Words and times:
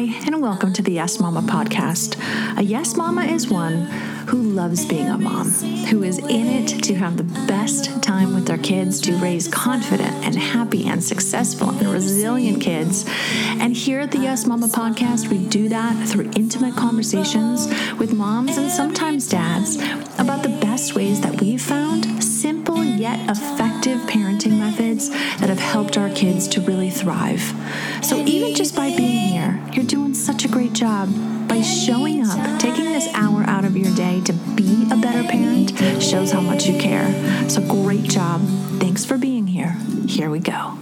Hi, 0.00 0.06
and 0.24 0.40
welcome 0.40 0.72
to 0.72 0.82
the 0.82 0.92
Yes 0.92 1.20
Mama 1.20 1.42
podcast. 1.42 2.16
A 2.56 2.62
Yes 2.62 2.96
Mama 2.96 3.24
is 3.24 3.50
one 3.50 3.82
who 4.28 4.40
loves 4.40 4.86
being 4.86 5.10
a 5.10 5.18
mom, 5.18 5.50
who 5.90 6.02
is 6.02 6.16
in 6.16 6.46
it 6.46 6.68
to 6.84 6.94
have 6.94 7.18
the 7.18 7.24
best 7.46 8.02
time 8.02 8.34
with 8.34 8.46
their 8.46 8.56
kids, 8.56 8.98
to 9.02 9.14
raise 9.16 9.46
confident 9.46 10.14
and 10.24 10.34
happy 10.36 10.86
and 10.86 11.04
successful 11.04 11.68
and 11.68 11.88
resilient 11.88 12.62
kids. 12.62 13.04
And 13.60 13.76
here 13.76 14.00
at 14.00 14.10
the 14.10 14.20
Yes 14.20 14.46
Mama 14.46 14.68
podcast, 14.68 15.28
we 15.28 15.46
do 15.48 15.68
that 15.68 16.08
through 16.08 16.30
intimate 16.34 16.76
conversations 16.76 17.68
with 17.98 18.14
moms 18.14 18.56
and 18.56 18.70
sometimes 18.70 19.28
dads 19.28 19.76
about 20.18 20.42
the 20.42 20.58
best 20.62 20.94
ways 20.94 21.20
that 21.20 21.42
we've 21.42 21.60
found 21.60 22.24
simple 22.24 22.82
yet 22.82 23.28
effective 23.28 24.00
parenting 24.08 24.58
methods 24.58 25.10
that 25.10 25.50
have 25.50 25.58
helped 25.58 25.98
our 25.98 26.08
kids 26.10 26.48
to 26.48 26.60
really 26.62 26.88
thrive. 26.88 27.42
So 28.02 28.16
even 28.24 28.54
just 28.54 28.74
by 28.74 28.96
being 28.96 29.19
great 30.50 30.72
job 30.72 31.08
by 31.48 31.60
showing 31.62 32.26
up, 32.26 32.60
taking 32.60 32.84
this 32.86 33.08
hour 33.14 33.44
out 33.44 33.64
of 33.64 33.76
your 33.76 33.94
day 33.94 34.20
to 34.22 34.32
be 34.32 34.86
a 34.90 34.96
better 34.96 35.26
parent 35.28 35.70
shows 36.02 36.32
how 36.32 36.40
much 36.40 36.66
you 36.66 36.78
care. 36.78 37.08
So 37.48 37.60
great 37.60 38.04
job. 38.04 38.40
Thanks 38.80 39.04
for 39.04 39.16
being 39.16 39.46
here. 39.46 39.76
Here 40.06 40.28
we 40.28 40.40
go. 40.40 40.76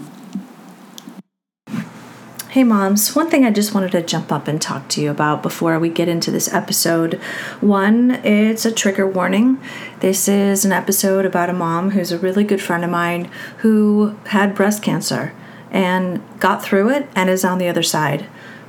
Hey, 2.51 2.65
moms. 2.65 3.15
One 3.15 3.29
thing 3.29 3.45
I 3.45 3.51
just 3.51 3.75
wanted 3.75 3.93
to 3.93 4.03
jump 4.03 4.33
up 4.33 4.49
and 4.49 4.61
talk 4.61 4.89
to 4.89 5.03
you 5.03 5.11
about 5.11 5.43
before 5.43 5.79
we 5.79 5.91
get 5.91 6.09
into 6.09 6.31
this 6.31 6.53
episode. 6.53 7.15
One, 7.61 8.13
it's 8.25 8.65
a 8.65 8.73
trigger 8.73 9.07
warning. 9.07 9.61
This 10.01 10.29
is 10.29 10.65
an 10.65 10.73
episode 10.73 11.27
about 11.27 11.51
a 11.51 11.53
mom 11.53 11.91
who's 11.91 12.11
a 12.11 12.19
really 12.19 12.45
good 12.45 12.63
friend 12.63 12.85
of 12.85 12.91
mine 12.91 13.31
who 13.59 14.17
had 14.29 14.55
breast 14.55 14.83
cancer 14.83 15.35
and 15.71 16.23
got 16.41 16.63
through 16.63 16.89
it 16.91 17.09
and 17.15 17.29
is 17.29 17.45
on 17.45 17.59
the 17.59 17.69
other 17.69 17.83
side. 17.83 18.27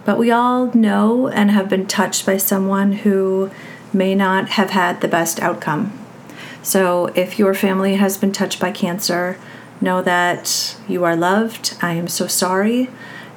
But 0.09 0.17
we 0.17 0.31
all 0.31 0.73
know 0.73 1.27
and 1.27 1.51
have 1.51 1.69
been 1.69 1.85
touched 1.85 2.25
by 2.25 2.37
someone 2.37 2.93
who 2.93 3.51
may 3.93 4.15
not 4.15 4.49
have 4.49 4.71
had 4.71 5.01
the 5.01 5.07
best 5.07 5.39
outcome. 5.39 5.93
So 6.63 7.11
if 7.13 7.37
your 7.37 7.53
family 7.53 7.93
has 7.97 8.17
been 8.17 8.31
touched 8.31 8.59
by 8.59 8.71
cancer, 8.71 9.37
know 9.79 10.01
that 10.01 10.75
you 10.87 11.03
are 11.03 11.15
loved. 11.15 11.77
I 11.79 11.93
am 11.93 12.07
so 12.07 12.25
sorry. 12.25 12.89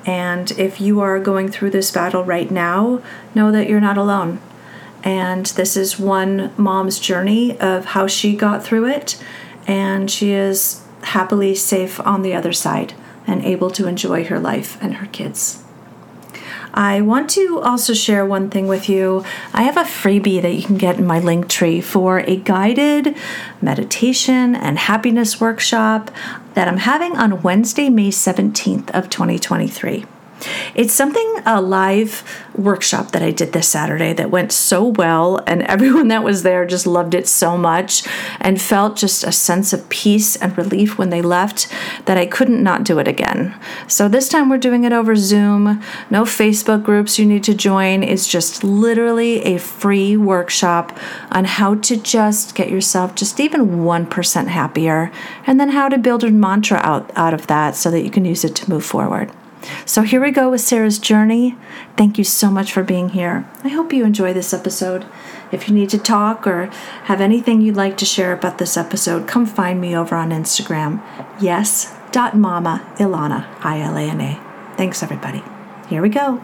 And 0.07 0.51
if 0.53 0.81
you 0.81 1.01
are 1.01 1.21
going 1.21 1.51
through 1.51 1.73
this 1.73 1.91
battle 1.91 2.25
right 2.25 2.51
now, 2.51 3.03
know 3.35 3.53
that 3.53 3.69
you're 3.69 3.79
not 3.79 3.99
alone. 3.99 4.41
And 5.05 5.45
this 5.45 5.77
is 5.77 5.99
one 5.99 6.55
mom's 6.57 6.99
journey 6.99 7.61
of 7.61 7.85
how 7.85 8.07
she 8.07 8.35
got 8.35 8.65
through 8.65 8.87
it. 8.87 9.23
And 9.67 10.11
she 10.11 10.33
is 10.33 10.83
happily 11.03 11.55
safe 11.55 12.01
on 12.01 12.23
the 12.23 12.33
other 12.33 12.55
side 12.55 12.95
and 13.27 13.45
able 13.45 13.71
to 13.73 13.87
enjoy 13.87 14.25
her 14.25 14.41
life 14.41 14.79
and 14.81 14.95
her 14.95 15.07
kids. 15.09 15.62
I 16.75 17.01
want 17.03 17.29
to 17.31 17.61
also 17.61 17.93
share 17.93 18.25
one 18.25 18.49
thing 18.49 18.67
with 18.67 18.89
you. 18.89 19.25
I 19.53 19.63
have 19.63 19.77
a 19.77 19.83
freebie 19.83 20.41
that 20.41 20.55
you 20.55 20.63
can 20.63 20.79
get 20.79 20.99
in 20.99 21.07
my 21.07 21.21
Linktree 21.21 21.83
for 21.83 22.21
a 22.21 22.37
guided 22.37 23.15
meditation 23.61 24.55
and 24.55 24.79
happiness 24.79 25.41
workshop 25.41 26.11
that 26.55 26.69
I'm 26.69 26.79
having 26.79 27.17
on 27.17 27.43
Wednesday, 27.43 27.91
May 27.91 28.09
17th 28.09 28.91
of 28.91 29.11
2023. 29.11 30.07
It's 30.75 30.93
something, 30.93 31.43
a 31.47 31.61
live 31.61 32.23
workshop 32.55 33.13
that 33.13 33.23
I 33.23 33.31
did 33.31 33.53
this 33.53 33.69
Saturday 33.69 34.13
that 34.13 34.31
went 34.31 34.53
so 34.53 34.85
well, 34.85 35.43
and 35.47 35.63
everyone 35.75 36.09
that 36.09 36.25
was 36.25 36.43
there 36.43 36.67
just 36.67 36.87
loved 36.87 37.15
it 37.15 37.29
so 37.29 37.57
much 37.57 38.05
and 38.41 38.61
felt 38.61 38.97
just 38.97 39.25
a 39.25 39.33
sense 39.33 39.73
of 39.73 39.89
peace 39.89 40.37
and 40.37 40.57
relief 40.57 40.99
when 40.99 41.11
they 41.11 41.23
left 41.23 41.69
that 42.07 42.17
I 42.17 42.27
couldn't 42.27 42.63
not 42.63 42.85
do 42.85 42.99
it 42.99 43.09
again. 43.09 43.59
So 43.89 44.09
this 44.09 44.29
time 44.29 44.49
we're 44.49 44.59
doing 44.59 44.85
it 44.85 44.93
over 44.93 45.17
Zoom, 45.17 45.83
no 46.11 46.25
Facebook 46.25 46.83
groups 46.83 47.19
you 47.19 47.27
need 47.27 47.45
to 47.45 47.55
join. 47.55 48.03
It's 48.03 48.29
just 48.29 48.65
literally 48.65 49.43
a 49.43 49.59
free 49.59 50.17
workshop 50.17 50.97
on 51.31 51.45
how 51.45 51.77
to 51.77 51.97
just 51.97 52.55
get 52.55 52.71
yourself 52.71 53.15
just 53.15 53.41
even 53.41 53.79
1% 53.79 54.47
happier, 54.49 55.11
and 55.47 55.59
then 55.59 55.71
how 55.71 55.89
to 55.89 55.99
build 55.99 56.25
a 56.25 56.31
mantra 56.31 56.79
out, 56.79 57.11
out 57.17 57.35
of 57.35 57.47
that 57.47 57.77
so 57.77 57.91
that 57.91 58.03
you 58.03 58.11
can 58.11 58.25
use 58.25 58.45
it 58.45 58.55
to 58.57 58.71
move 58.71 58.85
forward. 58.85 59.31
So 59.85 60.03
here 60.03 60.21
we 60.21 60.31
go 60.31 60.51
with 60.51 60.61
Sarah's 60.61 60.99
journey. 60.99 61.57
Thank 61.97 62.19
you 62.19 62.25
so 62.25 62.51
much 62.51 62.73
for 62.73 62.83
being 62.83 63.11
here. 63.11 63.49
I 63.65 63.69
hope 63.69 63.93
you 63.93 64.05
enjoy 64.05 64.33
this 64.33 64.53
episode. 64.53 65.07
If 65.51 65.69
you 65.69 65.75
need 65.75 65.91
to 65.91 65.99
talk 65.99 66.47
or 66.47 66.67
have 67.05 67.21
anything 67.21 67.61
you'd 67.61 67.77
like 67.77 67.97
to 67.99 68.05
share 68.05 68.33
about 68.33 68.59
this 68.59 68.77
episode, 68.77 69.29
come 69.29 69.47
find 69.47 69.81
me 69.81 69.95
over 69.95 70.15
on 70.17 70.31
Instagram. 70.31 71.03
Yes.mama 71.41 72.95
Ilana, 72.97 73.47
I 73.65 73.81
L 73.81 73.97
A 73.97 74.03
N 74.03 74.21
A. 74.21 74.75
Thanks, 74.77 75.03
everybody. 75.03 75.43
Here 75.89 76.01
we 76.01 76.09
go. 76.09 76.43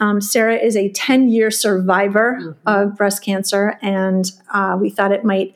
Um, 0.00 0.20
Sarah 0.20 0.56
is 0.56 0.76
a 0.76 0.90
10 0.90 1.28
year 1.28 1.50
survivor 1.50 2.38
mm-hmm. 2.40 2.52
of 2.66 2.96
breast 2.96 3.22
cancer, 3.24 3.78
and 3.80 4.30
uh, 4.52 4.76
we 4.78 4.90
thought 4.90 5.12
it 5.12 5.24
might, 5.24 5.54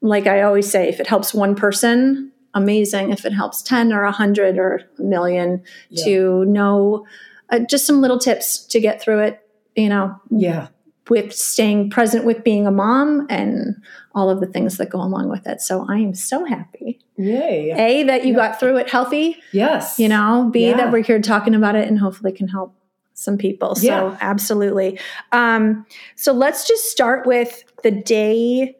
like 0.00 0.26
I 0.26 0.42
always 0.42 0.70
say, 0.70 0.88
if 0.88 1.00
it 1.00 1.06
helps 1.06 1.32
one 1.32 1.54
person, 1.54 2.32
amazing 2.56 3.12
if 3.12 3.24
it 3.24 3.32
helps 3.32 3.62
10 3.62 3.92
or 3.92 4.02
100 4.04 4.58
or 4.58 4.80
a 4.98 5.02
million 5.02 5.62
yeah. 5.90 6.04
to 6.04 6.44
know 6.46 7.06
uh, 7.50 7.60
just 7.60 7.86
some 7.86 8.00
little 8.00 8.18
tips 8.18 8.64
to 8.66 8.80
get 8.80 9.00
through 9.00 9.20
it, 9.20 9.46
you 9.76 9.88
know. 9.88 10.18
Yeah. 10.30 10.68
With 11.08 11.32
staying 11.32 11.90
present 11.90 12.24
with 12.24 12.42
being 12.42 12.66
a 12.66 12.72
mom 12.72 13.28
and 13.30 13.76
all 14.12 14.28
of 14.28 14.40
the 14.40 14.46
things 14.46 14.78
that 14.78 14.88
go 14.88 15.00
along 15.00 15.28
with 15.28 15.46
it. 15.46 15.60
So 15.60 15.86
I 15.88 15.98
am 15.98 16.14
so 16.14 16.44
happy. 16.44 16.98
Yay. 17.16 17.70
A, 17.70 18.02
that 18.04 18.24
you 18.24 18.32
yeah. 18.32 18.48
got 18.48 18.58
through 18.58 18.78
it 18.78 18.90
healthy. 18.90 19.36
Yes. 19.52 20.00
You 20.00 20.08
know, 20.08 20.50
B, 20.52 20.66
yeah. 20.66 20.76
that 20.78 20.90
we're 20.90 21.04
here 21.04 21.20
talking 21.20 21.54
about 21.54 21.76
it 21.76 21.86
and 21.86 22.00
hopefully 22.00 22.32
can 22.32 22.48
help 22.48 22.74
some 23.14 23.38
people. 23.38 23.76
So 23.76 23.86
yeah. 23.86 24.18
absolutely. 24.20 24.98
Um, 25.30 25.86
so 26.16 26.32
let's 26.32 26.66
just 26.66 26.90
start 26.90 27.24
with 27.24 27.62
the 27.84 27.92
day, 27.92 28.74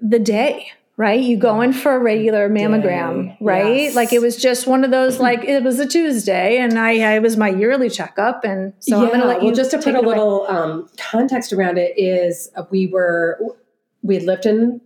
the 0.00 0.18
day 0.18 0.70
right? 0.98 1.20
You 1.20 1.36
go 1.38 1.60
in 1.60 1.72
for 1.72 1.94
a 1.94 1.98
regular 1.98 2.50
mammogram, 2.50 3.28
Day. 3.28 3.36
right? 3.40 3.76
Yes. 3.76 3.94
Like 3.94 4.12
it 4.12 4.20
was 4.20 4.36
just 4.36 4.66
one 4.66 4.84
of 4.84 4.90
those, 4.90 5.18
like 5.20 5.44
it 5.44 5.62
was 5.62 5.78
a 5.78 5.86
Tuesday, 5.86 6.58
and 6.58 6.78
I, 6.78 7.14
I 7.14 7.18
was 7.20 7.36
my 7.38 7.48
yearly 7.48 7.88
checkup, 7.88 8.44
and 8.44 8.74
so 8.80 8.98
yeah. 8.98 9.02
I'm 9.04 9.08
going 9.08 9.20
to 9.20 9.26
let 9.26 9.40
you. 9.40 9.46
Well, 9.46 9.54
just 9.54 9.70
to 9.70 9.78
put 9.78 9.94
a 9.94 10.00
little 10.00 10.46
um, 10.48 10.88
context 10.98 11.52
around 11.54 11.78
it, 11.78 11.94
is 11.96 12.50
uh, 12.56 12.64
we 12.70 12.88
were 12.88 13.38
we 14.02 14.18
lived 14.18 14.44
in 14.44 14.80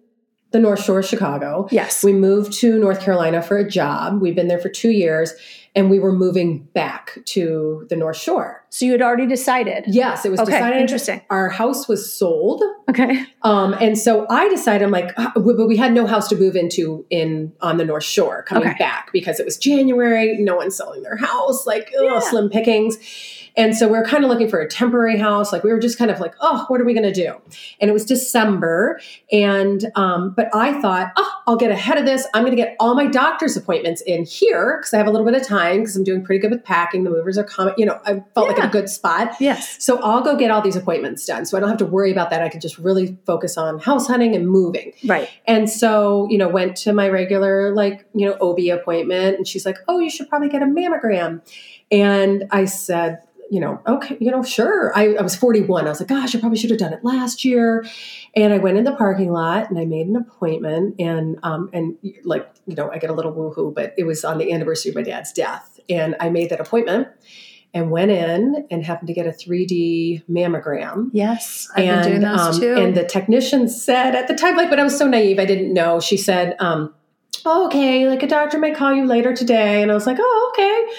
the 0.53 0.61
North 0.61 0.85
Shore 0.85 0.99
of 0.99 1.07
Chicago. 1.07 1.67
Yes, 1.71 2.05
we 2.05 2.13
moved 2.13 2.53
to 2.61 2.79
North 2.79 3.01
Carolina 3.01 3.41
for 3.43 3.57
a 3.57 3.69
job. 3.69 4.21
We've 4.21 4.37
been 4.37 4.49
there 4.49 4.59
for 4.59 4.69
two 4.69 4.91
years, 4.91 5.33
and 5.75 5.89
we 5.89 5.99
were 5.99 6.13
moving 6.13 6.65
back 6.75 7.19
to 7.25 7.87
the 7.89 7.97
North 7.97 8.17
Shore. 8.17 8.65
So 8.69 8.85
you 8.85 8.93
had 8.93 9.03
already 9.03 9.27
decided? 9.27 9.85
Yes, 9.87 10.25
it 10.25 10.31
was 10.31 10.41
okay, 10.41 10.53
decided. 10.53 10.81
Interesting. 10.81 11.23
Our 11.31 11.49
house 11.49 11.89
was 11.89 12.13
sold. 12.13 12.63
Okay. 12.89 13.25
Um, 13.43 13.75
and 13.81 13.97
so 13.97 14.27
I 14.29 14.49
decided, 14.49 14.85
I'm 14.85 14.91
like, 14.91 15.13
uh, 15.19 15.31
but 15.35 15.67
we 15.67 15.77
had 15.77 15.93
no 15.93 16.07
house 16.07 16.29
to 16.29 16.37
move 16.37 16.57
into 16.57 17.07
in 17.11 17.53
on 17.61 17.79
the 17.79 17.85
North 17.85 18.05
Shore 18.05 18.43
coming 18.43 18.69
okay. 18.69 18.79
back 18.79 19.11
because 19.13 19.41
it 19.41 19.47
was 19.47 19.57
January. 19.57 20.37
No 20.39 20.57
one's 20.57 20.77
selling 20.77 21.03
their 21.03 21.17
house. 21.17 21.67
Like, 21.67 21.93
ugh, 21.99 22.05
yeah. 22.05 22.19
slim 22.21 22.51
pickings. 22.51 22.99
And 23.57 23.77
so 23.77 23.89
we 23.89 23.99
are 23.99 24.05
kind 24.05 24.25
of 24.25 24.31
looking 24.31 24.49
for 24.49 24.61
a 24.61 24.69
temporary 24.69 25.19
house. 25.19 25.53
Like 25.53 25.63
we 25.63 25.71
were 25.71 25.79
just 25.79 25.99
kind 25.99 26.11
of 26.11 26.21
like, 26.21 26.35
oh, 26.41 26.65
what 26.69 26.81
are 26.81 26.85
we 26.85 26.95
going 26.95 27.11
to 27.11 27.13
do? 27.13 27.35
And 27.81 27.91
it 27.91 27.93
was 27.93 28.05
December. 28.05 29.01
And, 29.31 29.91
um, 29.95 30.33
but 30.35 30.49
I 30.55 30.81
thought, 30.81 31.13
oh, 31.17 31.33
I'll 31.47 31.57
get 31.57 31.71
ahead 31.71 31.99
of 31.99 32.07
this. 32.07 32.27
I'm 32.35 32.43
going 32.43 32.57
to 32.57 32.63
get 32.63 32.77
all 32.81 32.95
my 32.95 33.07
doctor's 33.07 33.57
appointments 33.57 34.01
in 34.03 34.25
here 34.25 34.79
because 34.79 34.95
I 34.95 34.99
have 34.99 35.07
a 35.07 35.11
little 35.11 35.27
bit 35.27 35.41
of 35.41 35.47
time 35.47 35.81
because 35.81 35.97
I'm 35.97 36.05
doing 36.05 36.25
pretty 36.25 36.41
good 36.41 36.51
with 36.51 36.65
packing. 36.65 37.05
The 37.05 37.11
movers 37.11 37.37
are 37.37 37.45
coming, 37.45 37.75
you 37.77 37.87
know, 37.87 38.01
I 38.05 38.23
felt 38.35 38.49
yeah. 38.49 38.55
like 38.55 38.65
a 38.65 38.69
good 38.69 38.89
spot. 38.89 39.35
Yes. 39.41 39.83
So 39.85 39.99
I'll 40.03 40.23
go 40.23 40.37
get 40.37 40.51
all 40.51 40.63
these 40.63 40.77
appointments 40.77 41.27
done. 41.27 41.45
So 41.45 41.57
I 41.57 41.61
don't 41.61 41.69
have 41.69 41.79
to 41.79 41.87
worry 41.87 42.13
about 42.13 42.31
that. 42.31 42.43
I 42.43 42.49
can 42.49 42.61
just 42.61 42.79
really 42.79 43.19
focus 43.27 43.57
on 43.57 43.79
house 43.79 44.07
hunting 44.07 44.35
and 44.35 44.49
moving. 44.49 44.93
Right. 45.05 45.29
And 45.47 45.69
so, 45.69 46.27
you 46.31 46.39
know, 46.39 46.49
went 46.49 46.77
to 46.79 46.93
my 46.93 47.09
regular, 47.09 47.75
like, 47.75 48.07
you 48.15 48.27
know, 48.27 48.37
OB 48.41 48.61
appointment 48.79 49.37
and 49.37 49.47
she's 49.47 49.67
like, 49.67 49.79
oh, 49.89 49.99
you 49.99 50.11
should 50.11 50.29
probably 50.29 50.49
get 50.49 50.63
a 50.63 50.67
mammogram. 50.67 51.43
And 51.91 52.45
I 52.51 52.65
said, 52.65 53.21
you 53.53 53.61
know, 53.61 53.83
okay, 53.87 54.17
you 54.19 54.31
know, 54.31 54.43
sure. 54.43 54.97
I, 54.97 55.15
I 55.15 55.21
was 55.21 55.37
41. 55.37 55.85
I 55.85 55.91
was 55.91 56.01
like, 56.01 56.09
gosh, 56.09 56.35
I 56.35 56.41
probably 56.41 56.59
should 56.59 56.71
have 56.71 56.79
done 56.79 56.95
it 56.95 57.05
last 57.05 57.45
year. 57.45 57.85
And 58.35 58.51
I 58.51 58.57
went 58.57 58.79
in 58.79 58.85
the 58.85 58.97
parking 58.97 59.31
lot 59.31 59.69
and 59.69 59.79
I 59.79 59.85
made 59.85 60.07
an 60.07 60.17
appointment. 60.17 60.95
And 60.99 61.39
um, 61.43 61.69
and 61.75 61.99
like, 62.25 62.49
you 62.67 62.75
know, 62.75 62.91
I 62.91 62.97
get 62.97 63.11
a 63.11 63.13
little 63.13 63.31
woohoo, 63.31 63.75
but 63.75 63.93
it 63.99 64.05
was 64.05 64.25
on 64.25 64.39
the 64.39 64.51
anniversary 64.51 64.89
of 64.89 64.95
my 64.95 65.03
dad's 65.03 65.35
death. 65.35 65.79
And 65.91 66.17
I 66.19 66.31
made 66.31 66.49
that 66.49 66.61
appointment 66.61 67.09
and 67.75 67.91
went 67.91 68.11
in 68.11 68.67
and 68.71 68.87
happened 68.87 69.09
to 69.09 69.13
get 69.13 69.27
a 69.27 69.33
3D 69.33 70.25
mammogram. 70.31 71.11
Yes, 71.13 71.69
I've 71.77 71.85
and, 71.85 72.03
been 72.03 72.11
doing 72.11 72.23
those 72.23 72.57
um, 72.57 72.59
too. 72.61 72.75
And 72.75 72.97
the 72.97 73.05
technician 73.05 73.69
said 73.69 74.15
at 74.15 74.29
the 74.29 74.35
time, 74.35 74.57
like, 74.57 74.71
but 74.71 74.81
I 74.81 74.83
was 74.83 74.97
so 74.97 75.07
naive, 75.07 75.39
I 75.39 75.45
didn't 75.45 75.75
know. 75.75 76.01
She 76.01 76.17
said, 76.17 76.57
um, 76.59 76.95
oh, 77.45 77.67
okay, 77.67 78.09
like 78.09 78.23
a 78.23 78.27
doctor 78.27 78.59
may 78.59 78.73
call 78.73 78.93
you 78.93 79.05
later 79.05 79.35
today. 79.35 79.83
And 79.83 79.91
I 79.91 79.95
was 79.95 80.07
like, 80.07 80.19
oh, 80.21 80.53
okay. 80.53 80.95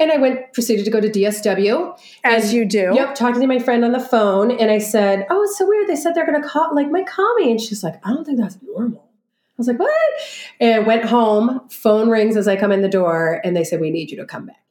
And 0.00 0.12
I 0.12 0.16
went, 0.16 0.52
proceeded 0.52 0.84
to 0.84 0.90
go 0.90 1.00
to 1.00 1.08
DSW. 1.08 1.98
As 2.24 2.44
and, 2.44 2.52
you 2.52 2.64
do. 2.64 2.92
Yep, 2.94 3.14
talking 3.14 3.40
to 3.40 3.46
my 3.46 3.58
friend 3.58 3.84
on 3.84 3.92
the 3.92 4.00
phone. 4.00 4.50
And 4.50 4.70
I 4.70 4.78
said, 4.78 5.26
oh, 5.30 5.42
it's 5.42 5.58
so 5.58 5.66
weird. 5.66 5.88
They 5.88 5.96
said 5.96 6.14
they're 6.14 6.26
going 6.26 6.40
to 6.40 6.48
call, 6.48 6.74
like, 6.74 6.90
might 6.90 7.06
call 7.06 7.34
me. 7.34 7.50
And 7.50 7.60
she's 7.60 7.82
like, 7.82 7.94
I 8.06 8.10
don't 8.10 8.24
think 8.24 8.38
that's 8.38 8.58
normal. 8.62 9.04
I 9.04 9.54
was 9.58 9.66
like, 9.66 9.78
what? 9.78 10.12
And 10.60 10.86
went 10.86 11.04
home. 11.04 11.68
Phone 11.68 12.10
rings 12.10 12.36
as 12.36 12.46
I 12.46 12.56
come 12.56 12.70
in 12.70 12.82
the 12.82 12.88
door. 12.88 13.40
And 13.44 13.56
they 13.56 13.64
said, 13.64 13.80
we 13.80 13.90
need 13.90 14.10
you 14.10 14.16
to 14.18 14.24
come 14.24 14.46
back. 14.46 14.62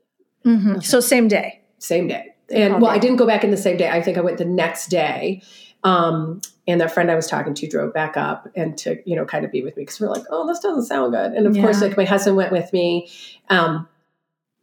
Mm-hmm. 0.46 0.72
Okay. 0.78 0.86
So 0.86 1.00
same 1.00 1.28
day. 1.28 1.62
same 1.80 2.08
day. 2.08 2.34
And 2.50 2.82
well, 2.82 2.92
I 2.92 2.98
didn't 2.98 3.18
go 3.18 3.28
back 3.28 3.44
in 3.44 3.52
the 3.52 3.58
same 3.58 3.76
day. 3.76 3.90
I 3.90 4.02
think 4.02 4.18
I 4.18 4.22
went 4.22 4.38
the 4.38 4.46
next 4.46 4.88
day. 4.88 5.42
Um, 5.88 6.42
and 6.68 6.82
that 6.82 6.94
friend 6.94 7.10
I 7.10 7.16
was 7.16 7.28
talking 7.28 7.54
to 7.54 7.68
drove 7.68 7.94
back 7.94 8.18
up 8.18 8.50
and 8.56 8.78
to, 8.80 9.02
you 9.10 9.16
know, 9.16 9.24
kind 9.24 9.46
of 9.46 9.52
be 9.54 9.62
with 9.62 9.78
me 9.78 9.84
because 9.84 10.02
we're 10.02 10.10
like, 10.10 10.26
oh, 10.30 10.46
this 10.46 10.60
doesn't 10.60 10.84
sound 10.84 11.14
good. 11.14 11.32
And 11.32 11.48
of 11.48 11.56
yeah. 11.56 11.62
course, 11.62 11.82
like 11.82 11.96
my 11.96 12.04
husband 12.04 12.36
went 12.36 12.52
with 12.52 12.74
me. 12.74 13.10
Um, 13.50 13.88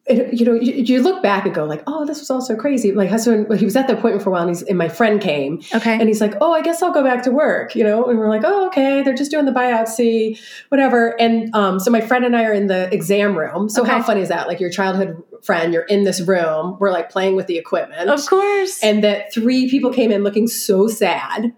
it, 0.07 0.39
you 0.39 0.45
know, 0.45 0.53
you, 0.53 0.75
you, 0.75 1.03
look 1.03 1.23
back 1.23 1.47
and 1.47 1.55
go 1.55 1.65
like, 1.65 1.83
oh, 1.87 2.05
this 2.05 2.21
was 2.21 2.31
all 2.31 2.43
so 2.43 2.55
crazy. 2.55 2.93
My 2.93 3.07
husband, 3.07 3.49
well, 3.49 3.57
he 3.57 3.65
was 3.65 3.75
at 3.75 3.87
the 3.87 3.95
appointment 3.95 4.23
for 4.23 4.29
a 4.29 4.33
while, 4.33 4.43
and, 4.43 4.51
he's, 4.51 4.63
and 4.63 4.77
my 4.77 4.89
friend 4.89 5.19
came. 5.19 5.63
Okay. 5.75 5.95
And 5.95 6.09
he's 6.09 6.21
like, 6.21 6.35
oh, 6.43 6.53
I 6.53 6.61
guess 6.61 6.83
I'll 6.83 6.93
go 6.93 7.03
back 7.03 7.23
to 7.23 7.31
work. 7.31 7.75
You 7.75 7.85
know, 7.85 8.05
and 8.05 8.19
we're 8.19 8.29
like, 8.29 8.43
oh, 8.45 8.67
okay. 8.67 9.03
They're 9.03 9.15
just 9.15 9.31
doing 9.31 9.47
the 9.47 9.53
biopsy, 9.53 10.39
whatever. 10.69 11.19
And 11.19 11.55
um, 11.55 11.81
so 11.81 11.91
my 11.91 12.03
friend 12.03 12.25
and 12.25 12.37
I 12.37 12.45
are 12.45 12.53
in 12.53 12.67
the 12.67 12.93
exam 12.93 13.37
room. 13.37 13.71
So 13.71 13.83
okay. 13.83 13.93
how 13.93 14.03
funny 14.03 14.21
is 14.21 14.29
that? 14.29 14.47
Like 14.47 14.61
your 14.61 14.71
childhood 14.71 15.23
friend, 15.43 15.73
you're 15.73 15.85
in 15.85 16.05
this 16.05 16.21
room. 16.21 16.77
We're 16.79 16.91
like 16.91 17.09
playing 17.09 17.35
with 17.35 17.47
the 17.47 17.57
equipment, 17.57 18.11
of 18.11 18.27
course. 18.27 18.83
And 18.83 19.03
that 19.05 19.33
three 19.33 19.71
people 19.71 19.91
came 19.91 20.13
in 20.13 20.23
looking 20.23 20.49
so 20.49 20.87
sad, 20.87 21.55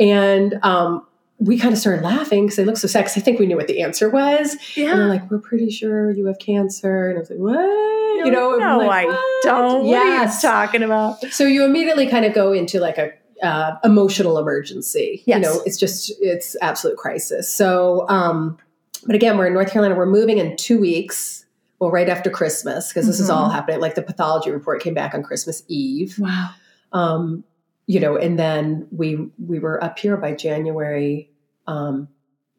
and 0.00 0.58
um, 0.62 1.06
we 1.42 1.58
kind 1.58 1.72
of 1.72 1.78
started 1.78 2.04
laughing 2.04 2.46
because 2.46 2.56
they 2.56 2.64
looked 2.64 2.78
so 2.78 2.86
sad. 2.86 3.00
Because 3.00 3.16
I 3.16 3.20
think 3.20 3.40
we 3.40 3.46
knew 3.46 3.56
what 3.56 3.66
the 3.66 3.82
answer 3.82 4.08
was. 4.08 4.56
Yeah. 4.76 4.92
And 4.92 5.00
they're 5.00 5.08
like, 5.08 5.28
"We're 5.30 5.40
pretty 5.40 5.70
sure 5.70 6.12
you 6.12 6.26
have 6.26 6.38
cancer." 6.38 7.08
And 7.08 7.18
I 7.18 7.20
was 7.20 7.30
like, 7.30 7.38
"What?" 7.40 8.24
You 8.24 8.30
know? 8.30 8.56
No, 8.56 8.78
like, 8.78 9.08
I 9.10 9.40
don't. 9.42 9.86
Yes. 9.86 10.42
What 10.42 10.50
are 10.50 10.60
you 10.60 10.66
talking 10.66 10.82
about? 10.84 11.20
So 11.32 11.44
you 11.44 11.64
immediately 11.64 12.06
kind 12.06 12.24
of 12.24 12.32
go 12.32 12.52
into 12.52 12.78
like 12.78 12.96
a 12.96 13.12
uh, 13.42 13.76
emotional 13.82 14.38
emergency. 14.38 15.24
Yes. 15.26 15.36
You 15.36 15.42
know, 15.42 15.62
it's 15.66 15.76
just 15.76 16.12
it's 16.20 16.56
absolute 16.62 16.96
crisis. 16.96 17.52
So, 17.52 18.08
um, 18.08 18.56
but 19.04 19.16
again, 19.16 19.36
we're 19.36 19.48
in 19.48 19.54
North 19.54 19.72
Carolina. 19.72 19.96
We're 19.96 20.06
moving 20.06 20.38
in 20.38 20.56
two 20.56 20.78
weeks. 20.78 21.44
Well, 21.80 21.90
right 21.90 22.08
after 22.08 22.30
Christmas, 22.30 22.90
because 22.90 23.08
this 23.08 23.16
mm-hmm. 23.16 23.24
is 23.24 23.30
all 23.30 23.46
mm-hmm. 23.46 23.54
happening. 23.54 23.80
Like 23.80 23.96
the 23.96 24.02
pathology 24.02 24.52
report 24.52 24.80
came 24.80 24.94
back 24.94 25.14
on 25.14 25.24
Christmas 25.24 25.64
Eve. 25.66 26.16
Wow. 26.16 26.50
Um, 26.92 27.42
you 27.88 27.98
know, 27.98 28.16
and 28.16 28.38
then 28.38 28.86
we 28.92 29.28
we 29.44 29.58
were 29.58 29.82
up 29.82 29.98
here 29.98 30.16
by 30.16 30.32
January 30.34 31.31
um, 31.66 32.08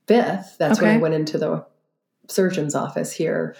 5th. 0.08 0.58
That's 0.58 0.80
okay. 0.80 0.88
when 0.88 0.96
I 0.96 0.98
went 1.00 1.14
into 1.14 1.38
the 1.38 1.66
surgeon's 2.30 2.74
office 2.74 3.12
here 3.12 3.56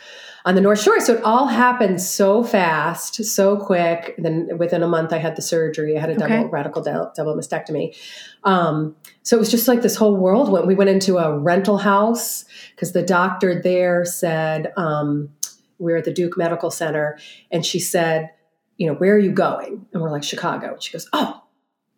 on 0.46 0.56
the 0.56 0.62
North 0.62 0.82
Shore. 0.82 1.00
So 1.00 1.16
it 1.16 1.24
all 1.24 1.48
happened 1.48 2.02
so 2.02 2.44
fast, 2.44 3.24
so 3.24 3.58
quick. 3.58 4.16
then 4.18 4.58
within 4.58 4.84
a 4.84 4.88
month, 4.88 5.14
I 5.14 5.18
had 5.18 5.36
the 5.36 5.42
surgery. 5.42 5.98
I 5.98 6.02
had 6.02 6.10
a 6.10 6.16
double 6.16 6.36
okay. 6.36 6.46
radical 6.46 6.82
double 6.82 7.36
mastectomy. 7.36 7.96
Um, 8.44 8.96
so 9.22 9.38
it 9.38 9.40
was 9.40 9.52
just 9.52 9.68
like 9.68 9.82
this 9.82 9.96
whole 9.96 10.16
world 10.16 10.52
went. 10.52 10.68
We 10.68 10.76
went 10.76 10.90
into 10.90 11.18
a 11.18 11.38
rental 11.38 11.78
house 11.78 12.46
because 12.76 12.94
the 12.94 13.04
doctor 13.04 13.62
there 13.62 14.06
said 14.06 14.74
um, 14.78 15.30
we 15.78 15.94
are 15.94 15.98
at 15.98 16.06
the 16.06 16.14
Duke 16.14 16.38
Medical 16.38 16.72
Center, 16.72 17.18
and 17.52 17.66
she 17.66 17.80
said, 17.80 18.32
"You 18.78 18.88
know, 18.88 18.94
where 18.96 19.16
are 19.16 19.20
you 19.20 19.32
going?" 19.32 19.86
And 19.94 20.02
we're 20.02 20.12
like, 20.12 20.24
"Chicago." 20.24 20.74
And 20.74 20.84
She 20.84 20.92
goes, 20.92 21.08
"Oh." 21.14 21.43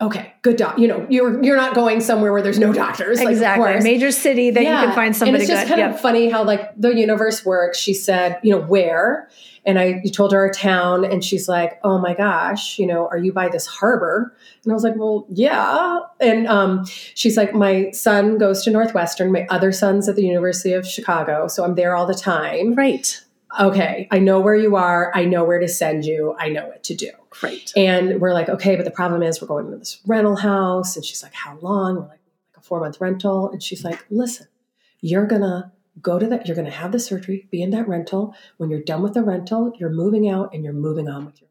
Okay, 0.01 0.33
good 0.42 0.57
doc. 0.57 0.77
You 0.77 0.88
know, 0.88 1.07
you're 1.09 1.44
you're 1.44 1.56
not 1.56 1.74
going 1.74 2.01
somewhere 2.01 2.31
where 2.31 2.42
there's 2.42 2.59
no 2.59 2.74
doctors. 2.74 3.19
Exactly, 3.21 3.74
like, 3.74 3.83
major 3.83 4.12
city 4.12 4.50
that 4.51 4.63
yeah. 4.63 4.81
you 4.81 4.88
can 4.88 4.95
find 4.95 5.15
somebody. 5.15 5.44
And 5.44 5.44
it's 5.44 5.50
just 5.50 5.63
good. 5.63 5.69
kind 5.69 5.80
yep. 5.80 5.95
of 5.95 6.01
funny 6.01 6.30
how 6.30 6.44
like 6.44 6.71
the 6.80 6.89
universe 6.95 7.45
works. 7.45 7.77
She 7.77 7.94
said, 7.94 8.39
you 8.44 8.51
know, 8.51 8.62
where, 8.62 9.30
and 9.65 9.80
I 9.80 10.01
you 10.03 10.12
told 10.12 10.31
her 10.33 10.45
a 10.45 10.53
town, 10.53 11.06
and 11.06 11.24
she's 11.24 11.47
like, 11.47 11.80
oh 11.83 11.97
my 11.97 12.13
gosh, 12.13 12.77
you 12.77 12.88
know, 12.88 13.07
are 13.07 13.18
you 13.18 13.31
by 13.31 13.47
this 13.50 13.65
harbor? 13.65 14.36
And 14.63 14.71
I 14.71 14.74
was 14.74 14.83
like, 14.83 14.95
well, 14.97 15.25
yeah. 15.30 16.00
And 16.19 16.47
um, 16.47 16.86
she's 16.86 17.38
like, 17.38 17.53
my 17.53 17.92
son 17.92 18.38
goes 18.38 18.63
to 18.63 18.71
Northwestern. 18.71 19.31
My 19.31 19.47
other 19.50 19.71
son's 19.71 20.09
at 20.09 20.15
the 20.15 20.25
University 20.25 20.74
of 20.74 20.86
Chicago, 20.86 21.47
so 21.47 21.63
I'm 21.63 21.75
there 21.75 21.95
all 21.95 22.06
the 22.06 22.15
time. 22.15 22.75
Right. 22.75 23.21
Okay, 23.57 24.09
I 24.12 24.19
know 24.19 24.42
where 24.42 24.56
you 24.56 24.75
are. 24.75 25.13
I 25.15 25.24
know 25.24 25.45
where 25.45 25.59
to 25.59 25.68
send 25.69 26.03
you. 26.03 26.36
I 26.38 26.50
know 26.50 26.68
what 26.68 26.83
to 26.83 26.95
do. 26.95 27.12
Great. 27.40 27.74
And 27.76 28.22
we're 28.22 28.34
like, 28.34 28.50
okay, 28.50 28.76
but 28.76 28.86
the 28.86 28.92
problem 28.92 29.22
is 29.22 29.42
we're 29.42 29.48
going 29.48 29.70
to 29.70 29.78
this 29.78 30.00
rental 30.06 30.38
house. 30.38 30.96
And 30.96 31.04
she's 31.04 31.22
like, 31.22 31.34
how 31.34 31.58
long? 31.60 31.96
We're 31.96 32.02
like, 32.02 32.10
like 32.12 32.58
a 32.58 32.62
four 32.62 32.80
month 32.80 33.02
rental. 33.02 33.50
And 33.52 33.62
she's 33.62 33.84
like, 33.84 34.06
listen, 34.10 34.48
you're 35.02 35.26
going 35.26 35.42
to 35.42 35.72
go 36.02 36.20
to 36.20 36.28
that, 36.28 36.48
you're 36.48 36.56
going 36.56 36.66
to 36.66 36.72
have 36.72 36.92
the 36.92 37.00
surgery, 37.00 37.48
be 37.52 37.62
in 37.62 37.70
that 37.72 37.88
rental. 37.88 38.36
When 38.58 38.70
you're 38.70 38.82
done 38.82 39.02
with 39.02 39.14
the 39.14 39.24
rental, 39.24 39.74
you're 39.78 39.90
moving 39.90 40.30
out 40.30 40.54
and 40.54 40.64
you're 40.64 40.74
moving 40.74 41.08
on 41.08 41.26
with 41.26 41.40
your 41.42 41.50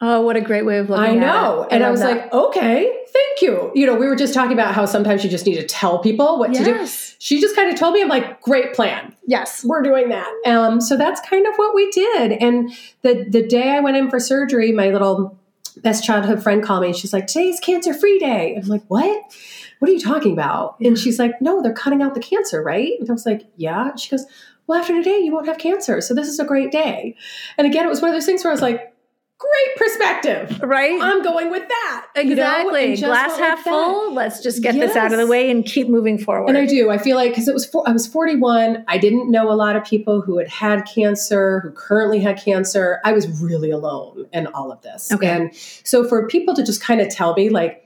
Oh, 0.00 0.20
what 0.20 0.36
a 0.36 0.40
great 0.40 0.64
way 0.64 0.78
of 0.78 0.88
looking 0.88 1.04
I 1.04 1.14
know. 1.14 1.66
and 1.72 1.82
I 1.82 1.90
was 1.90 2.00
that. 2.00 2.10
like, 2.10 2.32
okay, 2.32 2.96
thank 3.12 3.42
you. 3.42 3.72
You 3.74 3.84
know, 3.84 3.96
we 3.96 4.06
were 4.06 4.14
just 4.14 4.32
talking 4.32 4.52
about 4.52 4.72
how 4.72 4.86
sometimes 4.86 5.24
you 5.24 5.30
just 5.30 5.44
need 5.44 5.56
to 5.56 5.66
tell 5.66 5.98
people 5.98 6.38
what 6.38 6.54
yes. 6.54 6.64
to 6.64 6.72
do. 6.72 7.16
She 7.18 7.40
just 7.40 7.56
kind 7.56 7.72
of 7.72 7.76
told 7.78 7.94
me, 7.94 8.02
I'm 8.02 8.08
like, 8.08 8.40
great 8.40 8.74
plan. 8.74 9.16
Yes. 9.26 9.64
We're 9.64 9.82
doing 9.82 10.08
that. 10.10 10.32
Um, 10.46 10.80
so 10.80 10.96
that's 10.96 11.20
kind 11.28 11.46
of 11.48 11.54
what 11.56 11.74
we 11.74 11.90
did. 11.90 12.32
And 12.32 12.70
the 13.02 13.26
the 13.28 13.44
day 13.44 13.70
I 13.70 13.80
went 13.80 13.96
in 13.96 14.08
for 14.08 14.20
surgery, 14.20 14.70
my 14.70 14.90
little 14.90 15.36
best 15.82 16.04
childhood 16.04 16.42
friend 16.42 16.62
called 16.62 16.82
me 16.82 16.88
and 16.88 16.96
she's 16.96 17.12
like, 17.12 17.26
today's 17.26 17.58
cancer 17.60 17.92
free 17.92 18.18
day. 18.18 18.56
I'm 18.56 18.68
like, 18.68 18.84
what? 18.88 19.36
What 19.80 19.90
are 19.90 19.94
you 19.94 20.00
talking 20.00 20.32
about? 20.32 20.76
And 20.80 20.98
she's 20.98 21.18
like, 21.18 21.40
no, 21.40 21.62
they're 21.62 21.72
cutting 21.72 22.02
out 22.02 22.14
the 22.14 22.20
cancer, 22.20 22.62
right? 22.62 22.92
And 22.98 23.08
I 23.08 23.12
was 23.12 23.26
like, 23.26 23.46
yeah. 23.56 23.90
And 23.90 24.00
she 24.00 24.10
goes, 24.10 24.26
well, 24.66 24.80
after 24.80 24.92
today, 24.92 25.18
you 25.18 25.32
won't 25.32 25.46
have 25.46 25.58
cancer. 25.58 26.00
So 26.00 26.14
this 26.14 26.28
is 26.28 26.38
a 26.38 26.44
great 26.44 26.72
day. 26.72 27.16
And 27.56 27.66
again, 27.66 27.86
it 27.86 27.88
was 27.88 28.02
one 28.02 28.10
of 28.10 28.16
those 28.16 28.26
things 28.26 28.42
where 28.42 28.50
I 28.50 28.54
was 28.54 28.62
like, 28.62 28.92
great 29.38 29.76
perspective. 29.76 30.60
Right. 30.62 30.98
I'm 31.00 31.22
going 31.22 31.50
with 31.50 31.66
that. 31.68 32.06
Exactly. 32.16 32.94
You 32.94 33.00
know? 33.00 33.08
Glass 33.08 33.38
half 33.38 33.60
full. 33.60 34.12
Let's 34.12 34.42
just 34.42 34.62
get 34.62 34.74
yes. 34.74 34.88
this 34.88 34.96
out 34.96 35.12
of 35.12 35.18
the 35.18 35.26
way 35.26 35.50
and 35.50 35.64
keep 35.64 35.88
moving 35.88 36.18
forward. 36.18 36.48
And 36.48 36.58
I 36.58 36.66
do. 36.66 36.90
I 36.90 36.98
feel 36.98 37.16
like 37.16 37.30
because 37.30 37.48
it 37.48 37.54
was 37.54 37.68
I 37.86 37.92
was 37.92 38.06
41. 38.06 38.84
I 38.88 38.98
didn't 38.98 39.30
know 39.30 39.50
a 39.50 39.54
lot 39.54 39.76
of 39.76 39.84
people 39.84 40.20
who 40.20 40.38
had 40.38 40.48
had 40.48 40.82
cancer, 40.82 41.60
who 41.60 41.70
currently 41.70 42.18
had 42.18 42.38
cancer. 42.38 43.00
I 43.04 43.12
was 43.12 43.28
really 43.40 43.70
alone 43.70 44.26
in 44.32 44.48
all 44.48 44.72
of 44.72 44.82
this. 44.82 45.12
Okay. 45.12 45.28
And 45.28 45.54
so 45.54 46.06
for 46.06 46.26
people 46.26 46.54
to 46.54 46.64
just 46.64 46.82
kind 46.82 47.00
of 47.00 47.08
tell 47.08 47.34
me 47.34 47.48
like. 47.48 47.84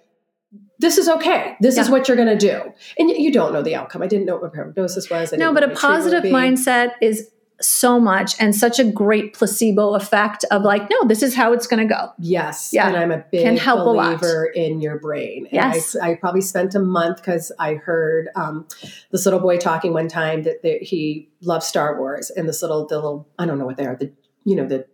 This 0.78 0.98
is 0.98 1.08
okay. 1.08 1.56
This 1.60 1.76
yeah. 1.76 1.82
is 1.82 1.90
what 1.90 2.08
you're 2.08 2.16
going 2.16 2.36
to 2.36 2.36
do, 2.36 2.60
and 2.98 3.08
you 3.08 3.30
don't 3.30 3.52
know 3.52 3.62
the 3.62 3.76
outcome. 3.76 4.02
I 4.02 4.08
didn't 4.08 4.26
know 4.26 4.34
what 4.34 4.42
my 4.42 4.48
prognosis 4.48 5.08
was. 5.08 5.32
no, 5.32 5.54
but 5.54 5.62
a 5.62 5.68
positive 5.68 6.24
mindset 6.24 6.94
is 7.00 7.30
so 7.62 8.00
much 8.00 8.34
and 8.38 8.54
such 8.54 8.78
a 8.78 8.84
great 8.84 9.34
placebo 9.34 9.94
effect 9.94 10.44
of 10.50 10.62
like, 10.62 10.88
no, 10.90 11.06
this 11.06 11.22
is 11.22 11.34
how 11.34 11.52
it's 11.52 11.66
going 11.66 11.86
to 11.86 11.94
go. 11.94 12.12
Yes. 12.18 12.70
Yeah. 12.72 12.88
And 12.88 12.96
I'm 12.96 13.10
a 13.10 13.24
big 13.30 13.44
Can 13.44 13.56
help 13.56 13.84
believer 13.84 14.46
in 14.46 14.80
your 14.80 14.98
brain. 14.98 15.46
And 15.46 15.54
yes. 15.74 15.96
I, 15.96 16.12
I, 16.12 16.14
probably 16.16 16.40
spent 16.40 16.74
a 16.74 16.80
month 16.80 17.18
because 17.18 17.52
I 17.58 17.74
heard 17.74 18.28
um, 18.34 18.66
this 19.10 19.24
little 19.24 19.40
boy 19.40 19.58
talking 19.58 19.92
one 19.92 20.08
time 20.08 20.42
that, 20.42 20.62
that 20.62 20.82
he 20.82 21.30
loves 21.40 21.66
Star 21.66 21.98
Wars 21.98 22.30
and 22.30 22.48
this 22.48 22.62
little, 22.62 22.86
the 22.86 22.96
little, 22.96 23.28
I 23.38 23.46
don't 23.46 23.58
know 23.58 23.66
what 23.66 23.76
they 23.76 23.86
are, 23.86 23.96
the, 23.96 24.12
you 24.44 24.56
know, 24.56 24.66
the 24.66 24.86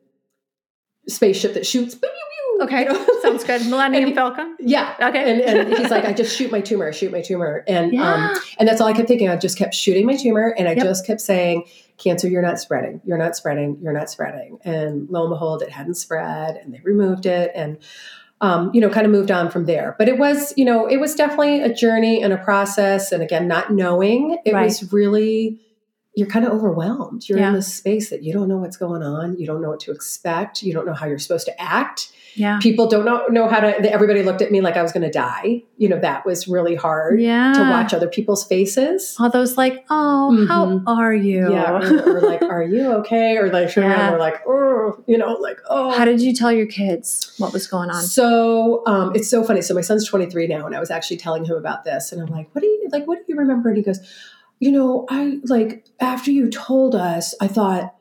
spaceship 1.08 1.54
that 1.54 1.66
shoots. 1.66 1.96
Okay, 2.60 2.82
you 2.82 2.92
know? 2.92 3.06
sounds 3.22 3.44
good. 3.44 3.66
Millennium 3.66 4.08
he, 4.08 4.14
Falcon. 4.14 4.56
Yeah. 4.58 4.94
Okay. 5.00 5.30
And, 5.30 5.40
and, 5.40 5.78
he's 5.78 5.90
like, 5.90 6.04
I 6.04 6.12
just 6.12 6.36
shoot 6.38 6.50
my 6.50 6.60
tumor, 6.60 6.92
shoot 6.92 7.12
my 7.12 7.22
tumor, 7.22 7.64
and 7.66 7.92
yeah. 7.92 8.32
um, 8.32 8.42
and 8.58 8.68
that's 8.68 8.80
all 8.80 8.88
I 8.88 8.92
kept 8.92 9.08
thinking. 9.08 9.28
I 9.28 9.36
just 9.36 9.58
kept 9.58 9.74
shooting 9.74 10.06
my 10.06 10.16
tumor, 10.16 10.54
and 10.58 10.68
I 10.68 10.72
yep. 10.72 10.84
just 10.84 11.06
kept 11.06 11.20
saying, 11.20 11.64
cancer, 11.98 12.28
you're 12.28 12.42
not 12.42 12.58
spreading, 12.58 13.00
you're 13.04 13.18
not 13.18 13.36
spreading, 13.36 13.78
you're 13.82 13.92
not 13.92 14.08
spreading. 14.08 14.58
And 14.64 15.08
lo 15.10 15.22
and 15.22 15.30
behold, 15.30 15.62
it 15.62 15.70
hadn't 15.70 15.96
spread 15.96 16.56
and 16.56 16.72
they 16.72 16.80
removed 16.84 17.26
it 17.26 17.50
and, 17.54 17.78
um, 18.40 18.70
you 18.72 18.80
know, 18.80 18.88
kind 18.88 19.04
of 19.04 19.12
moved 19.12 19.30
on 19.30 19.50
from 19.50 19.66
there. 19.66 19.96
But 19.98 20.08
it 20.08 20.16
was, 20.16 20.54
you 20.56 20.64
know, 20.64 20.86
it 20.86 20.98
was 20.98 21.14
definitely 21.14 21.60
a 21.60 21.74
journey 21.74 22.22
and 22.22 22.32
a 22.32 22.38
process. 22.38 23.10
And 23.10 23.22
again, 23.22 23.48
not 23.48 23.72
knowing, 23.72 24.38
it 24.44 24.54
right. 24.54 24.64
was 24.64 24.92
really, 24.92 25.60
you're 26.14 26.28
kind 26.28 26.46
of 26.46 26.52
overwhelmed. 26.52 27.28
You're 27.28 27.38
yeah. 27.38 27.48
in 27.48 27.54
this 27.54 27.72
space 27.72 28.10
that 28.10 28.22
you 28.22 28.32
don't 28.32 28.48
know 28.48 28.58
what's 28.58 28.76
going 28.76 29.02
on. 29.02 29.36
You 29.36 29.46
don't 29.46 29.60
know 29.60 29.70
what 29.70 29.80
to 29.80 29.92
expect. 29.92 30.62
You 30.62 30.72
don't 30.72 30.86
know 30.86 30.94
how 30.94 31.06
you're 31.06 31.18
supposed 31.18 31.46
to 31.46 31.60
act. 31.60 32.12
Yeah. 32.38 32.58
People 32.60 32.86
don't 32.88 33.04
know, 33.04 33.26
know 33.26 33.48
how 33.48 33.60
to, 33.60 33.92
everybody 33.92 34.22
looked 34.22 34.42
at 34.42 34.52
me 34.52 34.60
like 34.60 34.76
I 34.76 34.82
was 34.82 34.92
going 34.92 35.02
to 35.02 35.10
die. 35.10 35.64
You 35.76 35.88
know, 35.88 35.98
that 36.00 36.24
was 36.24 36.46
really 36.46 36.74
hard 36.74 37.20
yeah. 37.20 37.52
to 37.52 37.60
watch 37.60 37.92
other 37.92 38.08
people's 38.08 38.44
faces. 38.44 39.16
All 39.18 39.30
those 39.30 39.56
like, 39.56 39.84
oh, 39.90 40.30
mm-hmm. 40.32 40.46
how 40.46 40.84
are 40.86 41.14
you? 41.14 41.52
Yeah. 41.52 41.72
Or, 41.72 42.16
or, 42.16 42.20
like, 42.20 42.42
are 42.42 42.62
you 42.62 42.92
okay? 42.94 43.36
Or 43.36 43.50
like, 43.50 43.74
yeah. 43.74 44.14
or 44.14 44.18
like, 44.18 44.40
oh, 44.46 45.02
you 45.06 45.18
know, 45.18 45.32
like, 45.32 45.58
oh. 45.68 45.90
How 45.90 46.04
did 46.04 46.20
you 46.20 46.34
tell 46.34 46.52
your 46.52 46.66
kids 46.66 47.34
what 47.38 47.52
was 47.52 47.66
going 47.66 47.90
on? 47.90 48.02
So 48.02 48.82
um, 48.86 49.12
it's 49.14 49.28
so 49.28 49.42
funny. 49.42 49.62
So 49.62 49.74
my 49.74 49.80
son's 49.80 50.06
23 50.08 50.46
now, 50.46 50.66
and 50.66 50.76
I 50.76 50.80
was 50.80 50.90
actually 50.90 51.16
telling 51.16 51.44
him 51.44 51.56
about 51.56 51.84
this. 51.84 52.12
And 52.12 52.22
I'm 52.22 52.28
like, 52.28 52.54
what 52.54 52.60
do 52.60 52.66
you, 52.68 52.88
like, 52.92 53.06
what 53.06 53.18
do 53.18 53.24
you 53.28 53.36
remember? 53.36 53.68
And 53.68 53.78
he 53.78 53.82
goes, 53.82 53.98
you 54.60 54.72
know, 54.72 55.06
I 55.10 55.38
like, 55.44 55.86
after 56.00 56.30
you 56.30 56.50
told 56.50 56.94
us, 56.94 57.34
I 57.40 57.48
thought, 57.48 57.94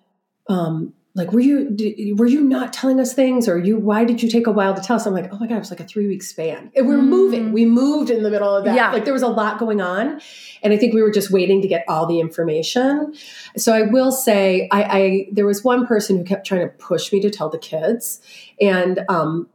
um, 0.49 0.93
like 1.17 1.31
were 1.33 1.39
you 1.39 1.69
did, 1.71 2.17
were 2.19 2.27
you 2.27 2.41
not 2.41 2.71
telling 2.71 2.99
us 2.99 3.13
things 3.13 3.49
or 3.49 3.57
you 3.57 3.77
why 3.77 4.05
did 4.05 4.21
you 4.21 4.29
take 4.29 4.45
a 4.45 4.51
while 4.51 4.73
to 4.75 4.81
tell 4.81 4.95
us? 4.95 5.05
I'm 5.05 5.13
like 5.13 5.33
oh 5.33 5.39
my 5.39 5.47
god 5.47 5.55
it 5.55 5.59
was 5.59 5.71
like 5.71 5.79
a 5.79 5.83
three 5.83 6.07
week 6.07 6.23
span. 6.23 6.71
And 6.75 6.87
we're 6.87 6.99
mm. 6.99 7.07
moving. 7.07 7.51
We 7.51 7.65
moved 7.65 8.11
in 8.11 8.23
the 8.23 8.29
middle 8.29 8.55
of 8.55 8.63
that. 8.65 8.75
Yeah. 8.75 8.91
like 8.91 9.03
there 9.03 9.13
was 9.13 9.23
a 9.23 9.27
lot 9.27 9.59
going 9.59 9.81
on. 9.81 10.21
And 10.61 10.73
i 10.73 10.77
think 10.77 10.93
we 10.93 11.01
were 11.01 11.11
just 11.11 11.31
waiting 11.31 11.61
to 11.61 11.67
get 11.67 11.83
all 11.87 12.05
the 12.05 12.19
information. 12.19 13.13
So 13.57 13.73
i 13.73 13.81
will 13.81 14.11
say 14.11 14.69
i, 14.71 14.83
I 14.83 15.27
there 15.31 15.45
was 15.45 15.63
one 15.63 15.87
person 15.87 16.17
who 16.17 16.23
kept 16.23 16.45
trying 16.45 16.61
to 16.61 16.73
push 16.75 17.11
me 17.11 17.19
to 17.21 17.29
tell 17.29 17.49
the 17.49 17.57
kids. 17.57 18.21
And 18.61 19.01
um 19.09 19.49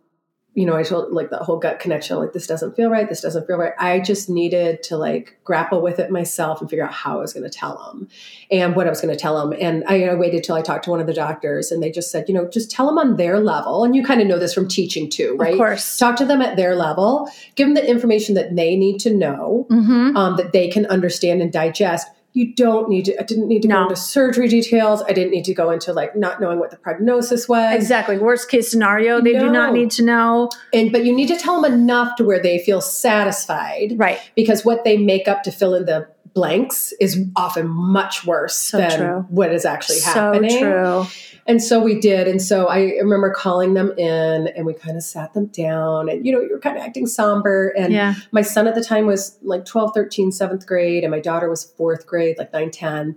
you 0.54 0.66
know, 0.66 0.76
I 0.76 0.82
told 0.82 1.12
like 1.12 1.30
the 1.30 1.38
whole 1.38 1.58
gut 1.58 1.80
connection, 1.80 2.18
like 2.18 2.34
this 2.34 2.46
doesn't 2.46 2.76
feel 2.76 2.90
right, 2.90 3.08
this 3.08 3.22
doesn't 3.22 3.46
feel 3.46 3.56
right. 3.56 3.72
I 3.78 4.00
just 4.00 4.28
needed 4.28 4.82
to 4.84 4.98
like 4.98 5.38
grapple 5.44 5.80
with 5.80 5.98
it 5.98 6.10
myself 6.10 6.60
and 6.60 6.68
figure 6.68 6.84
out 6.84 6.92
how 6.92 7.16
I 7.16 7.20
was 7.20 7.32
going 7.32 7.50
to 7.50 7.58
tell 7.58 7.78
them 7.86 8.08
and 8.50 8.76
what 8.76 8.86
I 8.86 8.90
was 8.90 9.00
going 9.00 9.14
to 9.14 9.18
tell 9.18 9.40
them. 9.40 9.58
And 9.58 9.82
I, 9.86 10.04
I, 10.04 10.14
waited 10.14 10.44
till 10.44 10.54
I 10.54 10.60
talked 10.60 10.84
to 10.84 10.90
one 10.90 11.00
of 11.00 11.06
the 11.06 11.14
doctors, 11.14 11.72
and 11.72 11.82
they 11.82 11.90
just 11.90 12.10
said, 12.10 12.26
you 12.28 12.34
know, 12.34 12.46
just 12.46 12.70
tell 12.70 12.86
them 12.86 12.98
on 12.98 13.16
their 13.16 13.40
level. 13.40 13.82
And 13.82 13.96
you 13.96 14.04
kind 14.04 14.20
of 14.20 14.26
know 14.26 14.38
this 14.38 14.52
from 14.52 14.68
teaching 14.68 15.08
too, 15.08 15.36
right? 15.38 15.52
Of 15.52 15.58
course. 15.58 15.96
Talk 15.96 16.16
to 16.16 16.26
them 16.26 16.42
at 16.42 16.56
their 16.56 16.76
level, 16.76 17.30
give 17.54 17.68
them 17.68 17.74
the 17.74 17.88
information 17.88 18.34
that 18.34 18.54
they 18.54 18.76
need 18.76 18.98
to 19.00 19.14
know, 19.14 19.66
mm-hmm. 19.70 20.14
um, 20.16 20.36
that 20.36 20.52
they 20.52 20.68
can 20.68 20.84
understand 20.86 21.40
and 21.40 21.50
digest 21.50 22.08
you 22.34 22.54
don't 22.54 22.88
need 22.88 23.04
to 23.04 23.20
i 23.20 23.22
didn't 23.22 23.48
need 23.48 23.62
to 23.62 23.68
no. 23.68 23.76
go 23.76 23.82
into 23.82 23.96
surgery 23.96 24.48
details. 24.48 25.02
I 25.02 25.12
didn't 25.12 25.32
need 25.32 25.44
to 25.44 25.54
go 25.54 25.70
into 25.70 25.92
like 25.92 26.16
not 26.16 26.40
knowing 26.40 26.58
what 26.58 26.70
the 26.70 26.76
prognosis 26.76 27.48
was. 27.48 27.74
Exactly. 27.74 28.18
Worst 28.18 28.48
case 28.48 28.70
scenario 28.70 29.20
they 29.20 29.32
no. 29.32 29.40
do 29.40 29.50
not 29.50 29.72
need 29.72 29.90
to 29.92 30.04
know. 30.04 30.50
And 30.72 30.92
but 30.92 31.04
you 31.04 31.14
need 31.14 31.28
to 31.28 31.36
tell 31.36 31.60
them 31.60 31.72
enough 31.72 32.16
to 32.16 32.24
where 32.24 32.42
they 32.42 32.58
feel 32.58 32.80
satisfied 32.80 33.94
right. 33.96 34.18
because 34.34 34.64
what 34.64 34.84
they 34.84 34.96
make 34.96 35.28
up 35.28 35.42
to 35.44 35.52
fill 35.52 35.74
in 35.74 35.84
the 35.84 36.08
blanks 36.34 36.92
is 36.98 37.26
often 37.36 37.68
much 37.68 38.24
worse 38.24 38.56
so 38.56 38.78
than 38.78 38.98
true. 38.98 39.26
what 39.28 39.52
is 39.52 39.66
actually 39.66 39.98
so 39.98 40.10
happening. 40.10 40.58
true 40.58 41.06
and 41.46 41.62
so 41.62 41.80
we 41.80 41.98
did. 41.98 42.28
And 42.28 42.40
so 42.40 42.66
I 42.66 42.92
remember 43.00 43.30
calling 43.30 43.74
them 43.74 43.92
in 43.98 44.48
and 44.48 44.64
we 44.64 44.74
kind 44.74 44.96
of 44.96 45.02
sat 45.02 45.34
them 45.34 45.46
down 45.46 46.08
and, 46.08 46.24
you 46.24 46.32
know, 46.32 46.40
you 46.40 46.50
were 46.52 46.60
kind 46.60 46.76
of 46.76 46.82
acting 46.82 47.06
somber. 47.06 47.68
And 47.76 47.92
yeah. 47.92 48.14
my 48.30 48.42
son 48.42 48.68
at 48.68 48.74
the 48.74 48.84
time 48.84 49.06
was 49.06 49.38
like 49.42 49.64
12, 49.64 49.92
13, 49.94 50.30
seventh 50.30 50.66
grade. 50.66 51.02
And 51.02 51.10
my 51.10 51.20
daughter 51.20 51.50
was 51.50 51.64
fourth 51.64 52.06
grade, 52.06 52.38
like 52.38 52.52
9, 52.52 52.70
10. 52.70 53.16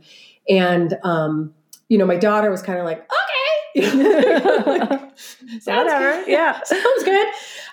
And, 0.49 0.97
um, 1.03 1.53
you 1.87 1.97
know, 1.97 2.05
my 2.05 2.17
daughter 2.17 2.49
was 2.49 2.61
kind 2.61 2.79
of 2.79 2.85
like, 2.85 2.99
okay. 2.99 3.11
Sounds 5.59 5.65
Whatever. 5.65 6.23
Good. 6.23 6.27
Yeah. 6.29 6.61
Sounds 6.63 7.03
good. 7.03 7.27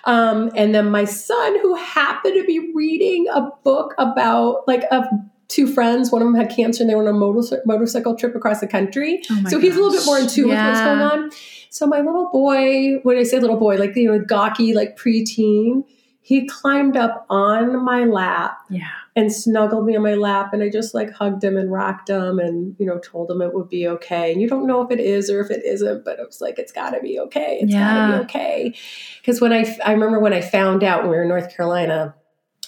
Um, 0.05 0.51
and 0.55 0.75
then 0.75 0.91
my 0.91 1.05
son, 1.05 1.59
who 1.61 1.75
happened 1.75 2.35
to 2.35 2.45
be 2.45 2.71
reading 2.75 3.27
a 3.33 3.49
book 3.63 3.95
about 3.97 4.67
like 4.67 4.83
a 4.91 5.03
two 5.47 5.67
friends. 5.67 6.11
One 6.11 6.21
of 6.21 6.27
them 6.27 6.35
had 6.35 6.49
cancer 6.49 6.83
and 6.83 6.89
they 6.89 6.95
were 6.95 7.03
on 7.03 7.07
a 7.07 7.13
motor- 7.13 7.61
motorcycle 7.65 8.15
trip 8.15 8.35
across 8.35 8.59
the 8.59 8.67
country. 8.67 9.21
Oh 9.29 9.43
so 9.49 9.59
he's 9.59 9.75
a 9.75 9.81
little 9.81 9.91
bit 9.91 10.05
more 10.05 10.19
in 10.19 10.27
tune 10.27 10.49
yeah. 10.49 10.67
with 10.67 10.75
what's 10.75 10.85
going 10.85 11.23
on. 11.23 11.31
So 11.69 11.87
my 11.87 12.01
little 12.01 12.29
boy, 12.31 12.99
when 13.03 13.17
I 13.17 13.23
say 13.23 13.39
little 13.39 13.57
boy, 13.57 13.77
like, 13.77 13.95
you 13.95 14.11
know, 14.11 14.19
gawky, 14.19 14.73
like 14.73 14.97
preteen, 14.97 15.83
he 16.21 16.47
climbed 16.47 16.95
up 16.95 17.25
on 17.29 17.83
my 17.83 18.05
lap 18.05 18.57
yeah. 18.69 18.87
and 19.15 19.33
snuggled 19.33 19.85
me 19.85 19.95
on 19.95 20.03
my 20.03 20.13
lap. 20.13 20.53
And 20.53 20.63
I 20.63 20.69
just 20.69 20.93
like 20.93 21.11
hugged 21.11 21.43
him 21.43 21.57
and 21.57 21.71
rocked 21.71 22.09
him 22.09 22.39
and, 22.39 22.75
you 22.79 22.85
know, 22.85 22.97
told 22.99 23.29
him 23.29 23.41
it 23.41 23.53
would 23.53 23.69
be 23.69 23.87
okay. 23.87 24.31
And 24.31 24.41
you 24.41 24.47
don't 24.47 24.65
know 24.65 24.81
if 24.81 24.91
it 24.91 25.01
is 25.01 25.29
or 25.29 25.41
if 25.41 25.51
it 25.51 25.65
isn't, 25.65 26.05
but 26.05 26.19
it 26.19 26.25
was 26.25 26.39
like, 26.39 26.59
it's 26.59 26.71
got 26.71 26.91
to 26.91 27.01
be 27.01 27.19
okay. 27.19 27.59
It's 27.61 27.73
yeah. 27.73 28.07
got 28.07 28.07
to 28.07 28.17
be 28.17 28.23
okay. 28.23 28.75
Because 29.19 29.41
when 29.41 29.51
I, 29.51 29.65
I 29.83 29.91
remember 29.91 30.19
when 30.19 30.31
I 30.31 30.41
found 30.41 30.83
out 30.83 31.01
when 31.01 31.11
we 31.11 31.17
were 31.17 31.23
in 31.23 31.29
North 31.29 31.53
Carolina, 31.53 32.15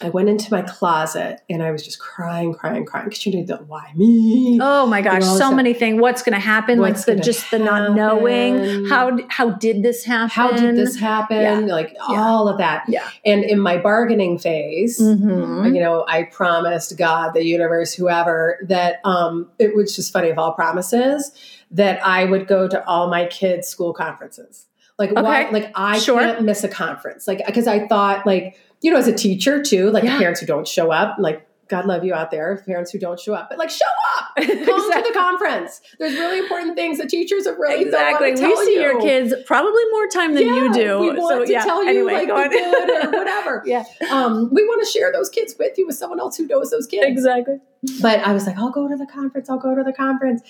I 0.02 0.10
went 0.10 0.28
into 0.28 0.52
my 0.52 0.62
closet 0.62 1.42
and 1.50 1.64
I 1.64 1.72
was 1.72 1.82
just 1.82 2.00
crying, 2.00 2.54
crying, 2.54 2.86
crying 2.86 3.06
because 3.08 3.26
you 3.26 3.38
know 3.38 3.46
the 3.46 3.64
why 3.64 3.94
me? 3.96 4.60
Oh 4.62 4.86
my 4.86 5.02
gosh, 5.02 5.24
so 5.24 5.54
many 5.54 5.74
things. 5.74 6.02
What's 6.02 6.22
going 6.22 6.34
to 6.34 6.40
happen? 6.40 6.82
What's 6.82 7.08
like 7.08 7.18
the 7.18 7.24
just 7.24 7.44
happen? 7.44 7.60
the 7.60 7.66
not 7.66 7.94
knowing. 7.94 8.88
How 8.88 9.18
how 9.30 9.52
did 9.52 9.84
this 9.84 10.04
happen? 10.04 10.30
How 10.30 10.52
did 10.52 10.76
this 10.76 10.98
happen? 10.98 11.42
Yeah. 11.42 11.74
Like 11.74 11.94
yeah. 11.94 12.22
all 12.22 12.50
of 12.50 12.58
that. 12.58 12.84
Yeah. 12.90 13.10
And 13.26 13.46
in 13.46 13.58
my 13.58 13.78
bargaining 13.78 14.38
phase, 14.38 15.00
mm-hmm. 15.00 15.74
you 15.74 15.80
know, 15.80 16.04
I 16.10 16.24
promised 16.24 16.98
God, 16.98 17.34
the 17.34 17.46
universe, 17.46 17.94
whoever, 17.94 18.60
that 18.68 19.00
um, 19.06 19.50
it 19.60 19.76
was 19.78 19.96
just 19.96 20.12
funny 20.12 20.30
of 20.30 20.38
all 20.38 20.52
promises 20.52 21.32
that 21.72 22.06
I 22.06 22.26
would 22.26 22.48
go 22.48 22.68
to 22.68 22.86
all 22.86 23.10
my 23.10 23.28
kids' 23.28 23.70
school 23.70 23.94
conferences. 23.94 24.66
Like 24.98 25.12
okay. 25.12 25.22
why? 25.22 25.50
Like 25.50 25.72
I 25.76 26.00
sure. 26.00 26.20
can't 26.20 26.44
miss 26.44 26.64
a 26.64 26.70
conference. 26.70 27.28
Like 27.28 27.46
because 27.46 27.68
I 27.68 27.88
thought 27.88 28.26
like 28.26 28.58
you 28.82 28.92
know, 28.92 28.98
as 28.98 29.08
a 29.08 29.14
teacher 29.14 29.62
too, 29.62 29.90
like 29.92 30.04
yeah. 30.04 30.18
parents 30.18 30.40
who 30.40 30.46
don't 30.46 30.68
show 30.68 30.92
up, 30.92 31.18
like 31.20 31.48
God 31.68 31.86
love 31.86 32.04
you 32.04 32.14
out 32.14 32.30
there, 32.30 32.62
parents 32.66 32.92
who 32.92 33.00
don't 33.00 33.20
show 33.20 33.34
up, 33.34 33.50
but 33.50 33.58
like 33.58 33.70
show 33.70 33.86
up, 34.18 34.36
come 34.36 34.50
exactly. 34.50 34.70
to 34.70 35.04
the 35.08 35.14
conference. 35.14 35.82
There's 35.98 36.14
really 36.14 36.40
important 36.40 36.76
things 36.76 37.00
that 37.00 37.10
teachers 37.10 37.48
have 37.48 37.58
really 37.58 37.84
exactly. 37.84 38.32
we 38.32 38.38
see 38.38 38.76
you. 38.76 38.82
your 38.82 39.02
kids 39.02 39.34
probably 39.46 39.84
more 39.92 40.08
time 40.08 40.36
than 40.36 40.46
yeah, 40.46 40.56
you 40.56 40.74
do. 40.74 41.00
We 41.00 41.12
want 41.12 41.30
so, 41.30 41.46
to 41.46 41.52
yeah. 41.52 41.64
tell 41.64 41.84
you 41.84 41.90
anyway, 41.90 42.28
like 42.28 42.52
the 42.52 42.58
good 42.58 43.06
or 43.06 43.12
whatever. 43.18 43.64
yeah, 43.66 43.84
um, 44.12 44.50
we 44.54 44.64
want 44.64 44.86
to 44.86 44.92
share 44.92 45.12
those 45.12 45.30
kids 45.30 45.56
with 45.58 45.78
you 45.78 45.88
with 45.88 45.96
someone 45.96 46.20
else 46.20 46.38
who 46.38 46.46
knows 46.46 46.70
those 46.70 46.86
kids. 46.86 47.06
Exactly. 47.08 47.56
But 48.02 48.20
I 48.20 48.34
was 48.34 48.48
like, 48.48 48.58
I'll 48.58 48.72
go 48.72 48.88
to 48.88 48.96
the 48.96 49.06
conference. 49.06 49.50
I'll 49.50 49.60
go 49.60 49.76
to 49.76 49.84
the 49.84 49.94
conference. 49.94 50.42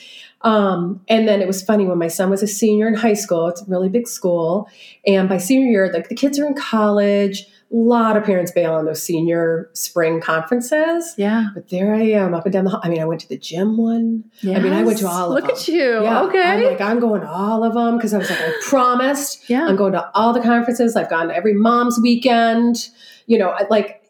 Um, 0.41 1.01
and 1.07 1.27
then 1.27 1.41
it 1.41 1.47
was 1.47 1.61
funny 1.61 1.85
when 1.85 1.97
my 1.97 2.07
son 2.07 2.29
was 2.29 2.41
a 2.43 2.47
senior 2.47 2.87
in 2.87 2.93
high 2.93 3.13
school. 3.13 3.47
It's 3.47 3.61
a 3.61 3.65
really 3.65 3.89
big 3.89 4.07
school, 4.07 4.69
and 5.07 5.29
by 5.29 5.37
senior 5.37 5.67
year, 5.67 5.91
like 5.93 6.09
the 6.09 6.15
kids 6.15 6.39
are 6.39 6.45
in 6.45 6.55
college 6.55 7.47
a 7.71 7.75
lot 7.75 8.15
of 8.15 8.23
parents 8.23 8.51
bail 8.51 8.73
on 8.73 8.85
those 8.85 9.01
senior 9.01 9.69
spring 9.73 10.21
conferences. 10.21 11.13
Yeah. 11.17 11.47
But 11.53 11.69
there 11.69 11.93
I 11.93 12.01
am 12.01 12.33
up 12.33 12.45
and 12.45 12.53
down 12.53 12.63
the 12.65 12.69
hall. 12.69 12.81
I 12.83 12.89
mean, 12.89 13.01
I 13.01 13.05
went 13.05 13.21
to 13.21 13.29
the 13.29 13.37
gym 13.37 13.77
one. 13.77 14.25
Yes. 14.41 14.57
I 14.57 14.61
mean, 14.61 14.73
I 14.73 14.83
went 14.83 14.99
to 14.99 15.07
all 15.07 15.29
of 15.29 15.33
Look 15.33 15.41
them. 15.41 15.49
Look 15.49 15.61
at 15.61 15.67
you. 15.67 16.03
Yeah. 16.03 16.21
Okay. 16.23 16.41
I'm 16.41 16.63
like, 16.63 16.81
I'm 16.81 16.99
going 16.99 17.21
to 17.21 17.29
all 17.29 17.63
of 17.63 17.73
them 17.73 17.97
because 17.97 18.13
I 18.13 18.19
was 18.19 18.29
like, 18.29 18.39
I 18.39 18.53
promised. 18.63 19.49
Yeah. 19.49 19.65
I'm 19.67 19.75
going 19.75 19.93
to 19.93 20.09
all 20.13 20.31
the 20.31 20.41
conferences. 20.41 20.95
I've 20.95 21.09
gone 21.09 21.29
to 21.29 21.35
every 21.35 21.53
mom's 21.53 21.99
weekend. 21.99 22.89
You 23.25 23.39
know, 23.39 23.57
like 23.69 24.05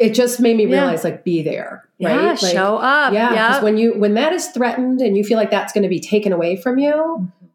it 0.00 0.14
just 0.14 0.40
made 0.40 0.56
me 0.56 0.66
realize 0.66 1.04
yeah. 1.04 1.10
like 1.10 1.24
be 1.24 1.42
there 1.42 1.88
right 2.00 2.14
yeah, 2.14 2.28
like, 2.30 2.38
show 2.38 2.76
up 2.76 3.12
yeah 3.12 3.28
because 3.28 3.56
yep. 3.56 3.62
when 3.62 3.76
you 3.76 3.92
when 3.94 4.14
that 4.14 4.32
is 4.32 4.48
threatened 4.48 5.00
and 5.00 5.16
you 5.16 5.22
feel 5.22 5.36
like 5.36 5.50
that's 5.50 5.72
going 5.72 5.82
to 5.82 5.88
be 5.88 6.00
taken 6.00 6.32
away 6.32 6.56
from 6.56 6.78
you 6.78 6.92
mm-hmm. 6.92 7.46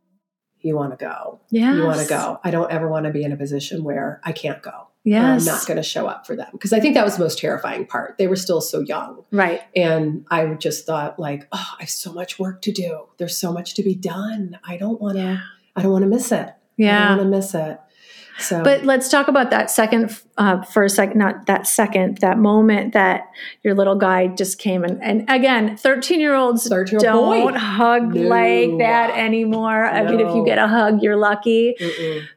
you 0.61 0.75
want 0.75 0.97
to 0.97 1.03
go 1.03 1.39
yeah 1.49 1.73
you 1.73 1.83
want 1.83 1.99
to 1.99 2.07
go 2.07 2.39
i 2.43 2.51
don't 2.51 2.71
ever 2.71 2.87
want 2.87 3.05
to 3.05 3.11
be 3.11 3.23
in 3.23 3.31
a 3.31 3.37
position 3.37 3.83
where 3.83 4.21
i 4.23 4.31
can't 4.31 4.61
go 4.61 4.84
Yes. 5.05 5.47
I'm 5.47 5.53
not 5.53 5.67
going 5.67 5.77
to 5.77 5.83
show 5.83 6.07
up 6.07 6.25
for 6.25 6.35
them. 6.35 6.49
Because 6.51 6.73
I 6.73 6.79
think 6.79 6.95
that 6.95 7.05
was 7.05 7.17
the 7.17 7.23
most 7.23 7.37
terrifying 7.37 7.85
part. 7.85 8.17
They 8.17 8.25
were 8.25 8.35
still 8.35 8.59
so 8.59 8.79
young. 8.79 9.23
Right. 9.31 9.61
And 9.75 10.25
I 10.31 10.45
just 10.55 10.85
thought, 10.87 11.19
like, 11.19 11.47
oh, 11.51 11.73
I 11.79 11.83
have 11.83 11.89
so 11.91 12.11
much 12.11 12.39
work 12.39 12.63
to 12.63 12.71
do. 12.71 13.07
There's 13.17 13.37
so 13.37 13.53
much 13.53 13.75
to 13.75 13.83
be 13.83 13.93
done. 13.93 14.57
I 14.67 14.77
don't 14.77 14.99
want 14.99 15.17
to, 15.17 15.23
yeah. 15.23 15.39
I 15.75 15.83
don't 15.83 15.91
want 15.91 16.03
to 16.03 16.09
miss 16.09 16.31
it. 16.31 16.51
Yeah. 16.75 17.05
I 17.05 17.07
don't 17.09 17.17
want 17.17 17.31
to 17.31 17.37
miss 17.37 17.53
it. 17.53 17.79
So, 18.37 18.63
but 18.63 18.83
let's 18.83 19.07
talk 19.07 19.29
about 19.29 19.49
that 19.51 19.71
second 19.71 20.19
uh, 20.37 20.61
for 20.63 20.83
a 20.83 20.89
second, 20.89 21.17
not 21.17 21.45
that 21.45 21.67
second, 21.67 22.17
that 22.17 22.37
moment 22.37 22.93
that 22.93 23.27
your 23.63 23.73
little 23.75 23.95
guy 23.95 24.27
just 24.27 24.59
came 24.59 24.83
and, 24.83 25.01
and 25.01 25.23
again, 25.29 25.77
13 25.77 26.19
year 26.19 26.35
olds 26.35 26.67
don't 26.67 26.91
boy. 26.99 27.53
hug 27.53 28.13
no. 28.13 28.27
like 28.27 28.77
that 28.79 29.11
anymore. 29.11 29.83
No. 29.85 29.89
I 29.89 30.03
mean, 30.03 30.19
if 30.19 30.35
you 30.35 30.43
get 30.43 30.57
a 30.57 30.67
hug, 30.67 31.01
you're 31.01 31.15
lucky. 31.15 31.75
Mm-mm. 31.79 32.27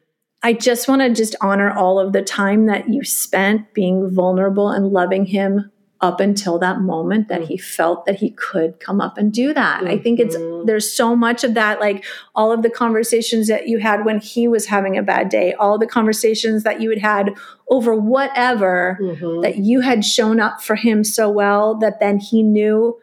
I 0.42 0.52
just 0.52 0.88
want 0.88 1.02
to 1.02 1.12
just 1.12 1.34
honor 1.40 1.70
all 1.70 1.98
of 1.98 2.12
the 2.12 2.22
time 2.22 2.66
that 2.66 2.88
you 2.88 3.02
spent 3.04 3.74
being 3.74 4.10
vulnerable 4.10 4.70
and 4.70 4.88
loving 4.88 5.26
him 5.26 5.70
up 6.00 6.20
until 6.20 6.60
that 6.60 6.80
moment 6.80 7.26
that 7.26 7.42
he 7.42 7.56
felt 7.56 8.06
that 8.06 8.16
he 8.16 8.30
could 8.30 8.78
come 8.78 9.00
up 9.00 9.18
and 9.18 9.32
do 9.32 9.52
that. 9.52 9.80
Mm-hmm. 9.80 9.90
I 9.90 9.98
think 9.98 10.20
it's 10.20 10.36
mm-hmm. 10.36 10.66
there's 10.66 10.90
so 10.92 11.16
much 11.16 11.42
of 11.42 11.54
that 11.54 11.80
like 11.80 12.04
all 12.36 12.52
of 12.52 12.62
the 12.62 12.70
conversations 12.70 13.48
that 13.48 13.66
you 13.66 13.78
had 13.78 14.04
when 14.04 14.20
he 14.20 14.46
was 14.46 14.66
having 14.66 14.96
a 14.96 15.02
bad 15.02 15.28
day, 15.28 15.54
all 15.54 15.76
the 15.76 15.88
conversations 15.88 16.62
that 16.62 16.80
you 16.80 16.90
had 16.90 17.00
had 17.00 17.34
over 17.68 17.94
whatever 17.94 18.96
mm-hmm. 19.00 19.40
that 19.40 19.56
you 19.56 19.80
had 19.80 20.04
shown 20.04 20.38
up 20.38 20.62
for 20.62 20.76
him 20.76 21.02
so 21.02 21.28
well 21.28 21.74
that 21.78 21.98
then 21.98 22.18
he 22.18 22.44
knew 22.44 22.96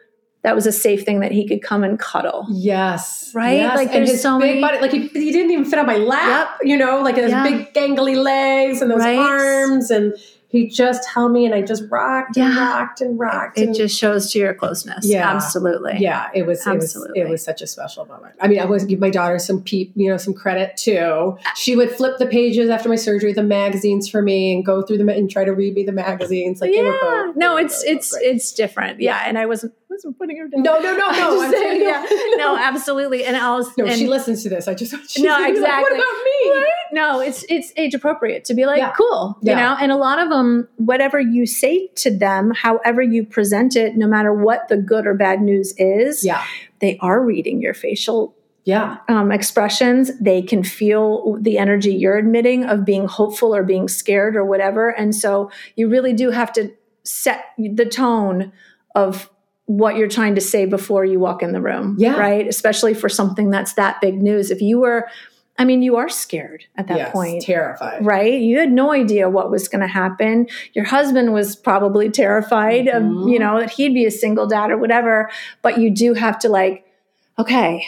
that 0.46 0.54
was 0.54 0.64
a 0.64 0.70
safe 0.70 1.04
thing 1.04 1.18
that 1.18 1.32
he 1.32 1.44
could 1.44 1.60
come 1.60 1.82
and 1.82 1.98
cuddle. 1.98 2.46
Yes. 2.48 3.32
Right? 3.34 3.54
Yes. 3.56 3.76
Like 3.76 3.90
there's 3.90 4.22
so 4.22 4.38
many 4.38 4.60
body, 4.60 4.78
like 4.78 4.92
he, 4.92 5.08
he 5.08 5.32
didn't 5.32 5.50
even 5.50 5.64
fit 5.64 5.80
on 5.80 5.86
my 5.86 5.96
lap, 5.96 6.58
yep. 6.60 6.68
you 6.68 6.76
know, 6.76 7.00
like 7.02 7.16
his 7.16 7.32
big 7.32 7.74
gangly 7.74 8.14
legs 8.16 8.80
and 8.80 8.88
those 8.88 9.00
right? 9.00 9.18
arms 9.18 9.90
and 9.90 10.14
he 10.48 10.68
just 10.68 11.06
held 11.08 11.32
me 11.32 11.44
and 11.44 11.54
I 11.54 11.62
just 11.62 11.82
rocked 11.90 12.36
and 12.36 12.54
yeah. 12.54 12.78
rocked 12.78 13.00
and 13.00 13.18
rocked. 13.18 13.58
It 13.58 13.66
and, 13.66 13.74
just 13.74 13.98
shows 13.98 14.30
to 14.32 14.38
your 14.38 14.54
closeness. 14.54 15.04
Yeah, 15.04 15.28
absolutely. 15.28 15.96
Yeah, 15.98 16.30
it 16.32 16.46
was 16.46 16.64
absolutely. 16.64 17.18
It 17.18 17.24
was, 17.24 17.28
it 17.28 17.32
was 17.32 17.44
such 17.44 17.62
a 17.62 17.66
special 17.66 18.06
moment. 18.06 18.36
I 18.40 18.46
mean, 18.46 18.60
I 18.60 18.64
was 18.64 18.84
give 18.84 19.00
my 19.00 19.10
daughter 19.10 19.40
some 19.40 19.60
peep, 19.60 19.92
you 19.96 20.08
know, 20.08 20.16
some 20.16 20.32
credit 20.32 20.76
too. 20.76 21.36
She 21.56 21.74
would 21.74 21.90
flip 21.90 22.18
the 22.18 22.26
pages 22.26 22.70
after 22.70 22.88
my 22.88 22.94
surgery, 22.94 23.32
the 23.32 23.42
magazines 23.42 24.08
for 24.08 24.22
me, 24.22 24.54
and 24.54 24.64
go 24.64 24.82
through 24.82 24.98
them 24.98 25.08
and 25.08 25.28
try 25.28 25.44
to 25.44 25.52
read 25.52 25.74
me 25.74 25.82
the 25.82 25.92
magazines. 25.92 26.60
Like 26.60 26.70
yeah, 26.72 26.96
both, 27.02 27.36
no, 27.36 27.56
it's 27.56 27.82
it's 27.82 28.16
it's 28.18 28.52
different. 28.52 29.00
Yeah. 29.00 29.16
yeah, 29.16 29.28
and 29.28 29.38
I 29.38 29.46
wasn't 29.46 29.74
wasn't 29.96 30.18
putting 30.18 30.36
her 30.38 30.48
down. 30.48 30.62
No, 30.62 30.78
no, 30.78 30.96
no, 30.96 31.10
no. 31.10 31.42
I'm 31.42 31.50
saying, 31.50 31.82
yeah. 31.82 32.04
no, 32.36 32.56
absolutely. 32.56 33.24
And 33.24 33.36
I'll 33.36 33.62
no. 33.76 33.86
And, 33.86 33.96
she 33.96 34.06
listens 34.06 34.42
to 34.42 34.48
this. 34.48 34.68
I 34.68 34.74
just 34.74 34.92
want 34.92 35.04
no, 35.18 35.44
exactly. 35.44 35.62
Like, 35.62 35.82
what 35.82 35.92
about 35.92 36.24
me? 36.24 36.50
Right? 36.50 36.72
No, 36.92 37.20
it's 37.20 37.44
it's 37.48 37.72
age 37.76 37.94
appropriate 37.94 38.44
to 38.46 38.54
be 38.54 38.66
like 38.66 38.78
yeah. 38.78 38.92
cool, 38.92 39.38
you 39.42 39.54
know. 39.54 39.76
And 39.80 39.90
a 39.90 39.96
lot 39.96 40.18
of 40.18 40.28
them, 40.28 40.68
whatever 40.76 41.18
you 41.20 41.46
say 41.46 41.88
to 41.96 42.16
them, 42.16 42.52
however 42.54 43.02
you 43.02 43.24
present 43.24 43.76
it, 43.76 43.96
no 43.96 44.06
matter 44.06 44.32
what 44.32 44.68
the 44.68 44.76
good 44.76 45.06
or 45.06 45.14
bad 45.14 45.40
news 45.40 45.74
is, 45.78 46.24
yeah, 46.24 46.44
they 46.80 46.98
are 46.98 47.22
reading 47.24 47.60
your 47.60 47.74
facial 47.74 48.34
yeah 48.64 48.98
um, 49.08 49.30
expressions 49.30 50.10
they 50.18 50.42
can 50.42 50.64
feel 50.64 51.38
the 51.40 51.56
energy 51.56 51.94
you're 51.94 52.18
admitting 52.18 52.64
of 52.64 52.84
being 52.84 53.06
hopeful 53.06 53.54
or 53.54 53.62
being 53.62 53.86
scared 53.86 54.34
or 54.34 54.44
whatever 54.44 54.90
and 54.90 55.14
so 55.14 55.48
you 55.76 55.88
really 55.88 56.12
do 56.12 56.30
have 56.30 56.52
to 56.52 56.72
set 57.04 57.44
the 57.56 57.86
tone 57.86 58.50
of 58.96 59.30
what 59.66 59.96
you're 59.96 60.08
trying 60.08 60.34
to 60.34 60.40
say 60.40 60.64
before 60.64 61.04
you 61.04 61.18
walk 61.20 61.42
in 61.42 61.52
the 61.52 61.60
room 61.60 61.96
yeah 61.98 62.16
right 62.16 62.46
especially 62.48 62.94
for 62.94 63.08
something 63.08 63.50
that's 63.50 63.74
that 63.74 64.00
big 64.00 64.22
news 64.22 64.50
if 64.50 64.60
you 64.60 64.78
were 64.80 65.06
I 65.58 65.64
mean, 65.64 65.80
you 65.80 65.96
are 65.96 66.10
scared 66.10 66.66
at 66.76 66.86
that 66.88 66.98
Yes, 66.98 67.12
point. 67.12 67.40
terrified. 67.40 68.04
Right? 68.04 68.34
You 68.42 68.58
had 68.58 68.70
no 68.70 68.92
idea 68.92 69.30
what 69.30 69.50
was 69.50 69.68
going 69.68 69.80
to 69.80 69.86
happen. 69.86 70.48
Your 70.74 70.84
husband 70.84 71.32
was 71.32 71.56
probably 71.56 72.10
terrified 72.10 72.88
of, 72.88 73.02
Mhm. 73.02 73.32
you 73.32 73.38
know, 73.38 73.58
that 73.60 73.70
he'd 73.70 73.94
be 73.94 74.04
a 74.04 74.10
single 74.10 74.46
dad 74.46 74.70
or 74.70 74.76
whatever. 74.76 75.30
But 75.62 75.78
you 75.78 75.88
do 75.90 76.12
have 76.12 76.38
to 76.40 76.50
like, 76.50 76.84
okay, 77.38 77.82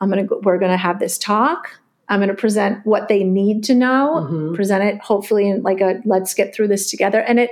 I'm 0.00 0.10
going 0.10 0.24
to 0.24 0.28
go, 0.28 0.40
we're 0.42 0.58
going 0.58 0.72
to 0.72 0.76
have 0.76 0.98
this 0.98 1.16
talk. 1.16 1.70
I'm 2.08 2.18
going 2.18 2.30
to 2.30 2.34
present 2.34 2.84
what 2.84 3.06
they 3.06 3.22
need 3.22 3.62
to 3.64 3.76
know, 3.76 4.26
Mhm. 4.28 4.54
present 4.56 4.82
it 4.82 4.98
hopefully 5.00 5.48
in 5.48 5.62
like 5.62 5.80
a 5.80 6.00
let's 6.04 6.34
get 6.34 6.52
through 6.52 6.66
this 6.66 6.90
together. 6.90 7.20
And 7.20 7.38
it, 7.38 7.50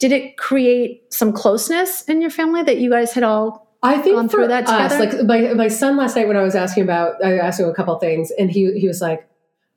did 0.00 0.10
it 0.10 0.36
create 0.36 1.12
some 1.12 1.32
closeness 1.32 2.02
in 2.02 2.20
your 2.20 2.30
family 2.30 2.62
that 2.64 2.78
you 2.78 2.90
guys 2.90 3.12
had 3.12 3.22
all 3.22 3.68
I 3.82 3.98
think 3.98 4.16
gone 4.16 4.28
for 4.28 4.38
through 4.38 4.48
that 4.48 4.66
us, 4.66 4.92
together? 4.92 5.22
like 5.22 5.48
my, 5.48 5.54
my 5.54 5.68
son 5.68 5.96
last 5.96 6.16
night 6.16 6.26
when 6.26 6.36
I 6.36 6.42
was 6.42 6.56
asking 6.56 6.82
about, 6.82 7.24
I 7.24 7.38
asked 7.38 7.60
him 7.60 7.68
a 7.68 7.74
couple 7.74 7.96
things, 7.98 8.32
and 8.32 8.50
he 8.50 8.72
he 8.78 8.88
was 8.88 9.00
like, 9.00 9.28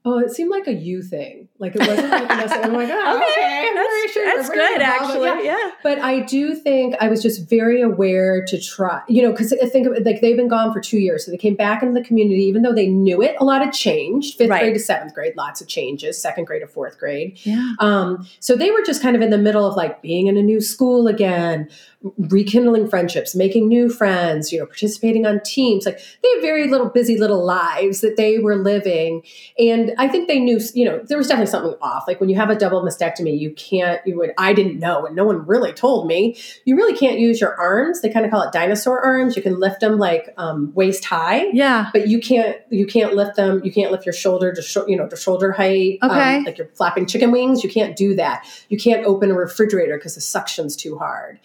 "Oh, 0.05 0.19
it 0.19 0.31
seemed 0.31 0.51
like 0.51 0.67
a 0.67 0.73
you 0.73 1.01
thing. 1.01 1.47
Like 1.59 1.75
it 1.75 1.79
wasn't 1.79 2.09
like 2.09 2.29
a 2.29 2.33
I'm 2.33 2.73
like, 2.73 2.89
oh, 2.91 3.31
okay, 3.31 3.67
I'm 3.69 3.73
very 3.73 4.01
that's, 4.01 4.13
sure 4.13 4.25
that's 4.25 4.49
good 4.49 4.81
actually. 4.81 5.27
Yeah. 5.27 5.41
yeah. 5.41 5.71
But 5.81 5.99
I 5.99 6.19
do 6.21 6.55
think 6.55 6.95
I 6.99 7.07
was 7.07 7.21
just 7.21 7.49
very 7.49 7.81
aware 7.81 8.43
to 8.45 8.59
try, 8.59 9.01
you 9.07 9.21
know, 9.21 9.31
because 9.31 9.53
I 9.53 9.67
think 9.67 9.87
like 10.03 10.21
they've 10.21 10.35
been 10.35 10.47
gone 10.49 10.73
for 10.73 10.81
two 10.81 10.97
years. 10.97 11.25
So 11.25 11.31
they 11.31 11.37
came 11.37 11.55
back 11.55 11.81
into 11.81 11.93
the 11.93 12.05
community, 12.05 12.43
even 12.43 12.63
though 12.63 12.73
they 12.73 12.87
knew 12.87 13.21
it, 13.21 13.35
a 13.39 13.45
lot 13.45 13.63
had 13.63 13.73
changed. 13.73 14.37
Fifth 14.37 14.49
Right. 14.49 14.61
grade 14.61 14.73
to 14.73 14.79
seventh 14.79 15.13
grade, 15.13 15.35
lots 15.37 15.61
of 15.61 15.67
changes, 15.67 16.21
second 16.21 16.45
grade 16.45 16.61
to 16.61 16.67
fourth 16.67 16.99
grade. 16.99 17.39
Yeah. 17.43 17.73
Um, 17.79 18.27
so 18.39 18.55
they 18.55 18.71
were 18.71 18.83
just 18.85 19.01
kind 19.01 19.15
of 19.15 19.21
in 19.21 19.29
the 19.29 19.37
middle 19.37 19.65
of 19.65 19.75
like 19.75 20.01
being 20.01 20.27
in 20.27 20.37
a 20.37 20.43
new 20.43 20.59
school 20.59 21.07
again, 21.07 21.69
rekindling 22.17 22.87
friendships, 22.87 23.35
making 23.35 23.67
new 23.67 23.89
friends, 23.89 24.51
you 24.51 24.59
know, 24.59 24.65
participating 24.65 25.25
on 25.25 25.39
teams. 25.41 25.85
Like 25.85 25.99
they 26.21 26.29
had 26.33 26.41
very 26.41 26.67
little 26.67 26.89
busy 26.89 27.17
little 27.17 27.43
lives 27.45 28.01
that 28.01 28.17
they 28.17 28.39
were 28.39 28.55
living. 28.55 29.23
And 29.57 29.93
I 29.97 30.07
think 30.07 30.27
they 30.27 30.39
knew, 30.39 30.59
you 30.73 30.85
know, 30.85 30.99
there 31.03 31.17
was 31.17 31.27
definitely 31.27 31.51
something 31.51 31.75
off. 31.81 32.03
Like 32.07 32.19
when 32.19 32.29
you 32.29 32.35
have 32.35 32.49
a 32.49 32.55
double 32.55 32.81
mastectomy, 32.83 33.39
you 33.39 33.51
can't, 33.51 34.01
you 34.05 34.17
would, 34.17 34.31
I 34.37 34.53
didn't 34.53 34.79
know, 34.79 35.05
and 35.05 35.15
no 35.15 35.23
one 35.23 35.45
really 35.45 35.71
told 35.73 36.07
me, 36.07 36.37
you 36.65 36.75
really 36.75 36.97
can't 36.97 37.19
use 37.19 37.39
your 37.39 37.55
arms. 37.59 38.01
They 38.01 38.09
kind 38.11 38.25
of 38.25 38.31
call 38.31 38.41
it 38.41 38.51
dinosaur 38.51 38.99
arms. 39.01 39.35
You 39.35 39.41
can 39.41 39.59
lift 39.59 39.79
them 39.79 39.97
like 39.97 40.33
um, 40.37 40.71
waist 40.75 41.05
high 41.05 41.45
Yeah. 41.53 41.89
but 41.93 42.07
you 42.07 42.19
can't 42.19 42.57
you 42.69 42.85
can't 42.85 43.13
lift 43.15 43.35
them 43.35 43.61
you 43.63 43.71
can't 43.71 43.91
lift 43.91 44.05
your 44.05 44.13
shoulder 44.13 44.53
to 44.53 44.61
sho- 44.61 44.87
you 44.87 44.95
know 44.97 45.07
to 45.07 45.15
shoulder 45.15 45.51
height 45.51 45.99
um, 46.01 46.11
Okay. 46.11 46.43
like 46.43 46.57
you're 46.57 46.67
flapping 46.73 47.05
chicken 47.05 47.31
wings 47.31 47.63
you 47.63 47.69
can't 47.69 47.95
do 47.95 48.15
that 48.15 48.45
you 48.69 48.77
can't 48.77 49.05
open 49.05 49.31
a 49.31 49.33
refrigerator 49.33 49.97
because 49.97 50.15
the 50.15 50.21
suction's 50.21 50.75
too 50.75 50.97
hard 50.97 51.39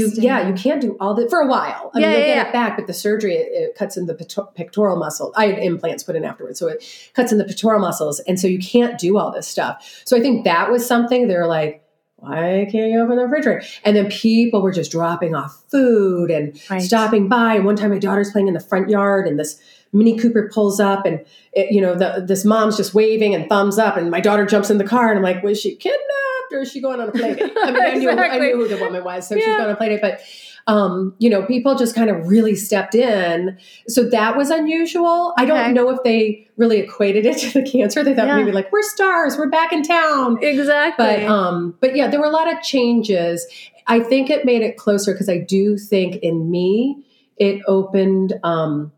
you, 0.00 0.22
yeah 0.22 0.46
you 0.48 0.54
can't 0.54 0.80
do 0.80 0.96
all 1.00 1.14
that 1.14 1.28
for 1.30 1.40
a 1.40 1.46
while 1.46 1.90
i 1.94 1.98
Yeah, 1.98 2.06
mean 2.06 2.10
you'll 2.16 2.20
yeah, 2.20 2.26
get 2.34 2.36
yeah. 2.36 2.48
it 2.48 2.52
back 2.52 2.76
but 2.76 2.86
the 2.86 2.94
surgery 2.94 3.34
it, 3.34 3.48
it 3.52 3.74
cuts 3.76 3.96
in 3.96 4.06
the 4.06 4.14
pectoral 4.54 4.96
muscle 4.96 5.32
i 5.36 5.46
had 5.46 5.58
implants 5.58 6.02
put 6.02 6.16
in 6.16 6.24
afterwards 6.24 6.58
so 6.58 6.66
it 6.68 6.84
cuts 7.14 7.32
in 7.32 7.38
the 7.38 7.44
pectoral 7.44 7.78
muscles 7.80 8.20
and 8.20 8.38
so 8.40 8.46
you 8.46 8.58
can't 8.58 8.98
do 8.98 9.18
all 9.18 9.30
this 9.32 9.46
stuff 9.46 10.02
so 10.04 10.16
i 10.16 10.20
think 10.20 10.44
that 10.44 10.70
was 10.70 10.86
something 10.86 11.28
they're 11.28 11.46
like 11.46 11.84
why 12.16 12.68
can't 12.70 12.90
you 12.92 13.00
open 13.00 13.16
the 13.16 13.22
refrigerator? 13.24 13.62
And 13.82 13.96
then 13.96 14.10
people 14.10 14.60
were 14.60 14.72
just 14.72 14.92
dropping 14.92 15.34
off 15.34 15.64
food 15.70 16.30
and 16.30 16.60
Right. 16.68 16.82
stopping 16.82 17.28
by. 17.30 17.54
And 17.54 17.64
one 17.64 17.76
time, 17.76 17.88
my 17.92 17.98
daughter's 17.98 18.30
playing 18.30 18.46
in 18.46 18.52
the 18.52 18.60
front 18.60 18.90
yard, 18.90 19.26
and 19.26 19.38
this 19.40 19.58
Mini 19.94 20.18
Cooper 20.18 20.50
pulls 20.52 20.78
up, 20.80 21.06
and 21.06 21.24
it, 21.54 21.72
you 21.72 21.80
know, 21.80 21.94
the, 21.94 22.22
this 22.28 22.44
mom's 22.44 22.76
just 22.76 22.92
waving 22.92 23.34
and 23.34 23.48
thumbs 23.48 23.78
up, 23.78 23.96
and 23.96 24.10
my 24.10 24.20
daughter 24.20 24.44
jumps 24.44 24.68
in 24.68 24.76
the 24.76 24.84
car, 24.84 25.08
and 25.08 25.16
I'm 25.16 25.22
like, 25.22 25.42
was 25.42 25.58
she 25.58 25.74
kidnapped 25.76 26.04
or 26.52 26.60
is 26.60 26.70
she 26.72 26.80
going 26.80 27.00
on 27.00 27.08
a 27.08 27.12
play 27.12 27.34
date? 27.34 27.52
I 27.56 27.70
mean, 27.70 27.82
I 27.82 27.94
knew, 27.98 28.10
I 28.10 28.38
knew 28.38 28.56
who 28.56 28.68
the 28.68 28.76
woman 28.78 29.02
was, 29.04 29.28
so 29.28 29.36
she's 29.36 29.44
going 29.46 29.60
on 29.60 29.70
a 29.70 29.76
play 29.76 29.88
date, 29.90 30.00
but. 30.02 30.20
Um, 30.66 31.14
you 31.18 31.30
know, 31.30 31.42
people 31.46 31.74
just 31.74 31.94
kind 31.96 32.10
of 32.10 32.28
really 32.28 32.54
stepped 32.54 32.94
in. 32.94 33.58
So 33.88 34.04
that 34.10 34.36
was 34.36 34.50
unusual. 34.50 35.32
I 35.38 35.46
don't 35.46 35.72
know 35.74 35.88
if 35.88 36.02
they 36.04 36.46
really 36.58 36.78
equated 36.78 37.24
it 37.26 37.38
to 37.52 37.60
the 37.62 37.68
cancer. 37.68 38.04
They 38.04 38.14
thought 38.14 38.26
Yeah. 38.28 38.36
maybe 38.36 38.52
like, 38.52 38.70
we're 38.70 38.82
stars, 38.82 39.36
we're 39.38 39.48
back 39.48 39.72
in 39.72 39.82
town 39.82 40.38
Exactly. 40.42 41.04
but 41.04 41.22
um 41.24 41.74
but 41.80 41.96
yeah 41.96 42.08
there 42.08 42.20
were 42.20 42.26
a 42.26 42.30
lot 42.30 42.52
of 42.52 42.62
changes 42.62 43.46
i 43.86 43.98
think 43.98 44.28
it 44.30 44.44
made 44.44 44.60
it 44.62 44.76
closer 44.76 45.12
because 45.12 45.28
i 45.30 45.38
do 45.38 45.78
think 45.78 46.16
in 46.16 46.50
me 46.50 47.02
it 47.38 47.62
opened 47.66 48.34
um 48.44 48.92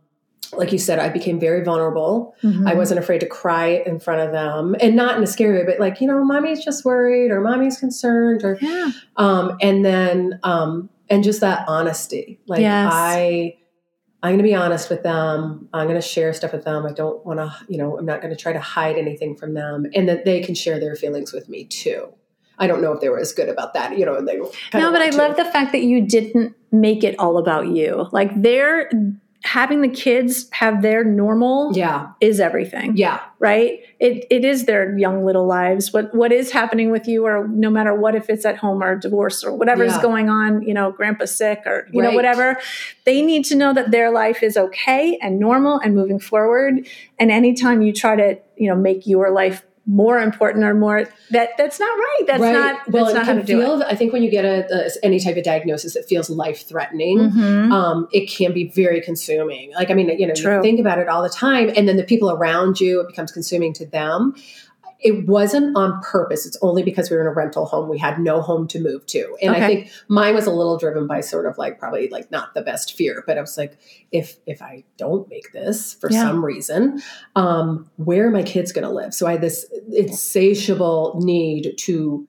like 0.54 0.70
you 0.72 0.78
said 0.78 0.98
i 0.98 1.08
became 1.08 1.38
very 1.40 1.62
vulnerable 1.64 2.34
Mhm. 2.42 2.68
i 2.68 2.74
wasn't 2.74 2.98
afraid 3.00 3.20
to 3.20 3.26
cry 3.26 3.82
in 3.86 3.98
front 3.98 4.20
of 4.20 4.32
them 4.32 4.76
and 4.80 4.94
not 4.96 5.16
in 5.16 5.22
a 5.22 5.26
scary 5.26 5.58
way 5.58 5.64
but 5.64 5.80
like 5.80 6.00
you 6.00 6.06
know 6.06 6.22
mommy's 6.24 6.64
just 6.64 6.84
worried 6.84 7.30
or 7.30 7.40
mommy's 7.40 7.78
concerned 7.78 8.42
or 8.44 8.58
Yeah. 8.60 8.90
um 9.16 9.56
and 9.60 9.84
then 9.84 10.38
um 10.42 10.90
and 11.08 11.24
just 11.24 11.40
that 11.40 11.64
honesty 11.68 12.38
like 12.46 12.60
Yes. 12.60 12.90
i 12.94 13.54
i'm 14.22 14.30
going 14.32 14.38
to 14.38 14.44
be 14.44 14.54
honest 14.54 14.90
with 14.90 15.02
them 15.02 15.68
i'm 15.72 15.86
going 15.88 16.00
to 16.00 16.06
share 16.06 16.32
stuff 16.32 16.52
with 16.52 16.64
them 16.64 16.84
i 16.86 16.92
don't 16.92 17.24
want 17.24 17.38
to 17.38 17.52
you 17.68 17.78
know 17.78 17.96
i'm 17.98 18.04
not 18.06 18.20
going 18.20 18.34
to 18.34 18.40
try 18.40 18.52
to 18.52 18.60
hide 18.60 18.96
anything 18.96 19.34
from 19.36 19.54
them 19.54 19.86
and 19.94 20.08
that 20.08 20.24
they 20.24 20.40
can 20.40 20.54
share 20.54 20.78
their 20.78 20.94
feelings 20.96 21.32
with 21.32 21.48
me 21.48 21.64
too 21.64 22.08
i 22.58 22.66
don't 22.66 22.82
know 22.82 22.92
if 22.92 23.00
they 23.00 23.08
were 23.08 23.18
as 23.18 23.32
good 23.32 23.48
about 23.48 23.72
that 23.74 23.96
you 23.98 24.04
know 24.04 24.16
and 24.16 24.28
they 24.28 24.36
No, 24.36 24.92
but 24.92 25.00
I 25.02 25.10
to. 25.10 25.16
love 25.16 25.36
the 25.36 25.44
fact 25.46 25.72
that 25.72 25.82
you 25.82 26.02
didn't 26.06 26.54
make 26.70 27.04
it 27.04 27.18
all 27.18 27.36
about 27.36 27.66
you. 27.68 28.06
Like 28.12 28.30
they're 28.40 28.90
having 29.44 29.80
the 29.80 29.88
kids 29.88 30.48
have 30.52 30.82
their 30.82 31.02
normal 31.04 31.72
yeah 31.76 32.10
is 32.20 32.38
everything. 32.40 32.96
yeah 32.96 33.20
Right? 33.38 33.80
It 33.98 34.24
it 34.30 34.44
is 34.44 34.66
their 34.66 34.96
young 34.96 35.24
little 35.24 35.46
lives. 35.46 35.92
What 35.92 36.14
what 36.14 36.30
is 36.30 36.52
happening 36.52 36.90
with 36.92 37.08
you 37.08 37.26
or 37.26 37.48
no 37.48 37.70
matter 37.70 37.92
what 37.92 38.14
if 38.14 38.30
it's 38.30 38.44
at 38.44 38.56
home 38.56 38.82
or 38.82 38.94
divorce 38.96 39.42
or 39.42 39.52
whatever 39.52 39.82
is 39.82 39.94
Yeah. 39.94 40.02
going 40.02 40.30
on, 40.30 40.62
you 40.62 40.72
know, 40.74 40.92
grandpa's 40.92 41.36
sick 41.36 41.62
or 41.66 41.88
you 41.92 42.02
know 42.02 42.12
whatever, 42.12 42.56
they 43.04 43.20
need 43.20 43.44
to 43.46 43.56
know 43.56 43.72
that 43.74 43.90
their 43.90 44.10
life 44.12 44.42
is 44.44 44.56
okay 44.56 45.18
and 45.20 45.40
normal 45.40 45.80
and 45.80 45.94
moving 45.94 46.20
forward. 46.20 46.86
And 47.18 47.30
anytime 47.32 47.82
you 47.82 47.92
try 47.92 48.14
to, 48.14 48.38
you 48.56 48.68
know, 48.68 48.76
make 48.76 49.06
your 49.08 49.30
life 49.32 49.64
more 49.84 50.20
important 50.20 50.64
or 50.64 50.74
more 50.74 51.08
that 51.30 51.50
that's 51.58 51.80
not 51.80 51.86
right. 51.86 52.20
That's 52.26 52.40
right. 52.40 52.52
not 52.52 52.88
well 52.92 53.04
that's 53.06 53.16
not 53.16 53.26
how 53.26 53.32
can 53.32 53.40
to 53.40 53.46
do 53.46 53.60
it. 53.60 53.64
feel 53.64 53.82
i 53.88 53.96
think 53.96 54.12
when 54.12 54.22
you 54.22 54.30
get 54.30 54.44
a, 54.44 54.64
a 54.72 54.90
any 55.02 55.18
type 55.18 55.36
of 55.36 55.42
diagnosis 55.42 55.94
that 55.94 56.04
feels 56.06 56.30
life 56.30 56.68
threatening 56.68 57.18
Mhm. 57.18 57.72
um, 57.72 58.06
it 58.12 58.26
can 58.30 58.52
be 58.52 58.68
very 58.68 59.00
consuming. 59.00 59.72
Like, 59.74 59.90
I 59.90 59.94
mean, 59.94 60.08
you 60.18 60.26
know, 60.26 60.34
True. 60.34 60.56
you 60.56 60.62
think 60.62 60.78
about 60.78 60.98
it 60.98 61.08
all 61.08 61.22
the 61.22 61.28
time, 61.28 61.70
and 61.76 61.88
then 61.88 61.96
the 61.96 62.04
people 62.04 62.30
around 62.30 62.78
you, 62.80 63.00
it 63.00 63.08
becomes 63.08 63.32
consuming 63.32 63.72
to 63.74 63.86
them. 63.86 64.34
It 65.02 65.26
wasn't 65.26 65.76
on 65.76 66.00
purpose. 66.02 66.46
It's 66.46 66.56
only 66.62 66.82
because 66.82 67.10
we 67.10 67.16
were 67.16 67.22
in 67.22 67.28
a 67.28 67.32
rental 67.32 67.66
home. 67.66 67.88
We 67.88 67.98
had 67.98 68.20
no 68.20 68.40
home 68.40 68.68
to 68.68 68.80
move 68.80 69.04
to. 69.06 69.36
And 69.42 69.54
Okay. 69.54 69.64
I 69.64 69.66
think 69.66 69.90
mine 70.08 70.34
was 70.34 70.46
a 70.46 70.52
little 70.52 70.78
driven 70.78 71.06
by 71.06 71.20
sort 71.20 71.46
of 71.46 71.58
like 71.58 71.78
probably 71.78 72.08
like 72.08 72.30
not 72.30 72.54
the 72.54 72.62
best 72.62 72.94
fear, 72.94 73.24
but 73.26 73.36
I 73.36 73.40
was 73.40 73.58
like, 73.58 73.76
if 74.12 74.36
if 74.46 74.62
I 74.62 74.84
don't 74.96 75.28
make 75.28 75.52
this 75.52 75.94
for 75.94 76.10
Yeah. 76.10 76.22
some 76.22 76.44
reason, 76.44 77.02
um, 77.36 77.90
where 77.96 78.26
are 78.28 78.30
my 78.30 78.42
kids 78.44 78.70
gonna 78.72 78.92
live? 78.92 79.12
So 79.12 79.26
I 79.26 79.32
had 79.32 79.40
this 79.40 79.66
insatiable 79.92 81.18
need 81.22 81.74
to 81.78 82.26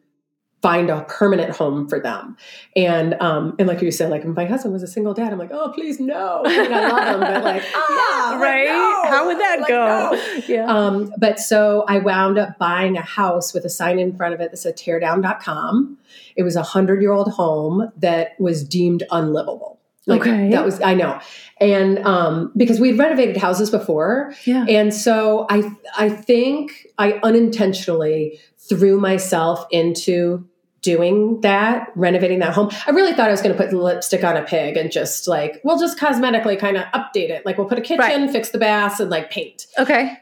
find 0.63 0.89
a 0.89 1.03
permanent 1.09 1.53
home 1.55 1.87
for 1.89 1.99
them. 1.99 2.35
And 2.75 3.15
um, 3.21 3.53
and 3.59 3.67
like 3.67 3.81
you 3.81 3.91
said, 3.91 4.09
like 4.09 4.25
my 4.25 4.45
husband 4.45 4.73
was 4.73 4.81
a 4.81 4.87
single 4.87 5.13
dad. 5.13 5.31
I'm 5.33 5.37
like, 5.37 5.51
oh 5.51 5.71
please 5.75 5.99
no. 5.99 6.41
And 6.45 6.73
I 6.73 6.87
love 6.89 7.07
him, 7.15 7.19
but 7.19 7.43
like, 7.43 7.63
ah, 7.75 8.29
like, 8.31 8.41
right? 8.41 8.65
no. 8.67 9.11
How 9.11 9.27
would 9.27 9.37
that 9.39 9.59
Like, 9.59 9.67
go? 9.67 9.85
no. 10.13 10.41
Yeah. 10.47 10.65
Um, 10.65 11.11
but 11.19 11.37
so 11.39 11.83
I 11.89 11.99
wound 11.99 12.37
up 12.39 12.57
buying 12.57 12.97
a 12.97 13.01
house 13.01 13.53
with 13.53 13.65
a 13.65 13.69
sign 13.69 13.99
in 13.99 14.15
front 14.15 14.33
of 14.33 14.39
it 14.41 14.51
that 14.51 14.57
said 14.57 14.77
teardown.com. 14.77 15.97
It 16.37 16.43
was 16.43 16.55
a 16.55 16.63
hundred 16.63 17.01
year 17.01 17.11
old 17.11 17.31
home 17.33 17.91
that 17.97 18.39
was 18.39 18.63
deemed 18.63 19.03
unlivable. 19.11 19.79
Like 20.05 20.21
Okay. 20.21 20.49
that 20.51 20.65
was 20.65 20.81
I 20.81 20.93
know. 20.95 21.19
And 21.59 21.99
um, 21.99 22.51
because 22.57 22.79
we'd 22.79 22.97
renovated 22.97 23.37
houses 23.37 23.69
before, 23.69 24.33
yeah. 24.45 24.65
and 24.67 24.93
so 24.93 25.45
I 25.49 25.71
I 25.97 26.09
think 26.09 26.87
I 26.97 27.19
unintentionally 27.23 28.39
threw 28.57 28.99
myself 28.99 29.65
into 29.71 30.45
doing 30.83 31.41
that, 31.41 31.91
renovating 31.95 32.37
that 32.39 32.53
home. 32.53 32.69
I 32.85 32.91
really 32.91 33.13
thought 33.13 33.29
I 33.29 33.31
was 33.31 33.41
going 33.41 33.57
to 33.57 33.61
put 33.63 33.73
lipstick 33.73 34.23
on 34.23 34.37
a 34.37 34.43
pig 34.43 34.77
and 34.77 34.91
just 34.91 35.27
like, 35.27 35.59
we'll 35.63 35.79
just 35.79 35.97
cosmetically 35.97 36.59
kind 36.59 36.77
of 36.77 36.83
update 36.93 37.29
it. 37.31 37.45
Like 37.45 37.57
we'll 37.57 37.67
put 37.67 37.79
a 37.79 37.81
kitchen, 37.81 37.99
Right. 37.99 38.29
fix 38.29 38.49
the 38.51 38.59
baths 38.59 38.99
and 38.99 39.09
like 39.09 39.31
paint. 39.31 39.65
Okay. 39.79 40.17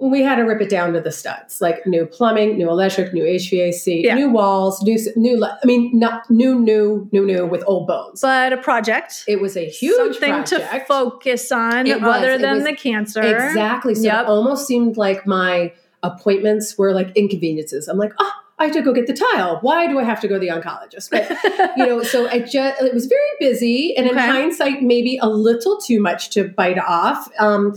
We 0.00 0.22
had 0.22 0.34
to 0.36 0.42
rip 0.42 0.60
it 0.60 0.68
down 0.68 0.94
to 0.94 1.00
the 1.00 1.12
studs, 1.12 1.60
like 1.60 1.86
new 1.86 2.06
plumbing, 2.06 2.58
new 2.58 2.68
electric, 2.68 3.14
new 3.14 3.22
HVAC, 3.24 4.02
Yeah. 4.04 4.16
new 4.16 4.30
walls, 4.30 4.82
new 4.82 4.98
new 5.16 5.44
I 5.44 5.64
mean 5.64 5.96
not 5.96 6.28
new 6.28 6.56
new 6.58 7.08
new 7.12 7.24
new 7.24 7.46
with 7.46 7.62
old 7.68 7.86
bones. 7.86 8.20
But 8.20 8.52
a 8.52 8.56
project. 8.56 9.22
it 9.28 9.40
was 9.40 9.56
a 9.56 9.64
huge 9.64 10.16
thing 10.16 10.42
to 10.44 10.84
focus 10.88 11.52
on 11.52 11.86
It 11.86 12.02
other 12.02 12.32
It 12.32 12.40
than 12.40 12.56
was 12.56 12.64
the 12.64 12.74
cancer. 12.74 13.22
Exactly. 13.22 13.94
So 13.94 14.02
Yep. 14.02 14.22
it 14.24 14.28
almost 14.28 14.66
seemed 14.66 14.96
like 14.96 15.24
my 15.26 15.72
appointments 16.02 16.76
were 16.76 16.92
like 16.92 17.16
inconveniences. 17.16 17.86
I'm 17.88 17.96
like, 17.96 18.12
oh, 18.18 18.32
I 18.58 18.66
have 18.66 18.74
to 18.74 18.82
go 18.82 18.92
get 18.92 19.06
the 19.06 19.12
tile. 19.14 19.58
Why 19.62 19.86
do 19.88 19.98
I 19.98 20.04
have 20.04 20.20
to 20.20 20.28
go 20.28 20.34
to 20.34 20.40
the 20.40 20.48
oncologist? 20.48 21.10
But 21.10 21.28
you 21.76 21.86
know, 21.86 22.02
so 22.02 22.28
I 22.28 22.38
just 22.40 22.80
it 22.82 22.94
was 22.94 23.06
very 23.06 23.20
busy, 23.40 23.96
and 23.96 24.06
in 24.06 24.16
hindsight, 24.16 24.82
maybe 24.82 25.18
a 25.20 25.28
little 25.28 25.78
too 25.80 26.00
much 26.00 26.30
to 26.30 26.48
bite 26.48 26.78
off. 26.78 27.28
Um, 27.38 27.74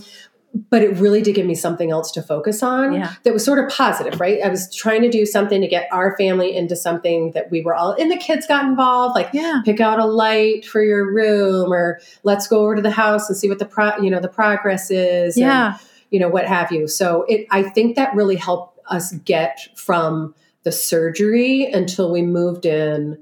but 0.69 0.81
it 0.81 0.95
really 0.99 1.21
did 1.21 1.35
give 1.35 1.45
me 1.45 1.53
something 1.55 1.91
else 1.91 2.11
to 2.13 2.21
focus 2.21 2.63
on 2.63 2.93
Yeah. 2.93 3.11
that 3.23 3.33
was 3.33 3.43
sort 3.43 3.59
of 3.59 3.69
positive, 3.69 4.21
right? 4.21 4.39
I 4.41 4.47
was 4.47 4.73
trying 4.73 5.01
to 5.01 5.09
do 5.09 5.25
something 5.25 5.59
to 5.59 5.67
get 5.67 5.89
our 5.91 6.15
family 6.17 6.55
into 6.55 6.77
something 6.77 7.31
that 7.31 7.51
we 7.51 7.61
were 7.61 7.75
all, 7.75 7.91
and 7.91 8.09
the 8.09 8.15
kids 8.15 8.47
got 8.47 8.63
involved, 8.63 9.15
like 9.15 9.29
yeah. 9.33 9.61
pick 9.65 9.81
out 9.81 9.99
a 9.99 10.05
light 10.05 10.65
for 10.65 10.81
your 10.81 11.11
room, 11.13 11.73
or 11.73 11.99
let's 12.23 12.47
go 12.47 12.61
over 12.61 12.75
to 12.75 12.81
the 12.81 12.91
house 12.91 13.27
and 13.27 13.38
see 13.38 13.49
what 13.49 13.59
the 13.59 13.65
pro, 13.65 13.97
you 13.97 14.09
know, 14.09 14.21
the 14.21 14.29
progress 14.29 14.89
is. 14.91 15.35
and, 15.35 15.41
Yeah. 15.45 15.77
you 16.09 16.19
know, 16.21 16.29
what 16.29 16.45
have 16.45 16.71
you. 16.71 16.88
So 16.88 17.23
it, 17.27 17.47
I 17.51 17.61
think 17.63 17.97
that 17.97 18.15
really 18.15 18.38
helped 18.38 18.79
us 18.89 19.11
get 19.25 19.59
from 19.75 20.35
the 20.65 20.71
surgery 20.73 21.63
until 21.71 22.12
we 22.12 22.21
moved 22.21 22.65
in. 22.65 23.17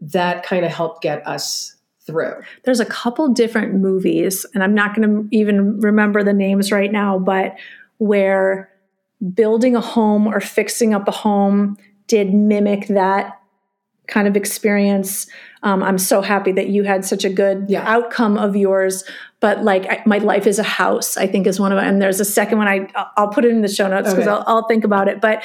That 0.00 0.42
kind 0.42 0.64
of 0.64 0.72
helped 0.72 1.02
get 1.02 1.26
us 1.26 1.74
through. 2.06 2.34
There's 2.64 2.80
a 2.80 2.84
couple 2.84 3.28
different 3.28 3.74
movies, 3.74 4.44
and 4.52 4.62
I'm 4.62 4.74
not 4.74 4.94
going 4.94 5.08
to 5.08 5.28
even 5.36 5.80
remember 5.80 6.22
the 6.22 6.32
names 6.34 6.70
right 6.72 6.90
now, 6.92 7.18
but 7.18 7.56
where 7.98 8.68
building 9.34 9.74
a 9.74 9.80
home 9.80 10.26
or 10.26 10.40
fixing 10.40 10.92
up 10.92 11.08
a 11.08 11.12
home 11.12 11.78
did 12.06 12.34
mimic 12.34 12.88
that 12.88 13.40
kind 14.06 14.28
of 14.28 14.36
experience. 14.36 15.26
Um, 15.64 15.82
I'm 15.82 15.98
so 15.98 16.20
happy 16.22 16.52
that 16.52 16.68
you 16.68 16.84
had 16.84 17.04
such 17.04 17.24
a 17.24 17.30
good 17.30 17.64
Yeah. 17.68 17.82
outcome 17.90 18.36
of 18.38 18.54
yours. 18.54 19.02
But 19.40 19.64
like, 19.64 19.86
I, 19.86 20.02
my 20.06 20.18
life 20.18 20.46
is 20.46 20.58
a 20.60 20.62
house. 20.62 21.16
I 21.16 21.26
think 21.26 21.46
is 21.46 21.58
one 21.58 21.72
of, 21.72 21.76
them. 21.78 21.88
and 21.88 22.00
there's 22.00 22.20
a 22.20 22.24
second 22.24 22.58
one. 22.58 22.68
I 22.68 22.88
I'll 23.16 23.28
put 23.28 23.44
it 23.44 23.50
in 23.50 23.62
the 23.62 23.68
show 23.68 23.88
notes 23.88 24.10
because 24.10 24.28
Okay. 24.28 24.30
I'll, 24.30 24.44
I'll 24.46 24.68
think 24.68 24.84
about 24.84 25.08
it. 25.08 25.20
But 25.20 25.42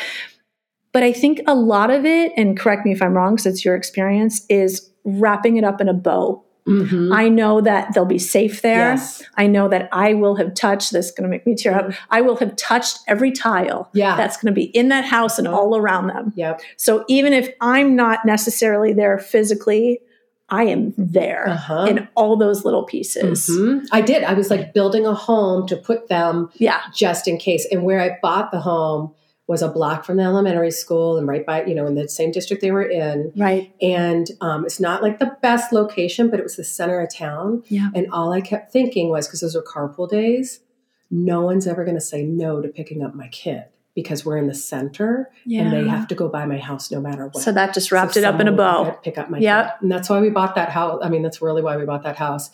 but 0.94 1.04
I 1.04 1.12
think 1.14 1.42
a 1.48 1.56
lot 1.56 1.90
of 1.92 2.06
it, 2.06 2.32
and 2.38 2.58
correct 2.58 2.86
me 2.86 2.92
if 2.92 3.02
I'm 3.02 3.14
wrong, 3.14 3.36
because 3.36 3.46
it's 3.46 3.66
your 3.66 3.76
experience, 3.76 4.46
is 4.50 4.90
wrapping 5.04 5.58
it 5.58 5.64
up 5.64 5.82
in 5.82 5.90
a 5.90 5.94
bow. 5.94 6.44
Mhm. 6.68 7.12
I 7.12 7.28
know 7.28 7.60
that 7.62 7.94
they'll 7.96 8.06
be 8.06 8.20
safe 8.20 8.62
there. 8.62 8.92
Yes. 8.92 9.24
I 9.36 9.48
know 9.48 9.68
that 9.68 9.90
I 9.92 10.14
will 10.14 10.36
have 10.36 10.54
touched 10.54 10.92
this. 10.94 11.10
Going 11.10 11.24
to 11.24 11.30
make 11.30 11.48
me 11.48 11.56
tear 11.56 11.74
up. 11.74 11.92
I 12.12 12.22
will 12.22 12.36
have 12.36 12.56
touched 12.56 13.00
every 13.08 13.32
tile 13.32 13.90
Yeah. 13.94 14.16
that's 14.16 14.38
going 14.38 14.54
to 14.54 14.56
be 14.56 14.66
in 14.66 14.90
that 14.90 15.04
house 15.06 15.40
and 15.40 15.48
all 15.48 15.76
around 15.76 16.08
them. 16.08 16.34
Yep. 16.36 16.62
So 16.78 17.04
even 17.08 17.34
if 17.34 17.50
I'm 17.62 17.96
not 17.96 18.26
necessarily 18.26 18.94
there 18.94 19.18
physically, 19.18 20.02
I 20.50 20.66
am 20.66 20.94
there 20.98 21.48
Uh-huh. 21.50 21.86
in 21.90 22.08
all 22.14 22.36
those 22.38 22.64
little 22.64 22.84
pieces. 22.84 23.50
Mhm. 23.50 23.88
I 23.92 24.02
did. 24.02 24.24
I 24.24 24.34
was 24.34 24.52
like 24.52 24.72
building 24.74 25.08
a 25.08 25.16
home 25.16 25.66
to 25.68 25.76
put 25.78 26.10
them 26.10 26.50
Yeah. 26.58 26.78
just 26.94 27.28
in 27.28 27.38
case. 27.38 27.66
And 27.72 27.84
where 27.84 28.00
I 28.02 28.20
bought 28.22 28.52
the 28.52 28.60
home 28.60 29.12
was 29.52 29.62
a 29.62 29.68
block 29.68 30.06
from 30.06 30.18
the 30.18 30.24
elementary 30.24 30.72
school 30.72 31.18
and 31.18 31.28
right 31.28 31.46
by, 31.46 31.64
you 31.66 31.76
know, 31.76 31.86
in 31.86 31.96
the 31.96 32.08
same 32.08 32.32
district 32.32 32.62
they 32.62 32.72
were 32.72 32.84
in. 32.90 33.32
Right. 33.36 33.74
And 33.82 34.26
um, 34.40 34.66
it's 34.66 34.80
not 34.80 35.04
like 35.04 35.20
the 35.20 35.38
best 35.42 35.72
location, 35.74 36.30
but 36.30 36.40
it 36.40 36.44
was 36.44 36.56
the 36.56 36.64
center 36.64 37.00
of 37.02 37.14
town. 37.14 37.64
Yeah. 37.68 37.90
And 37.94 38.08
all 38.12 38.32
I 38.32 38.42
kept 38.42 38.72
thinking 38.72 39.10
was 39.10 39.28
because 39.28 39.42
those 39.42 39.56
are 39.56 39.62
carpool 39.62 40.10
days, 40.10 40.62
no 41.10 41.42
one's 41.42 41.68
ever 41.68 41.84
going 41.84 41.96
to 41.98 42.02
say 42.02 42.24
no 42.24 42.62
to 42.62 42.70
picking 42.70 43.04
up 43.04 43.14
my 43.14 43.28
kid 43.28 43.66
because 43.94 44.26
we're 44.26 44.38
in 44.38 44.48
the 44.48 44.54
center 44.56 45.30
Yeah. 45.46 45.64
and 45.64 45.74
they 45.74 45.86
have 45.90 46.08
to 46.08 46.16
go 46.16 46.30
by 46.30 46.46
my 46.46 46.58
house 46.58 46.90
no 46.90 47.02
matter 47.02 47.26
what. 47.28 47.44
so 47.44 47.52
that 47.52 47.74
just 47.74 47.90
So 47.90 47.98
wrapped 47.98 48.16
it 48.16 48.24
up 48.24 48.40
in 48.40 48.48
a 48.48 48.52
bow. 48.54 48.86
pick- 48.86 49.04
Pick 49.04 49.18
up 49.18 49.30
my 49.30 49.38
Yep. 49.40 49.66
kid. 49.66 49.74
And 49.82 49.92
that's 49.92 50.10
why 50.10 50.22
we 50.22 50.30
bought 50.30 50.56
that 50.56 50.70
house. 50.70 51.02
I 51.04 51.10
mean, 51.10 51.24
that's 51.24 51.42
really 51.42 51.62
why 51.62 51.76
we 51.76 51.84
bought 51.84 52.04
that 52.04 52.16
house. 52.16 52.52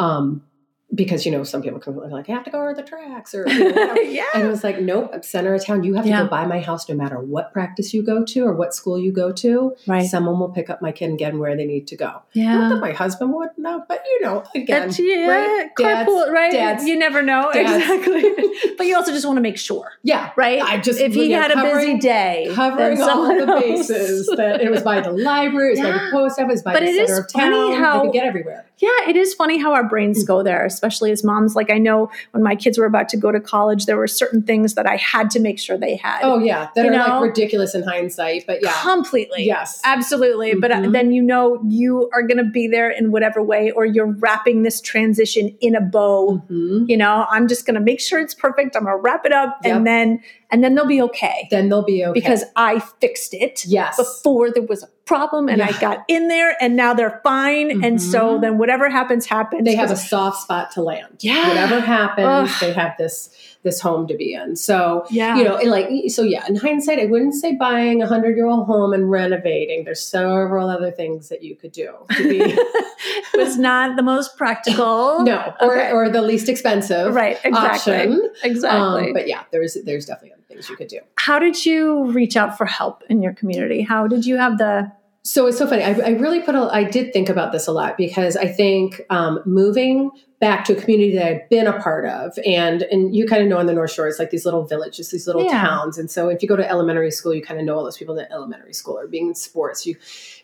Um, 0.00 0.42
because 0.92 1.24
you 1.24 1.30
know 1.30 1.44
some 1.44 1.62
people 1.62 1.78
be 1.78 2.08
like 2.12 2.28
I 2.28 2.32
have 2.32 2.44
to 2.44 2.50
go 2.50 2.60
over 2.60 2.74
the 2.74 2.82
tracks 2.82 3.34
or 3.34 3.46
you 3.48 3.72
know, 3.72 3.94
yeah. 3.94 4.24
and 4.34 4.42
it 4.44 4.48
was 4.48 4.64
like 4.64 4.80
nope 4.80 5.10
I'm 5.14 5.22
center 5.22 5.54
of 5.54 5.64
town 5.64 5.84
you 5.84 5.94
have 5.94 6.04
to 6.04 6.10
Yeah. 6.10 6.22
go 6.24 6.28
by 6.28 6.46
my 6.46 6.60
house 6.60 6.88
no 6.88 6.94
matter 6.96 7.18
what 7.18 7.52
practice 7.52 7.94
you 7.94 8.02
go 8.02 8.24
to 8.24 8.40
or 8.44 8.54
what 8.54 8.74
school 8.74 8.98
you 8.98 9.12
go 9.12 9.30
to 9.32 9.76
Right. 9.86 10.04
someone 10.06 10.38
will 10.40 10.48
pick 10.50 10.68
up 10.68 10.82
my 10.82 10.90
kid 10.90 11.10
and 11.10 11.18
get 11.18 11.30
them 11.30 11.38
where 11.38 11.56
they 11.56 11.64
need 11.64 11.86
to 11.88 11.96
go 11.96 12.06
not 12.06 12.24
Yeah. 12.34 12.68
that 12.70 12.80
my 12.80 12.90
husband 12.92 13.32
would 13.34 13.50
no 13.56 13.84
but 13.88 14.02
you 14.10 14.20
know 14.22 14.42
again 14.54 14.86
That's, 14.88 14.98
yeah, 14.98 15.26
right? 15.26 15.70
Dads- 15.76 16.10
carpool, 16.10 16.30
right? 16.30 16.50
dads- 16.52 16.84
you 16.84 16.98
never 16.98 17.22
know 17.22 17.50
dads. 17.52 17.70
exactly, 17.84 18.74
but 18.76 18.86
you 18.86 18.96
also 18.96 19.12
just 19.12 19.26
want 19.26 19.36
to 19.36 19.42
make 19.42 19.58
sure, 19.58 19.92
yeah 20.02 20.32
right? 20.36 20.60
I 20.60 20.78
just 20.78 21.00
if 21.00 21.14
he 21.14 21.30
yeah, 21.30 21.42
had 21.42 21.52
a 21.52 21.62
busy 21.62 21.98
day, 21.98 22.50
covering 22.52 23.00
all 23.00 23.26
the 23.28 23.46
bases 23.60 24.26
that 24.36 24.60
it 24.60 24.70
was 24.70 24.82
by 24.82 25.00
the 25.00 25.12
library 25.12 25.74
it 25.74 25.78
was 25.78 25.80
by 25.80 25.92
the 25.92 26.10
post 26.10 26.40
office 26.40 26.62
by 26.62 26.72
But 26.72 26.80
the 26.80 26.86
it 26.86 26.96
center 26.96 27.12
is 27.12 27.18
of 27.20 27.32
town 27.32 27.72
how- 27.74 27.96
you 27.98 28.02
could 28.08 28.12
get 28.14 28.24
everywhere 28.26 28.66
Yeah, 28.80 29.08
it 29.08 29.16
is 29.16 29.34
funny 29.34 29.58
how 29.58 29.72
our 29.74 29.84
brains 29.88 30.24
go 30.24 30.42
there, 30.42 30.64
especially 30.64 31.10
as 31.12 31.22
moms. 31.22 31.54
Like 31.54 31.70
I 31.70 31.78
know 31.78 32.10
when 32.32 32.42
my 32.42 32.54
kids 32.56 32.78
were 32.78 32.86
about 32.86 33.08
to 33.10 33.16
go 33.16 33.30
to 33.30 33.40
college, 33.40 33.86
there 33.86 33.96
were 33.98 34.06
certain 34.06 34.42
things 34.42 34.74
that 34.74 34.86
I 34.86 34.96
had 34.96 35.30
to 35.32 35.40
make 35.40 35.58
sure 35.58 35.76
they 35.76 35.96
had. 35.96 36.20
oh 36.22 36.38
yeah 36.38 36.68
that 36.74 36.84
You 36.84 36.90
are 36.90 36.94
know? 36.96 37.20
like 37.20 37.28
ridiculous 37.28 37.74
in 37.74 37.82
hindsight 37.82 38.46
but 38.46 38.62
yeah 38.62 38.72
completely. 38.82 39.44
yes 39.44 39.80
Absolutely. 39.84 40.54
But 40.54 40.70
uh, 40.72 40.76
Mhm. 40.76 40.92
then 40.92 41.12
you 41.12 41.22
know 41.22 41.60
you 41.68 42.08
are 42.14 42.22
going 42.22 42.38
to 42.38 42.50
be 42.50 42.66
there 42.68 42.90
in 42.90 43.10
whatever 43.12 43.42
way, 43.42 43.70
or 43.70 43.84
you're 43.84 44.12
wrapping 44.12 44.62
this 44.62 44.80
transition 44.80 45.54
in 45.60 45.74
a 45.74 45.80
bow. 45.80 46.42
Mhm. 46.50 46.88
You 46.88 46.96
know, 46.96 47.26
I'm 47.30 47.48
just 47.48 47.66
going 47.66 47.74
to 47.74 47.80
make 47.80 48.00
sure 48.00 48.18
it's 48.18 48.34
perfect. 48.34 48.76
I'm 48.76 48.84
going 48.84 48.96
to 48.96 49.00
wrap 49.02 49.26
it 49.26 49.32
up, 49.32 49.58
Yep. 49.64 49.76
and 49.76 49.86
then 49.86 50.20
and 50.50 50.62
then 50.62 50.74
they'll 50.74 50.86
be 50.86 51.02
okay 51.02 51.48
then 51.50 51.68
they'll 51.68 51.84
be 51.84 52.04
okay 52.04 52.12
because 52.12 52.44
I 52.56 52.80
fixed 53.00 53.34
it 53.34 53.64
yes 53.66 53.96
before 53.96 54.50
there 54.50 54.62
was 54.62 54.82
a 54.82 54.88
problem, 55.06 55.48
and 55.48 55.60
I 55.60 55.72
got 55.80 56.04
in 56.06 56.28
there, 56.28 56.56
and 56.60 56.76
now 56.76 56.94
they're 56.94 57.20
fine. 57.24 57.82
And 57.82 58.00
so 58.00 58.38
Mhm. 58.38 58.42
then 58.42 58.58
whatever 58.58 58.88
happens, 58.88 59.26
happens. 59.26 59.64
they 59.64 59.74
have 59.74 59.90
a 59.90 59.96
soft 59.96 60.40
spot 60.42 60.70
to 60.74 60.82
land. 60.82 61.16
Yeah. 61.18 61.48
Whatever 61.48 61.80
happens, 61.80 62.48
Ugh. 62.48 62.60
they 62.60 62.72
have 62.72 62.94
this 62.96 63.28
this 63.62 63.80
home 63.80 64.06
to 64.08 64.16
be 64.16 64.32
in. 64.32 64.56
So 64.56 65.04
yeah, 65.10 65.36
you 65.36 65.44
know, 65.44 65.56
like 65.56 65.88
so 66.08 66.22
yeah. 66.22 66.46
In 66.48 66.56
hindsight, 66.56 66.98
I 66.98 67.06
wouldn't 67.06 67.34
say 67.34 67.54
buying 67.54 68.02
a 68.02 68.06
hundred 68.06 68.36
year 68.36 68.46
old 68.46 68.66
home 68.66 68.92
and 68.92 69.10
renovating. 69.10 69.84
There's 69.84 70.02
several 70.02 70.68
other 70.70 70.90
things 70.90 71.28
that 71.28 71.42
you 71.42 71.56
could 71.56 71.72
do 71.72 71.92
to 72.12 72.28
be 72.28 72.40
it 72.42 73.36
was 73.36 73.58
not 73.58 73.96
the 73.96 74.02
most 74.02 74.36
practical. 74.36 75.20
no 75.24 75.54
or 75.60 75.76
Okay. 75.78 75.92
or 75.92 76.08
the 76.08 76.22
least 76.22 76.48
expensive 76.48 77.14
right, 77.14 77.38
exactly, 77.44 77.94
option. 77.94 78.30
exactly. 78.42 79.08
Um, 79.08 79.12
but 79.12 79.26
yeah, 79.28 79.42
there's 79.52 79.76
there's 79.84 80.06
definitely 80.06 80.32
other 80.32 80.42
things 80.48 80.68
you 80.68 80.76
could 80.76 80.88
do. 80.88 81.00
How 81.16 81.38
did 81.38 81.64
you 81.66 82.10
reach 82.12 82.36
out 82.36 82.56
for 82.56 82.66
help 82.66 83.02
in 83.08 83.22
your 83.22 83.34
community? 83.34 83.82
How 83.82 84.06
did 84.06 84.24
you 84.24 84.36
have 84.36 84.58
the 84.58 84.90
So 85.22 85.46
it's 85.46 85.58
so 85.58 85.66
funny. 85.66 85.82
I, 85.84 85.92
I 85.92 86.08
really 86.10 86.40
put 86.40 86.54
a, 86.54 86.68
I 86.72 86.84
did 86.84 87.12
think 87.12 87.28
about 87.28 87.52
this 87.52 87.66
a 87.66 87.72
lot 87.72 87.96
because 87.98 88.36
I 88.36 88.46
think 88.46 89.02
um, 89.10 89.40
moving 89.44 90.10
back 90.40 90.64
to 90.64 90.72
a 90.76 90.80
community 90.80 91.14
that 91.16 91.26
I've 91.26 91.48
been 91.50 91.66
a 91.66 91.78
part 91.80 92.06
of, 92.06 92.38
and 92.46 92.82
and 92.84 93.14
you 93.14 93.26
kind 93.26 93.42
of 93.42 93.48
know 93.48 93.58
on 93.58 93.66
the 93.66 93.74
North 93.74 93.92
Shore, 93.92 94.08
it's 94.08 94.18
like 94.18 94.30
these 94.30 94.44
little 94.46 94.64
villages, 94.64 95.10
these 95.10 95.26
little 95.26 95.44
Yeah. 95.44 95.52
towns. 95.62 95.98
And 95.98 96.10
so 96.10 96.28
if 96.30 96.42
you 96.42 96.48
go 96.48 96.56
to 96.56 96.68
elementary 96.68 97.10
school, 97.10 97.34
you 97.34 97.42
kind 97.42 97.60
of 97.60 97.66
know 97.66 97.76
all 97.76 97.84
those 97.84 97.98
people 97.98 98.16
in 98.16 98.24
the 98.24 98.32
elementary 98.32 98.72
school 98.72 98.98
or 98.98 99.06
being 99.06 99.28
in 99.28 99.34
sports, 99.34 99.86
you 99.86 99.96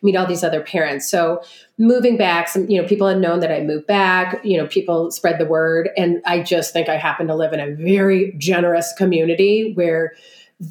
meet 0.03 0.15
all 0.15 0.27
these 0.27 0.45
other 0.45 0.61
parents. 0.61 1.09
So 1.11 1.43
moving 1.79 2.17
back, 2.19 2.49
some 2.49 2.69
you 2.71 2.81
know 2.81 2.87
people 2.87 3.09
had 3.09 3.19
known 3.19 3.41
that 3.41 3.51
I 3.51 3.63
moved 3.63 3.87
back. 3.87 4.45
You 4.45 4.59
know, 4.59 4.67
people 4.67 5.11
spread 5.11 5.39
the 5.41 5.47
word, 5.47 5.89
and 5.97 6.21
I 6.27 6.43
just 6.43 6.73
think 6.75 6.89
I 6.91 6.97
happen 6.97 7.27
to 7.29 7.35
live 7.35 7.53
in 7.55 7.61
a 7.61 7.75
very 7.75 8.35
generous 8.37 8.93
community 8.99 9.73
where 9.75 10.13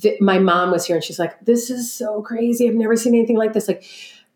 th- 0.02 0.22
my 0.22 0.38
mom 0.40 0.72
was 0.72 0.86
here 0.86 0.96
and 0.98 1.04
she's 1.04 1.20
like, 1.20 1.44
This 1.46 1.70
is 1.70 1.92
so 1.92 2.22
crazy. 2.22 2.68
I've 2.70 2.76
never 2.76 2.96
seen 2.96 3.16
anything 3.16 3.38
like 3.38 3.54
this. 3.54 3.68
Like, 3.68 3.84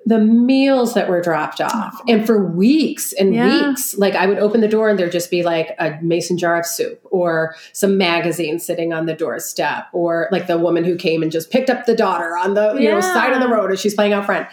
the 0.06 0.18
meals 0.20 0.94
that 0.96 1.10
were 1.10 1.22
dropped 1.22 1.62
off, 1.62 2.02
and 2.08 2.26
for 2.26 2.44
weeks 2.44 3.14
and 3.14 3.34
Yeah. 3.36 3.68
weeks, 3.70 3.98
like 3.98 4.16
I 4.16 4.26
would 4.26 4.40
open 4.40 4.62
the 4.62 4.68
door 4.68 4.90
and 4.90 4.98
there'd 4.98 5.12
just 5.12 5.30
be 5.30 5.44
like 5.44 5.76
a 5.78 5.98
mason 6.02 6.38
jar 6.38 6.58
of 6.60 6.66
soup 6.66 7.00
or 7.12 7.54
some 7.74 7.98
magazine 7.98 8.60
sitting 8.60 8.92
on 8.94 9.06
the 9.06 9.14
doorstep, 9.14 9.88
or 9.94 10.28
like 10.32 10.48
the 10.48 10.58
woman 10.58 10.84
who 10.84 10.96
came 10.96 11.22
and 11.22 11.32
just 11.32 11.52
picked 11.52 11.70
up 11.70 11.86
the 11.86 11.96
daughter 11.96 12.36
on 12.38 12.54
the 12.56 12.76
you 12.80 12.90
know 12.90 13.02
side 13.02 13.34
of 13.34 13.42
the 13.42 13.48
road 13.50 13.72
as 13.72 13.80
she's 13.80 13.94
playing 13.94 14.14
out 14.14 14.26
front. 14.26 14.48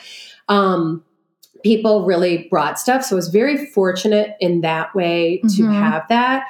Um, 0.48 1.02
people 1.62 2.04
really 2.04 2.48
brought 2.50 2.78
stuff, 2.78 3.02
so 3.04 3.14
I 3.14 3.18
was 3.18 3.28
very 3.28 3.66
fortunate 3.66 4.36
in 4.40 4.60
that 4.60 4.94
way 4.94 5.38
to 5.56 5.62
Mhm. 5.62 5.72
have 5.72 6.02
that. 6.08 6.44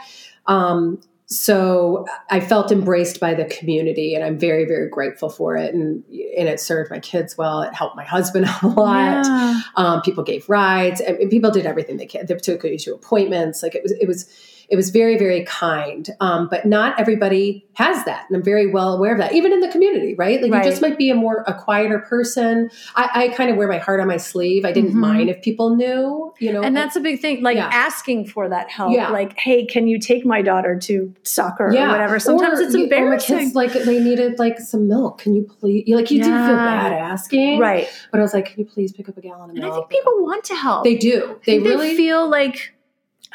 Um, 0.47 1.01
so 1.29 2.07
I 2.31 2.39
felt 2.39 2.71
embraced 2.71 3.19
by 3.19 3.35
the 3.35 3.47
community, 3.47 4.15
and 4.15 4.25
I'm 4.25 4.39
very, 4.39 4.65
very 4.65 4.89
grateful 4.89 5.29
for 5.29 5.57
it. 5.57 5.75
And 5.75 6.05
and 6.09 6.49
it 6.49 6.61
served 6.61 6.91
my 6.91 7.01
kids 7.01 7.37
well. 7.37 7.63
It 7.63 7.75
helped 7.75 7.97
my 7.97 8.05
husband 8.05 8.47
a 8.63 8.67
lot. 8.69 9.27
Yeah. 9.27 9.61
Um, 9.75 10.03
people 10.03 10.23
gave 10.23 10.49
rides, 10.49 11.01
and 11.01 11.19
and 11.19 11.31
people 11.31 11.51
did 11.51 11.67
everything 11.67 11.97
they 11.97 12.07
could. 12.07 12.29
They 12.29 12.37
took 12.37 12.63
you 12.63 12.79
to 12.79 12.95
appointments. 12.95 13.63
Like 13.63 13.75
it 13.75 13.83
was, 13.83 13.93
it 13.93 14.07
was, 14.07 14.31
it 14.69 14.77
was 14.77 14.91
very, 14.91 15.17
very 15.19 15.45
kind. 15.45 16.09
Um, 16.21 16.49
but 16.51 16.65
not 16.67 16.99
everybody 16.99 17.65
has 17.75 18.05
that, 18.05 18.25
and 18.29 18.37
I'm 18.37 18.43
very 18.43 18.67
well 18.71 18.95
aware 18.95 19.13
of 19.13 19.19
that. 19.19 19.35
Even 19.35 19.53
in 19.53 19.61
the 19.61 19.69
community, 19.69 20.15
right? 20.15 20.41
Like 20.43 20.51
Right. 20.51 20.65
you 20.65 20.71
just 20.71 20.81
might 20.83 20.97
be 20.99 21.11
a 21.11 21.15
more 21.15 21.45
a 21.47 21.55
quieter 21.55 21.99
person. 21.99 22.71
I, 22.95 23.11
I 23.15 23.29
kind 23.29 23.51
of 23.51 23.57
wear 23.57 23.69
my 23.69 23.79
heart 23.79 24.01
on 24.01 24.09
my 24.09 24.17
sleeve. 24.17 24.65
I 24.65 24.73
didn't 24.73 24.93
Mhm. 24.93 24.95
mind 24.95 25.31
if 25.31 25.43
people 25.43 25.77
knew, 25.77 26.33
you 26.39 26.53
know. 26.53 26.63
And 26.63 26.77
that's 26.77 26.97
a 26.97 27.01
big 27.01 27.21
thing, 27.21 27.43
like 27.43 27.57
Yeah. 27.57 27.69
asking 27.73 28.27
for 28.27 28.49
that 28.49 28.71
help. 28.71 28.93
Yeah. 28.95 29.11
Like, 29.11 29.39
hey, 29.39 29.67
can 29.67 29.87
you 29.89 29.99
take 29.99 30.25
my 30.25 30.41
daughter 30.43 30.79
to 30.81 31.13
soccer 31.23 31.71
yeah, 31.73 31.89
or 31.89 31.93
whatever? 31.93 32.19
Sometimes 32.19 32.59
Or 32.61 32.63
it's 32.65 32.75
you- 32.75 32.85
embarrassing. 32.85 33.39
kids, 33.39 33.55
like 33.55 33.73
they 33.73 33.99
needed 34.03 34.39
like 34.39 34.59
some 34.59 34.89
milk. 34.89 35.19
Can 35.19 35.35
you 35.35 35.43
please? 35.61 35.85
Like 35.87 36.11
you 36.11 36.19
do 36.19 36.25
feel 36.25 36.33
bad 36.57 36.93
asking, 36.93 37.59
right. 37.59 37.89
But 38.11 38.21
I 38.21 38.23
was 38.23 38.33
like, 38.35 38.47
can 38.47 38.59
you 38.61 38.65
please 38.65 38.93
pick 38.93 39.09
up 39.09 39.17
a 39.19 39.21
gallon 39.21 39.51
of 39.51 39.57
milk? 39.57 39.65
And? 39.65 39.73
I 39.73 39.75
think 39.77 39.91
people 39.91 40.15
want 40.23 40.45
to 40.45 40.55
help. 40.55 40.85
they 40.85 40.97
do. 40.97 41.33
I 41.33 41.37
They 41.45 41.59
really 41.59 41.95
feel 41.97 42.29
like, 42.29 42.73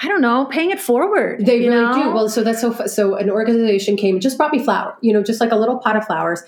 I 0.02 0.08
don't 0.08 0.22
know, 0.22 0.46
paying 0.46 0.72
it 0.72 0.80
forward. 0.80 1.46
They 1.46 1.60
really 1.60 1.82
know? 1.82 1.94
do. 1.94 2.12
Well, 2.12 2.30
so 2.30 2.44
that's 2.44 2.62
so. 2.62 2.74
So 2.88 3.16
an 3.16 3.30
organization 3.30 3.98
came, 3.98 4.20
just 4.20 4.38
brought 4.38 4.52
me 4.52 4.64
flour. 4.64 4.98
You 5.02 5.14
know, 5.14 5.24
just 5.24 5.42
like 5.42 5.52
a 5.52 5.56
little 5.56 5.78
pot 5.78 5.96
of 5.96 6.06
flowers. 6.06 6.44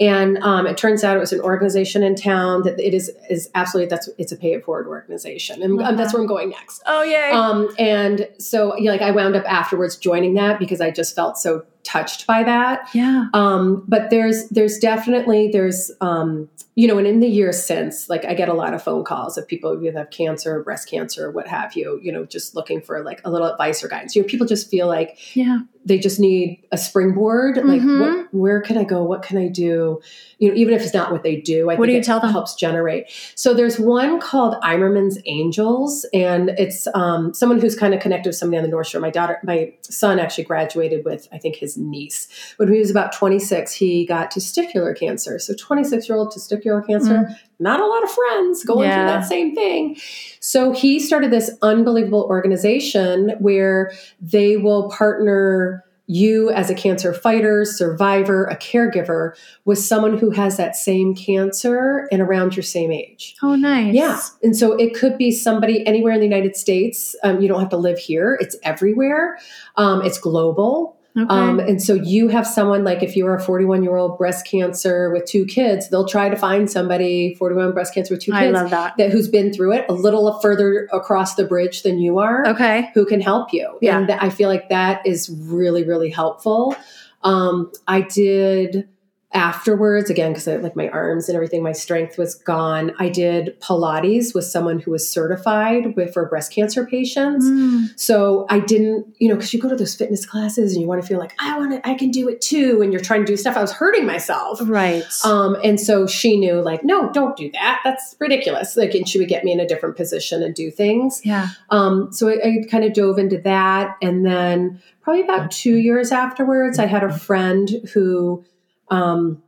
And 0.00 0.38
um, 0.38 0.66
it 0.66 0.76
turns 0.76 1.04
out 1.04 1.16
it 1.16 1.20
was 1.20 1.32
an 1.32 1.40
organization 1.40 2.02
in 2.02 2.14
town 2.14 2.62
that 2.64 2.78
it 2.78 2.92
is 2.92 3.10
is 3.30 3.50
absolutely 3.54 3.88
that's 3.88 4.08
it's 4.18 4.32
a 4.32 4.36
pay 4.36 4.52
it 4.52 4.64
forward 4.64 4.86
organization, 4.86 5.62
and 5.62 5.80
um, 5.80 5.96
that's 5.96 6.12
where 6.12 6.20
I'm 6.20 6.28
going 6.28 6.50
next. 6.50 6.82
oh, 6.86 7.02
yeah. 7.02 7.30
Um, 7.32 7.68
and 7.78 8.28
so, 8.38 8.76
yeah, 8.76 8.90
like 8.90 9.02
I 9.02 9.10
wound 9.10 9.36
up 9.36 9.44
afterwards 9.46 9.96
joining 9.96 10.34
that 10.34 10.58
because 10.58 10.80
I 10.80 10.90
just 10.90 11.14
felt 11.14 11.38
so 11.38 11.64
touched 11.82 12.26
by 12.26 12.42
that. 12.42 12.88
yeah. 12.92 13.26
Um, 13.32 13.84
but 13.86 14.10
there's 14.10 14.48
there's 14.48 14.78
definitely 14.78 15.48
there's 15.48 15.90
um, 16.00 16.48
you 16.74 16.86
know, 16.86 16.98
and 16.98 17.06
in 17.06 17.20
the 17.20 17.28
years 17.28 17.64
since, 17.64 18.10
like 18.10 18.26
I 18.26 18.34
get 18.34 18.50
a 18.50 18.54
lot 18.54 18.74
of 18.74 18.82
phone 18.82 19.02
calls 19.02 19.38
of 19.38 19.48
people 19.48 19.78
who 19.78 19.90
have 19.90 20.10
cancer, 20.10 20.62
breast 20.62 20.90
cancer, 20.90 21.30
what 21.30 21.48
have 21.48 21.74
you, 21.74 21.98
you 22.02 22.12
know, 22.12 22.26
just 22.26 22.54
looking 22.54 22.82
for 22.82 23.02
like 23.02 23.22
a 23.24 23.30
little 23.30 23.46
advice 23.46 23.82
or 23.82 23.88
guidance. 23.88 24.14
You 24.14 24.22
know, 24.22 24.28
people 24.28 24.46
just 24.46 24.68
feel 24.70 24.86
like 24.86 25.34
Yeah. 25.34 25.60
They 25.86 25.98
just 25.98 26.18
need 26.18 26.62
a 26.72 26.76
springboard. 26.76 27.56
Like, 27.58 27.80
Mhm. 27.80 28.00
what, 28.00 28.34
where 28.34 28.60
can 28.60 28.76
I 28.76 28.82
go? 28.84 29.04
What 29.04 29.22
can 29.22 29.38
I 29.38 29.46
do? 29.48 30.00
You 30.38 30.48
know, 30.50 30.54
even 30.56 30.74
if 30.74 30.82
it's 30.82 30.92
not 30.92 31.12
what 31.12 31.22
they 31.22 31.36
do, 31.36 31.62
I 31.70 31.74
What 31.74 31.76
think 31.76 31.86
do 31.86 31.92
you 31.92 31.98
it 32.00 32.04
tell 32.04 32.18
them? 32.20 32.30
helps 32.32 32.54
generate. 32.56 33.06
So 33.36 33.54
there's 33.54 33.78
one 33.78 34.18
called 34.20 34.56
Imerman's 34.62 35.18
Angels, 35.26 36.04
and 36.12 36.50
it's 36.58 36.88
um, 36.94 37.32
someone 37.32 37.60
who's 37.60 37.76
kind 37.76 37.94
of 37.94 38.00
connected 38.00 38.28
with 38.30 38.36
somebody 38.36 38.58
on 38.58 38.64
the 38.64 38.68
North 38.68 38.88
Shore. 38.88 39.00
My 39.00 39.10
daughter, 39.10 39.38
my 39.44 39.72
son 39.80 40.18
actually 40.18 40.44
graduated 40.44 41.04
with, 41.04 41.28
I 41.32 41.38
think, 41.38 41.56
his 41.56 41.76
niece. 41.78 42.26
When 42.56 42.70
he 42.72 42.78
was 42.80 42.90
about 42.90 43.12
26, 43.12 43.72
he 43.72 44.04
got 44.04 44.32
testicular 44.32 44.94
cancer. 44.98 45.38
So 45.38 45.54
26 45.56 46.08
year 46.08 46.18
old 46.18 46.32
testicular 46.32 46.84
cancer, 46.86 47.28
not 47.58 47.80
a 47.80 47.86
lot 47.86 48.02
of 48.02 48.10
friends 48.10 48.64
going 48.64 48.88
Yeah. 48.88 48.96
through 48.96 49.06
that 49.20 49.28
same 49.28 49.54
thing. 49.54 49.96
So 50.40 50.72
he 50.72 51.00
started 51.00 51.30
this 51.30 51.50
unbelievable 51.62 52.26
organization 52.28 53.32
where 53.38 53.92
they 54.20 54.56
will 54.56 54.90
partner 54.90 55.82
you 56.08 56.50
as 56.50 56.70
a 56.70 56.74
cancer 56.74 57.12
fighter, 57.12 57.64
survivor, 57.64 58.44
a 58.44 58.56
caregiver 58.56 59.32
with 59.64 59.78
someone 59.78 60.16
who 60.16 60.30
has 60.30 60.56
that 60.56 60.76
same 60.76 61.16
cancer 61.16 62.06
and 62.12 62.22
around 62.22 62.54
your 62.54 62.62
same 62.62 62.92
age. 62.92 63.34
Oh, 63.42 63.56
nice. 63.56 63.92
Yeah. 63.92 64.20
And 64.42 64.56
so 64.56 64.74
it 64.74 64.94
could 64.94 65.18
be 65.18 65.32
somebody 65.32 65.84
anywhere 65.84 66.12
in 66.12 66.20
the 66.20 66.26
United 66.26 66.54
States. 66.54 67.16
Um, 67.24 67.40
you 67.40 67.48
don't 67.48 67.58
have 67.58 67.70
to 67.70 67.76
live 67.76 67.98
here, 67.98 68.38
it's 68.40 68.54
everywhere, 68.62 69.36
um, 69.76 70.00
it's 70.02 70.18
global. 70.18 70.95
Okay. 71.16 71.26
Um, 71.28 71.58
and 71.60 71.82
so 71.82 71.94
you 71.94 72.28
have 72.28 72.46
someone 72.46 72.84
like 72.84 73.02
if 73.02 73.16
you're 73.16 73.34
a 73.34 73.42
41 73.42 73.82
year 73.82 73.96
old 73.96 74.18
breast 74.18 74.46
cancer 74.46 75.10
with 75.10 75.24
two 75.24 75.46
kids, 75.46 75.88
they'll 75.88 76.06
try 76.06 76.28
to 76.28 76.36
find 76.36 76.70
somebody 76.70 77.34
41 77.38 77.72
breast 77.72 77.94
cancer 77.94 78.12
with 78.14 78.22
two 78.22 78.34
I 78.34 78.42
kids 78.44 78.54
love 78.54 78.70
that. 78.70 78.94
that 78.98 79.10
who's 79.10 79.26
been 79.28 79.52
through 79.52 79.72
it 79.72 79.86
a 79.88 79.94
little 79.94 80.38
further 80.40 80.88
across 80.92 81.34
the 81.36 81.44
bridge 81.44 81.82
than 81.84 81.98
you 81.98 82.18
are 82.18 82.46
Okay. 82.46 82.90
who 82.92 83.06
can 83.06 83.20
help 83.22 83.52
you. 83.52 83.78
Yeah. 83.80 83.98
And 83.98 84.10
I 84.10 84.28
feel 84.28 84.48
like 84.50 84.68
that 84.68 85.06
is 85.06 85.30
really, 85.30 85.84
really 85.84 86.10
helpful. 86.10 86.76
Um, 87.22 87.72
I 87.88 88.02
did 88.02 88.86
afterwards 89.34 90.08
again 90.08 90.32
because 90.32 90.46
like 90.46 90.76
my 90.76 90.88
arms 90.88 91.28
and 91.28 91.34
everything 91.34 91.62
my 91.62 91.72
strength 91.72 92.16
was 92.16 92.36
gone 92.36 92.92
i 93.00 93.08
did 93.08 93.60
pilates 93.60 94.32
with 94.34 94.44
someone 94.44 94.78
who 94.78 94.90
was 94.92 95.06
certified 95.08 95.94
with 95.96 96.12
for 96.14 96.26
breast 96.26 96.52
cancer 96.52 96.86
patients 96.86 97.44
Mm. 97.44 97.88
so 97.98 98.46
i 98.48 98.60
didn't 98.60 99.06
you 99.18 99.28
know 99.28 99.34
because 99.34 99.52
you 99.52 99.60
go 99.60 99.68
to 99.68 99.74
those 99.76 99.94
fitness 99.96 100.24
classes 100.24 100.72
and 100.72 100.80
you 100.80 100.86
want 100.88 101.02
to 101.02 101.06
feel 101.06 101.18
like 101.18 101.34
i 101.40 101.58
want 101.58 101.72
to 101.72 101.88
i 101.88 101.94
can 101.94 102.10
do 102.10 102.28
it 102.28 102.40
too 102.40 102.80
and 102.82 102.92
you're 102.92 103.02
trying 103.02 103.20
to 103.20 103.26
do 103.26 103.36
stuff 103.36 103.56
i 103.56 103.60
was 103.60 103.72
hurting 103.72 104.06
myself 104.06 104.60
Right. 104.62 105.04
um, 105.24 105.56
and 105.62 105.78
so 105.80 106.06
she 106.06 106.38
knew 106.38 106.62
like 106.62 106.84
no 106.84 107.10
don't 107.12 107.36
do 107.36 107.50
that 107.52 107.80
that's 107.84 108.14
ridiculous 108.20 108.76
like 108.76 108.94
and 108.94 109.08
she 109.08 109.18
would 109.18 109.28
get 109.28 109.42
me 109.44 109.52
in 109.52 109.60
a 109.60 109.66
different 109.66 109.96
position 109.96 110.42
and 110.42 110.54
do 110.54 110.70
things 110.70 111.20
yeah. 111.24 111.48
um, 111.70 112.12
so 112.12 112.28
I, 112.28 112.34
I 112.34 112.56
kind 112.70 112.84
of 112.84 112.92
dove 112.94 113.18
into 113.18 113.38
that. 113.38 113.96
And 114.00 114.24
then 114.24 114.80
probably 115.02 115.22
about 115.22 115.50
two 115.50 115.76
years 115.76 116.12
afterwards, 116.12 116.78
I 116.78 116.86
had 116.86 117.02
a 117.02 117.16
friend 117.16 117.68
who, 117.92 118.44
um, 118.88 119.42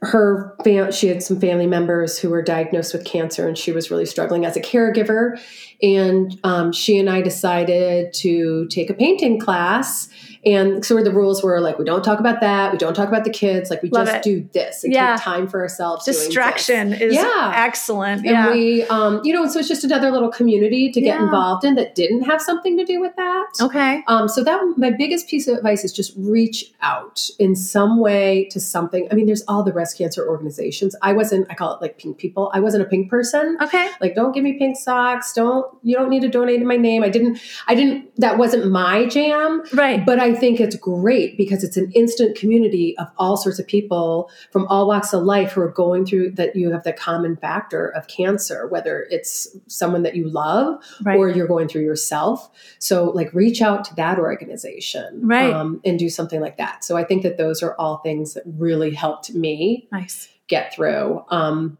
her 0.00 0.56
fam- 0.64 0.92
she 0.92 1.08
had 1.08 1.22
some 1.22 1.40
family 1.40 1.66
members 1.66 2.18
who 2.18 2.30
were 2.30 2.42
diagnosed 2.42 2.92
with 2.92 3.04
cancer 3.04 3.46
and 3.46 3.56
she 3.56 3.72
was 3.72 3.90
really 3.90 4.06
struggling 4.06 4.44
as 4.44 4.56
a 4.56 4.60
caregiver 4.60 5.40
and 5.82 6.38
um, 6.44 6.72
she 6.72 6.98
and 6.98 7.08
i 7.10 7.20
decided 7.20 8.12
to 8.12 8.66
take 8.68 8.88
a 8.90 8.94
painting 8.94 9.38
class 9.40 10.08
and 10.44 10.84
sort 10.84 10.98
of 10.98 11.04
the 11.04 11.12
rules 11.12 11.42
were 11.42 11.60
like 11.60 11.78
we 11.78 11.84
don't 11.84 12.02
talk 12.04 12.18
about 12.18 12.40
that 12.40 12.72
we 12.72 12.78
don't 12.78 12.94
talk 12.94 13.08
about 13.08 13.22
the 13.24 13.30
kids 13.30 13.70
like 13.70 13.80
we 13.82 13.88
Love 13.90 14.06
just 14.06 14.18
it. 14.18 14.22
do 14.24 14.48
this 14.52 14.82
and 14.82 14.92
Yeah. 14.92 15.14
take 15.14 15.22
time 15.24 15.46
for 15.46 15.60
ourselves. 15.60 16.04
Distraction 16.04 16.92
is 16.92 17.14
Yeah. 17.14 17.52
excellent. 17.54 18.22
And 18.26 18.30
Yeah. 18.30 18.50
we, 18.52 18.82
um, 18.84 19.20
you 19.22 19.32
know, 19.32 19.46
so 19.46 19.60
it's 19.60 19.68
just 19.68 19.84
another 19.84 20.10
little 20.10 20.30
community 20.30 20.90
to 20.90 21.00
get 21.00 21.16
Yeah. 21.18 21.24
involved 21.24 21.64
in 21.64 21.76
that 21.76 21.94
didn't 21.94 22.22
have 22.22 22.42
something 22.42 22.76
to 22.76 22.84
do 22.84 23.00
with 23.00 23.14
that. 23.16 23.44
okay. 23.60 24.02
Um, 24.08 24.28
so 24.28 24.42
that 24.42 24.60
my 24.76 24.90
biggest 24.90 25.28
piece 25.28 25.46
of 25.46 25.56
advice 25.58 25.84
is 25.84 25.92
just 25.92 26.12
reach 26.18 26.72
out 26.80 27.28
in 27.38 27.54
some 27.54 28.00
way 28.00 28.48
to 28.50 28.58
something. 28.58 29.06
I 29.12 29.14
mean, 29.14 29.26
there's 29.26 29.44
all 29.46 29.62
the 29.62 29.70
breast 29.72 29.96
cancer 29.96 30.26
organizations. 30.28 30.96
I 31.02 31.12
wasn't. 31.12 31.46
I 31.50 31.54
call 31.54 31.72
it 31.74 31.80
like 31.80 31.98
pink 31.98 32.18
people. 32.18 32.50
I 32.52 32.58
wasn't 32.58 32.82
a 32.82 32.86
pink 32.86 33.08
person. 33.10 33.58
Okay. 33.62 33.86
Like, 34.00 34.16
don't 34.16 34.32
give 34.34 34.42
me 34.42 34.54
pink 34.58 34.76
socks. 34.76 35.32
Don't 35.34 35.66
you 35.82 35.96
don't 35.96 36.08
need 36.10 36.22
to 36.22 36.28
donate 36.28 36.60
in 36.60 36.66
my 36.66 36.76
name. 36.76 37.02
I 37.02 37.08
didn't. 37.08 37.38
I 37.66 37.74
didn't. 37.74 38.10
That 38.16 38.38
wasn't 38.38 38.70
my 38.70 39.06
jam. 39.06 39.62
Right. 39.72 40.04
But 40.04 40.18
I 40.20 40.34
think 40.34 40.60
it's 40.60 40.76
great 40.76 41.36
because 41.36 41.64
it's 41.64 41.76
an 41.76 41.90
instant 41.92 42.36
community 42.36 42.96
of 42.98 43.08
all 43.18 43.36
sorts 43.36 43.58
of 43.58 43.66
people 43.66 44.30
from 44.52 44.66
all 44.68 44.86
walks 44.88 45.12
of 45.12 45.22
life 45.22 45.52
who 45.52 45.60
are 45.62 45.70
going 45.70 46.06
through 46.06 46.32
that. 46.32 46.54
You 46.54 46.70
have 46.72 46.84
the 46.84 46.92
common 46.92 47.36
factor 47.36 47.88
of 47.88 48.06
cancer, 48.08 48.66
whether 48.68 49.06
it's 49.10 49.48
someone 49.66 50.02
that 50.02 50.14
you 50.14 50.28
love 50.28 50.82
Right. 51.02 51.18
or 51.18 51.28
you're 51.28 51.46
going 51.46 51.68
through 51.68 51.82
yourself. 51.82 52.50
So, 52.78 53.04
like, 53.10 53.32
reach 53.34 53.62
out 53.62 53.84
to 53.86 53.94
that 53.96 54.18
organization, 54.18 55.20
Right. 55.26 55.52
um, 55.52 55.80
and 55.84 55.98
do 55.98 56.08
something 56.08 56.40
like 56.40 56.58
that. 56.58 56.84
So, 56.84 56.96
I 56.96 57.04
think 57.04 57.22
that 57.22 57.38
those 57.38 57.62
are 57.62 57.74
all 57.78 57.98
things 57.98 58.34
that 58.34 58.42
really 58.46 58.90
helped 58.90 59.34
me 59.34 59.88
nice. 59.90 60.28
get 60.48 60.74
through. 60.74 61.24
Um, 61.28 61.78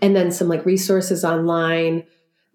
and 0.00 0.16
then 0.16 0.30
some 0.32 0.48
like 0.48 0.64
resources 0.66 1.24
online. 1.24 2.04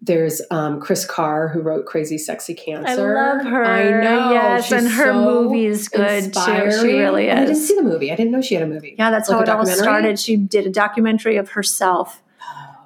There's 0.00 0.40
um, 0.52 0.80
Kris 0.80 1.04
Carr 1.04 1.48
who 1.48 1.60
wrote 1.60 1.84
Crazy 1.86 2.18
Sexy 2.18 2.54
Cancer. 2.54 3.16
I 3.18 3.34
love 3.34 3.44
her. 3.44 3.64
I 3.64 3.90
know. 4.02 4.32
Yes, 4.32 4.64
She's 4.66 4.72
and 4.72 4.88
her 4.88 5.06
so 5.12 5.52
is 5.54 5.88
good 5.88 6.24
inspiring. 6.24 6.70
too. 6.70 6.80
She 6.80 6.92
really 6.98 7.28
Oh, 7.30 7.34
I 7.34 7.40
didn't 7.40 7.56
see 7.56 7.74
the 7.74 7.82
movie. 7.82 8.12
I 8.12 8.14
didn't 8.14 8.30
know 8.30 8.40
she 8.40 8.54
had 8.54 8.62
a 8.62 8.66
movie. 8.68 8.94
Yeah, 8.96 9.10
that's 9.10 9.28
Like 9.28 9.36
how 9.38 9.42
it 9.42 9.48
all 9.58 9.66
started. 9.66 10.18
She 10.20 10.36
did 10.36 10.66
a 10.66 10.70
documentary 10.70 11.36
of 11.36 11.50
herself 11.50 12.22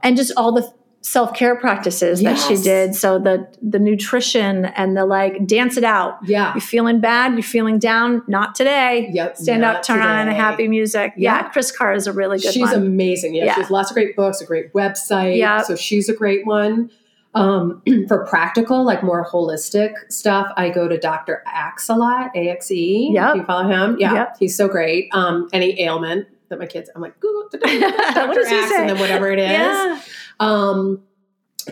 and 0.02 0.16
just 0.16 0.32
all 0.38 0.52
the 0.52 0.72
self 1.02 1.34
care 1.34 1.54
practices 1.54 2.22
that 2.22 2.38
she 2.38 2.56
did. 2.56 2.94
So 2.94 3.18
the 3.18 3.46
the 3.60 3.78
nutrition 3.78 4.64
and 4.64 4.96
the 4.96 5.04
like 5.04 5.46
dance 5.46 5.76
it 5.76 5.84
out. 5.84 6.16
Yeah. 6.24 6.54
You're 6.54 6.62
feeling 6.62 7.00
bad, 7.00 7.34
you're 7.34 7.42
feeling 7.42 7.78
down, 7.78 8.22
not 8.26 8.54
today. 8.54 9.10
Yep. 9.12 9.36
Stand 9.36 9.64
up, 9.66 9.82
turn 9.82 10.00
on 10.00 10.28
a 10.28 10.34
happy 10.34 10.66
music. 10.66 11.12
Yeah. 11.18 11.42
Yeah. 11.42 11.48
Kris 11.50 11.70
Carr 11.76 11.92
is 11.92 12.06
a 12.06 12.12
really 12.12 12.38
good 12.38 12.54
she's 12.54 12.62
one. 12.62 12.74
amazing. 12.74 13.34
Yeah, 13.34 13.44
Yeah. 13.44 13.54
she 13.56 13.60
has 13.60 13.70
lots 13.70 13.90
of 13.90 13.94
great 13.96 14.16
books, 14.16 14.40
a 14.40 14.46
great 14.46 14.72
website. 14.72 15.36
Yeah. 15.36 15.60
So 15.62 15.76
she's 15.76 16.08
a 16.08 16.14
great 16.14 16.46
one. 16.46 16.90
Um, 17.34 17.82
for 18.08 18.26
practical, 18.26 18.84
like 18.84 19.02
more 19.02 19.26
holistic 19.26 19.94
stuff, 20.10 20.52
I 20.56 20.68
go 20.68 20.86
to 20.86 20.98
Dr. 20.98 21.42
Axe 21.46 21.88
a 21.88 21.94
lot, 21.94 22.30
A 22.36 22.48
X 22.50 22.70
E. 22.70 23.10
Yep. 23.14 23.36
You 23.36 23.44
follow 23.44 23.68
him? 23.68 23.96
Yeah. 23.98 24.14
Yep. 24.14 24.36
He's 24.38 24.56
so 24.56 24.68
great. 24.68 25.08
Um, 25.12 25.48
any 25.52 25.80
ailment 25.80 26.28
that 26.50 26.58
my 26.58 26.66
kids, 26.66 26.90
I'm 26.94 27.00
like, 27.00 27.18
Google 27.20 27.48
Dr. 27.50 27.66
What 28.28 28.34
does 28.34 28.48
he 28.48 28.54
Axe 28.54 28.72
and 28.72 28.88
then 28.90 28.98
whatever 28.98 29.30
it 29.30 29.38
is. 29.38 29.50
Yeah. 29.50 30.00
Um, 30.40 31.02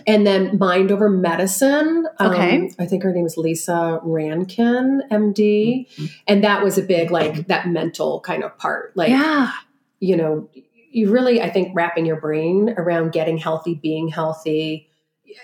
and 0.06 0.26
then 0.26 0.56
Mind 0.58 0.90
Over 0.92 1.10
Medicine. 1.10 2.06
Um, 2.18 2.32
Okay. 2.32 2.70
I 2.78 2.86
think 2.86 3.02
her 3.02 3.12
name 3.12 3.26
is 3.26 3.36
Lisa 3.36 4.00
Rankin, 4.02 5.02
MD. 5.10 5.86
And 6.26 6.44
that 6.44 6.62
was 6.62 6.78
a 6.78 6.82
big, 6.82 7.10
like, 7.10 7.48
that 7.48 7.68
mental 7.68 8.20
kind 8.20 8.44
of 8.44 8.56
part. 8.56 8.96
Like, 8.96 9.10
yeah. 9.10 9.52
you 9.98 10.16
know, 10.16 10.48
you 10.90 11.10
really, 11.10 11.42
I 11.42 11.50
think, 11.50 11.72
wrapping 11.74 12.06
your 12.06 12.20
brain 12.20 12.74
around 12.76 13.12
getting 13.12 13.36
healthy, 13.38 13.74
being 13.74 14.08
healthy. 14.08 14.89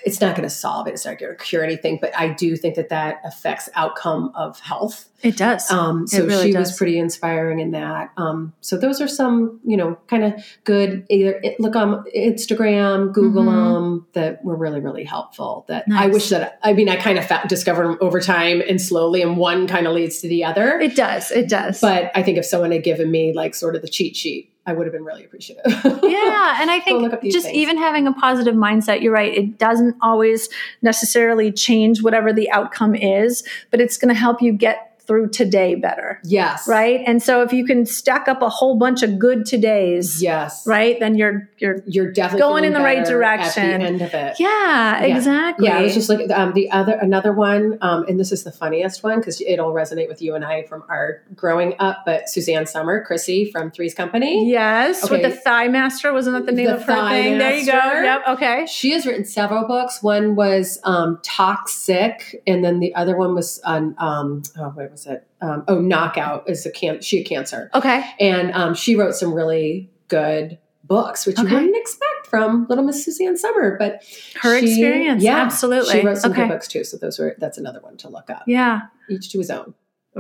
It's 0.05 0.21
not 0.21 0.37
going 0.37 0.49
to 0.49 0.55
solve 0.55 0.87
it. 0.87 0.95
It's 0.95 1.05
not 1.05 1.19
going 1.19 1.37
to 1.37 1.43
cure 1.43 1.65
anything, 1.65 1.99
but 2.01 2.17
I 2.19 2.29
do 2.29 2.57
think 2.57 2.75
that 2.77 2.89
that 2.91 3.21
affects 3.25 3.69
outcome 3.75 4.33
of 4.35 4.59
health. 4.61 5.09
It 5.23 5.37
does. 5.37 5.69
Um, 5.71 6.07
so 6.07 6.25
really 6.25 6.49
she 6.49 6.53
does. 6.53 6.69
was 6.69 6.77
pretty 6.77 6.99
inspiring 6.99 7.59
in 7.61 7.71
that. 7.73 8.11
Um, 8.17 8.53
so 8.61 8.77
those 8.77 9.01
are 9.01 9.09
some, 9.09 9.61
you 9.65 9.77
know, 9.77 9.97
kind 10.09 10.25
of 10.25 10.35
good. 10.65 11.07
Either 11.09 11.41
it- 11.43 11.59
look 11.59 11.75
on 11.75 12.05
Instagram, 12.15 13.13
Google 13.13 13.45
Mhm. 13.45 13.73
them 13.75 14.07
that 14.13 14.45
were 14.45 14.55
really, 14.57 14.81
really 14.81 15.05
helpful. 15.05 15.65
That 15.69 15.85
I 15.93 16.07
wish 16.09 16.29
that 16.29 16.59
I 16.63 16.73
mean 16.75 16.89
I 16.89 16.97
kind 16.97 17.19
of 17.19 17.27
discovered 17.49 17.87
them 17.87 17.99
over 18.01 18.21
time 18.21 18.63
and 18.69 18.81
slowly, 18.81 19.23
and 19.23 19.37
one 19.37 19.67
kind 19.67 19.87
of 19.87 19.95
leads 19.95 20.21
to 20.21 20.29
the 20.29 20.45
other. 20.45 20.79
it 20.81 20.95
does. 20.95 21.31
It 21.31 21.49
does. 21.49 21.81
But 21.81 22.11
I 22.15 22.23
think 22.23 22.39
if 22.39 22.45
someone 22.45 22.71
had 22.73 22.85
given 22.85 23.11
me 23.11 23.33
like 23.33 23.55
sort 23.55 23.75
of 23.75 23.83
the 23.83 23.89
cheat 23.89 24.17
sheet, 24.17 24.51
I 24.67 24.73
would 24.73 24.87
have 24.87 24.93
been 24.93 25.05
really 25.05 25.25
appreciative. 25.25 25.65
yeah 25.67 26.61
and 26.61 26.71
i 26.71 26.81
think 26.85 27.11
just 27.25 27.47
things. 27.47 27.57
even 27.57 27.79
having 27.79 28.07
a 28.07 28.13
positive 28.13 28.55
mindset 28.55 29.01
you're 29.01 29.13
right 29.13 29.33
it 29.35 29.59
doesn't 29.59 29.97
always 30.01 30.49
necessarily 30.83 31.53
change 31.53 32.03
whatever 32.03 32.33
the 32.33 32.51
outcome 32.51 32.95
is 32.95 33.45
but 33.71 33.81
it's 33.81 33.97
going 33.97 34.13
to 34.13 34.19
help 34.19 34.43
you 34.43 34.53
get 34.53 34.96
through 35.07 35.29
today 35.29 35.75
better 35.75 36.21
yes. 36.25 36.67
right 36.69 37.01
and 37.07 37.23
so 37.23 37.43
if 37.43 37.53
you 37.53 37.65
can 37.65 37.87
stack 37.87 38.29
up 38.29 38.43
a 38.43 38.49
whole 38.49 38.77
bunch 38.79 39.03
of 39.03 39.19
good 39.19 39.41
todays 39.41 40.21
Yes. 40.21 40.67
right 40.67 40.99
then 41.01 41.15
you're 41.17 41.49
you're 41.59 41.83
You're 41.87 42.13
definitely 42.13 42.41
Going 42.41 42.65
in 42.65 42.73
the 42.73 42.81
right 42.81 42.99
better 43.05 43.23
At 43.23 43.39
direction. 43.39 43.81
the 43.81 43.87
end 43.87 44.03
of 44.03 44.13
it. 44.15 44.37
yeah, 44.39 45.05
Yeah. 45.05 45.17
exactly 45.17 45.69
Yeah, 45.69 45.79
I 45.79 45.83
was 45.83 45.95
just 45.95 46.09
like 46.09 46.31
um, 46.31 46.53
the 46.53 46.71
other 46.71 46.93
another 47.01 47.33
one, 47.33 47.79
um, 47.81 48.05
and 48.09 48.21
this 48.21 48.31
is 48.33 48.45
the 48.45 48.53
funniest 48.53 49.03
one 49.03 49.19
because 49.21 49.41
it'll 49.41 49.73
resonate 49.73 50.09
with 50.09 50.21
you 50.21 50.35
and 50.35 50.45
I 50.45 50.65
from 50.65 50.85
our 50.89 51.23
growing 51.35 51.75
up. 51.79 52.03
But 52.05 52.29
Suzanne 52.29 52.67
Summer, 52.67 53.05
Chrissy 53.05 53.51
from 53.51 53.71
Three's 53.71 53.95
Company, 53.95 54.51
yes 54.51 55.09
with 55.11 55.23
the 55.23 55.29
ThighMaster 55.51 56.13
wasn't 56.13 56.37
that 56.37 56.47
the 56.47 56.53
name 56.53 56.67
The 56.67 56.75
of 56.77 56.81
her 56.83 56.87
Thigh 56.95 57.23
thing 57.23 57.39
there 57.39 57.55
you 57.57 57.67
go 57.67 57.73
yep 57.73 58.23
okay 58.29 58.67
she 58.67 58.91
has 58.93 59.07
written 59.07 59.25
several 59.25 59.67
books. 59.67 60.03
One 60.03 60.35
was 60.37 60.79
um, 60.85 61.19
Toxic, 61.23 62.43
and 62.47 62.65
then 62.65 62.81
the 62.81 62.95
other 62.95 63.17
one 63.17 63.35
was 63.35 63.61
on 63.65 63.95
um, 63.99 64.43
oh, 64.59 64.69
what 64.71 64.91
was 64.97 65.07
it? 65.07 65.27
Um, 65.41 65.65
oh, 65.69 65.81
Knockout 65.81 66.49
is 66.49 66.65
a 66.67 66.71
can 66.71 67.01
she 67.03 67.19
had 67.19 67.27
cancer, 67.27 67.71
okay 67.75 68.05
and 68.19 68.53
um, 68.53 68.75
she 68.75 68.97
wrote 68.97 69.15
some 69.15 69.33
really 69.35 69.91
good 70.09 70.59
books, 70.85 71.27
which 71.27 71.39
Okay. 71.39 71.49
you 71.49 71.55
wouldn't 71.55 71.77
expect 71.77 72.27
from 72.29 72.67
Little 72.69 72.85
Miss 72.85 73.05
Suzanne 73.05 73.37
Summer, 73.37 73.77
but 73.79 74.03
her 74.43 74.59
she- 74.61 74.67
experience 74.67 75.23
yeah, 75.23 75.37
absolutely 75.39 76.01
She 76.01 76.07
wrote 76.07 76.19
some 76.19 76.33
okay 76.33 76.43
good 76.43 76.49
books 76.49 76.69
too, 76.69 76.85
so 76.85 76.97
those 76.97 77.19
were 77.19 77.35
that's 77.39 77.59
another 77.59 77.81
one 77.81 77.97
to 77.99 78.09
look 78.09 78.31
up. 78.31 78.43
yeah 78.47 78.83
Each 79.11 79.31
to 79.33 79.39
his 79.39 79.51
own. 79.51 79.75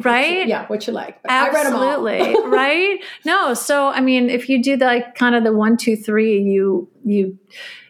right? 0.04 0.46
Yeah, 0.46 0.66
what 0.66 0.86
you 0.86 0.92
like. 0.92 1.18
Absolutely, 1.26 2.34
right? 2.46 2.98
No, 3.24 3.54
so 3.54 3.88
I 3.88 4.00
mean, 4.00 4.28
if 4.28 4.48
you 4.50 4.62
do 4.62 4.76
the, 4.76 4.84
like 4.84 5.14
kind 5.14 5.34
of 5.34 5.42
the 5.44 5.52
one, 5.54 5.76
two, 5.76 5.96
three, 5.96 6.38
you 6.42 6.88
you 7.04 7.38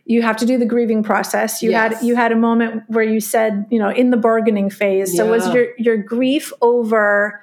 you 0.07 0.23
have 0.23 0.37
to 0.37 0.47
do 0.47 0.57
the 0.57 0.65
grieving 0.65 1.03
process. 1.03 1.63
You 1.63 1.73
yes. 1.73 1.95
had 1.95 2.07
you 2.07 2.15
had 2.15 2.33
a 2.33 2.37
moment 2.37 2.85
where 2.87 3.05
you 3.05 3.21
said, 3.21 3.67
you 3.71 3.79
know, 3.79 3.91
in 3.91 4.11
the 4.11 4.17
bargaining 4.17 4.71
phase. 4.71 5.15
So 5.15 5.29
was 5.29 5.53
your 5.53 5.69
your 5.77 5.97
grief 5.97 6.53
over 6.63 7.43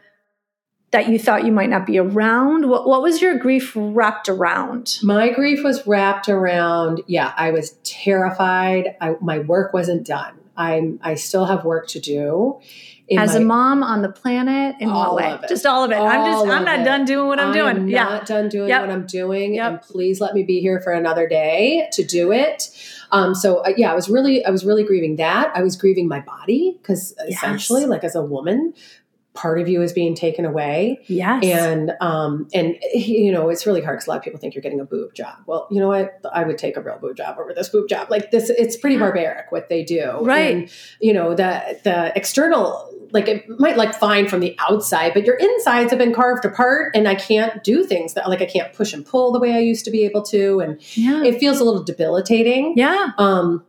that 0.91 1.09
you 1.09 1.19
thought 1.19 1.43
you 1.43 1.51
might 1.51 1.69
not 1.69 1.85
be 1.85 1.99
around? 1.99 2.69
What 2.69 2.87
what 2.87 3.01
was 3.01 3.21
your 3.21 3.37
grief 3.37 3.73
wrapped 3.75 4.29
around? 4.29 4.99
My 5.03 5.29
grief 5.29 5.61
was 5.61 5.85
wrapped 5.85 6.29
around, 6.29 7.01
yeah, 7.05 7.33
I 7.35 7.51
was 7.51 7.71
terrified. 7.83 8.95
I, 9.01 9.17
my 9.19 9.39
work 9.39 9.73
wasn't 9.73 10.07
done. 10.07 10.35
I'm 10.55 10.99
I 11.03 11.15
still 11.15 11.45
have 11.45 11.65
work 11.65 11.87
to 11.89 11.99
do 11.99 12.61
as 13.11 13.33
my, 13.33 13.41
a 13.41 13.43
mom 13.43 13.83
on 13.83 14.01
the 14.01 14.09
planet 14.09 14.75
in 14.79 14.89
what 14.89 15.15
way? 15.15 15.37
Just 15.49 15.65
all 15.65 15.83
of 15.83 15.91
it. 15.91 15.95
All 15.95 16.07
I'm 16.07 16.31
just 16.31 16.47
I'm 16.47 16.63
not 16.63 16.79
it. 16.79 16.83
done 16.83 17.05
doing 17.05 17.27
what 17.27 17.39
I'm, 17.39 17.53
doing. 17.53 17.67
I'm 17.67 17.75
doing. 17.75 17.87
yeah. 17.89 18.03
Not 18.03 18.25
done 18.25 18.49
doing 18.49 18.69
yep. 18.69 18.81
what 18.81 18.89
I'm 18.89 19.05
doing. 19.05 19.55
Yep. 19.55 19.71
And 19.71 19.81
please 19.81 20.21
let 20.21 20.33
me 20.33 20.43
be 20.43 20.59
here 20.59 20.79
for 20.79 20.93
another 20.93 21.27
day 21.27 21.87
to 21.91 22.03
do 22.03 22.31
it. 22.31 22.69
Um, 23.11 23.35
so 23.35 23.57
uh, 23.57 23.73
yeah, 23.75 23.91
I 23.91 23.95
was 23.95 24.09
really 24.09 24.43
I 24.45 24.49
was 24.49 24.65
really 24.65 24.83
grieving 24.83 25.17
that. 25.17 25.51
I 25.55 25.61
was 25.61 25.75
grieving 25.75 26.07
my 26.07 26.21
body 26.21 26.77
because 26.81 27.13
yes. 27.27 27.37
essentially, 27.37 27.85
like 27.85 28.03
as 28.03 28.15
a 28.15 28.23
woman, 28.23 28.73
part 29.33 29.59
of 29.59 29.67
you 29.67 29.81
is 29.81 29.93
being 29.93 30.15
taken 30.15 30.45
away. 30.45 30.99
Yes. 31.07 31.43
And 31.43 31.93
um 32.01 32.47
and 32.53 32.77
you 32.93 33.31
know, 33.31 33.49
it's 33.49 33.65
really 33.65 33.81
hard 33.81 33.97
because 33.97 34.07
a 34.07 34.11
lot 34.11 34.17
of 34.17 34.23
people 34.23 34.39
think 34.39 34.53
you're 34.53 34.61
getting 34.61 34.79
a 34.79 34.85
boob 34.85 35.13
job. 35.13 35.37
Well, 35.45 35.67
you 35.71 35.79
know 35.79 35.87
what? 35.87 36.21
I 36.31 36.43
would 36.43 36.57
take 36.57 36.77
a 36.77 36.81
real 36.81 36.97
boob 36.99 37.17
job 37.17 37.37
over 37.39 37.53
this 37.53 37.69
boob 37.69 37.89
job. 37.89 38.09
Like 38.09 38.31
this, 38.31 38.49
it's 38.49 38.77
pretty 38.77 38.97
barbaric 38.97 39.51
what 39.51 39.69
they 39.69 39.83
do. 39.83 40.19
Right. 40.21 40.55
And, 40.55 40.71
you 40.99 41.13
know, 41.13 41.33
the 41.33 41.79
the 41.83 42.15
external 42.15 42.89
like 43.11 43.27
it 43.27 43.47
might 43.59 43.77
like 43.77 43.93
fine 43.93 44.27
from 44.27 44.39
the 44.39 44.55
outside, 44.59 45.13
but 45.13 45.25
your 45.25 45.35
insides 45.35 45.91
have 45.91 45.99
been 45.99 46.13
carved 46.13 46.45
apart 46.45 46.95
and 46.95 47.07
I 47.07 47.15
can't 47.15 47.63
do 47.63 47.83
things 47.83 48.13
that 48.13 48.27
like 48.29 48.41
I 48.41 48.45
can't 48.45 48.73
push 48.73 48.93
and 48.93 49.05
pull 49.05 49.31
the 49.31 49.39
way 49.39 49.53
I 49.53 49.59
used 49.59 49.85
to 49.85 49.91
be 49.91 50.03
able 50.03 50.23
to. 50.23 50.59
And 50.59 50.81
yeah. 50.95 51.23
it 51.23 51.39
feels 51.39 51.59
a 51.59 51.63
little 51.63 51.83
debilitating. 51.83 52.73
Yeah. 52.75 53.11
Um 53.17 53.63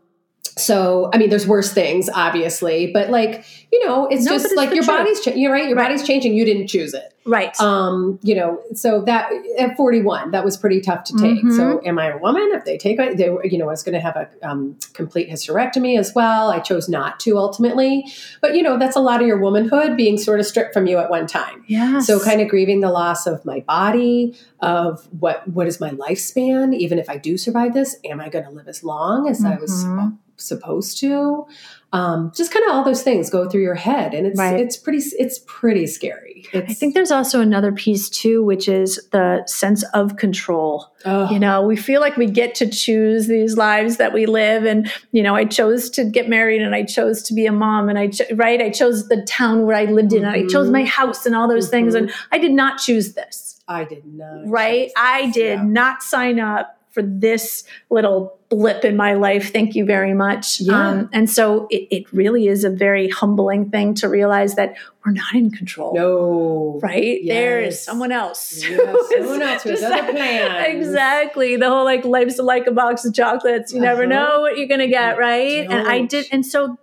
so 0.56 1.10
i 1.12 1.18
mean 1.18 1.30
there's 1.30 1.46
worse 1.46 1.72
things 1.72 2.08
obviously 2.14 2.92
but 2.92 3.10
like 3.10 3.44
you 3.74 3.84
know 3.84 4.06
it's 4.06 4.24
no, 4.24 4.32
just 4.32 4.46
it's 4.46 4.54
like 4.54 4.72
your 4.72 4.86
body's 4.86 5.20
cha- 5.20 5.32
you're 5.32 5.52
right 5.52 5.66
your 5.66 5.76
right. 5.76 5.88
body's 5.88 6.06
changing. 6.06 6.34
You 6.34 6.44
didn't 6.44 6.68
choose 6.68 6.94
it. 6.94 7.12
Right. 7.26 7.58
Um 7.60 8.20
you 8.22 8.34
know 8.34 8.62
so 8.74 9.02
that 9.02 9.32
at 9.58 9.76
41 9.76 10.30
that 10.30 10.44
was 10.44 10.56
pretty 10.56 10.80
tough 10.80 11.04
to 11.04 11.16
take. 11.16 11.38
Mm-hmm. 11.38 11.56
so 11.56 11.80
am 11.84 11.98
i 11.98 12.10
a 12.10 12.18
woman? 12.18 12.50
If 12.52 12.64
they 12.64 12.78
take 12.78 13.00
it 13.00 13.16
they 13.16 13.24
you 13.50 13.58
know 13.58 13.64
i 13.64 13.72
was 13.72 13.82
going 13.82 13.94
to 13.94 14.00
have 14.00 14.16
a 14.16 14.28
um, 14.48 14.76
complete 14.92 15.28
hysterectomy 15.28 15.98
as 15.98 16.14
well. 16.14 16.50
I 16.50 16.60
chose 16.60 16.88
not 16.88 17.18
to 17.20 17.36
ultimately. 17.36 18.06
But 18.40 18.54
you 18.54 18.62
know 18.62 18.78
that's 18.78 18.96
a 18.96 19.00
lot 19.00 19.20
of 19.20 19.26
your 19.26 19.38
womanhood 19.38 19.96
being 19.96 20.18
sort 20.18 20.38
of 20.38 20.46
stripped 20.46 20.72
from 20.72 20.86
you 20.86 20.98
at 20.98 21.10
one 21.10 21.26
time. 21.26 21.64
Yeah 21.66 21.98
so 21.98 22.22
kind 22.22 22.40
of 22.40 22.48
grieving 22.48 22.80
the 22.80 22.90
loss 22.90 23.26
of 23.26 23.44
my 23.44 23.60
body 23.60 24.36
of 24.60 25.08
what 25.18 25.46
what 25.48 25.66
is 25.66 25.80
my 25.80 25.90
lifespan? 25.90 26.76
Even 26.76 26.98
if 26.98 27.10
i 27.10 27.16
do 27.16 27.36
survive 27.36 27.74
this 27.74 27.96
am 28.04 28.20
i 28.20 28.28
going 28.28 28.44
to 28.44 28.50
live 28.50 28.68
as 28.68 28.84
long 28.84 29.28
as 29.28 29.40
mm-hmm. 29.40 29.52
i 29.52 29.56
was 29.56 29.84
mm-hmm 29.84 30.14
supposed 30.36 30.98
to 31.00 31.46
um, 31.94 32.32
just 32.34 32.52
kind 32.52 32.64
of 32.64 32.72
all 32.74 32.82
those 32.82 33.04
things 33.04 33.30
go 33.30 33.48
through 33.48 33.62
your 33.62 33.76
head 33.76 34.14
and 34.14 34.26
it's 34.26 34.36
right. 34.36 34.58
it's 34.58 34.76
pretty 34.76 34.98
it's 35.16 35.38
pretty 35.46 35.86
scary 35.86 36.44
it's, 36.52 36.68
i 36.68 36.74
think 36.74 36.92
there's 36.92 37.12
also 37.12 37.40
another 37.40 37.70
piece 37.70 38.08
too 38.08 38.42
which 38.42 38.68
is 38.68 39.00
the 39.12 39.44
sense 39.46 39.84
of 39.94 40.16
control 40.16 40.92
oh. 41.04 41.30
you 41.30 41.38
know 41.38 41.62
we 41.64 41.76
feel 41.76 42.00
like 42.00 42.16
we 42.16 42.26
get 42.26 42.52
to 42.56 42.68
choose 42.68 43.28
these 43.28 43.56
lives 43.56 43.96
that 43.98 44.12
we 44.12 44.26
live 44.26 44.64
and 44.64 44.90
you 45.12 45.22
know 45.22 45.36
i 45.36 45.44
chose 45.44 45.88
to 45.88 46.04
get 46.04 46.28
married 46.28 46.60
and 46.60 46.74
i 46.74 46.82
chose 46.82 47.22
to 47.22 47.32
be 47.32 47.46
a 47.46 47.52
mom 47.52 47.88
and 47.88 47.96
i 47.96 48.08
cho- 48.08 48.34
right 48.34 48.60
i 48.60 48.68
chose 48.68 49.06
the 49.06 49.22
town 49.22 49.64
where 49.64 49.76
i 49.76 49.84
lived 49.84 50.12
in 50.12 50.22
mm-hmm. 50.22 50.34
and 50.34 50.44
i 50.44 50.52
chose 50.52 50.68
my 50.70 50.82
house 50.82 51.24
and 51.24 51.36
all 51.36 51.46
those 51.46 51.66
mm-hmm. 51.66 51.76
things 51.76 51.94
and 51.94 52.12
i 52.32 52.38
did 52.38 52.52
not 52.52 52.76
choose 52.76 53.14
this 53.14 53.62
i 53.68 53.84
did 53.84 54.04
not 54.04 54.48
right 54.48 54.90
i 54.96 55.30
did 55.30 55.60
yeah. 55.60 55.64
not 55.64 56.02
sign 56.02 56.40
up 56.40 56.76
for 56.94 57.02
this 57.02 57.64
little 57.90 58.38
blip 58.48 58.84
in 58.84 58.96
my 58.96 59.14
life. 59.14 59.52
Thank 59.52 59.74
you 59.74 59.84
very 59.84 60.14
much. 60.14 60.60
Yeah. 60.60 60.88
Um, 60.88 61.10
and 61.12 61.28
so 61.28 61.66
it, 61.70 61.88
it, 61.90 62.12
really 62.12 62.46
is 62.46 62.62
a 62.62 62.70
very 62.70 63.08
humbling 63.08 63.68
thing 63.70 63.94
to 63.94 64.08
realize 64.08 64.54
that 64.54 64.76
we're 65.04 65.12
not 65.12 65.34
in 65.34 65.50
control. 65.50 65.92
No. 65.94 66.78
Right? 66.80 67.22
Yes. 67.22 67.34
There 67.34 67.60
is 67.60 67.82
someone 67.82 68.12
else. 68.12 68.62
Yes, 68.62 69.08
someone 69.10 69.42
else 69.42 69.62
who 69.64 69.70
has 69.70 69.82
other 69.82 70.12
plans. 70.12 70.76
Exactly. 70.76 71.56
The 71.56 71.68
whole 71.68 71.84
like 71.84 72.04
life's 72.04 72.38
like 72.38 72.68
a 72.68 72.72
box 72.72 73.04
of 73.04 73.12
chocolates. 73.12 73.72
You 73.72 73.80
uh-huh. 73.80 73.90
never 73.90 74.06
know 74.06 74.40
what 74.42 74.56
you're 74.56 74.68
gonna 74.68 74.88
get, 74.88 75.18
right? 75.18 75.68
And 75.68 75.88
I 75.88 76.02
did 76.02 76.26
and 76.30 76.46
so 76.46 76.78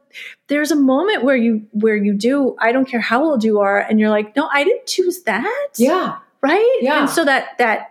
there's 0.48 0.72
a 0.72 0.76
moment 0.76 1.24
where 1.24 1.38
you 1.38 1.66
where 1.72 1.96
you 1.96 2.14
do, 2.14 2.56
I 2.60 2.74
don't 2.74 2.86
care 2.86 3.00
how 3.00 3.24
old 3.24 3.44
you 3.44 3.60
are, 3.60 3.80
and 3.80 4.00
you're 4.00 4.10
like, 4.10 4.36
no, 4.36 4.50
I 4.52 4.64
didn't 4.64 4.88
choose 4.88 5.24
that. 5.24 5.70
Yeah. 5.78 6.18
Right? 6.42 6.80
Yeah. 6.82 7.02
And 7.02 7.10
so 7.10 7.24
that 7.24 7.58
that 7.60 7.91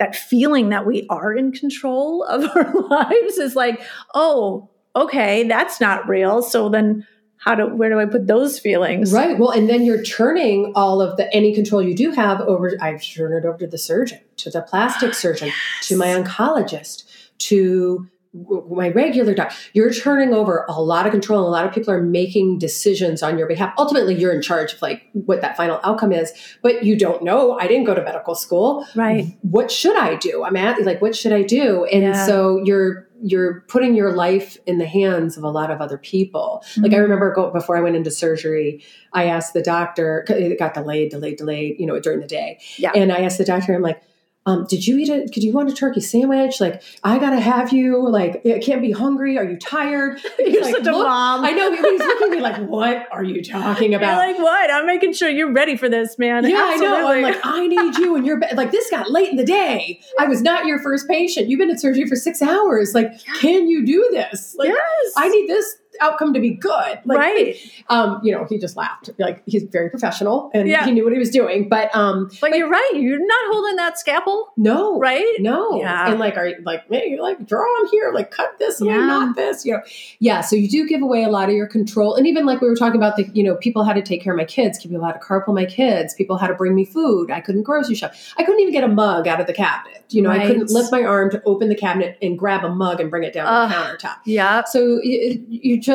that 0.00 0.16
feeling 0.16 0.70
that 0.70 0.86
we 0.86 1.06
are 1.08 1.32
in 1.32 1.52
control 1.52 2.24
of 2.24 2.44
our 2.56 2.72
lives 2.88 3.38
is 3.38 3.54
like, 3.54 3.80
oh, 4.14 4.68
okay, 4.96 5.46
that's 5.46 5.80
not 5.80 6.08
real. 6.08 6.42
So 6.42 6.68
then 6.68 7.06
how 7.36 7.54
do 7.54 7.66
where 7.68 7.88
do 7.88 8.00
I 8.00 8.06
put 8.06 8.26
those 8.26 8.58
feelings? 8.58 9.12
Right. 9.12 9.38
Well, 9.38 9.50
and 9.50 9.68
then 9.68 9.84
you're 9.84 10.02
turning 10.02 10.72
all 10.74 11.00
of 11.00 11.16
the 11.16 11.32
any 11.34 11.54
control 11.54 11.80
you 11.80 11.94
do 11.94 12.10
have 12.10 12.40
over 12.40 12.72
I've 12.80 13.02
turned 13.02 13.34
it 13.34 13.46
over 13.46 13.58
to 13.58 13.66
the 13.66 13.78
surgeon, 13.78 14.20
to 14.38 14.50
the 14.50 14.62
plastic 14.62 15.14
surgeon, 15.24 15.48
yes. 15.48 15.88
to 15.88 15.96
my 15.96 16.08
oncologist, 16.08 17.04
to 17.38 18.08
my 18.32 18.90
regular 18.90 19.34
doctor, 19.34 19.56
you're 19.72 19.92
turning 19.92 20.32
over 20.32 20.64
a 20.68 20.80
lot 20.80 21.04
of 21.04 21.10
control 21.10 21.48
a 21.48 21.50
lot 21.50 21.66
of 21.66 21.72
people 21.72 21.92
are 21.92 22.02
making 22.02 22.58
decisions 22.58 23.24
on 23.24 23.36
your 23.36 23.48
behalf. 23.48 23.74
Ultimately, 23.76 24.14
you're 24.14 24.32
in 24.32 24.40
charge 24.40 24.72
of 24.74 24.82
like 24.82 25.02
what 25.12 25.40
that 25.40 25.56
final 25.56 25.80
outcome 25.82 26.12
is, 26.12 26.32
but 26.62 26.84
you 26.84 26.96
don't 26.96 27.24
know. 27.24 27.58
I 27.58 27.66
didn't 27.66 27.84
go 27.84 27.94
to 27.94 28.02
medical 28.02 28.36
school. 28.36 28.86
Right. 28.94 29.36
What 29.42 29.70
should 29.70 29.96
I 29.96 30.14
do? 30.14 30.44
I'm 30.44 30.56
at 30.56 30.80
like, 30.82 31.02
what 31.02 31.16
should 31.16 31.32
I 31.32 31.42
do? 31.42 31.84
And 31.86 32.02
yeah. 32.02 32.26
so 32.26 32.62
you're, 32.64 33.08
you're 33.20 33.62
putting 33.62 33.96
your 33.96 34.12
life 34.14 34.56
in 34.64 34.78
the 34.78 34.86
hands 34.86 35.36
of 35.36 35.42
a 35.42 35.50
lot 35.50 35.70
of 35.72 35.80
other 35.80 35.98
people. 35.98 36.62
Mm-hmm. 36.70 36.82
Like 36.82 36.92
I 36.92 36.98
remember 36.98 37.32
go, 37.34 37.50
before 37.50 37.76
I 37.76 37.80
went 37.80 37.96
into 37.96 38.10
surgery, 38.12 38.84
I 39.12 39.24
asked 39.24 39.54
the 39.54 39.62
doctor, 39.62 40.24
it 40.28 40.58
got 40.58 40.74
delayed, 40.74 41.10
delayed, 41.10 41.36
delayed, 41.36 41.76
you 41.80 41.86
know, 41.86 41.98
during 41.98 42.20
the 42.20 42.26
day. 42.26 42.60
Yeah. 42.76 42.92
And 42.94 43.12
I 43.12 43.22
asked 43.22 43.38
the 43.38 43.44
doctor, 43.44 43.74
I'm 43.74 43.82
like, 43.82 44.02
um, 44.46 44.64
did 44.68 44.86
you 44.86 44.96
eat 44.96 45.10
it? 45.10 45.32
Could 45.32 45.42
you 45.42 45.52
want 45.52 45.70
a 45.70 45.74
turkey 45.74 46.00
sandwich? 46.00 46.60
Like, 46.60 46.82
I 47.04 47.18
gotta 47.18 47.38
have 47.38 47.74
you. 47.74 48.08
Like, 48.08 48.44
I 48.46 48.58
can't 48.58 48.80
be 48.80 48.90
hungry. 48.90 49.36
Are 49.36 49.44
you 49.44 49.58
tired? 49.58 50.18
You're 50.38 50.62
like, 50.62 50.76
such 50.76 50.86
a 50.86 50.92
mom. 50.92 51.44
I 51.44 51.50
know. 51.50 51.70
He's 51.70 52.00
looking 52.00 52.26
at 52.26 52.30
me 52.30 52.40
like, 52.40 52.56
what 52.68 53.06
are 53.12 53.22
you 53.22 53.44
talking 53.44 53.94
about? 53.94 54.26
You're 54.26 54.34
like, 54.34 54.42
what? 54.42 54.70
I'm 54.72 54.86
making 54.86 55.12
sure 55.12 55.28
you're 55.28 55.52
ready 55.52 55.76
for 55.76 55.90
this, 55.90 56.18
man. 56.18 56.48
Yeah, 56.48 56.70
Absolutely. 56.72 56.86
I 56.86 57.00
know. 57.00 57.08
I'm 57.10 57.22
like, 57.22 57.40
I 57.44 57.66
need 57.66 57.98
you, 57.98 58.16
and 58.16 58.24
you're 58.24 58.38
be- 58.38 58.54
like, 58.54 58.70
this 58.70 58.88
got 58.90 59.10
late 59.10 59.28
in 59.28 59.36
the 59.36 59.44
day. 59.44 60.00
I 60.18 60.24
was 60.24 60.40
not 60.40 60.64
your 60.64 60.82
first 60.82 61.06
patient. 61.06 61.48
You've 61.48 61.58
been 61.58 61.70
at 61.70 61.78
surgery 61.78 62.06
for 62.06 62.16
six 62.16 62.40
hours. 62.40 62.94
Like, 62.94 63.22
can 63.40 63.68
you 63.68 63.84
do 63.84 64.08
this? 64.10 64.56
Like, 64.58 64.68
yes. 64.68 65.12
I 65.18 65.28
need 65.28 65.48
this 65.48 65.76
outcome 66.00 66.32
to 66.34 66.40
be 66.40 66.50
good. 66.50 66.98
Like, 67.04 67.18
right. 67.18 67.56
Um, 67.88 68.20
you 68.22 68.32
know, 68.32 68.46
he 68.48 68.58
just 68.58 68.76
laughed. 68.76 69.10
Like 69.18 69.42
he's 69.46 69.64
very 69.64 69.90
professional 69.90 70.50
and 70.54 70.68
yeah. 70.68 70.84
he 70.84 70.92
knew 70.92 71.04
what 71.04 71.12
he 71.12 71.18
was 71.18 71.30
doing. 71.30 71.68
But 71.68 71.94
um 71.94 72.30
But 72.40 72.56
you're 72.56 72.68
right. 72.68 72.92
You're 72.94 73.24
not 73.24 73.52
holding 73.52 73.76
that 73.76 73.98
scalpel. 73.98 74.52
No. 74.56 74.98
Right? 74.98 75.36
No. 75.38 75.80
Yeah. 75.80 76.10
And 76.10 76.18
like 76.18 76.36
are 76.36 76.48
you 76.48 76.56
like, 76.64 76.90
man, 76.90 77.02
you're 77.08 77.22
like, 77.22 77.46
draw 77.46 77.62
on 77.62 77.88
here, 77.90 78.12
like 78.12 78.30
cut 78.30 78.58
this 78.58 78.80
away, 78.80 78.94
yeah. 78.94 79.06
not 79.06 79.36
this. 79.36 79.64
You 79.64 79.74
know. 79.74 79.82
Yeah. 80.18 80.40
So 80.40 80.56
you 80.56 80.68
do 80.68 80.86
give 80.86 81.02
away 81.02 81.24
a 81.24 81.28
lot 81.28 81.48
of 81.48 81.54
your 81.54 81.66
control. 81.66 82.14
And 82.14 82.26
even 82.26 82.46
like 82.46 82.60
we 82.60 82.68
were 82.68 82.76
talking 82.76 83.00
about 83.00 83.16
the, 83.16 83.28
you 83.32 83.42
know, 83.42 83.56
people 83.56 83.84
had 83.84 83.94
to 83.94 84.02
take 84.02 84.22
care 84.22 84.32
of 84.32 84.38
my 84.38 84.44
kids, 84.44 84.78
people 84.82 85.04
had 85.04 85.12
to 85.12 85.18
carpool 85.18 85.54
my 85.54 85.66
kids, 85.66 86.14
people 86.14 86.38
had 86.38 86.48
to 86.48 86.54
bring 86.54 86.74
me 86.74 86.84
food. 86.84 87.30
I 87.30 87.40
couldn't 87.40 87.62
grocery 87.62 87.94
shop. 87.94 88.14
I 88.36 88.42
couldn't 88.44 88.60
even 88.60 88.72
get 88.72 88.84
a 88.84 88.88
mug 88.88 89.26
out 89.28 89.40
of 89.40 89.46
the 89.46 89.52
cabinet. 89.52 90.04
You 90.08 90.22
know, 90.22 90.30
right. 90.30 90.40
I 90.40 90.46
couldn't 90.46 90.70
lift 90.70 90.90
my 90.90 91.04
arm 91.04 91.30
to 91.30 91.42
open 91.44 91.68
the 91.68 91.74
cabinet 91.76 92.18
and 92.20 92.38
grab 92.38 92.64
a 92.64 92.68
mug 92.68 93.00
and 93.00 93.10
bring 93.10 93.22
it 93.22 93.32
down 93.32 93.46
uh, 93.46 93.68
the 93.68 93.74
countertop. 93.74 94.16
Yeah. 94.24 94.64
So 94.64 95.00
you, 95.02 95.44
you 95.48 95.80
just 95.80 95.89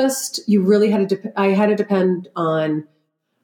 you 0.47 0.61
really 0.61 0.91
had 0.91 1.09
to. 1.09 1.15
De- 1.17 1.39
I 1.39 1.47
had 1.47 1.67
to 1.67 1.75
depend 1.75 2.27
on 2.35 2.87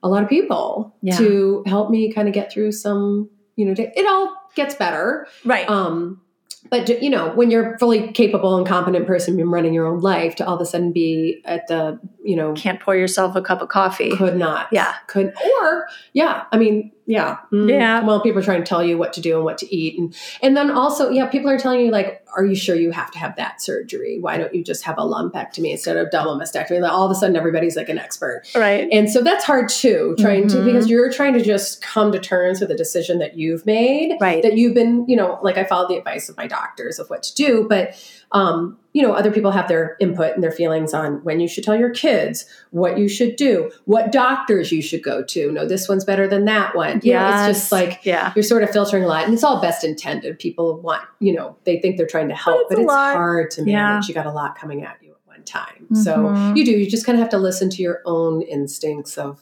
a 0.03 0.09
lot 0.09 0.23
of 0.23 0.29
people 0.29 0.95
yeah. 1.01 1.17
to 1.17 1.63
help 1.65 1.89
me 1.89 2.11
kind 2.11 2.27
of 2.27 2.33
get 2.33 2.51
through 2.51 2.71
some. 2.71 3.29
You 3.55 3.65
know, 3.65 3.75
it 3.77 4.07
all 4.07 4.35
gets 4.55 4.75
better, 4.75 5.27
right? 5.45 5.69
Um, 5.69 6.21
but 6.69 7.01
you 7.01 7.09
know, 7.09 7.31
when 7.33 7.51
you're 7.51 7.77
fully 7.79 8.11
capable 8.13 8.55
and 8.55 8.65
competent 8.65 9.07
person, 9.07 9.37
you're 9.37 9.49
running 9.49 9.73
your 9.73 9.87
own 9.87 9.99
life, 9.99 10.35
to 10.35 10.45
all 10.45 10.55
of 10.55 10.61
a 10.61 10.65
sudden 10.65 10.93
be 10.93 11.41
at 11.43 11.67
the, 11.67 11.99
you 12.23 12.35
know, 12.35 12.53
can't 12.53 12.79
pour 12.79 12.95
yourself 12.95 13.35
a 13.35 13.41
cup 13.41 13.61
of 13.61 13.69
coffee. 13.69 14.15
Could 14.15 14.37
not. 14.37 14.67
Yeah. 14.71 14.93
Could 15.07 15.33
or 15.59 15.87
yeah. 16.13 16.45
I 16.51 16.57
mean, 16.57 16.91
yeah. 17.05 17.39
Mm, 17.51 17.69
yeah. 17.69 18.03
Well, 18.03 18.21
people 18.21 18.39
are 18.39 18.43
trying 18.43 18.63
to 18.63 18.67
tell 18.67 18.83
you 18.83 18.97
what 18.97 19.11
to 19.13 19.21
do 19.21 19.35
and 19.35 19.43
what 19.43 19.57
to 19.57 19.75
eat. 19.75 19.99
And 19.99 20.15
and 20.41 20.55
then 20.55 20.71
also, 20.71 21.09
yeah, 21.09 21.25
people 21.25 21.49
are 21.49 21.59
telling 21.59 21.81
you 21.81 21.91
like, 21.91 22.20
are 22.35 22.45
you 22.45 22.55
sure 22.55 22.75
you 22.75 22.91
have 22.91 23.11
to 23.11 23.19
have 23.19 23.35
that 23.35 23.61
surgery? 23.61 24.17
Why 24.19 24.37
don't 24.37 24.53
you 24.53 24.63
just 24.63 24.83
have 24.83 24.97
a 24.97 25.01
lumpectomy 25.01 25.71
instead 25.71 25.97
of 25.97 26.11
double 26.11 26.37
mastectomy? 26.37 26.81
Like, 26.81 26.91
all 26.91 27.05
of 27.05 27.11
a 27.11 27.15
sudden 27.15 27.35
everybody's 27.35 27.75
like 27.75 27.89
an 27.89 27.97
expert. 27.97 28.43
Right. 28.55 28.87
And 28.91 29.09
so 29.09 29.21
that's 29.21 29.43
hard 29.43 29.69
too, 29.69 30.15
trying 30.19 30.45
mm-hmm. 30.45 30.57
to 30.57 30.65
because 30.65 30.89
you're 30.89 31.11
trying 31.11 31.33
to 31.33 31.41
just 31.41 31.81
come 31.81 32.11
to 32.11 32.19
terms 32.19 32.61
with 32.61 32.71
a 32.71 32.75
decision 32.75 33.19
that 33.19 33.37
you've 33.37 33.65
made. 33.65 34.17
Right. 34.19 34.41
That 34.43 34.57
you've 34.57 34.73
been, 34.73 35.05
you 35.07 35.15
know, 35.15 35.39
like 35.41 35.57
I 35.57 35.63
followed 35.63 35.89
the 35.89 35.97
advice 35.97 36.29
of 36.29 36.37
my 36.37 36.47
doctors 36.47 36.99
of 36.99 37.09
what 37.09 37.23
to 37.23 37.35
do. 37.35 37.65
But 37.67 37.95
um 38.31 38.77
you 38.93 39.01
know, 39.01 39.13
other 39.13 39.31
people 39.31 39.51
have 39.51 39.67
their 39.67 39.95
input 39.99 40.33
and 40.33 40.43
their 40.43 40.51
feelings 40.51 40.93
on 40.93 41.23
when 41.23 41.39
you 41.39 41.47
should 41.47 41.63
tell 41.63 41.77
your 41.77 41.91
kids, 41.91 42.45
what 42.71 42.97
you 42.97 43.07
should 43.07 43.35
do, 43.37 43.71
what 43.85 44.11
doctors 44.11 44.71
you 44.71 44.81
should 44.81 45.01
go 45.01 45.23
to. 45.23 45.51
No, 45.51 45.65
this 45.65 45.87
one's 45.87 46.03
better 46.03 46.27
than 46.27 46.45
that 46.45 46.75
one. 46.75 46.99
Yeah, 47.03 47.47
it's 47.47 47.59
just 47.59 47.71
like 47.71 48.01
yeah. 48.03 48.33
you're 48.35 48.43
sort 48.43 48.63
of 48.63 48.69
filtering 48.71 49.03
a 49.03 49.07
lot, 49.07 49.23
and 49.23 49.33
it's 49.33 49.43
all 49.43 49.61
best 49.61 49.83
intended. 49.83 50.39
People 50.39 50.81
want, 50.81 51.03
you 51.19 51.33
know, 51.33 51.55
they 51.63 51.79
think 51.79 51.97
they're 51.97 52.07
trying 52.07 52.27
to 52.29 52.35
help, 52.35 52.67
but 52.67 52.79
it's, 52.79 52.85
but 52.85 53.09
it's 53.09 53.15
hard 53.15 53.51
to 53.51 53.61
manage. 53.61 53.71
Yeah. 53.73 54.01
You 54.07 54.13
got 54.13 54.25
a 54.25 54.31
lot 54.31 54.57
coming 54.57 54.83
at 54.83 54.97
you 55.01 55.11
at 55.11 55.17
one 55.25 55.43
time, 55.43 55.87
mm-hmm. 55.91 55.95
so 55.95 56.53
you 56.53 56.65
do. 56.65 56.71
You 56.71 56.89
just 56.89 57.05
kind 57.05 57.17
of 57.17 57.21
have 57.21 57.31
to 57.31 57.37
listen 57.37 57.69
to 57.69 57.81
your 57.81 58.01
own 58.05 58.41
instincts 58.41 59.17
of 59.17 59.41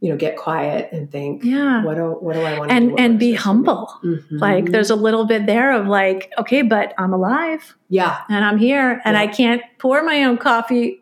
you 0.00 0.10
know 0.10 0.16
get 0.16 0.36
quiet 0.36 0.88
and 0.92 1.10
think 1.10 1.42
yeah 1.42 1.82
what 1.84 1.94
do 1.94 2.16
what 2.20 2.34
do 2.34 2.40
i 2.40 2.58
want 2.58 2.70
to 2.70 2.76
and 2.76 2.90
do 2.90 2.96
and 2.96 3.18
be 3.18 3.34
humble 3.34 3.92
mm-hmm. 4.04 4.38
like 4.38 4.70
there's 4.70 4.90
a 4.90 4.96
little 4.96 5.24
bit 5.24 5.46
there 5.46 5.72
of 5.72 5.86
like 5.86 6.30
okay 6.38 6.62
but 6.62 6.94
i'm 6.98 7.12
alive 7.12 7.74
yeah 7.88 8.22
and 8.28 8.44
i'm 8.44 8.58
here 8.58 9.00
and 9.04 9.14
yeah. 9.14 9.20
i 9.20 9.26
can't 9.26 9.62
pour 9.78 10.02
my 10.02 10.24
own 10.24 10.36
coffee 10.36 11.00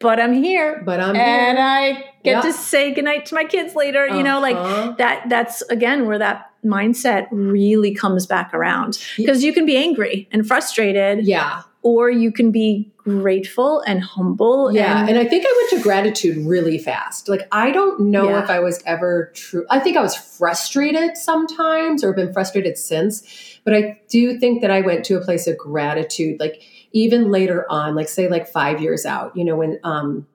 but 0.00 0.18
i'm 0.18 0.32
here 0.32 0.82
but 0.84 1.00
i'm 1.00 1.14
and 1.14 1.58
here. 1.58 1.66
i 1.66 1.92
get 2.24 2.32
yeah. 2.32 2.40
to 2.40 2.52
say 2.52 2.92
goodnight 2.92 3.24
to 3.24 3.34
my 3.34 3.44
kids 3.44 3.74
later 3.74 4.06
uh-huh. 4.06 4.16
you 4.16 4.22
know 4.22 4.40
like 4.40 4.56
uh-huh. 4.56 4.94
that 4.98 5.28
that's 5.28 5.62
again 5.62 6.06
where 6.06 6.18
that 6.18 6.50
mindset 6.64 7.28
really 7.30 7.94
comes 7.94 8.26
back 8.26 8.52
around 8.52 8.98
because 9.16 9.44
you 9.44 9.52
can 9.52 9.64
be 9.64 9.76
angry 9.76 10.28
and 10.32 10.46
frustrated 10.46 11.24
yeah 11.24 11.62
or 11.84 12.10
you 12.10 12.32
can 12.32 12.50
be 12.50 12.90
grateful 12.96 13.80
and 13.82 14.02
humble. 14.02 14.72
Yeah. 14.72 15.00
And, 15.00 15.10
and, 15.10 15.18
I 15.18 15.28
think 15.28 15.44
I 15.46 15.54
went 15.56 15.70
to 15.70 15.86
gratitude 15.86 16.46
really 16.46 16.78
fast. 16.78 17.28
Like, 17.28 17.46
I 17.52 17.70
don't 17.70 18.00
know 18.00 18.30
yeah. 18.30 18.42
if 18.42 18.48
I 18.48 18.58
was 18.60 18.82
ever 18.86 19.30
true. 19.34 19.66
I 19.68 19.78
think 19.78 19.98
I 19.98 20.00
was 20.00 20.16
frustrated 20.16 21.18
sometimes 21.18 22.02
or 22.02 22.14
been 22.14 22.32
frustrated 22.32 22.78
since, 22.78 23.60
but 23.64 23.74
I 23.74 24.00
do 24.08 24.38
think 24.38 24.62
that 24.62 24.70
I 24.70 24.80
went 24.80 25.04
to 25.04 25.18
a 25.18 25.20
place 25.20 25.46
of 25.46 25.58
gratitude, 25.58 26.40
like 26.40 26.62
even 26.92 27.30
later 27.30 27.70
on, 27.70 27.94
like 27.94 28.08
say 28.08 28.28
like 28.28 28.48
five 28.48 28.80
years 28.80 29.04
out, 29.04 29.36
you 29.36 29.44
know, 29.44 29.56
when, 29.56 29.78
um, 29.84 30.26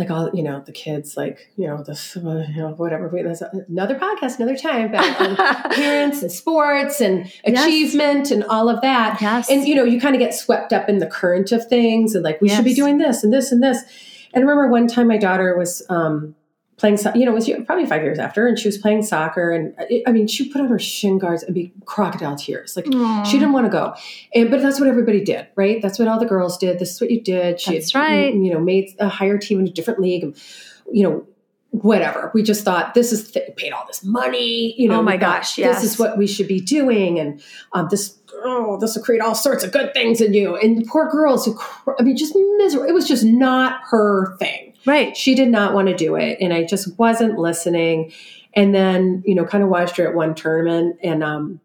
like 0.00 0.10
all 0.10 0.30
you 0.32 0.42
know 0.42 0.62
the 0.64 0.72
kids 0.72 1.16
like 1.16 1.50
you 1.56 1.66
know 1.66 1.82
this 1.82 2.16
you 2.16 2.22
know 2.22 2.74
whatever 2.78 3.08
there's 3.12 3.42
another 3.68 3.94
podcast 3.94 4.36
another 4.36 4.56
time 4.56 4.86
about 4.86 5.70
parents 5.72 6.22
and 6.22 6.32
sports 6.32 7.00
and 7.02 7.30
achievement 7.44 8.20
yes. 8.20 8.30
and 8.30 8.44
all 8.44 8.68
of 8.68 8.80
that 8.80 9.20
yes. 9.20 9.50
and 9.50 9.68
you 9.68 9.74
know 9.74 9.84
you 9.84 10.00
kind 10.00 10.16
of 10.16 10.18
get 10.18 10.34
swept 10.34 10.72
up 10.72 10.88
in 10.88 10.98
the 10.98 11.06
current 11.06 11.52
of 11.52 11.66
things 11.68 12.14
and 12.14 12.24
like 12.24 12.40
we 12.40 12.48
yes. 12.48 12.56
should 12.56 12.64
be 12.64 12.74
doing 12.74 12.96
this 12.96 13.22
and 13.22 13.32
this 13.32 13.52
and 13.52 13.62
this 13.62 13.84
and 14.32 14.42
I 14.42 14.46
remember 14.46 14.70
one 14.70 14.86
time 14.86 15.08
my 15.08 15.18
daughter 15.18 15.56
was 15.58 15.82
um, 15.88 16.34
playing, 16.80 16.98
you 17.14 17.26
know, 17.26 17.32
it 17.32 17.34
was 17.34 17.50
probably 17.66 17.86
five 17.86 18.02
years 18.02 18.18
after, 18.18 18.46
and 18.46 18.58
she 18.58 18.66
was 18.66 18.78
playing 18.78 19.02
soccer. 19.02 19.50
And 19.52 19.74
it, 19.90 20.02
I 20.06 20.12
mean, 20.12 20.26
she 20.26 20.48
put 20.48 20.60
on 20.60 20.68
her 20.68 20.78
shin 20.78 21.18
guards 21.18 21.42
and 21.42 21.54
be 21.54 21.72
crocodile 21.84 22.36
tears. 22.36 22.74
Like 22.74 22.86
Aww. 22.86 23.26
she 23.26 23.38
didn't 23.38 23.52
want 23.52 23.66
to 23.66 23.70
go. 23.70 23.94
And, 24.34 24.50
but 24.50 24.62
that's 24.62 24.80
what 24.80 24.88
everybody 24.88 25.22
did, 25.22 25.46
right? 25.56 25.80
That's 25.82 25.98
what 25.98 26.08
all 26.08 26.18
the 26.18 26.26
girls 26.26 26.56
did. 26.56 26.78
This 26.78 26.94
is 26.94 27.00
what 27.00 27.10
you 27.10 27.20
did. 27.20 27.60
She 27.60 27.74
that's 27.74 27.92
had, 27.92 28.00
right. 28.00 28.34
You 28.34 28.52
know, 28.52 28.60
made 28.60 28.96
a 28.98 29.08
higher 29.08 29.38
team 29.38 29.60
in 29.60 29.68
a 29.68 29.70
different 29.70 30.00
league. 30.00 30.24
And, 30.24 30.42
you 30.90 31.02
know, 31.04 31.26
whatever. 31.70 32.30
We 32.34 32.42
just 32.42 32.64
thought 32.64 32.94
this 32.94 33.12
is 33.12 33.30
th- 33.30 33.56
paid 33.56 33.72
all 33.72 33.86
this 33.86 34.02
money. 34.02 34.74
You 34.80 34.88
know, 34.88 35.00
oh 35.00 35.02
my 35.02 35.16
gosh, 35.16 35.58
yes. 35.58 35.80
this 35.80 35.92
is 35.92 35.98
what 35.98 36.18
we 36.18 36.26
should 36.26 36.48
be 36.48 36.60
doing, 36.60 37.18
and 37.18 37.40
um, 37.72 37.88
this 37.90 38.18
oh, 38.42 38.78
this 38.80 38.96
will 38.96 39.02
create 39.02 39.20
all 39.20 39.34
sorts 39.34 39.62
of 39.62 39.72
good 39.72 39.92
things 39.94 40.20
in 40.20 40.34
you. 40.34 40.56
And 40.56 40.84
poor 40.86 41.08
girls 41.10 41.44
who, 41.44 41.58
I 41.98 42.02
mean, 42.02 42.16
just 42.16 42.34
miserable. 42.56 42.88
It 42.88 42.92
was 42.92 43.06
just 43.06 43.24
not 43.24 43.80
her 43.90 44.36
thing. 44.38 44.69
Right. 44.86 45.16
She 45.16 45.34
did 45.34 45.48
not 45.48 45.74
want 45.74 45.88
to 45.88 45.94
do 45.94 46.16
it. 46.16 46.38
And 46.40 46.52
I 46.52 46.64
just 46.64 46.98
wasn't 46.98 47.38
listening. 47.38 48.12
And 48.54 48.74
then, 48.74 49.22
you 49.26 49.34
know, 49.34 49.44
kind 49.44 49.62
of 49.62 49.70
watched 49.70 49.96
her 49.96 50.08
at 50.08 50.14
one 50.14 50.34
tournament 50.34 50.96
and 51.02 51.22
um 51.22 51.60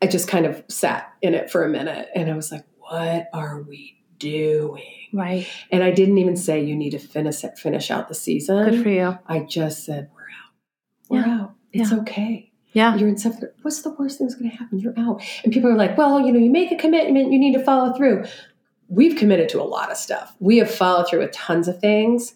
I 0.00 0.06
just 0.06 0.28
kind 0.28 0.44
of 0.44 0.62
sat 0.68 1.12
in 1.22 1.34
it 1.34 1.50
for 1.50 1.64
a 1.64 1.68
minute 1.68 2.08
and 2.14 2.30
I 2.30 2.36
was 2.36 2.52
like, 2.52 2.64
what 2.78 3.28
are 3.32 3.62
we 3.62 3.98
doing? 4.18 4.82
Right. 5.12 5.46
And 5.70 5.82
I 5.82 5.90
didn't 5.90 6.18
even 6.18 6.36
say 6.36 6.62
you 6.62 6.76
need 6.76 6.90
to 6.90 6.98
finish 6.98 7.42
it, 7.44 7.58
finish 7.58 7.90
out 7.90 8.08
the 8.08 8.14
season. 8.14 8.70
Good 8.70 8.82
for 8.82 8.88
you. 8.88 9.18
I 9.26 9.40
just 9.40 9.84
said, 9.84 10.10
We're 10.14 10.22
out. 10.22 10.52
We're 11.08 11.26
yeah. 11.26 11.40
out. 11.42 11.54
It's 11.72 11.92
yeah. 11.92 11.98
okay. 11.98 12.52
Yeah. 12.72 12.96
You're 12.96 13.08
in 13.08 13.16
seventh. 13.16 13.44
What's 13.62 13.82
the 13.82 13.90
worst 13.90 14.18
thing 14.18 14.26
that's 14.26 14.38
going 14.38 14.50
to 14.50 14.56
happen? 14.56 14.78
You're 14.78 14.98
out. 14.98 15.22
And 15.44 15.52
people 15.52 15.70
are 15.70 15.76
like, 15.76 15.96
well, 15.96 16.20
you 16.20 16.30
know, 16.30 16.38
you 16.38 16.50
make 16.50 16.70
a 16.70 16.76
commitment, 16.76 17.32
you 17.32 17.38
need 17.38 17.54
to 17.54 17.64
follow 17.64 17.94
through 17.94 18.24
we've 18.88 19.16
committed 19.16 19.48
to 19.50 19.60
a 19.60 19.64
lot 19.64 19.90
of 19.90 19.96
stuff. 19.96 20.34
We 20.40 20.58
have 20.58 20.70
followed 20.70 21.08
through 21.08 21.20
with 21.20 21.32
tons 21.32 21.68
of 21.68 21.80
things. 21.80 22.34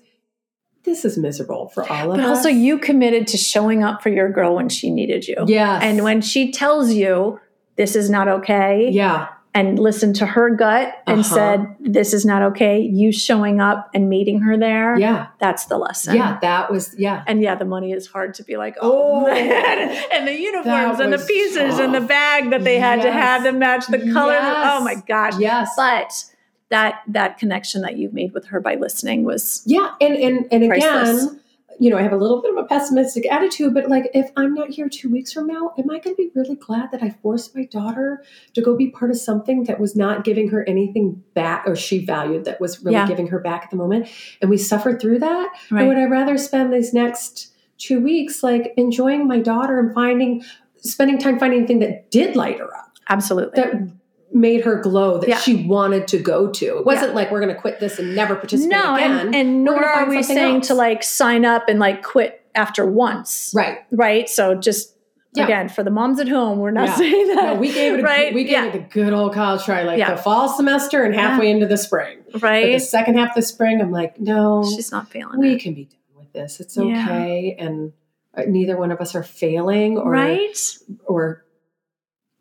This 0.84 1.04
is 1.04 1.18
miserable 1.18 1.68
for 1.68 1.86
all 1.90 2.10
of 2.10 2.16
but 2.16 2.20
us. 2.20 2.26
But 2.26 2.36
also, 2.36 2.48
you 2.48 2.78
committed 2.78 3.26
to 3.28 3.36
showing 3.36 3.84
up 3.84 4.02
for 4.02 4.08
your 4.08 4.30
girl 4.30 4.56
when 4.56 4.68
she 4.68 4.90
needed 4.90 5.28
you. 5.28 5.44
Yeah. 5.46 5.78
And 5.82 6.02
when 6.02 6.22
she 6.22 6.50
tells 6.52 6.92
you 6.92 7.38
this 7.76 7.94
is 7.94 8.10
not 8.10 8.28
okay. 8.28 8.90
Yeah 8.90 9.28
and 9.52 9.78
listened 9.78 10.16
to 10.16 10.26
her 10.26 10.50
gut 10.50 10.94
and 11.06 11.20
uh-huh. 11.20 11.34
said, 11.34 11.76
This 11.80 12.14
is 12.14 12.24
not 12.24 12.42
okay. 12.42 12.80
You 12.80 13.10
showing 13.12 13.60
up 13.60 13.90
and 13.94 14.08
meeting 14.08 14.40
her 14.40 14.56
there. 14.56 14.96
Yeah. 14.98 15.28
That's 15.38 15.66
the 15.66 15.76
lesson. 15.76 16.16
Yeah. 16.16 16.38
That 16.40 16.70
was, 16.70 16.94
yeah. 16.96 17.24
And 17.26 17.42
yeah, 17.42 17.56
the 17.56 17.64
money 17.64 17.92
is 17.92 18.06
hard 18.06 18.34
to 18.34 18.44
be 18.44 18.56
like, 18.56 18.76
Oh, 18.80 19.26
oh 19.26 19.28
and 20.12 20.28
the 20.28 20.38
uniforms 20.38 21.00
and 21.00 21.12
the 21.12 21.18
pieces 21.18 21.78
and 21.78 21.94
the 21.94 22.00
bag 22.00 22.50
that 22.50 22.62
they 22.62 22.78
had 22.78 22.98
yes. 22.98 23.06
to 23.06 23.12
have 23.12 23.42
to 23.44 23.52
match 23.52 23.86
the 23.88 24.12
color. 24.12 24.34
Yes. 24.34 24.66
Oh 24.68 24.84
my 24.84 24.94
gosh. 24.94 25.38
Yes. 25.38 25.70
But 25.76 26.24
that 26.70 27.02
that 27.06 27.38
connection 27.38 27.82
that 27.82 27.96
you've 27.96 28.14
made 28.14 28.32
with 28.32 28.46
her 28.46 28.60
by 28.60 28.76
listening 28.76 29.24
was 29.24 29.62
yeah 29.66 29.94
and 30.00 30.14
and 30.14 30.46
and 30.50 30.68
priceless. 30.68 31.24
again 31.24 31.40
you 31.80 31.88
know, 31.88 31.96
I 31.96 32.02
have 32.02 32.12
a 32.12 32.16
little 32.16 32.42
bit 32.42 32.50
of 32.50 32.58
a 32.58 32.68
pessimistic 32.68 33.24
attitude, 33.32 33.72
but 33.72 33.88
like 33.88 34.10
if 34.12 34.30
I'm 34.36 34.52
not 34.52 34.68
here 34.68 34.90
two 34.90 35.10
weeks 35.10 35.32
from 35.32 35.46
now, 35.46 35.72
am 35.78 35.90
I 35.90 35.98
going 35.98 36.14
to 36.14 36.22
be 36.22 36.30
really 36.34 36.54
glad 36.54 36.90
that 36.92 37.02
I 37.02 37.08
forced 37.08 37.56
my 37.56 37.64
daughter 37.64 38.22
to 38.52 38.60
go 38.60 38.76
be 38.76 38.90
part 38.90 39.10
of 39.10 39.16
something 39.16 39.64
that 39.64 39.80
was 39.80 39.96
not 39.96 40.22
giving 40.22 40.50
her 40.50 40.62
anything 40.68 41.24
back 41.32 41.64
or 41.66 41.74
she 41.74 42.04
valued 42.04 42.44
that 42.44 42.60
was 42.60 42.84
really 42.84 42.98
yeah. 42.98 43.08
giving 43.08 43.28
her 43.28 43.38
back 43.38 43.64
at 43.64 43.70
the 43.70 43.76
moment? 43.76 44.10
And 44.42 44.50
we 44.50 44.58
suffered 44.58 45.00
through 45.00 45.20
that? 45.20 45.48
Right. 45.70 45.84
Or 45.84 45.88
would 45.88 45.96
I 45.96 46.04
rather 46.04 46.36
spend 46.36 46.70
these 46.70 46.92
next 46.92 47.54
two 47.78 47.98
weeks 47.98 48.42
like 48.42 48.74
enjoying 48.76 49.26
my 49.26 49.38
daughter 49.38 49.80
and 49.80 49.94
finding, 49.94 50.44
spending 50.76 51.16
time 51.16 51.38
finding 51.38 51.60
anything 51.60 51.78
that 51.78 52.10
did 52.10 52.36
light 52.36 52.58
her 52.58 52.76
up? 52.76 52.92
Absolutely. 53.08 53.58
That 53.58 53.90
made 54.32 54.64
her 54.64 54.76
glow 54.76 55.18
that 55.18 55.28
yeah. 55.28 55.38
she 55.38 55.66
wanted 55.66 56.08
to 56.08 56.18
go 56.18 56.50
to. 56.50 56.78
It 56.78 56.86
wasn't 56.86 57.10
yeah. 57.10 57.14
like 57.14 57.30
we're 57.30 57.40
going 57.40 57.54
to 57.54 57.60
quit 57.60 57.80
this 57.80 57.98
and 57.98 58.14
never 58.14 58.36
participate 58.36 58.70
no, 58.70 58.94
again. 58.94 59.18
And, 59.18 59.34
and 59.34 59.64
nor 59.64 59.84
are 59.84 60.08
we 60.08 60.22
saying 60.22 60.56
else. 60.56 60.68
to 60.68 60.74
like 60.74 61.02
sign 61.02 61.44
up 61.44 61.68
and 61.68 61.78
like 61.78 62.02
quit 62.02 62.44
after 62.54 62.86
once. 62.86 63.52
Right. 63.54 63.78
Right. 63.90 64.28
So 64.28 64.54
just 64.54 64.96
yeah. 65.34 65.44
again 65.44 65.68
for 65.68 65.82
the 65.82 65.90
moms 65.90 66.20
at 66.20 66.28
home, 66.28 66.58
we're 66.58 66.70
not 66.70 66.96
saying 66.96 67.28
that. 67.28 67.36
No, 67.36 67.54
we 67.54 67.72
gave 67.72 67.94
it. 67.94 68.00
A, 68.00 68.02
right. 68.02 68.34
We 68.34 68.44
gave 68.44 68.64
it 68.64 68.72
the 68.72 68.78
good 68.78 69.12
old 69.12 69.34
college 69.34 69.64
try, 69.64 69.82
like 69.82 70.06
the 70.06 70.16
fall 70.16 70.48
semester 70.48 71.02
and 71.04 71.14
halfway 71.14 71.50
into 71.50 71.66
the 71.66 71.78
spring. 71.78 72.18
Right. 72.40 72.66
But 72.66 72.72
the 72.72 72.80
second 72.80 73.16
half 73.16 73.30
of 73.30 73.34
the 73.36 73.42
spring, 73.42 73.80
I'm 73.80 73.90
like, 73.90 74.20
no, 74.20 74.64
she's 74.64 74.92
not 74.92 75.08
feeling. 75.08 75.40
We 75.40 75.54
it. 75.54 75.62
can 75.62 75.74
be 75.74 75.84
done 75.84 75.98
with 76.16 76.32
this. 76.32 76.60
It's 76.60 76.78
okay, 76.78 77.56
and 77.58 77.92
uh, 78.36 78.42
neither 78.46 78.76
one 78.76 78.90
of 78.92 79.00
us 79.00 79.14
are 79.14 79.22
failing 79.22 79.98
or 79.98 80.10
right 80.10 80.58
or 81.04 81.44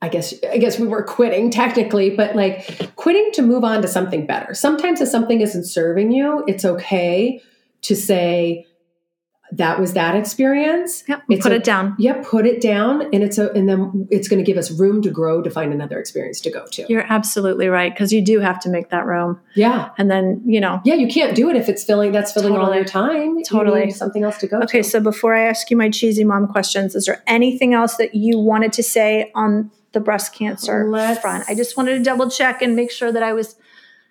I 0.01 0.07
guess 0.07 0.33
I 0.49 0.57
guess 0.57 0.79
we 0.79 0.87
were 0.87 1.03
quitting 1.03 1.51
technically, 1.51 2.09
but 2.09 2.35
like 2.35 2.95
quitting 2.95 3.31
to 3.33 3.41
move 3.41 3.63
on 3.63 3.81
to 3.81 3.87
something 3.87 4.25
better. 4.25 4.53
Sometimes 4.53 5.01
if 5.01 5.09
something 5.09 5.41
isn't 5.41 5.65
serving 5.65 6.11
you, 6.11 6.43
it's 6.47 6.63
okay 6.63 7.41
to 7.81 7.95
say 7.95 8.65
that 9.51 9.79
was 9.79 9.93
that 9.93 10.15
experience. 10.15 11.03
Yep, 11.07 11.23
it's 11.29 11.43
put 11.43 11.51
a, 11.51 11.55
it 11.55 11.63
down. 11.63 11.95
Yep, 11.97 12.23
put 12.23 12.45
it 12.45 12.61
down, 12.61 13.01
and 13.13 13.23
it's 13.23 13.37
a 13.37 13.51
and 13.51 13.67
then 13.67 14.07
it's 14.11 14.27
going 14.27 14.37
to 14.37 14.43
give 14.43 14.57
us 14.57 14.71
room 14.71 15.01
to 15.01 15.09
grow 15.09 15.41
to 15.41 15.49
find 15.49 15.73
another 15.73 15.99
experience 15.99 16.39
to 16.41 16.51
go 16.51 16.65
to. 16.71 16.85
You're 16.87 17.05
absolutely 17.11 17.67
right 17.67 17.93
because 17.93 18.13
you 18.13 18.21
do 18.21 18.39
have 18.39 18.59
to 18.61 18.69
make 18.69 18.89
that 18.91 19.05
room. 19.05 19.39
Yeah, 19.55 19.89
and 19.97 20.09
then 20.09 20.41
you 20.45 20.61
know. 20.61 20.81
Yeah, 20.85 20.93
you 20.93 21.07
can't 21.07 21.35
do 21.35 21.49
it 21.49 21.55
if 21.55 21.67
it's 21.67 21.83
filling 21.83 22.11
that's 22.11 22.31
filling 22.31 22.53
totally. 22.53 22.69
all 22.69 22.75
your 22.75 22.85
time. 22.85 23.43
Totally, 23.43 23.91
something 23.91 24.23
else 24.23 24.37
to 24.37 24.47
go. 24.47 24.59
Okay, 24.59 24.81
to. 24.81 24.89
so 24.89 24.99
before 24.99 25.33
I 25.35 25.41
ask 25.41 25.69
you 25.69 25.77
my 25.77 25.89
cheesy 25.89 26.23
mom 26.23 26.47
questions, 26.47 26.95
is 26.95 27.05
there 27.05 27.23
anything 27.27 27.73
else 27.73 27.97
that 27.97 28.15
you 28.15 28.37
wanted 28.37 28.71
to 28.73 28.83
say 28.83 29.31
on 29.35 29.71
the 29.91 29.99
breast 29.99 30.33
cancer 30.33 30.87
Let's 30.89 31.21
front. 31.21 31.45
I 31.47 31.55
just 31.55 31.77
wanted 31.77 31.97
to 31.97 32.03
double 32.03 32.29
check 32.29 32.61
and 32.61 32.75
make 32.75 32.91
sure 32.91 33.11
that 33.11 33.23
I 33.23 33.33
was 33.33 33.55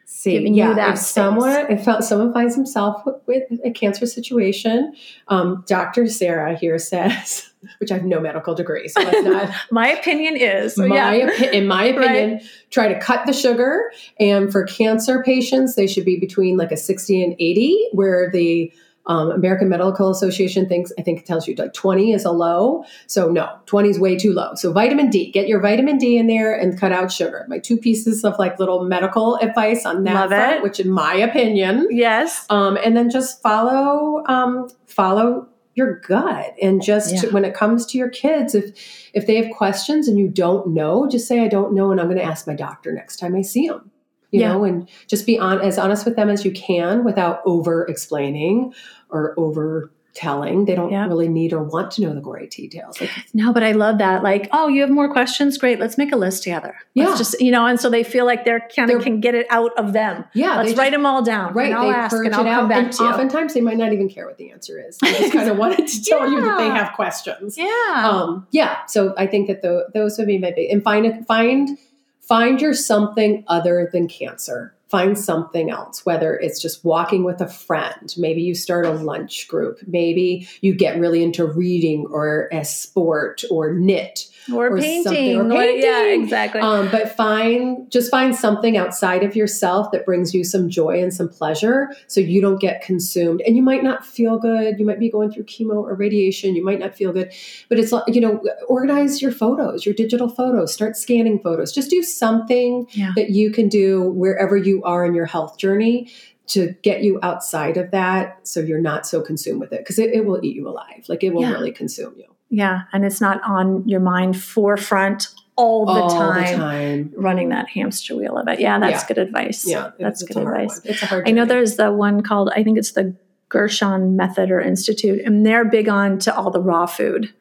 see, 0.09 0.33
giving 0.33 0.55
yeah, 0.55 0.71
you 0.71 0.75
that. 0.75 0.95
If 0.95 0.99
someone, 0.99 1.67
if 1.71 2.05
someone 2.05 2.33
finds 2.33 2.55
himself 2.55 3.03
with, 3.27 3.45
a 3.65 3.71
cancer 3.71 4.07
situation, 4.07 4.95
um, 5.29 5.65
Dr. 5.67 6.07
Sarah 6.07 6.57
here 6.57 6.79
says, 6.79 7.51
which 7.79 7.93
I 7.93 7.95
have 7.95 8.05
no 8.05 8.21
medical 8.21 8.55
degree, 8.55 8.89
so 8.89 9.03
that's 9.03 9.23
not. 9.23 9.51
my 9.71 9.89
opinion 9.89 10.37
is, 10.37 10.77
my 10.77 10.87
yeah. 10.87 11.29
opi- 11.29 11.53
in 11.53 11.67
my 11.67 11.85
opinion, 11.95 12.35
right. 12.35 12.43
try 12.71 12.89
to 12.93 12.99
cut 12.99 13.27
the 13.27 13.33
sugar. 13.33 13.93
And 14.19 14.51
for 14.51 14.65
cancer 14.65 15.23
patients, 15.23 15.77
they 15.77 15.87
should 15.87 16.05
be 16.05 16.19
between 16.19 16.57
like 16.57 16.73
a 16.73 16.77
60 16.77 17.23
and 17.23 17.37
80, 17.39 17.89
where 17.93 18.31
the 18.31 18.73
um, 19.09 19.31
American 19.31 19.69
Medical 19.69 20.11
Association 20.11 20.69
thinks, 20.69 20.93
I 20.99 21.03
think 21.03 21.19
it 21.21 21.27
tells 21.27 21.49
you 21.49 21.55
like 21.55 21.73
20 21.73 22.13
is 22.13 22.25
a 22.25 22.31
low. 22.31 22.85
So 23.07 23.31
no, 23.31 23.49
20 23.67 23.89
is 23.89 23.99
way 23.99 24.17
too 24.17 24.33
low. 24.33 24.55
So 24.55 24.73
vitamin 24.73 25.11
D, 25.11 25.31
get 25.33 25.49
your 25.49 25.61
vitamin 25.61 25.97
D 25.99 26.19
in 26.19 26.27
there 26.27 26.55
and 26.55 26.79
cut 26.79 26.93
out 26.93 27.11
sugar. 27.11 27.45
My 27.49 27.59
two 27.59 27.77
pieces 27.79 28.23
of 28.25 28.39
like 28.39 28.59
little 28.59 28.85
medical 28.85 29.37
advice 29.37 29.87
on 29.87 30.05
that 30.05 30.29
front, 30.29 30.63
which 30.63 30.79
in 30.79 30.91
my 30.91 31.15
opinion. 31.15 31.89
Yes. 31.91 32.47
Um, 32.51 32.77
and 32.85 32.97
then 32.97 33.11
just 33.11 33.43
follow, 33.43 34.23
um, 34.27 34.69
follow 34.87 35.49
your 35.75 36.01
gut 36.01 36.55
and 36.61 36.83
just 36.83 37.15
Yeah. 37.15 37.31
when 37.31 37.45
it 37.45 37.55
comes 37.55 37.87
to 37.87 37.99
your 37.99 38.09
kids 38.09 38.53
if 38.55 38.75
if 39.15 39.29
they 39.29 39.37
have 39.37 39.55
questions 39.57 40.09
and 40.09 40.19
you 40.19 40.27
don't 40.27 40.67
know 40.67 41.09
just 41.09 41.29
say 41.29 41.39
i 41.39 41.47
don't 41.47 41.73
know 41.73 41.93
and 41.93 42.01
i'm 42.01 42.09
going 42.09 42.19
to 42.19 42.25
ask 42.25 42.49
my 42.49 42.55
doctor 42.55 42.93
next 42.93 43.19
time 43.19 43.37
i 43.37 43.43
see 43.43 43.69
them 43.69 43.89
you 44.33 44.41
Yeah. 44.41 44.55
know 44.55 44.65
and 44.65 44.89
just 45.07 45.25
be 45.25 45.39
on 45.39 45.61
as 45.61 45.79
honest 45.79 46.05
with 46.05 46.17
them 46.17 46.31
as 46.31 46.45
you 46.45 46.51
can 46.51 47.05
without 47.05 47.43
over 47.47 47.85
explaining 47.87 48.75
or 49.11 49.35
over 49.39 49.91
telling 50.15 50.65
they 50.65 50.75
don't 50.75 50.91
Yeah. 50.91 51.07
really 51.07 51.29
need 51.29 51.53
or 51.53 51.63
want 51.63 51.93
to 51.93 52.03
know 52.03 52.13
the 52.13 52.21
gory 52.21 52.49
details 52.49 53.01
like 53.01 53.11
No, 53.35 53.53
but 53.53 53.63
I 53.63 53.71
love 53.71 53.99
that. 53.99 54.25
Like, 54.25 54.49
oh, 54.51 54.67
you 54.67 54.81
have 54.81 54.91
more 54.91 55.13
questions? 55.13 55.57
Great. 55.59 55.79
Let's 55.79 55.97
make 55.97 56.11
a 56.13 56.17
list 56.17 56.43
together. 56.43 56.75
Let's 56.97 57.11
Yeah. 57.13 57.17
just, 57.17 57.41
you 57.41 57.53
know, 57.53 57.67
and 57.67 57.79
so 57.79 57.89
they 57.89 58.03
feel 58.03 58.25
like 58.25 58.45
they're 58.45 58.67
kind 58.75 58.91
of 58.91 59.01
can 59.03 59.21
get 59.21 59.37
it 59.37 59.47
out 59.49 59.71
of 59.79 59.93
them. 59.93 60.25
yeah 60.35 60.57
Let's 60.57 60.71
they 60.73 60.75
write 60.77 60.87
just- 60.87 60.93
them 60.93 61.07
all 61.07 61.23
down. 61.23 61.55
Right, 61.55 61.67
And 61.67 61.75
I'll 61.79 61.91
ask 61.91 62.17
and 62.17 62.35
I'll 62.35 62.43
come 62.43 62.47
out, 62.49 62.69
back 62.69 62.85
and 62.85 62.93
to 62.95 63.05
you. 63.05 63.09
oftentimes 63.11 63.55
they 63.55 63.61
might 63.61 63.77
not 63.77 63.93
even 63.93 64.09
care 64.09 64.27
what 64.27 64.39
the 64.39 64.51
answer 64.51 64.81
is. 64.85 64.99
They 64.99 65.13
just 65.13 65.33
kind 65.33 65.49
of 65.49 65.57
wanted 65.65 65.87
to 65.87 66.03
tell 66.05 66.29
you 66.29 66.41
that 66.41 66.59
they 66.59 66.69
have 66.69 66.95
questions. 66.95 67.57
yeah. 67.57 68.09
um 68.11 68.47
yeah 68.51 68.79
so 68.87 69.15
i 69.17 69.27
think 69.27 69.47
that 69.47 69.63
tho- 69.63 69.85
those 69.95 70.19
would 70.19 70.27
be 70.27 70.39
my 70.39 70.51
big 70.51 70.69
and 70.71 70.83
find 70.83 71.07
a, 71.07 71.23
find 71.25 71.79
find 72.21 72.61
your 72.61 72.75
something 72.75 73.45
other 73.47 73.89
than 73.93 74.09
cancer 74.09 74.75
find 74.89 75.19
something 75.19 75.71
else 75.71 76.07
whether 76.07 76.35
it's 76.35 76.61
just 76.61 76.85
walking 76.85 77.25
with 77.25 77.41
a 77.41 77.49
friend. 77.49 78.15
Maybe 78.17 78.43
you 78.43 78.55
start 78.55 78.87
a 78.87 78.93
lunch 78.93 79.47
group. 79.49 79.81
Maybe 79.87 80.49
you 80.61 80.75
get 80.75 80.99
really 80.99 81.23
into 81.23 81.45
reading 81.45 82.07
or 82.11 82.49
a 82.53 82.65
sport 82.65 83.43
or 83.51 83.73
knit 83.73 84.29
or, 84.53 84.69
or 84.69 84.79
painting. 84.79 85.37
or 85.37 85.53
or- 85.53 85.63
yeah, 85.65 86.05
exactly. 86.07 86.61
um, 86.61 86.89
but 86.91 87.15
find 87.17 87.91
just 87.91 88.11
find 88.11 88.35
something 88.35 88.77
outside 88.77 89.23
of 89.23 89.37
yourself 89.37 89.91
that 89.93 90.05
brings 90.05 90.35
you 90.35 90.45
some 90.45 90.69
joy 90.69 91.03
and 91.03 91.13
some 91.13 91.29
pleasure 91.29 91.89
so 92.07 92.21
you 92.21 92.41
don't 92.41 92.61
get 92.61 92.83
consumed. 92.83 93.43
And 93.47 93.57
you 93.57 93.63
might 93.63 93.83
not 93.83 94.05
feel 94.07 94.39
good. 94.39 94.79
You 94.79 94.87
might 94.87 94.99
be 94.99 95.11
going 95.11 95.31
through 95.31 95.45
chemo 95.45 95.77
or 95.77 95.95
radiation. 95.95 96.55
You 96.55 96.65
might 96.65 96.79
not 96.79 96.95
feel 96.95 97.13
good. 97.13 97.33
But 97.69 97.79
it's 97.79 97.93
like 97.93 98.05
you 98.09 98.21
know 98.21 98.43
organize 98.69 99.21
your 99.23 99.33
photos 99.33 99.85
your 99.85 99.95
digital 99.95 100.29
photos. 100.29 100.73
Start 100.73 100.97
scanning 100.97 101.39
photos. 101.39 101.73
Just 101.73 101.91
do 101.91 102.03
something 102.03 102.87
yeah. 102.93 103.13
that 103.17 103.31
you 103.31 103.51
can 103.51 103.69
do 103.69 104.11
wherever 104.11 104.57
you 104.57 104.83
are 104.85 105.05
in 105.05 105.15
your 105.15 105.27
health 105.27 105.59
journey 105.59 106.11
to 106.49 106.75
get 106.83 107.03
you 107.03 107.19
outside 107.23 107.77
of 107.77 107.91
that 107.91 108.39
so 108.47 108.61
you're 108.61 108.81
not 108.81 109.07
so 109.07 109.21
consumed 109.21 109.61
with 109.61 109.73
it. 109.73 109.81
Because 109.81 109.99
it, 109.99 110.11
it 110.15 110.25
will 110.25 110.41
eat 110.43 110.57
you 110.57 110.67
alive. 110.67 111.05
Like 111.09 111.23
it 111.23 111.35
will 111.35 111.43
Yeah. 111.43 111.53
really 111.53 111.73
consume 111.73 112.15
you 112.17 112.25
Yeah. 112.51 112.83
And 112.93 113.05
it's 113.05 113.21
not 113.21 113.43
on 113.43 113.87
your 113.89 114.01
mind 114.01 114.41
forefront 114.41 115.29
all 115.57 115.85
the, 115.87 115.93
all 115.93 116.11
time, 116.11 116.51
the 116.53 116.57
time 116.57 117.13
running 117.17 117.49
that 117.49 117.69
hamster 117.69 118.15
wheel 118.17 118.39
of 118.39 118.47
it. 118.49 118.61
Yeah, 118.61 118.79
that's 118.79 119.03
Yeah. 119.03 119.09
good 119.09 119.19
advice. 119.19 119.67
yeah 119.69 119.91
That's 119.99 120.23
good 120.23 120.37
advice. 120.37 120.81
it's 120.85 121.03
a 121.03 121.07
hard 121.07 121.29
I 121.29 121.33
know 121.33 121.45
there's 121.45 121.77
the 121.77 121.93
one 121.93 122.23
called, 122.23 122.51
I 122.55 122.63
think 122.63 122.79
it's 122.79 122.93
the 122.93 123.15
Gerson 123.49 124.15
Method 124.17 124.51
or 124.51 124.61
Institute, 124.61 125.21
and 125.25 125.45
they're 125.45 125.65
big 125.65 125.89
on 125.89 126.19
to 126.21 126.37
all 126.37 126.51
the 126.51 126.61
raw 126.61 126.87
food 126.87 127.33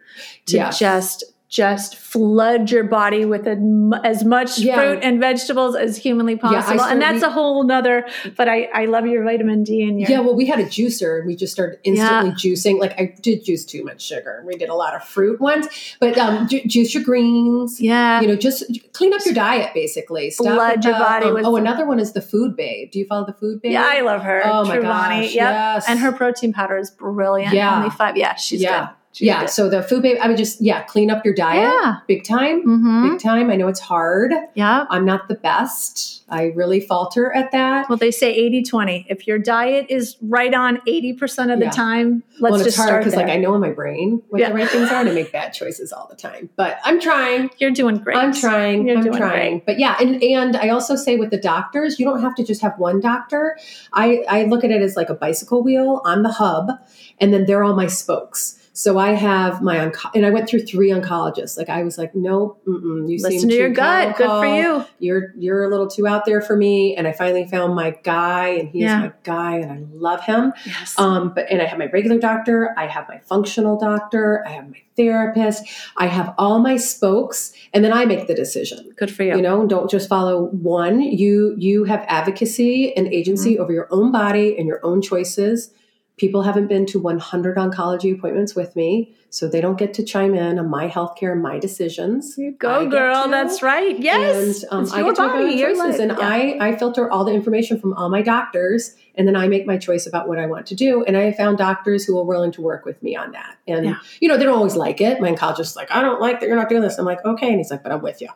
to 0.48 0.56
Yes. 0.56 0.80
just 0.80 1.24
just 1.50 1.96
flood 1.96 2.70
your 2.70 2.84
body 2.84 3.24
with 3.24 3.48
a, 3.48 4.02
as 4.04 4.26
much 4.26 4.60
Yeah. 4.60 4.76
fruit 4.76 5.00
and 5.02 5.20
vegetables 5.22 5.78
as 5.78 5.96
humanly 5.96 6.36
possible. 6.36 6.78
start- 6.80 6.92
and 6.92 7.02
that's 7.02 7.24
a 7.24 7.30
whole 7.30 7.64
nother, 7.64 8.06
but 8.36 8.50
I, 8.50 8.64
I 8.74 8.86
love 8.86 9.06
your 9.06 9.24
vitamin 9.24 9.64
D 9.64 9.82
and 9.84 9.98
your 10.00 10.10
Yeah, 10.10 10.20
well, 10.20 10.36
we 10.36 10.46
had 10.46 10.60
a 10.60 10.66
juicer 10.66 11.18
and 11.20 11.26
we 11.26 11.38
just 11.38 11.54
started 11.54 11.80
instantly 11.86 12.32
juicing. 12.32 12.80
Like 12.82 13.00
I 13.00 13.16
did 13.22 13.46
juice 13.46 13.64
too 13.64 13.84
much 13.86 14.02
sugar. 14.02 14.44
We 14.46 14.56
did 14.58 14.68
a 14.68 14.74
lot 14.76 14.94
of 14.94 15.06
fruit 15.06 15.40
once, 15.40 15.68
but 16.02 16.18
um, 16.18 16.50
ju- 16.50 16.64
juice 16.66 16.94
your 16.94 17.04
greens. 17.04 17.80
yeah. 17.80 18.20
You 18.20 18.28
know, 18.28 18.36
just 18.36 18.66
clean 18.92 19.14
up 19.14 19.22
your 19.24 19.34
diet 19.34 19.74
basically. 19.74 20.30
Stop 20.32 20.48
Flood 20.48 20.84
your 20.84 20.94
body 20.96 21.28
um, 21.28 21.34
with- 21.34 21.46
oh, 21.46 21.56
another 21.56 21.86
one 21.88 22.00
is 22.00 22.12
the 22.12 22.22
food 22.22 22.58
babe. 22.58 22.92
Do 22.92 23.00
you 23.00 23.06
follow 23.06 23.26
the 23.26 23.34
food 23.34 23.62
babe? 23.62 23.72
yeah, 23.72 23.88
I 23.90 24.02
love 24.02 24.22
her. 24.24 24.42
Oh 24.44 24.66
my 24.66 24.80
gosh, 24.80 25.24
Yep. 25.24 25.34
yes. 25.34 25.86
And 25.88 25.98
her 26.00 26.12
protein 26.12 26.52
powder 26.52 26.78
is 26.78 26.92
brilliant. 26.92 27.54
Yeah. 27.54 27.78
Only 27.78 27.90
five. 27.90 28.18
Yeah, 28.18 28.36
she's 28.36 28.62
Yeah. 28.62 28.80
good. 28.88 28.90
Yeah. 29.22 29.46
So 29.46 29.70
the 29.70 29.84
food 29.84 30.04
babe. 30.04 30.18
I 30.22 30.28
would 30.28 30.38
just 30.38 30.62
yeah, 30.62 30.84
clean 30.84 31.10
up 31.10 31.26
your 31.26 31.34
diet. 31.34 31.72
Yeah. 31.84 31.98
Big 32.08 32.24
time. 32.24 32.62
Mm-hmm. 32.66 33.10
Big 33.12 33.20
time. 33.20 33.50
I 33.50 33.56
know 33.56 33.68
it's 33.68 33.80
hard. 33.80 34.32
Yeah. 34.54 34.86
I'm 34.90 35.06
not 35.06 35.28
the 35.28 35.36
best. 35.36 36.24
I 36.30 36.46
really 36.56 36.82
falter 36.82 37.32
at 37.34 37.52
that. 37.54 37.88
Well, 37.88 37.98
they 37.98 38.12
say 38.12 38.34
80 38.34 38.64
20. 38.64 39.06
If 39.10 39.28
your 39.28 39.40
diet 39.40 39.86
is 39.90 40.18
right 40.22 40.54
on 40.54 40.78
80% 40.88 41.54
of 41.54 41.60
the 41.60 41.66
Yeah. 41.66 41.72
time, 41.72 42.24
let's 42.40 42.52
well, 42.52 42.58
just 42.58 42.68
it's 42.68 42.76
hard 42.76 42.88
start 42.90 43.04
because 43.04 43.16
like 43.16 43.30
I 43.30 43.38
know 43.38 43.56
in 43.56 43.62
my 43.62 43.72
brain 43.72 44.22
what 44.30 44.42
Yeah. 44.42 44.50
the 44.50 44.56
right 44.56 44.70
things 44.70 44.90
are, 44.90 45.00
and 45.00 45.10
I 45.10 45.14
make 45.14 45.32
bad 45.32 45.54
choices 45.54 45.94
all 45.94 46.08
the 46.10 46.16
time. 46.18 46.50
But 46.58 46.80
I'm 46.84 47.00
trying. 47.00 47.50
You're 47.60 47.72
doing 47.72 47.98
great. 47.98 48.18
I'm 48.18 48.34
trying. 48.34 48.88
You're 48.88 48.98
I'm 48.98 49.12
trying. 49.14 49.62
But 49.66 49.80
yeah, 49.80 49.96
and 50.02 50.22
and 50.22 50.58
I 50.58 50.70
also 50.70 50.96
say 50.96 51.16
with 51.16 51.32
the 51.32 51.38
doctors, 51.40 51.98
you 52.00 52.06
don't 52.06 52.22
have 52.22 52.36
to 52.36 52.44
just 52.44 52.62
have 52.62 52.78
one 52.78 53.00
doctor. 53.00 53.58
I 53.94 54.24
I 54.30 54.44
look 54.44 54.64
at 54.64 54.72
it 54.72 54.82
as 54.82 54.96
like 54.98 55.10
a 55.10 55.14
bicycle 55.16 55.64
wheel. 55.64 56.02
I'm 56.06 56.24
the 56.24 56.32
hub, 56.34 56.72
and 57.20 57.34
then 57.34 57.46
they're 57.46 57.64
all 57.64 57.76
my 57.76 57.88
spokes. 57.88 58.57
So 58.78 59.00
I 59.00 59.14
have 59.14 59.64
my 59.64 59.78
onco- 59.78 60.12
and 60.14 60.24
I 60.24 60.30
went 60.30 60.48
through 60.48 60.68
three 60.68 60.92
oncologists. 60.92 61.58
Like 61.58 61.68
I 61.68 61.82
was 61.82 61.98
like, 61.98 62.14
nope, 62.14 62.62
mm-mm, 62.68 63.10
you 63.10 63.18
seem 63.18 63.32
Listen 63.32 63.50
to 63.50 63.56
your 63.56 63.70
gut. 63.70 64.16
Good 64.18 64.28
for 64.28 64.46
you. 64.46 64.86
You're 65.00 65.34
you're 65.36 65.64
a 65.64 65.68
little 65.68 65.88
too 65.88 66.06
out 66.06 66.26
there 66.26 66.42
for 66.42 66.56
me. 66.56 66.96
And 66.96 67.08
I 67.08 67.12
finally 67.12 67.48
found 67.48 67.74
my 67.74 67.98
guy, 68.04 68.50
and 68.50 68.70
he's 68.70 68.84
Yeah. 68.84 69.00
my 69.00 69.12
guy, 69.24 69.56
and 69.58 69.72
I 69.72 69.80
love 69.94 70.22
him. 70.22 70.54
Yes. 70.64 70.94
Um, 71.00 71.34
but 71.34 71.48
and 71.50 71.60
I 71.60 71.66
have 71.66 71.80
my 71.80 71.88
regular 71.88 72.20
doctor, 72.20 72.76
I 72.78 72.86
have 72.86 73.08
my 73.10 73.18
functional 73.20 73.80
doctor, 73.80 74.44
I 74.48 74.52
have 74.52 74.70
my 74.70 74.78
therapist, 74.96 75.64
I 75.98 76.06
have 76.08 76.36
all 76.38 76.60
my 76.60 76.78
spokes, 76.78 77.54
and 77.74 77.84
then 77.84 77.94
I 77.94 78.06
make 78.06 78.28
the 78.28 78.36
decision. 78.36 78.92
Good 78.96 79.12
for 79.12 79.24
you. 79.24 79.36
You 79.38 79.42
know, 79.42 79.66
don't 79.66 79.90
just 79.90 80.08
follow 80.08 80.50
one. 80.52 81.02
You 81.02 81.56
you 81.58 81.84
have 81.86 82.06
advocacy 82.08 82.96
and 82.96 83.08
agency 83.08 83.54
Mm-hmm. 83.56 83.64
over 83.64 83.74
your 83.74 83.88
own 83.90 84.12
body 84.12 84.56
and 84.58 84.68
your 84.68 84.80
own 84.86 85.02
choices. 85.02 85.72
People 86.18 86.42
haven't 86.42 86.66
been 86.68 86.86
to 86.88 87.00
100 87.00 87.58
oncology 87.58 88.12
appointments 88.18 88.56
with 88.56 88.76
me, 88.76 89.14
so 89.30 89.48
they 89.48 89.62
don't 89.62 89.78
get 89.78 89.94
to 89.96 90.04
chime 90.04 90.34
in 90.34 90.58
on 90.58 90.68
my 90.68 90.88
healthcare 90.90 91.32
and 91.32 91.44
my 91.44 91.60
decisions. 91.60 92.36
You 92.40 92.54
go, 92.54 92.90
girl. 92.90 93.26
to. 93.26 93.30
That's 93.30 93.62
right. 93.62 94.00
Yes. 94.00 94.64
And 94.64 94.72
um, 94.74 94.84
It's 94.84 94.94
I 94.94 95.02
your 95.02 95.10
get 95.14 95.16
to 95.18 95.22
make 95.28 95.32
my 95.34 95.42
body. 95.44 95.62
choices, 95.62 96.00
and 96.00 96.12
yeah. 96.18 96.28
I 96.28 96.58
I 96.60 96.76
filter 96.76 97.10
all 97.12 97.24
the 97.24 97.34
information 97.34 97.80
from 97.80 97.94
all 97.94 98.10
my 98.10 98.24
doctors, 98.24 98.96
and 99.14 99.28
then 99.28 99.36
I 99.36 99.48
make 99.48 99.68
my 99.68 99.78
choice 99.78 100.08
about 100.08 100.28
what 100.28 100.40
I 100.40 100.48
want 100.48 100.66
to 100.68 100.76
do. 100.76 101.04
And 101.04 101.16
I 101.16 101.32
found 101.34 101.60
doctors 101.60 102.04
who 102.06 102.18
are 102.18 102.26
willing 102.26 102.52
to 102.54 102.62
work 102.62 102.84
with 102.84 103.02
me 103.04 103.16
on 103.16 103.32
that. 103.34 103.58
And 103.68 103.86
Yeah. 103.86 103.98
you 104.20 104.28
know, 104.28 104.38
they 104.38 104.44
don't 104.46 104.58
always 104.58 104.76
like 104.76 105.00
it. 105.02 105.22
My 105.22 105.32
oncologist 105.32 105.60
is 105.60 105.76
like, 105.76 105.92
I 105.92 106.02
don't 106.02 106.20
like 106.20 106.40
that 106.40 106.48
you're 106.48 106.56
not 106.56 106.70
doing 106.70 106.82
this. 106.82 106.98
I'm 106.98 107.06
like, 107.06 107.24
okay, 107.26 107.48
and 107.50 107.58
he's 107.58 107.70
like, 107.70 107.84
but 107.84 107.92
I'm 107.92 108.02
with 108.02 108.22
you. 108.22 108.30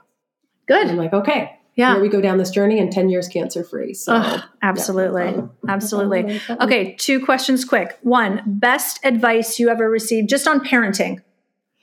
And 0.70 0.92
I'm 0.92 0.98
like, 0.98 1.14
okay, 1.14 1.58
Yeah. 1.76 1.94
here 1.94 2.02
we 2.02 2.10
go 2.10 2.22
down 2.22 2.38
this 2.38 2.50
journey, 2.50 2.80
and 2.80 2.92
10 2.92 3.10
years 3.10 3.28
cancer 3.28 3.64
free. 3.64 3.94
So. 3.94 4.40
Absolutely. 4.62 5.24
Yeah. 5.24 5.48
Absolutely. 5.68 6.42
Okay, 6.62 6.96
two 6.96 7.24
questions 7.24 7.66
quick. 7.66 7.98
One, 8.02 8.42
best 8.46 9.00
advice 9.04 9.58
you 9.60 9.70
ever 9.70 9.90
received 9.90 10.30
just 10.30 10.48
on 10.48 10.60
parenting. 10.66 11.22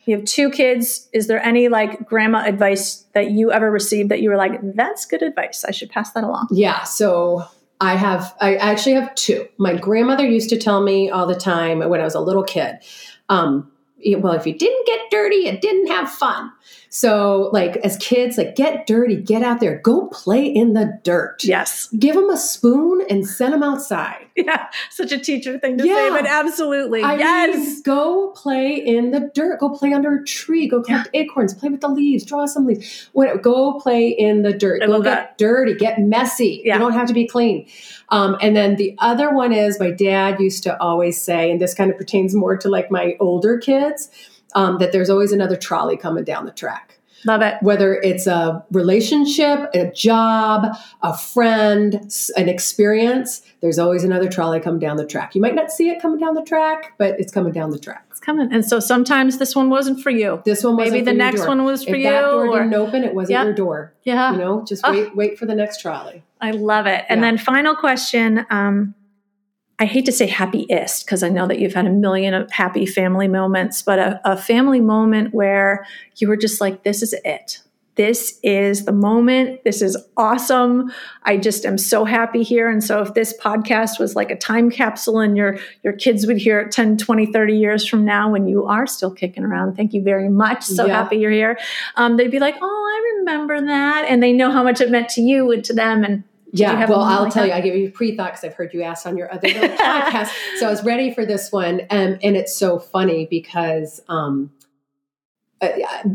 You 0.05 0.17
have 0.17 0.25
two 0.25 0.51
kids. 0.51 1.09
Is 1.13 1.27
there 1.27 1.43
any 1.45 1.69
like 1.69 2.07
grandma 2.07 2.45
advice 2.45 3.05
that 3.13 3.31
you 3.31 3.53
ever 3.53 3.71
received 3.71 4.11
that 4.11 4.21
you 4.21 4.31
were 4.31 4.37
like, 4.37 4.59
that's 4.75 5.05
good 5.05 5.23
advice? 5.23 5.65
I 5.67 5.71
should 5.71 5.91
pass 5.91 6.13
that 6.13 6.25
along. 6.25 6.49
Yeah. 6.51 6.85
So 6.85 7.45
I 7.81 7.95
have, 7.97 8.35
I 8.41 8.57
actually 8.57 8.95
have 8.95 9.15
two. 9.15 9.47
My 9.59 9.77
grandmother 9.77 10.27
used 10.27 10.49
to 10.51 10.57
tell 10.59 10.83
me 10.83 11.11
all 11.11 11.27
the 11.27 11.35
time 11.35 11.81
when 11.81 12.01
I 12.01 12.05
was 12.05 12.15
a 12.15 12.21
little 12.21 12.43
kid, 12.43 12.77
um, 13.29 13.71
well, 14.19 14.33
if 14.33 14.47
you 14.47 14.57
didn't 14.57 14.87
get 14.87 15.01
dirty, 15.11 15.37
you 15.37 15.59
didn't 15.59 15.89
have 15.89 16.11
fun. 16.11 16.53
So, 16.91 17.51
like, 17.53 17.77
as 17.79 17.97
kids, 17.99 18.39
like, 18.39 18.57
get 18.57 18.87
dirty, 18.87 19.17
get 19.17 19.43
out 19.43 19.61
there, 19.61 19.79
go 19.79 20.07
play 20.07 20.47
in 20.47 20.73
the 20.73 20.99
dirt. 21.03 21.45
Yes. 21.45 21.89
Give 21.99 22.15
them 22.15 22.31
a 22.31 22.37
spoon 22.37 23.05
and 23.11 23.27
send 23.27 23.53
them 23.53 23.63
outside. 23.63 24.25
Yeah. 24.39 24.69
Such 24.91 25.11
a 25.11 25.19
teacher 25.19 25.59
thing 25.59 25.79
to 25.79 25.85
say, 25.85 26.11
but 26.11 26.25
absolutely. 26.25 27.03
I 27.03 27.17
yes. 27.17 27.57
mean, 27.57 27.83
go 27.83 28.29
play 28.37 28.73
in 28.77 29.11
the 29.11 29.33
dirt. 29.35 29.59
Go 29.59 29.71
play 29.71 29.93
under 29.93 30.19
a 30.19 30.25
tree. 30.25 30.69
Go 30.69 30.81
collect 30.81 31.09
acorns. 31.13 31.55
Play 31.55 31.71
with 31.71 31.81
the 31.81 31.89
leaves. 31.89 32.25
Draw 32.25 32.47
some 32.47 32.65
leaves. 32.65 33.09
What, 33.15 33.43
go 33.43 33.81
play 33.81 34.09
in 34.09 34.43
the 34.43 34.53
dirt. 34.53 34.85
I 34.85 34.87
go 34.87 35.03
get 35.03 35.05
that. 35.05 35.39
dirty. 35.39 35.75
Get 35.75 35.99
messy. 36.01 36.63
Yeah. 36.65 36.75
You 36.75 36.79
don't 36.79 36.93
have 36.93 37.09
to 37.09 37.15
be 37.15 37.27
clean. 37.27 37.67
Um, 38.11 38.37
and 38.41 38.55
then 38.55 38.77
the 38.77 38.95
other 38.99 39.35
one 39.35 39.53
is 39.53 39.81
my 39.81 39.91
dad 39.91 40.39
used 40.39 40.63
to 40.63 40.81
always 40.81 41.21
say, 41.21 41.51
and 41.51 41.61
this 41.61 41.75
kind 41.75 41.91
of 41.91 41.99
pertains 41.99 42.33
more 42.33 42.57
to 42.57 42.69
like 42.69 42.93
my 42.93 43.17
older 43.19 43.59
kids, 43.59 44.09
um, 44.59 44.79
that 44.79 44.93
there's 44.93 45.11
always 45.11 45.33
another 45.33 45.57
trolley 45.57 45.97
coming 45.97 46.25
down 46.25 46.45
the 46.47 46.53
track 46.53 46.99
Love 47.27 47.43
it. 47.43 47.55
whether 47.63 47.95
it's 47.95 48.27
a 48.29 48.65
relationship, 48.71 49.59
a 49.75 49.91
job, 49.93 50.67
a 51.03 51.17
friend, 51.17 52.01
an 52.37 52.49
experience, 52.49 53.43
there's 53.61 53.79
always 53.79 54.05
another 54.05 54.29
trolley 54.29 54.61
coming 54.61 54.79
down 54.79 54.97
the 54.97 55.07
track. 55.07 55.35
You 55.35 55.41
might 55.41 55.55
not 55.57 55.71
see 55.71 55.91
it 55.91 56.01
coming 56.01 56.21
down 56.21 56.35
the 56.35 56.43
track, 56.45 56.93
but 56.99 57.19
it's 57.19 57.33
coming 57.33 57.53
down 57.53 57.71
the 57.71 57.79
track. 57.79 58.05
It's 58.11 58.21
coming. 58.21 58.53
And 58.53 58.65
so 58.65 58.79
sometimes 58.79 59.39
this 59.39 59.57
one 59.57 59.69
wasn't 59.69 60.01
for 60.01 60.11
you. 60.11 60.43
This 60.45 60.63
one 60.63 60.77
wasn't 60.77 60.93
Maybe 60.95 61.05
the 61.07 61.13
next 61.13 61.47
one 61.47 61.65
was 61.65 61.83
for 61.85 61.91
if 61.97 61.99
you. 61.99 62.11
that 62.11 62.21
door 62.23 62.47
or- 62.49 62.59
didn't 62.59 62.75
open, 62.75 63.03
it 63.05 63.15
wasn't 63.15 63.33
Yeah. 63.33 63.45
your 63.45 63.55
door. 63.55 63.93
yeah. 64.05 64.33
You 64.33 64.39
know, 64.39 64.65
just 64.67 64.83
Oh. 64.87 64.93
wait, 64.93 65.17
wait 65.17 65.39
for 65.39 65.47
the 65.47 65.55
next 65.57 65.81
trolley. 65.81 66.23
I 66.41 66.53
love 66.53 66.87
it. 66.87 67.05
And 67.09 67.21
Yeah. 67.21 67.27
then 67.27 67.39
final 67.39 67.75
question. 67.75 68.47
Um, 68.51 68.95
I 69.81 69.85
hate 69.85 70.07
to 70.07 70.13
say 70.13 70.27
happiest 70.27 71.05
because 71.07 71.23
I 71.23 71.29
know 71.29 71.47
that 71.47 71.61
you've 71.61 71.75
had 71.75 71.87
a 71.87 71.91
million 71.91 72.35
of 72.35 72.51
happy 72.51 72.85
family 72.85 73.29
moments, 73.29 73.81
but 73.83 73.99
a, 73.99 74.21
a 74.25 74.37
family 74.37 74.81
moment 74.81 75.33
where 75.33 75.87
you 76.17 76.29
were 76.29 76.37
just 76.37 76.61
like, 76.61 76.83
this 76.83 77.03
is 77.03 77.15
it. 77.25 77.61
this 77.99 78.39
is 78.45 78.85
the 78.85 78.93
moment. 78.93 79.65
This 79.65 79.83
is 79.83 79.97
awesome. 80.17 80.91
I 81.25 81.37
just 81.37 81.67
am 81.67 81.77
so 81.77 82.05
happy 82.05 82.45
here. 82.45 82.71
And 82.71 82.83
so 82.83 83.03
if 83.03 83.15
this 83.15 83.37
podcast 83.39 83.99
was 83.99 84.15
like 84.15 84.31
a 84.31 84.37
time 84.37 84.71
capsule 84.71 85.19
and 85.19 85.37
your 85.37 85.59
your 85.83 85.93
kids 85.93 86.25
would 86.27 86.39
hear 86.39 86.61
it 86.61 86.71
10, 86.71 86.97
20, 86.97 87.33
30 87.33 87.57
years 87.57 87.87
from 87.87 88.05
now 88.05 88.31
when 88.31 88.47
you 88.47 88.65
are 88.67 88.87
still 88.87 89.11
kicking 89.11 89.43
around, 89.43 89.75
thank 89.75 89.93
you 89.93 90.03
very 90.03 90.29
much. 90.29 90.63
So 90.63 90.87
yeah. 90.87 90.95
happy 90.95 91.17
you're 91.17 91.33
here. 91.33 91.59
Um, 91.97 92.17
they'd 92.17 92.31
be 92.31 92.39
like, 92.39 92.55
oh, 92.63 92.65
I 92.65 93.19
remember 93.19 93.61
that. 93.67 94.07
And 94.09 94.23
they 94.23 94.33
know 94.33 94.53
how 94.53 94.63
much 94.63 94.81
it 94.81 94.91
meant 94.93 95.09
to 95.11 95.21
you 95.21 95.51
and 95.51 95.65
to 95.65 95.75
them. 95.75 96.05
And 96.05 96.23
yeah, 96.53 96.87
well, 96.89 97.01
I'll 97.01 97.25
like 97.25 97.33
tell 97.33 97.43
that? 97.43 97.49
you, 97.49 97.55
I 97.55 97.61
gave 97.61 97.75
you 97.75 97.89
a 97.89 97.91
pre 97.91 98.17
thought 98.17 98.33
because 98.33 98.45
I've 98.45 98.55
heard 98.55 98.73
you 98.73 98.83
ask 98.83 99.07
on 99.07 99.17
your 99.17 99.33
other 99.33 99.49
podcast. 99.49 100.31
So 100.59 100.67
I 100.67 100.71
was 100.71 100.83
ready 100.85 101.13
for 101.13 101.27
this 101.27 101.53
one. 101.53 101.83
Um, 101.91 102.19
and 102.23 102.37
it's 102.37 102.55
so 102.55 102.79
funny 102.79 103.27
because 103.27 104.01
um, 104.09 104.51
uh, 105.61 105.69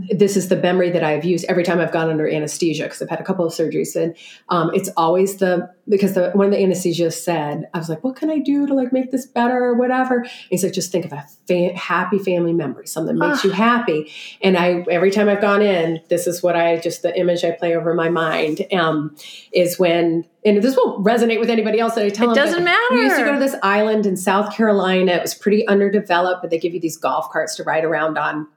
this 0.09 0.37
is 0.37 0.47
the 0.47 0.55
memory 0.55 0.89
that 0.89 1.03
I've 1.03 1.25
used 1.25 1.45
every 1.45 1.63
time 1.63 1.79
I've 1.79 1.91
gone 1.91 2.09
under 2.09 2.29
anesthesia 2.29 2.83
because 2.83 3.01
I've 3.01 3.09
had 3.09 3.19
a 3.19 3.23
couple 3.23 3.45
of 3.45 3.51
surgeries, 3.51 3.95
and 3.95 4.15
um, 4.49 4.71
it's 4.73 4.89
always 4.95 5.37
the 5.37 5.69
because 5.89 6.13
the 6.13 6.31
one 6.31 6.45
of 6.45 6.51
the 6.53 6.63
anesthesia 6.63 7.11
said, 7.11 7.67
I 7.73 7.77
was 7.77 7.89
like, 7.89 8.03
"What 8.03 8.15
can 8.15 8.29
I 8.29 8.39
do 8.39 8.65
to 8.65 8.73
like 8.73 8.93
make 8.93 9.11
this 9.11 9.25
better 9.25 9.57
or 9.57 9.73
whatever?" 9.73 10.19
And 10.19 10.29
he's 10.49 10.63
like, 10.63 10.71
"Just 10.71 10.91
think 10.91 11.05
of 11.05 11.11
a 11.11 11.25
fa- 11.47 11.77
happy 11.77 12.19
family 12.19 12.53
memory, 12.53 12.87
something 12.87 13.17
that 13.17 13.27
makes 13.27 13.43
you 13.43 13.51
happy." 13.51 14.09
And 14.41 14.57
I 14.57 14.85
every 14.89 15.11
time 15.11 15.27
I've 15.27 15.41
gone 15.41 15.61
in, 15.61 15.99
this 16.09 16.25
is 16.25 16.41
what 16.41 16.55
I 16.55 16.77
just 16.77 17.01
the 17.01 17.17
image 17.19 17.43
I 17.43 17.51
play 17.51 17.75
over 17.75 17.93
my 17.93 18.09
mind 18.09 18.65
um, 18.71 19.13
is 19.51 19.77
when 19.77 20.25
and 20.45 20.61
this 20.61 20.77
won't 20.77 21.05
resonate 21.05 21.39
with 21.39 21.49
anybody 21.49 21.79
else 21.79 21.95
that 21.95 22.05
I 22.05 22.09
tell 22.09 22.31
it 22.31 22.35
them. 22.35 22.43
It 22.43 22.47
doesn't 22.47 22.63
matter. 22.63 22.95
We 22.95 23.01
used 23.01 23.17
to 23.17 23.25
go 23.25 23.33
to 23.33 23.39
this 23.39 23.55
island 23.61 24.05
in 24.05 24.15
South 24.15 24.53
Carolina. 24.53 25.11
It 25.13 25.21
was 25.21 25.33
pretty 25.33 25.67
underdeveloped, 25.67 26.41
but 26.41 26.49
they 26.49 26.59
give 26.59 26.73
you 26.73 26.79
these 26.79 26.97
golf 26.97 27.29
carts 27.29 27.55
to 27.55 27.63
ride 27.63 27.83
around 27.83 28.17
on 28.17 28.47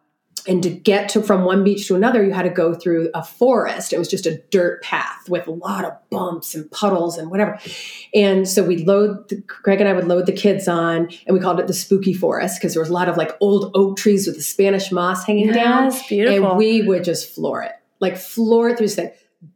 and 0.49 0.63
to 0.63 0.71
get 0.71 1.09
to 1.11 1.23
from 1.23 1.45
one 1.45 1.65
beach 1.65 1.87
to 1.89 1.95
another 1.95 2.25
you 2.25 2.33
had 2.33 2.43
to 2.43 2.51
go 2.51 2.75
through 2.75 3.11
a 3.15 3.23
forest. 3.23 3.93
It 3.93 3.99
was 3.99 4.09
just 4.09 4.27
a 4.27 4.39
dirt 4.51 4.83
path 4.83 5.29
with 5.29 5.47
a 5.47 5.51
lot 5.51 5.85
of 5.85 5.93
bumps 6.11 6.55
and 6.55 6.71
puddles 6.71 7.19
and 7.19 7.31
whatever. 7.31 7.59
And 8.15 8.49
so 8.49 8.65
we 8.65 8.85
load 8.85 9.43
greg 9.47 9.81
and 9.81 9.89
i 9.89 9.93
would 9.93 10.07
load 10.07 10.27
the 10.27 10.33
kids 10.33 10.69
on 10.69 11.09
and 11.27 11.35
we 11.35 11.41
called 11.41 11.61
it 11.61 11.67
the 11.67 11.75
spooky 11.75 12.13
forest 12.13 12.59
because 12.59 12.75
there 12.75 12.81
was 12.81 12.89
a 12.89 12.93
lot 12.93 13.09
of 13.09 13.17
like 13.17 13.33
old 13.41 13.71
oak 13.75 13.97
trees 13.97 14.27
with 14.27 14.37
the 14.37 14.43
spanish 14.43 14.93
moss 14.93 15.25
hanging 15.25 15.47
yes, 15.47 15.55
down 15.55 16.09
beautiful. 16.09 16.51
and 16.51 16.59
we 16.59 16.83
would 16.83 17.05
just 17.05 17.35
floor 17.35 17.63
it 17.63 17.73
like 18.01 18.17
floor 18.17 18.69
it 18.69 18.79
through 18.79 18.87
this 18.87 18.97
thing 18.97 19.11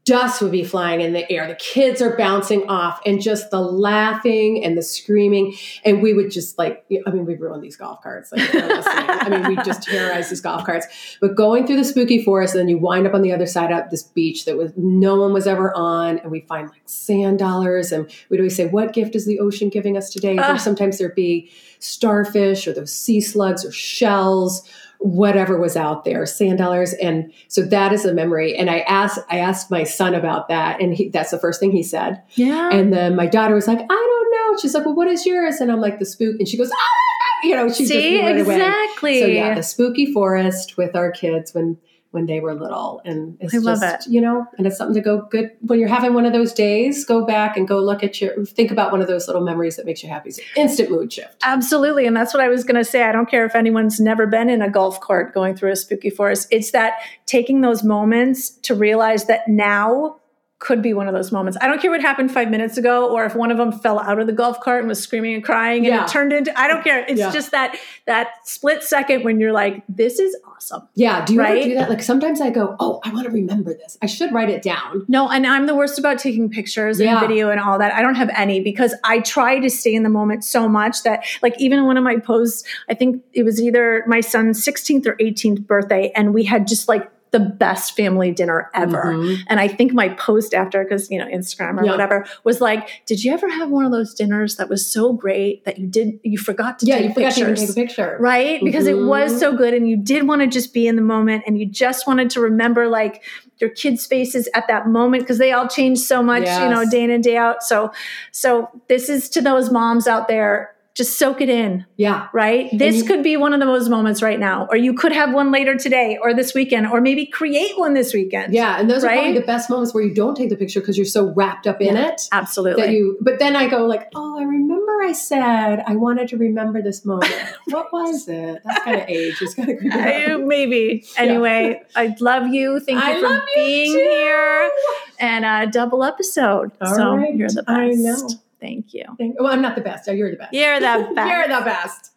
dust 0.04 0.42
would 0.42 0.50
be 0.50 0.64
flying 0.64 1.00
in 1.00 1.12
the 1.12 1.30
air. 1.30 1.46
The 1.46 1.54
kids 1.54 2.02
are 2.02 2.16
bouncing 2.16 2.68
off, 2.68 3.00
and 3.06 3.20
just 3.20 3.50
the 3.50 3.60
laughing 3.60 4.64
and 4.64 4.76
the 4.76 4.82
screaming. 4.82 5.54
And 5.84 6.02
we 6.02 6.12
would 6.12 6.30
just 6.30 6.58
like, 6.58 6.84
I 7.06 7.10
mean, 7.10 7.24
we 7.26 7.36
ruined 7.36 7.62
these 7.62 7.76
golf 7.76 8.02
carts. 8.02 8.32
Like, 8.32 8.48
I 8.52 9.28
mean, 9.28 9.46
we 9.48 9.56
just 9.62 9.82
terrorized 9.82 10.30
these 10.30 10.40
golf 10.40 10.64
carts. 10.64 10.86
But 11.20 11.36
going 11.36 11.66
through 11.66 11.76
the 11.76 11.84
spooky 11.84 12.22
forest, 12.22 12.54
and 12.54 12.60
then 12.60 12.68
you 12.68 12.78
wind 12.78 13.06
up 13.06 13.14
on 13.14 13.22
the 13.22 13.32
other 13.32 13.46
side 13.46 13.72
of 13.72 13.90
this 13.90 14.02
beach 14.02 14.44
that 14.46 14.56
was 14.56 14.72
no 14.76 15.16
one 15.16 15.32
was 15.32 15.46
ever 15.46 15.76
on, 15.76 16.18
and 16.18 16.30
we 16.30 16.40
find 16.40 16.68
like 16.68 16.82
sand 16.86 17.38
dollars, 17.38 17.92
and 17.92 18.10
we'd 18.28 18.40
always 18.40 18.56
say, 18.56 18.66
"What 18.66 18.92
gift 18.92 19.14
is 19.14 19.26
the 19.26 19.38
ocean 19.40 19.68
giving 19.68 19.96
us 19.96 20.10
today?" 20.10 20.38
Uh. 20.38 20.56
Sometimes 20.56 20.98
there'd 20.98 21.14
be 21.14 21.50
starfish 21.78 22.66
or 22.66 22.72
those 22.72 22.92
sea 22.92 23.20
slugs 23.20 23.64
or 23.64 23.72
shells 23.72 24.68
whatever 25.00 25.58
was 25.58 25.76
out 25.76 26.04
there, 26.04 26.26
sand 26.26 26.58
dollars. 26.58 26.92
And 26.94 27.32
so 27.48 27.62
that 27.62 27.92
is 27.92 28.04
a 28.04 28.12
memory. 28.12 28.54
And 28.54 28.68
I 28.68 28.80
asked, 28.80 29.18
I 29.30 29.38
asked 29.38 29.70
my 29.70 29.82
son 29.82 30.14
about 30.14 30.48
that. 30.48 30.80
And 30.80 30.94
he, 30.94 31.08
that's 31.08 31.30
the 31.30 31.38
first 31.38 31.58
thing 31.58 31.72
he 31.72 31.82
said. 31.82 32.22
Yeah. 32.34 32.68
And 32.70 32.92
then 32.92 33.16
my 33.16 33.26
daughter 33.26 33.54
was 33.54 33.66
like, 33.66 33.78
I 33.78 33.86
don't 33.86 34.30
know. 34.30 34.58
She's 34.60 34.74
like, 34.74 34.84
well, 34.84 34.94
what 34.94 35.08
is 35.08 35.24
yours? 35.24 35.56
And 35.60 35.72
I'm 35.72 35.80
like, 35.80 35.98
the 35.98 36.04
spook. 36.04 36.36
And 36.38 36.46
she 36.46 36.58
goes, 36.58 36.70
ah, 36.70 37.40
you 37.42 37.56
know, 37.56 37.72
she 37.72 37.86
See, 37.86 38.20
just 38.20 38.40
exactly. 38.40 39.20
Away. 39.20 39.20
So 39.22 39.26
yeah, 39.26 39.54
the 39.54 39.62
spooky 39.62 40.12
forest 40.12 40.76
with 40.76 40.94
our 40.94 41.10
kids 41.10 41.54
when 41.54 41.78
when 42.10 42.26
they 42.26 42.40
were 42.40 42.54
little. 42.54 43.00
And 43.04 43.36
it's 43.40 43.54
I 43.54 43.58
love 43.58 43.80
just, 43.80 44.06
it. 44.06 44.12
you 44.12 44.20
know, 44.20 44.46
and 44.58 44.66
it's 44.66 44.76
something 44.76 44.94
to 44.94 45.00
go 45.00 45.22
good 45.30 45.50
when 45.60 45.78
you're 45.78 45.88
having 45.88 46.12
one 46.12 46.26
of 46.26 46.32
those 46.32 46.52
days, 46.52 47.04
go 47.04 47.24
back 47.24 47.56
and 47.56 47.68
go 47.68 47.78
look 47.78 48.02
at 48.02 48.20
your, 48.20 48.44
think 48.44 48.70
about 48.70 48.90
one 48.90 49.00
of 49.00 49.06
those 49.06 49.28
little 49.28 49.42
memories 49.42 49.76
that 49.76 49.86
makes 49.86 50.02
you 50.02 50.08
happy. 50.08 50.30
It's 50.30 50.40
instant 50.56 50.90
mood 50.90 51.12
shift. 51.12 51.36
Absolutely. 51.42 52.06
And 52.06 52.16
that's 52.16 52.34
what 52.34 52.42
I 52.42 52.48
was 52.48 52.64
going 52.64 52.76
to 52.76 52.84
say. 52.84 53.04
I 53.04 53.12
don't 53.12 53.30
care 53.30 53.46
if 53.46 53.54
anyone's 53.54 54.00
never 54.00 54.26
been 54.26 54.50
in 54.50 54.60
a 54.60 54.68
golf 54.68 55.00
cart 55.00 55.32
going 55.32 55.54
through 55.54 55.70
a 55.70 55.76
spooky 55.76 56.10
forest. 56.10 56.48
It's 56.50 56.72
that 56.72 56.94
taking 57.26 57.60
those 57.60 57.84
moments 57.84 58.50
to 58.50 58.74
realize 58.74 59.26
that 59.26 59.46
now 59.48 60.19
could 60.60 60.82
be 60.82 60.92
one 60.92 61.08
of 61.08 61.14
those 61.14 61.32
moments. 61.32 61.58
I 61.60 61.66
don't 61.66 61.80
care 61.80 61.90
what 61.90 62.02
happened 62.02 62.30
five 62.30 62.50
minutes 62.50 62.76
ago, 62.76 63.10
or 63.10 63.24
if 63.24 63.34
one 63.34 63.50
of 63.50 63.56
them 63.56 63.72
fell 63.72 63.98
out 63.98 64.20
of 64.20 64.26
the 64.26 64.32
golf 64.32 64.60
cart 64.60 64.80
and 64.80 64.88
was 64.88 65.00
screaming 65.00 65.34
and 65.34 65.42
crying, 65.42 65.86
and 65.86 65.94
yeah. 65.94 66.04
it 66.04 66.08
turned 66.08 66.32
into. 66.32 66.56
I 66.58 66.68
don't 66.68 66.84
care. 66.84 67.04
It's 67.08 67.18
yeah. 67.18 67.32
just 67.32 67.50
that 67.50 67.76
that 68.06 68.46
split 68.46 68.84
second 68.84 69.24
when 69.24 69.40
you're 69.40 69.52
like, 69.52 69.82
"This 69.88 70.18
is 70.18 70.36
awesome." 70.46 70.86
Yeah. 70.94 71.24
Do 71.24 71.32
you 71.32 71.40
right? 71.40 71.58
ever 71.58 71.68
do 71.68 71.74
that? 71.76 71.88
Like 71.88 72.02
sometimes 72.02 72.42
I 72.42 72.50
go, 72.50 72.76
"Oh, 72.78 73.00
I 73.04 73.12
want 73.12 73.26
to 73.26 73.32
remember 73.32 73.72
this. 73.72 73.96
I 74.02 74.06
should 74.06 74.32
write 74.32 74.50
it 74.50 74.60
down." 74.60 75.06
No, 75.08 75.30
and 75.30 75.46
I'm 75.46 75.64
the 75.64 75.74
worst 75.74 75.98
about 75.98 76.18
taking 76.18 76.50
pictures 76.50 77.00
yeah. 77.00 77.18
and 77.18 77.20
video 77.26 77.50
and 77.50 77.58
all 77.58 77.78
that. 77.78 77.94
I 77.94 78.02
don't 78.02 78.16
have 78.16 78.30
any 78.36 78.60
because 78.60 78.94
I 79.02 79.20
try 79.20 79.58
to 79.60 79.70
stay 79.70 79.94
in 79.94 80.02
the 80.02 80.10
moment 80.10 80.44
so 80.44 80.68
much 80.68 81.02
that, 81.04 81.24
like, 81.40 81.58
even 81.58 81.86
one 81.86 81.96
of 81.96 82.04
my 82.04 82.18
posts, 82.18 82.64
I 82.90 82.94
think 82.94 83.22
it 83.32 83.44
was 83.44 83.62
either 83.62 84.04
my 84.06 84.20
son's 84.20 84.62
16th 84.62 85.06
or 85.06 85.14
18th 85.16 85.66
birthday, 85.66 86.12
and 86.14 86.34
we 86.34 86.44
had 86.44 86.68
just 86.68 86.86
like 86.86 87.10
the 87.32 87.40
best 87.40 87.96
family 87.96 88.32
dinner 88.32 88.70
ever. 88.74 89.04
Mm-hmm. 89.04 89.42
And 89.46 89.60
I 89.60 89.68
think 89.68 89.92
my 89.92 90.08
post 90.10 90.52
after, 90.52 90.82
because, 90.82 91.10
you 91.10 91.18
know, 91.18 91.26
Instagram 91.26 91.80
or 91.80 91.84
yeah. 91.84 91.90
whatever, 91.92 92.26
was 92.42 92.60
like, 92.60 93.02
did 93.06 93.22
you 93.22 93.32
ever 93.32 93.48
have 93.48 93.70
one 93.70 93.84
of 93.84 93.92
those 93.92 94.14
dinners 94.14 94.56
that 94.56 94.68
was 94.68 94.84
so 94.84 95.12
great 95.12 95.64
that 95.64 95.78
you 95.78 95.86
did, 95.86 96.18
you 96.22 96.38
forgot 96.38 96.78
to 96.80 96.86
yeah, 96.86 96.96
take 96.96 97.04
you 97.04 97.14
forgot 97.14 97.34
pictures? 97.34 97.60
to 97.60 97.66
take 97.66 97.76
a 97.76 97.86
picture. 97.86 98.16
Right? 98.18 98.56
Mm-hmm. 98.56 98.64
Because 98.64 98.86
it 98.86 98.98
was 98.98 99.38
so 99.38 99.56
good 99.56 99.74
and 99.74 99.88
you 99.88 99.96
did 99.96 100.26
want 100.26 100.42
to 100.42 100.48
just 100.48 100.74
be 100.74 100.88
in 100.88 100.96
the 100.96 101.02
moment 101.02 101.44
and 101.46 101.58
you 101.58 101.66
just 101.66 102.06
wanted 102.06 102.30
to 102.30 102.40
remember 102.40 102.88
like 102.88 103.22
your 103.58 103.70
kids' 103.70 104.06
faces 104.06 104.48
at 104.54 104.66
that 104.68 104.88
moment 104.88 105.22
because 105.22 105.38
they 105.38 105.52
all 105.52 105.68
change 105.68 105.98
so 105.98 106.22
much, 106.22 106.44
yes. 106.44 106.60
you 106.62 106.68
know, 106.68 106.88
day 106.90 107.04
in 107.04 107.10
and 107.10 107.22
day 107.22 107.36
out. 107.36 107.62
So, 107.62 107.92
so 108.32 108.68
this 108.88 109.08
is 109.08 109.28
to 109.30 109.40
those 109.40 109.70
moms 109.70 110.06
out 110.06 110.28
there 110.28 110.74
just 111.00 111.18
soak 111.18 111.40
it 111.40 111.48
in. 111.48 111.86
Yeah. 111.96 112.28
Right? 112.34 112.68
This 112.76 112.96
you, 112.96 113.04
could 113.04 113.22
be 113.22 113.38
one 113.38 113.54
of 113.54 113.60
the 113.60 113.64
most 113.64 113.88
moments 113.88 114.20
right 114.20 114.38
now. 114.38 114.66
Or 114.68 114.76
you 114.76 114.92
could 114.92 115.12
have 115.12 115.32
one 115.32 115.50
later 115.50 115.74
today 115.74 116.18
or 116.20 116.34
this 116.34 116.52
weekend, 116.52 116.88
or 116.88 117.00
maybe 117.00 117.24
create 117.24 117.78
one 117.78 117.94
this 117.94 118.12
weekend. 118.12 118.52
Yeah. 118.52 118.78
And 118.78 118.90
those 118.90 119.02
right? 119.02 119.12
are 119.12 119.22
probably 119.22 119.40
the 119.40 119.46
best 119.46 119.70
moments 119.70 119.94
where 119.94 120.04
you 120.04 120.12
don't 120.12 120.34
take 120.34 120.50
the 120.50 120.56
picture 120.56 120.80
because 120.80 120.98
you're 120.98 121.06
so 121.06 121.32
wrapped 121.32 121.66
up 121.66 121.80
in 121.80 121.94
yeah, 121.94 122.08
it. 122.08 122.22
Absolutely. 122.32 122.82
That 122.82 122.92
you 122.92 123.16
but 123.22 123.38
then 123.38 123.56
I 123.56 123.66
go 123.66 123.86
like, 123.86 124.08
oh, 124.14 124.38
I 124.38 124.42
remember 124.42 125.02
I 125.02 125.12
said 125.12 125.82
I 125.86 125.96
wanted 125.96 126.28
to 126.28 126.36
remember 126.36 126.82
this 126.82 127.06
moment. 127.06 127.32
what 127.66 127.90
was 127.92 128.28
it? 128.28 128.60
That's 128.62 128.84
kind 128.84 129.00
of 129.00 129.08
age. 129.08 129.40
It's 129.40 129.54
kind 129.54 129.70
of 129.70 130.40
maybe. 130.42 131.06
Anyway, 131.16 131.80
yeah. 131.80 132.02
I 132.02 132.14
love 132.20 132.48
you. 132.48 132.78
Thank 132.80 133.02
you 133.02 133.26
I 133.26 133.38
for 133.38 133.46
being 133.54 133.92
here. 133.92 134.70
And 135.18 135.46
a 135.46 135.66
double 135.70 136.04
episode. 136.04 136.72
All 136.82 136.94
so 136.94 137.16
right. 137.16 137.34
you're 137.34 137.48
the 137.48 137.62
best. 137.62 137.70
I 137.70 137.88
know. 137.88 138.28
Thank 138.60 138.92
you. 138.92 139.04
Thank, 139.18 139.40
well, 139.40 139.52
I'm 139.52 139.62
not 139.62 139.74
the 139.74 139.80
best. 139.80 140.08
Oh, 140.08 140.12
you're 140.12 140.30
the 140.30 140.36
best. 140.36 140.52
You're 140.52 140.80
the 140.80 141.12
best. 141.14 141.30
you're 141.30 141.48
the 141.48 141.64
best. 141.64 142.10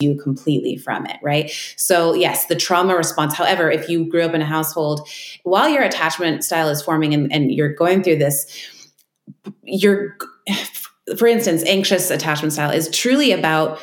you 0.00 0.16
completely 0.16 0.76
from 0.76 1.06
it, 1.06 1.16
right? 1.22 1.50
So, 1.76 2.14
yes, 2.14 2.46
the 2.46 2.54
trauma 2.54 2.96
response. 2.96 3.34
However, 3.34 3.68
if 3.68 3.88
you 3.88 4.08
grew 4.08 4.22
up 4.22 4.32
in 4.32 4.40
a 4.40 4.46
household 4.46 5.08
while 5.42 5.68
your 5.68 5.82
attachment 5.82 6.44
style 6.44 6.68
is 6.68 6.80
forming 6.80 7.14
and, 7.14 7.32
and 7.32 7.50
you're 7.50 7.74
going 7.74 8.04
through 8.04 8.18
this, 8.18 8.46
you're 9.62 10.16
for 11.16 11.26
instance 11.26 11.62
anxious 11.64 12.10
attachment 12.10 12.52
style 12.52 12.70
is 12.70 12.88
truly 12.90 13.32
about 13.32 13.80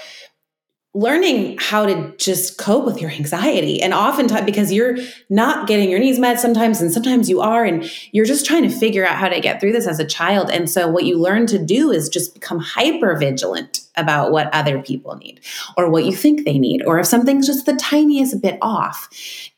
learning 0.96 1.58
how 1.60 1.86
to 1.86 2.16
just 2.16 2.58
cope 2.58 2.86
with 2.86 3.02
your 3.02 3.12
anxiety. 3.12 3.82
And 3.82 3.94
oftentimes 3.94 4.46
because 4.46 4.72
you're 4.72 4.98
not 5.30 5.68
getting 5.68 5.90
your 5.90 6.00
needs 6.00 6.18
met 6.18 6.40
sometimes 6.40 6.82
and 6.82 6.92
sometimes 6.92 7.30
you 7.30 7.42
are 7.42 7.66
and 7.66 7.92
you're 8.14 8.26
just 8.26 8.46
trying 8.46 8.64
to 8.64 8.70
figure 8.70 9.06
out 9.06 9.18
how 9.18 9.28
to 9.28 9.42
get 9.42 9.60
through 9.60 9.74
this 9.74 9.88
as 9.88 10.00
a 10.00 10.06
child. 10.06 10.50
And 10.50 10.70
so 10.70 10.88
what 10.90 11.04
you 11.04 11.20
learn 11.20 11.48
to 11.48 11.60
do 11.60 11.92
is 11.92 12.08
just 12.08 12.34
become 12.34 12.60
hyper 12.60 13.18
vigilant 13.18 13.82
about 13.98 14.32
what 14.32 14.54
other 14.54 14.82
people 14.82 15.16
need 15.18 15.42
or 15.78 15.90
what 15.90 16.06
you 16.06 16.14
think 16.14 16.46
they 16.46 16.58
need 16.58 16.82
or 16.86 16.98
if 16.98 17.06
something's 17.06 17.46
just 17.46 17.66
the 17.66 17.76
tiniest 17.76 18.42
bit 18.42 18.58
off. 18.62 19.10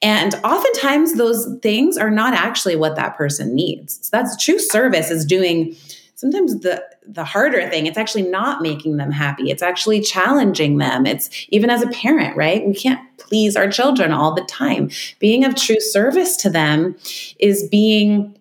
And 0.01 0.33
oftentimes 0.43 1.15
those 1.15 1.47
things 1.61 1.97
are 1.97 2.11
not 2.11 2.33
actually 2.33 2.75
what 2.75 2.95
that 2.95 3.15
person 3.15 3.53
needs. 3.53 3.99
So 4.01 4.09
that's 4.11 4.43
true 4.43 4.59
service 4.59 5.11
is 5.11 5.23
doing 5.23 5.75
sometimes 6.17 6.59
the 6.61 6.83
the 7.07 7.23
harder 7.23 7.69
thing 7.69 7.85
it's 7.85 7.97
actually 7.97 8.23
not 8.23 8.61
making 8.61 8.97
them 8.97 9.11
happy. 9.11 9.49
It's 9.49 9.61
actually 9.61 10.01
challenging 10.01 10.77
them. 10.77 11.05
It's 11.05 11.29
even 11.49 11.69
as 11.69 11.81
a 11.81 11.87
parent 11.87 12.35
right? 12.35 12.67
We 12.67 12.73
can't 12.73 12.99
please 13.17 13.55
our 13.55 13.69
children 13.69 14.11
all 14.11 14.33
the 14.33 14.43
time. 14.43 14.89
Being 15.19 15.45
of 15.45 15.55
true 15.55 15.79
service 15.79 16.35
to 16.37 16.49
them 16.49 16.97
is 17.39 17.69
being 17.69 18.37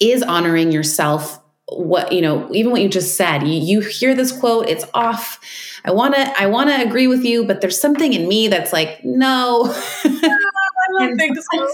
is 0.00 0.22
honoring 0.22 0.72
yourself. 0.72 1.38
What 1.68 2.12
you 2.12 2.20
know 2.20 2.52
even 2.52 2.72
what 2.72 2.82
you 2.82 2.88
just 2.88 3.16
said 3.16 3.46
you, 3.46 3.60
you 3.60 3.80
hear 3.80 4.14
this 4.16 4.32
quote 4.32 4.68
it's 4.68 4.84
off. 4.92 5.38
I 5.84 5.92
want 5.92 6.14
to 6.14 6.40
i 6.40 6.46
want 6.46 6.68
to 6.68 6.82
agree 6.82 7.06
with 7.06 7.24
you 7.24 7.46
but 7.46 7.60
there's 7.60 7.80
something 7.80 8.12
in 8.12 8.28
me 8.28 8.48
that's 8.48 8.72
like 8.72 9.02
no. 9.04 9.72
Don't 10.98 11.16
think 11.16 11.38
so. 11.38 11.68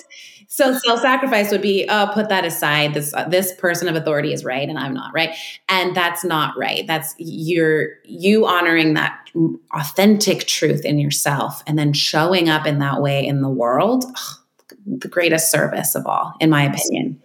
So 0.49 0.79
self-sacrifice 0.79 1.51
would 1.51 1.63
be, 1.63 1.87
oh, 1.89 2.11
put 2.15 2.29
that 2.29 2.45
aside. 2.45 2.95
This 2.95 3.13
uh, 3.15 3.29
this 3.29 3.55
person 3.57 3.89
of 3.89 3.97
authority 3.97 4.33
is 4.33 4.45
right, 4.45 4.69
and 4.69 4.79
I'm 4.79 4.95
not 4.95 5.13
right, 5.13 5.31
and 5.69 5.95
that's 5.95 6.25
not 6.25 6.57
right. 6.57 6.87
That's 6.87 7.15
you're 7.19 7.89
you 8.05 8.47
honoring 8.47 8.95
that 8.95 9.29
authentic 9.75 10.47
truth 10.47 10.85
in 10.85 10.99
yourself, 10.99 11.63
and 11.67 11.79
then 11.79 11.93
showing 11.93 12.49
up 12.49 12.67
in 12.67 12.79
that 12.79 13.03
way 13.03 13.27
in 13.27 13.43
the 13.43 13.51
world. 13.51 14.05
Ugh, 14.09 14.39
the 14.87 15.09
greatest 15.09 15.51
service 15.51 15.97
of 15.97 16.07
all, 16.07 16.35
in 16.41 16.49
my 16.49 16.63
opinion. 16.63 17.21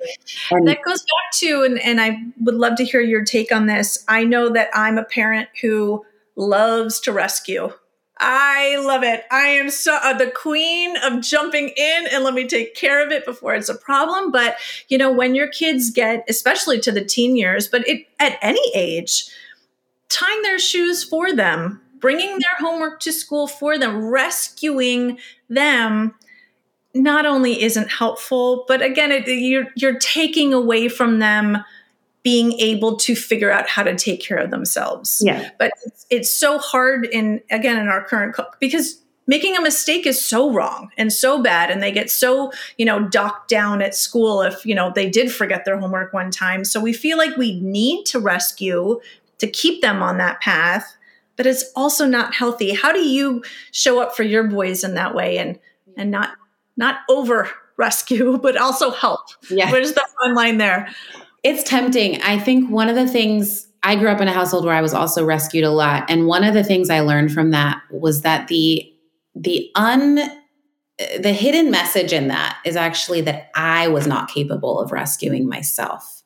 And 0.50 0.68
that 0.68 0.80
goes 0.84 1.02
back 1.02 1.32
to, 1.42 1.64
and, 1.64 1.80
and 1.82 2.02
I 2.02 2.18
would 2.42 2.56
love 2.56 2.76
to 2.78 2.84
hear 2.84 3.02
your 3.02 3.24
take 3.24 3.52
on 3.52 3.68
this. 3.68 4.04
I 4.08 4.24
know 4.24 4.50
that 4.50 4.70
I'm 4.74 4.98
a 4.98 5.04
parent 5.04 5.48
who 5.62 6.04
loves 6.36 7.00
to 7.02 7.12
rescue. 7.12 7.72
I 8.24 8.78
love 8.78 9.02
it. 9.04 9.26
I 9.32 9.48
am 9.48 9.72
so 9.72 9.96
uh, 9.96 10.14
the 10.14 10.30
queen 10.30 10.96
of 10.98 11.22
jumping 11.22 11.70
in 11.70 12.08
and 12.12 12.24
let 12.24 12.36
me 12.36 12.48
take 12.48 12.76
care 12.76 13.04
of 13.04 13.12
it 13.12 13.26
before 13.26 13.56
it's 13.56 13.68
a 13.68 13.76
problem. 13.76 14.32
But 14.32 14.58
you 14.90 14.98
know, 15.00 15.12
when 15.12 15.34
your 15.34 15.48
kids 15.48 15.90
get, 15.90 16.24
especially 16.30 16.80
to 16.82 16.92
the 16.92 17.04
teen 17.04 17.36
years, 17.36 17.68
but 17.68 17.86
it, 17.88 18.08
at 18.20 18.38
any 18.44 18.62
age, 18.76 19.26
tying 20.08 20.44
their 20.44 20.60
shoes 20.60 21.04
for 21.04 21.34
them, 21.34 21.82
bringing 22.00 22.38
their 22.40 22.56
homework 22.60 23.00
to 23.02 23.12
school 23.12 23.48
for 23.48 23.80
them, 23.80 24.06
rescuing 24.06 25.18
them 25.50 26.14
not 26.94 27.26
only 27.26 27.64
isn't 27.64 27.90
helpful, 27.90 28.66
but 28.68 28.84
again, 28.84 29.12
it, 29.12 29.28
you're 29.28 29.68
you're 29.76 29.98
taking 29.98 30.54
away 30.54 30.90
from 30.90 31.18
them 31.18 31.58
being 32.24 32.54
able 32.54 32.98
to 32.98 33.16
figure 33.16 33.52
out 33.52 33.68
how 33.68 33.84
to 33.84 33.96
take 33.96 34.22
care 34.22 34.38
of 34.38 34.52
themselves. 34.52 35.22
Yeah. 35.26 35.50
But 35.58 35.74
it's, 35.86 36.06
it's 36.10 36.32
so 36.32 36.60
hard 36.60 37.06
in 37.06 37.42
again 37.50 37.78
in 37.78 37.88
our 37.88 38.04
current 38.04 38.36
co- 38.36 38.48
because 38.60 39.02
making 39.28 39.56
a 39.56 39.62
mistake 39.62 40.06
is 40.06 40.24
so 40.24 40.52
wrong 40.52 40.92
and 40.98 41.12
so 41.12 41.42
bad 41.42 41.72
and 41.72 41.82
they 41.82 41.92
get 41.92 42.10
so 42.10 42.52
you 42.78 42.86
know 42.86 43.08
docked 43.08 43.50
down 43.50 43.82
at 43.82 43.96
school 43.96 44.42
if 44.42 44.66
you 44.66 44.76
know 44.76 44.92
they 44.94 45.10
did 45.10 45.32
forget 45.32 45.66
their 45.66 45.80
homework 45.80 46.14
one 46.14 46.32
time. 46.32 46.64
So 46.64 46.80
we 46.80 46.94
feel 46.94 47.18
like 47.18 47.36
we 47.38 47.60
need 47.60 48.06
to 48.08 48.20
rescue 48.20 49.00
to 49.40 49.48
keep 49.48 49.82
them 49.82 50.04
on 50.04 50.18
that 50.18 50.42
path 50.42 50.96
but 51.42 51.48
it's 51.48 51.72
also 51.76 52.06
not 52.06 52.36
healthy. 52.36 52.72
How 52.72 52.92
do 52.92 53.00
you 53.00 53.44
show 53.72 54.00
up 54.00 54.16
for 54.16 54.22
your 54.22 54.44
boys 54.44 54.84
in 54.84 54.94
that 54.94 55.16
way 55.16 55.40
and 55.40 55.58
and 55.98 56.12
not 56.12 56.38
not 56.78 57.00
over 57.10 57.50
rescue 57.78 58.38
but 58.44 58.58
also 58.58 58.92
help? 58.92 59.22
Yeah. 59.50 59.72
Where's 59.72 59.94
the 59.94 60.08
fine 60.20 60.36
line 60.36 60.58
there 60.60 60.94
it's 61.44 61.64
tempting. 61.64 62.22
I 62.22 62.38
think 62.38 62.70
one 62.70 62.90
of 62.90 62.96
the 62.96 63.08
things 63.08 63.68
I 63.84 63.96
grew 63.96 64.10
up 64.10 64.22
in 64.22 64.28
a 64.28 64.34
household 64.34 64.66
where 64.66 64.76
I 64.76 64.82
was 64.82 64.94
also 64.94 65.26
rescued 65.26 65.64
a 65.64 65.72
lot, 65.72 66.10
and 66.10 66.28
one 66.28 66.44
of 66.44 66.54
the 66.54 66.64
things 66.64 66.90
I 66.90 67.02
learned 67.02 67.32
from 67.32 67.52
that 67.52 67.82
was 67.90 68.22
that 68.22 68.48
the 68.48 68.88
the 69.36 69.70
un 69.76 70.20
the 71.20 71.34
hidden 71.34 71.72
message 71.72 72.14
in 72.14 72.28
that 72.28 72.60
is 72.66 72.76
actually 72.76 73.22
that 73.22 73.50
I 73.56 73.88
was 73.88 74.06
not 74.06 74.30
capable 74.30 74.80
of 74.80 74.92
rescuing 74.92 75.50
myself. 75.50 76.22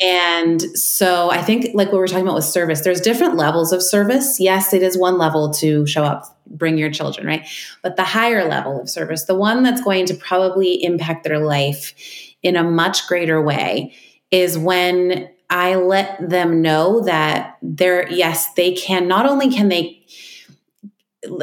And 0.00 0.62
so 0.78 1.30
I 1.30 1.42
think, 1.42 1.70
like 1.74 1.88
what 1.88 1.96
we're 1.96 2.06
talking 2.06 2.22
about 2.22 2.36
with 2.36 2.44
service, 2.44 2.82
there's 2.82 3.00
different 3.00 3.34
levels 3.34 3.72
of 3.72 3.82
service. 3.82 4.38
Yes, 4.38 4.72
it 4.72 4.82
is 4.82 4.96
one 4.96 5.18
level 5.18 5.52
to 5.54 5.86
show 5.86 6.04
up, 6.04 6.40
bring 6.46 6.78
your 6.78 6.90
children, 6.90 7.26
right? 7.26 7.48
But 7.82 7.96
the 7.96 8.04
higher 8.04 8.48
level 8.48 8.80
of 8.80 8.88
service, 8.88 9.24
the 9.24 9.34
one 9.34 9.64
that's 9.64 9.80
going 9.80 10.06
to 10.06 10.14
probably 10.14 10.82
impact 10.84 11.24
their 11.24 11.40
life 11.40 11.94
in 12.44 12.54
a 12.54 12.62
much 12.62 13.08
greater 13.08 13.42
way, 13.42 13.92
is 14.30 14.58
when 14.58 15.30
I 15.50 15.76
let 15.76 16.28
them 16.28 16.60
know 16.60 17.00
that 17.04 17.56
they're, 17.62 18.10
yes, 18.10 18.52
they 18.54 18.72
can, 18.72 19.08
not 19.08 19.26
only 19.26 19.50
can 19.50 19.68
they 19.68 20.04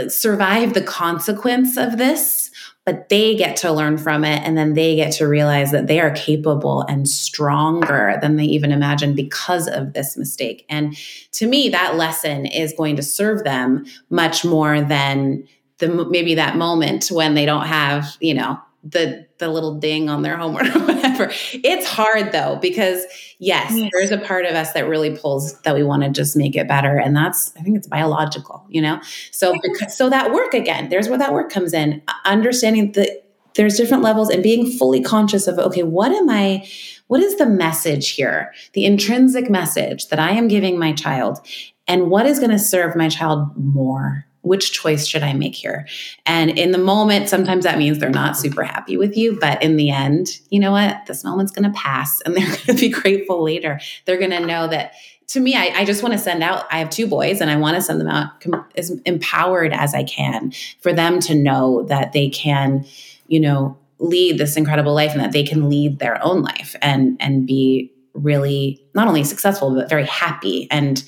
survive 0.07 0.73
the 0.73 0.81
consequence 0.81 1.77
of 1.77 1.97
this, 1.97 2.51
but 2.85 3.09
they 3.09 3.35
get 3.35 3.57
to 3.57 3.71
learn 3.71 3.97
from 3.97 4.23
it 4.23 4.43
and 4.43 4.55
then 4.55 4.75
they 4.75 4.95
get 4.95 5.11
to 5.13 5.27
realize 5.27 5.71
that 5.71 5.87
they 5.87 5.99
are 5.99 6.11
capable 6.11 6.83
and 6.83 7.09
stronger 7.09 8.17
than 8.21 8.35
they 8.35 8.45
even 8.45 8.71
imagined 8.71 9.15
because 9.15 9.67
of 9.67 9.93
this 9.93 10.15
mistake. 10.15 10.65
And 10.69 10.95
to 11.31 11.47
me, 11.47 11.69
that 11.69 11.95
lesson 11.95 12.45
is 12.45 12.75
going 12.77 12.95
to 12.97 13.03
serve 13.03 13.43
them 13.43 13.85
much 14.11 14.45
more 14.45 14.81
than 14.81 15.47
the 15.79 15.89
maybe 16.09 16.35
that 16.35 16.57
moment 16.57 17.07
when 17.07 17.33
they 17.33 17.45
don't 17.45 17.65
have, 17.65 18.15
you 18.19 18.35
know, 18.35 18.59
the 18.85 19.25
the 19.39 19.49
little 19.49 19.75
ding 19.75 20.09
on 20.09 20.21
their 20.21 20.37
homework 20.37 20.67
or 20.75 20.79
whatever. 20.79 21.31
It's 21.53 21.87
hard 21.87 22.31
though 22.31 22.57
because 22.61 23.03
yes, 23.39 23.73
mm. 23.73 23.83
yes, 23.83 23.91
there's 23.93 24.11
a 24.11 24.17
part 24.19 24.45
of 24.45 24.53
us 24.55 24.73
that 24.73 24.87
really 24.87 25.17
pulls 25.17 25.59
that 25.61 25.75
we 25.75 25.83
want 25.83 26.03
to 26.03 26.09
just 26.09 26.37
make 26.37 26.55
it 26.55 26.67
better, 26.67 26.97
and 26.97 27.15
that's 27.15 27.55
I 27.57 27.61
think 27.61 27.77
it's 27.77 27.87
biological, 27.87 28.65
you 28.69 28.81
know. 28.81 29.01
So 29.31 29.55
because, 29.61 29.97
so 29.97 30.09
that 30.09 30.31
work 30.31 30.53
again, 30.53 30.89
there's 30.89 31.09
where 31.09 31.17
that 31.17 31.33
work 31.33 31.51
comes 31.51 31.73
in. 31.73 32.01
Understanding 32.25 32.91
that 32.93 33.25
there's 33.55 33.75
different 33.75 34.03
levels 34.03 34.29
and 34.29 34.43
being 34.43 34.69
fully 34.69 35.01
conscious 35.01 35.47
of 35.47 35.57
okay, 35.57 35.83
what 35.83 36.11
am 36.11 36.29
I? 36.29 36.67
What 37.07 37.21
is 37.21 37.37
the 37.37 37.45
message 37.45 38.11
here? 38.11 38.53
The 38.73 38.85
intrinsic 38.85 39.49
message 39.49 40.07
that 40.09 40.19
I 40.19 40.31
am 40.31 40.47
giving 40.47 40.77
my 40.77 40.93
child, 40.93 41.39
and 41.87 42.11
what 42.11 42.27
is 42.27 42.37
going 42.39 42.51
to 42.51 42.59
serve 42.59 42.95
my 42.95 43.09
child 43.09 43.49
more 43.57 44.27
which 44.45 44.71
choice 44.71 45.07
should 45.07 45.23
I 45.23 45.33
make 45.33 45.55
here? 45.55 45.87
And 46.25 46.51
in 46.51 46.71
the 46.71 46.77
moment, 46.77 47.29
sometimes 47.29 47.63
that 47.63 47.79
means 47.79 47.97
they're 47.97 48.09
not 48.09 48.37
super 48.37 48.63
happy 48.63 48.95
with 48.95 49.17
you. 49.17 49.39
But 49.39 49.61
in 49.63 49.75
the 49.75 49.89
end, 49.89 50.39
you 50.51 50.59
know 50.59 50.71
what? 50.71 51.05
This 51.07 51.23
moment's 51.23 51.51
going 51.51 51.71
to 51.71 51.77
pass 51.77 52.21
and 52.21 52.35
they're 52.35 52.45
going 52.45 52.59
to 52.67 52.73
be 52.75 52.89
grateful 52.89 53.43
later. 53.43 53.79
They're 54.05 54.19
going 54.19 54.31
to 54.31 54.45
know 54.45 54.67
that 54.67 54.93
to 55.27 55.39
me, 55.39 55.55
I, 55.55 55.79
I 55.79 55.85
just 55.85 56.03
want 56.03 56.13
to 56.13 56.19
send 56.19 56.43
out, 56.43 56.67
I 56.71 56.77
have 56.77 56.91
two 56.91 57.07
boys 57.07 57.41
and 57.41 57.49
I 57.49 57.55
want 57.55 57.75
to 57.75 57.81
send 57.81 57.99
them 57.99 58.07
out 58.07 58.39
com- 58.41 58.65
as 58.75 58.91
empowered 59.05 59.73
as 59.73 59.95
I 59.95 60.03
can 60.03 60.53
for 60.79 60.93
them 60.93 61.19
to 61.21 61.33
know 61.33 61.83
that 61.89 62.13
they 62.13 62.29
can, 62.29 62.85
you 63.27 63.39
know, 63.39 63.75
lead 63.97 64.37
this 64.37 64.55
incredible 64.55 64.93
life 64.93 65.13
and 65.13 65.21
that 65.21 65.31
they 65.31 65.43
can 65.43 65.67
lead 65.67 65.97
their 65.97 66.23
own 66.23 66.43
life 66.43 66.75
and, 66.83 67.17
and 67.19 67.47
be 67.47 67.91
really 68.13 68.79
not 68.93 69.07
only 69.07 69.23
successful, 69.23 69.73
but 69.73 69.89
very 69.89 70.05
happy 70.05 70.67
and 70.69 71.03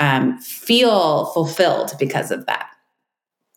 um, 0.00 0.38
feel 0.38 1.26
fulfilled 1.26 1.92
because 1.98 2.32
of 2.32 2.46
that. 2.46 2.70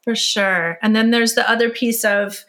For 0.04 0.16
sure. 0.16 0.78
And 0.82 0.95
then 0.95 1.12
there's 1.12 1.34
the 1.34 1.49
other 1.49 1.70
piece 1.70 2.04
of, 2.04 2.43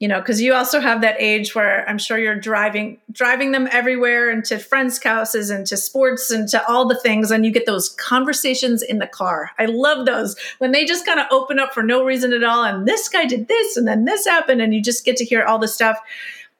you 0.00 0.08
know, 0.08 0.20
because 0.20 0.40
you 0.40 0.54
also 0.54 0.80
have 0.80 1.02
that 1.02 1.16
age 1.18 1.54
where 1.54 1.88
I'm 1.88 1.98
sure 1.98 2.18
you're 2.18 2.34
driving 2.34 2.98
driving 3.12 3.52
them 3.52 3.68
everywhere 3.70 4.28
and 4.28 4.44
to 4.46 4.58
friends' 4.58 5.02
houses 5.02 5.50
and 5.50 5.66
to 5.66 5.76
sports 5.76 6.30
and 6.30 6.48
to 6.48 6.66
all 6.66 6.86
the 6.88 6.98
things, 6.98 7.30
and 7.30 7.44
you 7.44 7.52
get 7.52 7.64
those 7.64 7.90
conversations 7.90 8.82
in 8.82 8.98
the 8.98 9.06
car. 9.06 9.50
I 9.58 9.66
love 9.66 10.04
those 10.04 10.36
when 10.58 10.72
they 10.72 10.84
just 10.84 11.06
kind 11.06 11.20
of 11.20 11.26
open 11.30 11.58
up 11.58 11.72
for 11.72 11.82
no 11.82 12.04
reason 12.04 12.32
at 12.32 12.42
all, 12.42 12.64
and 12.64 12.88
this 12.88 13.08
guy 13.08 13.24
did 13.24 13.48
this, 13.48 13.76
and 13.76 13.86
then 13.86 14.04
this 14.04 14.26
happened, 14.26 14.60
and 14.60 14.74
you 14.74 14.82
just 14.82 15.04
get 15.04 15.16
to 15.18 15.24
hear 15.24 15.44
all 15.44 15.58
the 15.58 15.68
stuff. 15.68 15.98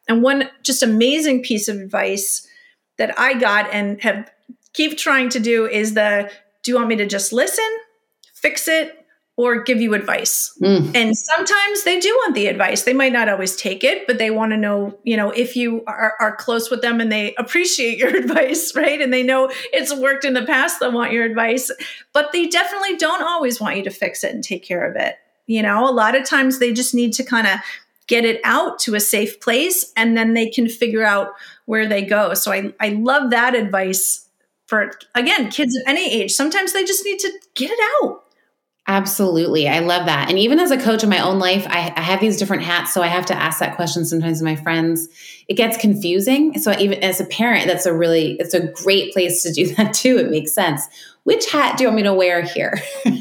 And 0.09 0.23
one 0.23 0.49
just 0.63 0.83
amazing 0.83 1.43
piece 1.43 1.69
of 1.69 1.81
advice 1.81 2.47
that 2.99 3.19
I 3.19 3.35
got 3.35 3.73
and 3.73 4.01
have 4.03 4.31
keep 4.75 4.97
trying 4.97 5.29
to 5.31 5.41
do 5.41 5.67
is 5.67 5.95
the 5.95 6.31
do 6.63 6.71
you 6.71 6.77
want 6.77 6.89
me 6.89 6.97
to 6.97 7.07
just 7.07 7.33
listen, 7.33 7.69
fix 8.33 8.69
it, 8.69 9.04
or 9.37 9.63
give 9.63 9.81
you 9.81 9.95
advice. 9.95 10.57
Mm. 10.63 10.95
And 10.95 11.17
sometimes 11.17 11.83
they 11.83 11.99
do 11.99 12.09
want 12.23 12.37
the 12.37 12.47
advice. 12.47 12.83
They 12.83 12.93
might 12.93 13.13
not 13.13 13.29
always 13.29 13.57
take 13.57 13.83
it, 13.83 14.07
but 14.07 14.19
they 14.19 14.31
want 14.31 14.53
to 14.53 14.57
know, 14.57 14.97
you 15.03 15.17
know, 15.17 15.31
if 15.31 15.57
you 15.57 15.83
are, 15.87 16.15
are 16.21 16.37
close 16.37 16.71
with 16.71 16.83
them 16.83 17.01
and 17.01 17.11
they 17.11 17.35
appreciate 17.35 17.99
your 17.99 18.17
advice, 18.17 18.75
right? 18.77 19.01
And 19.01 19.13
they 19.13 19.25
know 19.25 19.51
it's 19.73 19.95
worked 19.95 20.25
in 20.25 20.35
the 20.35 20.47
past, 20.47 20.79
they'll 20.79 20.93
want 20.93 21.13
your 21.13 21.25
advice. 21.25 21.71
But 22.13 22.31
they 22.33 22.47
definitely 22.47 22.97
don't 22.97 23.23
always 23.23 23.61
want 23.61 23.77
you 23.77 23.83
to 23.85 23.91
fix 23.91 24.23
it 24.23 24.33
and 24.33 24.45
take 24.45 24.63
care 24.63 24.89
of 24.89 24.95
it. 24.97 25.17
You 25.47 25.63
know, 25.63 25.89
a 25.89 25.93
lot 25.93 26.15
of 26.15 26.25
times 26.25 26.59
they 26.59 26.73
just 26.73 26.95
need 26.95 27.13
to 27.15 27.25
kind 27.25 27.47
of 27.47 27.59
get 28.07 28.25
it 28.25 28.41
out 28.45 28.79
to 28.79 28.95
a 28.95 29.01
safe 29.01 29.41
place 29.41 29.93
and 29.97 30.17
then 30.17 30.35
they 30.35 30.49
can 30.49 30.69
figure 30.69 31.05
out 31.05 31.33
where 31.65 31.89
they 31.89 32.03
go. 32.03 32.35
So 32.35 32.53
I, 32.53 32.73
I 32.79 32.91
love 32.91 33.31
that 33.31 33.55
advice 33.55 34.29
for, 34.67 34.93
again, 35.15 35.51
kids 35.51 35.75
of 35.77 35.83
any 35.87 36.23
age. 36.23 36.33
Sometimes 36.33 36.73
they 36.73 36.85
just 36.85 37.05
need 37.05 37.19
to 37.19 37.33
get 37.55 37.71
it 37.71 37.81
out 38.03 38.24
Absolutely. 38.87 39.67
I 39.67 39.79
love 39.79 40.05
that. 40.07 40.29
And 40.29 40.39
even 40.39 40.61
as 40.61 40.71
a 40.71 40.77
coach 40.77 41.03
in 41.03 41.09
my 41.09 41.21
own 41.21 41.39
life, 41.39 41.67
I, 41.71 41.91
I, 41.97 42.03
have 42.03 42.21
these 42.21 42.37
different 42.37 42.65
hats. 42.65 42.93
So 42.93 43.03
I 43.03 43.07
have 43.07 43.25
to 43.27 43.35
ask 43.35 43.59
that 43.61 43.77
question 43.77 44.05
sometimes 44.05 44.41
to 44.41 44.45
my 44.45 44.57
friends. 44.57 45.09
It 45.49 45.55
gets 45.55 45.79
confusing. 45.79 46.59
So 46.59 46.79
even 46.79 47.03
as 47.03 47.19
a 47.19 47.25
parent, 47.25 47.67
that's 47.67 47.87
a 47.87 47.95
really, 47.95 48.37
it's 48.39 48.53
a 48.53 48.67
great 48.69 49.15
place 49.15 49.43
to 49.45 49.53
do 49.53 49.75
that 49.77 49.95
too. 49.95 50.19
It 50.19 50.31
makes 50.31 50.53
sense 50.53 50.87
which 51.25 51.51
hat 51.51 51.77
do 51.77 51.85
you 51.85 51.89
want 51.89 51.97
me 51.97 52.03
to 52.05 52.15
wear 52.15 52.43
here? 52.43 52.81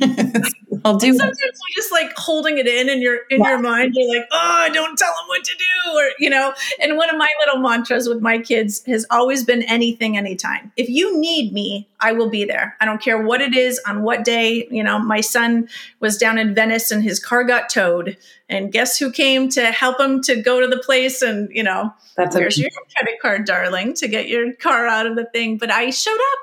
I'll 0.85 0.97
do. 0.97 1.07
And 1.07 1.17
sometimes 1.17 1.39
you're 1.39 1.75
just 1.75 1.91
like 1.91 2.13
holding 2.17 2.57
it 2.57 2.67
in, 2.67 2.89
and 2.89 3.01
you're 3.01 3.21
in 3.29 3.41
yeah. 3.41 3.51
your 3.51 3.59
mind. 3.59 3.93
You're 3.95 4.19
like, 4.19 4.27
oh, 4.31 4.69
don't 4.73 4.97
tell 4.97 5.13
them 5.13 5.27
what 5.27 5.43
to 5.43 5.55
do, 5.57 5.97
or 5.97 6.09
you 6.19 6.29
know. 6.29 6.53
And 6.81 6.97
one 6.97 7.09
of 7.09 7.17
my 7.17 7.29
little 7.39 7.61
mantras 7.61 8.09
with 8.09 8.21
my 8.21 8.39
kids 8.39 8.83
has 8.85 9.05
always 9.09 9.45
been 9.45 9.63
anything, 9.63 10.17
anytime. 10.17 10.71
If 10.75 10.89
you 10.89 11.17
need 11.17 11.53
me, 11.53 11.87
I 12.01 12.11
will 12.11 12.29
be 12.29 12.43
there. 12.43 12.75
I 12.81 12.85
don't 12.85 13.01
care 13.01 13.21
what 13.21 13.39
it 13.41 13.55
is 13.55 13.79
on 13.87 14.03
what 14.03 14.25
day. 14.25 14.67
You 14.69 14.83
know, 14.83 14.99
my 14.99 15.21
son 15.21 15.69
was 16.01 16.17
down 16.17 16.37
in 16.37 16.53
Venice 16.53 16.91
and 16.91 17.01
his 17.01 17.19
car 17.19 17.45
got 17.45 17.69
towed, 17.69 18.17
and 18.49 18.71
guess 18.71 18.97
who 18.97 19.11
came 19.11 19.47
to 19.49 19.71
help 19.71 19.99
him 19.99 20.21
to 20.23 20.41
go 20.41 20.59
to 20.59 20.67
the 20.67 20.81
place? 20.83 21.21
And 21.21 21.49
you 21.53 21.63
know, 21.63 21.93
that's 22.17 22.35
where's 22.35 22.57
your 22.57 22.69
credit 22.97 23.21
card, 23.21 23.45
darling, 23.45 23.93
to 23.95 24.07
get 24.09 24.27
your 24.27 24.53
car 24.53 24.87
out 24.87 25.07
of 25.07 25.15
the 25.15 25.25
thing. 25.25 25.57
But 25.57 25.71
I 25.71 25.89
showed 25.91 26.13
up. 26.13 26.39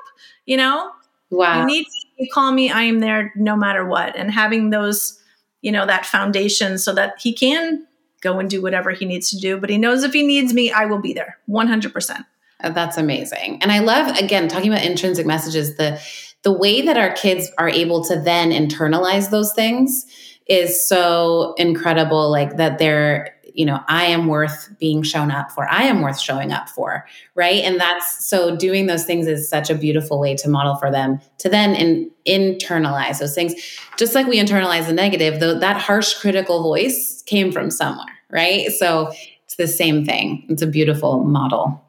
You 0.47 0.57
know, 0.57 0.91
Wow. 1.31 1.61
You 1.61 1.65
need 1.65 1.87
to 2.19 2.27
call 2.27 2.51
me. 2.51 2.69
I 2.69 2.83
am 2.83 2.99
there 2.99 3.31
no 3.35 3.55
matter 3.55 3.85
what. 3.85 4.15
And 4.15 4.29
having 4.29 4.69
those, 4.69 5.19
you 5.61 5.71
know, 5.71 5.85
that 5.85 6.05
foundation 6.05 6.77
so 6.77 6.93
that 6.93 7.15
he 7.19 7.33
can 7.33 7.87
go 8.21 8.37
and 8.37 8.49
do 8.49 8.61
whatever 8.61 8.91
he 8.91 9.05
needs 9.05 9.31
to 9.31 9.37
do. 9.37 9.57
But 9.57 9.69
he 9.69 9.77
knows 9.77 10.03
if 10.03 10.13
he 10.13 10.25
needs 10.25 10.53
me, 10.53 10.71
I 10.71 10.85
will 10.85 10.99
be 10.99 11.13
there 11.13 11.37
100%. 11.49 12.25
Uh, 12.63 12.69
that's 12.69 12.97
amazing. 12.97 13.57
And 13.61 13.71
I 13.71 13.79
love, 13.79 14.15
again, 14.17 14.47
talking 14.47 14.71
about 14.71 14.85
intrinsic 14.85 15.25
messages, 15.25 15.77
the, 15.77 15.99
the 16.43 16.51
way 16.51 16.81
that 16.81 16.97
our 16.97 17.13
kids 17.13 17.49
are 17.57 17.69
able 17.69 18.03
to 18.05 18.19
then 18.19 18.51
internalize 18.51 19.31
those 19.31 19.53
things 19.53 20.05
is 20.47 20.87
so 20.87 21.55
incredible. 21.57 22.29
Like 22.29 22.57
that 22.57 22.77
they're, 22.77 23.35
you 23.53 23.65
know, 23.65 23.79
I 23.87 24.05
am 24.05 24.27
worth 24.27 24.69
being 24.79 25.03
shown 25.03 25.31
up 25.31 25.51
for. 25.51 25.67
I 25.69 25.83
am 25.83 26.01
worth 26.01 26.19
showing 26.19 26.51
up 26.51 26.69
for. 26.69 27.05
Right. 27.35 27.63
And 27.63 27.79
that's 27.79 28.25
so 28.25 28.55
doing 28.55 28.87
those 28.87 29.05
things 29.05 29.27
is 29.27 29.49
such 29.49 29.69
a 29.69 29.75
beautiful 29.75 30.19
way 30.19 30.35
to 30.35 30.49
model 30.49 30.75
for 30.75 30.91
them 30.91 31.19
to 31.39 31.49
then 31.49 31.75
in, 31.75 32.11
internalize 32.27 33.19
those 33.19 33.35
things. 33.35 33.53
Just 33.97 34.15
like 34.15 34.27
we 34.27 34.39
internalize 34.39 34.87
the 34.87 34.93
negative, 34.93 35.39
though 35.39 35.57
that 35.59 35.77
harsh 35.77 36.13
critical 36.15 36.63
voice 36.63 37.21
came 37.23 37.51
from 37.51 37.71
somewhere. 37.71 38.07
Right. 38.29 38.71
So 38.71 39.11
it's 39.45 39.55
the 39.57 39.67
same 39.67 40.05
thing. 40.05 40.45
It's 40.49 40.61
a 40.61 40.67
beautiful 40.67 41.23
model. 41.23 41.83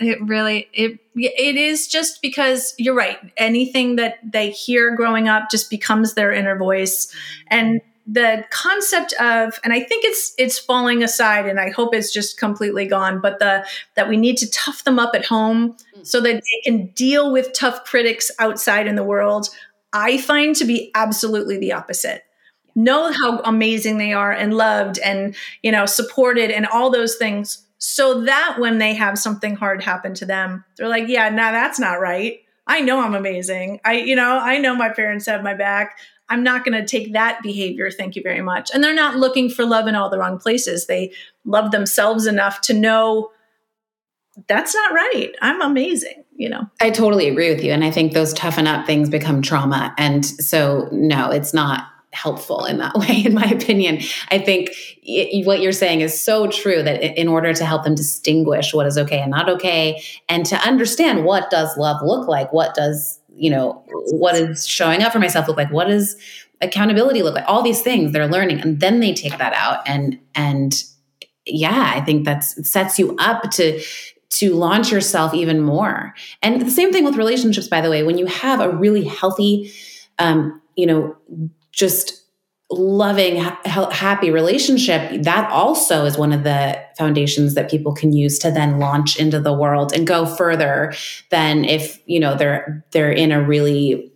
It 0.00 0.18
really 0.22 0.68
it 0.72 1.00
it 1.16 1.56
is 1.56 1.88
just 1.88 2.22
because 2.22 2.72
you're 2.78 2.94
right. 2.94 3.18
Anything 3.36 3.96
that 3.96 4.18
they 4.22 4.50
hear 4.50 4.94
growing 4.94 5.28
up 5.28 5.50
just 5.50 5.70
becomes 5.70 6.14
their 6.14 6.32
inner 6.32 6.56
voice 6.56 7.12
and 7.48 7.80
the 8.10 8.42
concept 8.50 9.12
of 9.20 9.60
and 9.62 9.72
i 9.74 9.80
think 9.80 10.02
it's 10.02 10.32
it's 10.38 10.58
falling 10.58 11.02
aside 11.02 11.46
and 11.46 11.60
i 11.60 11.68
hope 11.68 11.94
it's 11.94 12.10
just 12.10 12.38
completely 12.38 12.86
gone 12.86 13.20
but 13.20 13.38
the 13.38 13.64
that 13.96 14.08
we 14.08 14.16
need 14.16 14.38
to 14.38 14.50
tough 14.50 14.82
them 14.84 14.98
up 14.98 15.14
at 15.14 15.26
home 15.26 15.76
mm. 15.94 16.06
so 16.06 16.18
that 16.18 16.34
they 16.34 16.60
can 16.64 16.86
deal 16.92 17.30
with 17.30 17.52
tough 17.52 17.84
critics 17.84 18.30
outside 18.38 18.86
in 18.86 18.94
the 18.94 19.04
world 19.04 19.50
i 19.92 20.18
find 20.18 20.56
to 20.56 20.64
be 20.64 20.90
absolutely 20.94 21.58
the 21.58 21.72
opposite. 21.72 22.24
Know 22.74 23.12
how 23.12 23.40
amazing 23.40 23.98
they 23.98 24.12
are 24.12 24.32
and 24.32 24.54
loved 24.54 24.98
and 24.98 25.34
you 25.62 25.72
know 25.72 25.86
supported 25.86 26.50
and 26.50 26.66
all 26.66 26.90
those 26.90 27.16
things 27.16 27.66
so 27.78 28.22
that 28.22 28.56
when 28.58 28.78
they 28.78 28.94
have 28.94 29.18
something 29.18 29.56
hard 29.56 29.82
happen 29.82 30.14
to 30.14 30.26
them 30.26 30.64
they're 30.76 30.88
like 30.88 31.08
yeah 31.08 31.28
now 31.28 31.46
nah, 31.46 31.52
that's 31.52 31.78
not 31.78 32.00
right. 32.00 32.40
I 32.66 32.80
know 32.80 33.00
i'm 33.00 33.14
amazing. 33.14 33.80
I 33.84 33.94
you 33.94 34.14
know 34.14 34.38
i 34.38 34.58
know 34.58 34.76
my 34.76 34.90
parents 34.90 35.26
have 35.26 35.42
my 35.42 35.54
back 35.54 35.98
I'm 36.28 36.42
not 36.42 36.64
going 36.64 36.78
to 36.78 36.86
take 36.86 37.12
that 37.12 37.42
behavior. 37.42 37.90
Thank 37.90 38.16
you 38.16 38.22
very 38.22 38.42
much. 38.42 38.70
And 38.72 38.82
they're 38.82 38.94
not 38.94 39.16
looking 39.16 39.48
for 39.48 39.64
love 39.64 39.86
in 39.86 39.94
all 39.94 40.10
the 40.10 40.18
wrong 40.18 40.38
places. 40.38 40.86
They 40.86 41.12
love 41.44 41.70
themselves 41.70 42.26
enough 42.26 42.60
to 42.62 42.74
know 42.74 43.30
that's 44.46 44.74
not 44.74 44.92
right. 44.92 45.32
I'm 45.42 45.60
amazing, 45.60 46.24
you 46.36 46.48
know. 46.48 46.68
I 46.80 46.90
totally 46.90 47.28
agree 47.28 47.52
with 47.52 47.64
you. 47.64 47.72
And 47.72 47.82
I 47.82 47.90
think 47.90 48.12
those 48.12 48.32
toughen 48.32 48.66
up 48.66 48.86
things 48.86 49.08
become 49.08 49.42
trauma. 49.42 49.94
And 49.98 50.24
so, 50.24 50.88
no, 50.92 51.30
it's 51.30 51.52
not 51.52 51.88
helpful 52.12 52.64
in 52.64 52.78
that 52.78 52.94
way, 52.98 53.24
in 53.24 53.34
my 53.34 53.44
opinion. 53.44 54.00
I 54.30 54.38
think 54.38 54.70
it, 55.02 55.46
what 55.46 55.60
you're 55.60 55.72
saying 55.72 56.00
is 56.02 56.20
so 56.20 56.46
true 56.46 56.82
that 56.82 57.02
in 57.18 57.28
order 57.28 57.52
to 57.52 57.64
help 57.64 57.84
them 57.84 57.94
distinguish 57.94 58.72
what 58.72 58.86
is 58.86 58.96
okay 58.98 59.20
and 59.20 59.30
not 59.30 59.48
okay, 59.48 60.02
and 60.28 60.46
to 60.46 60.56
understand 60.56 61.24
what 61.24 61.50
does 61.50 61.76
love 61.76 62.00
look 62.02 62.28
like, 62.28 62.52
what 62.52 62.74
does 62.74 63.17
you 63.38 63.50
know, 63.50 63.84
what 64.10 64.34
is 64.34 64.66
showing 64.66 65.02
up 65.02 65.12
for 65.12 65.18
myself 65.18 65.48
look 65.48 65.56
like? 65.56 65.72
What 65.72 65.88
does 65.88 66.16
accountability 66.60 67.22
look 67.22 67.34
like? 67.34 67.44
All 67.46 67.62
these 67.62 67.82
things 67.82 68.12
they're 68.12 68.28
learning, 68.28 68.60
and 68.60 68.80
then 68.80 69.00
they 69.00 69.14
take 69.14 69.38
that 69.38 69.52
out 69.54 69.88
and 69.88 70.18
and 70.34 70.82
yeah, 71.46 71.92
I 71.94 72.00
think 72.00 72.24
that 72.24 72.44
sets 72.44 72.98
you 72.98 73.16
up 73.18 73.50
to 73.52 73.82
to 74.30 74.54
launch 74.54 74.92
yourself 74.92 75.32
even 75.34 75.60
more. 75.60 76.14
And 76.42 76.60
the 76.60 76.70
same 76.70 76.92
thing 76.92 77.04
with 77.04 77.16
relationships, 77.16 77.68
by 77.68 77.80
the 77.80 77.90
way, 77.90 78.02
when 78.02 78.18
you 78.18 78.26
have 78.26 78.60
a 78.60 78.68
really 78.68 79.04
healthy, 79.04 79.72
um, 80.18 80.60
you 80.76 80.86
know, 80.86 81.16
just 81.72 82.17
loving, 82.70 83.40
ha- 83.40 83.90
happy 83.90 84.30
relationship, 84.30 85.22
that 85.22 85.50
also 85.50 86.04
is 86.04 86.18
one 86.18 86.32
of 86.32 86.44
the 86.44 86.78
foundations 86.96 87.54
that 87.54 87.70
people 87.70 87.94
can 87.94 88.12
use 88.12 88.38
to 88.40 88.50
then 88.50 88.78
launch 88.78 89.18
into 89.18 89.40
the 89.40 89.52
world 89.52 89.92
and 89.92 90.06
go 90.06 90.26
further 90.26 90.92
than 91.30 91.64
if 91.64 92.00
you 92.06 92.20
know 92.20 92.36
they're 92.36 92.84
they're 92.90 93.12
in 93.12 93.32
a 93.32 93.42
really 93.42 94.12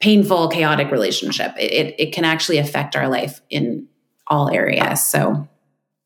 painful, 0.00 0.48
chaotic 0.48 0.90
relationship. 0.90 1.54
It, 1.58 1.72
it, 1.72 1.94
it 1.98 2.12
can 2.12 2.24
actually 2.24 2.58
affect 2.58 2.96
our 2.96 3.08
life 3.08 3.40
in 3.50 3.86
all 4.26 4.48
areas. 4.48 5.04
So, 5.06 5.46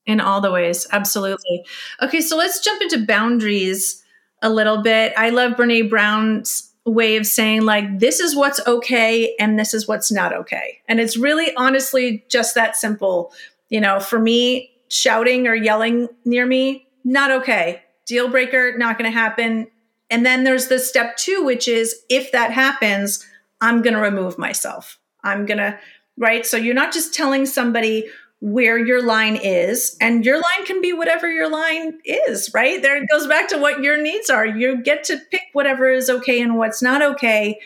in 0.05 0.21
all 0.21 0.41
the 0.41 0.51
ways, 0.51 0.87
absolutely. 0.93 1.65
Okay, 2.03 2.21
so 2.21 2.37
let's 2.37 2.61
jump 2.61 2.83
into 2.83 3.07
boundaries 3.07 4.03
a 4.43 4.51
little 4.51 4.83
bit. 4.83 5.15
I 5.17 5.31
love 5.31 5.53
Brene 5.53 5.89
Brown's 5.89 6.74
way 6.87 7.17
of 7.17 7.27
saying 7.27 7.63
like 7.63 7.99
this 7.99 8.21
is 8.21 8.37
what's 8.37 8.61
okay 8.67 9.35
and 9.39 9.59
this 9.59 9.73
is 9.73 9.89
what's 9.89 10.13
not 10.13 10.35
okay. 10.35 10.81
And 10.89 11.01
it's 11.01 11.17
really 11.17 11.55
honestly 11.57 12.25
just 12.29 12.55
that 12.55 12.77
simple. 12.77 13.33
You 13.71 13.81
know 13.81 14.01
for 14.01 14.19
me 14.19 14.71
shouting 14.89 15.47
or 15.47 15.55
yelling 15.55 16.09
near 16.25 16.47
me 16.47 16.87
not 17.05 17.31
okay. 17.31 17.83
Deal 18.07 18.29
breaker 18.29 18.77
not 18.77 18.99
going 18.99 19.11
to 19.11 19.19
happen. 19.19 19.69
And 20.11 20.25
then 20.25 20.45
there's 20.45 20.69
the 20.69 20.79
step 20.79 21.17
2 21.17 21.43
which 21.45 21.67
is 21.67 21.95
if 22.09 22.31
that 22.33 22.53
happens 22.53 23.27
i'm 23.61 23.83
going 23.83 23.95
to 23.95 24.01
remove 24.01 24.39
myself. 24.39 24.99
I'm 25.23 25.47
going 25.47 25.59
to 25.59 25.79
right? 26.17 26.47
So 26.47 26.57
you're 26.57 26.75
not 26.75 26.93
just 26.93 27.15
telling 27.15 27.47
somebody 27.47 28.07
where 28.45 28.77
your 28.77 29.03
line 29.03 29.37
is 29.37 29.97
and 30.03 30.23
your 30.23 30.37
line 30.37 30.67
can 30.67 30.83
be 30.83 30.93
whatever 30.93 31.33
your 31.33 31.49
line 31.49 31.99
is 32.05 32.51
right? 32.53 32.83
There 32.83 32.95
it 33.03 33.09
goes 33.11 33.27
back 33.27 33.49
to 33.49 33.57
what 33.57 33.83
your 33.83 34.01
needs 34.03 34.29
are. 34.29 34.45
You 34.45 34.83
get 34.83 35.03
to 35.05 35.19
pick 35.31 35.45
whatever 35.55 35.91
is 35.91 36.11
okay 36.11 36.43
and 36.43 36.59
what's 36.59 36.83
not 36.83 37.01
okay 37.01 37.59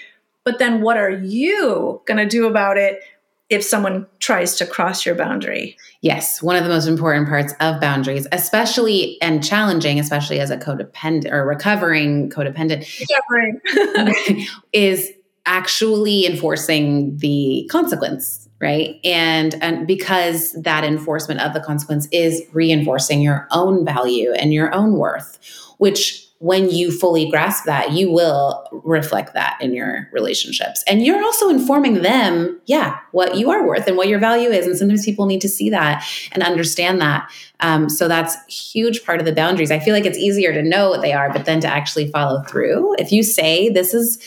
but 0.45 0.61
then 0.61 0.81
what 0.81 0.97
are 0.97 1.11
you 1.11 2.01
going 2.07 2.19
to 2.19 2.29
do 2.29 2.47
about 2.47 2.79
it 2.79 3.03
if 3.51 3.65
someone 3.65 4.07
tries 4.21 4.55
to 4.57 4.67
cross 4.67 5.05
your 5.05 5.17
boundary? 5.17 5.77
Yes 6.01 6.41
one 6.41 6.55
of 6.55 6.63
the 6.63 6.71
most 6.71 6.87
important 6.87 7.27
parts 7.27 7.55
of 7.59 7.81
boundaries 7.81 8.29
especially 8.31 9.21
and 9.21 9.43
challenging 9.43 9.99
especially 9.99 10.39
as 10.39 10.51
a 10.51 10.57
codependent 10.57 11.33
or 11.33 11.45
recovering 11.45 12.31
codependent 12.31 12.87
recovering. 13.01 14.47
is 14.73 15.11
actually 15.45 16.25
enforcing 16.25 17.17
the 17.17 17.69
consequence 17.69 18.48
right? 18.61 18.99
And 19.05 19.55
and 19.63 19.87
because 19.87 20.53
that 20.63 20.85
enforcement 20.85 21.41
of 21.41 21.55
the 21.55 21.61
consequence 21.61 22.09
is 22.13 22.43
reinforcing 22.53 23.21
your 23.21 23.47
own 23.51 23.85
value 23.85 24.33
and 24.33 24.53
your 24.53 24.75
own 24.75 24.95
worth 24.95 25.39
which 25.79 26.29
when 26.41 26.71
you 26.71 26.93
fully 26.93 27.29
grasp 27.29 27.65
that 27.65 27.91
you 27.93 28.13
will 28.13 28.65
reflect 28.85 29.35
that 29.35 29.59
in 29.61 29.75
your 29.75 30.09
relationships. 30.13 30.85
And 30.87 31.05
you're 31.05 31.23
also 31.25 31.49
informing 31.49 32.03
them 32.03 32.61
yeah 32.67 32.99
what 33.11 33.37
you 33.37 33.51
are 33.51 33.67
worth 33.67 33.89
and 33.89 33.97
what 33.97 34.07
your 34.07 34.21
value 34.21 34.51
is. 34.51 34.67
And 34.67 34.77
sometimes 34.77 35.05
people 35.05 35.27
need 35.27 35.41
to 35.41 35.49
see 35.49 35.71
that 35.71 36.05
and 36.31 36.43
understand 36.43 37.01
that. 37.01 37.29
Um, 37.61 37.89
so 37.89 38.07
that's 38.07 38.37
huge 38.47 39.05
part 39.05 39.19
of 39.19 39.27
the 39.27 39.33
boundaries. 39.33 39.73
I 39.73 39.81
feel 39.81 39.95
like 39.95 40.07
it's 40.07 40.19
easier 40.19 40.53
to 40.53 40.63
know 40.63 40.91
what 40.91 41.03
they 41.03 41.13
are 41.13 41.33
but 41.33 41.45
then 41.45 41.59
to 41.61 41.69
actually 41.69 42.09
follow 42.09 42.43
through. 42.43 42.95
If 42.99 43.11
you 43.11 43.25
say 43.25 43.69
this 43.69 43.93
is 43.93 44.19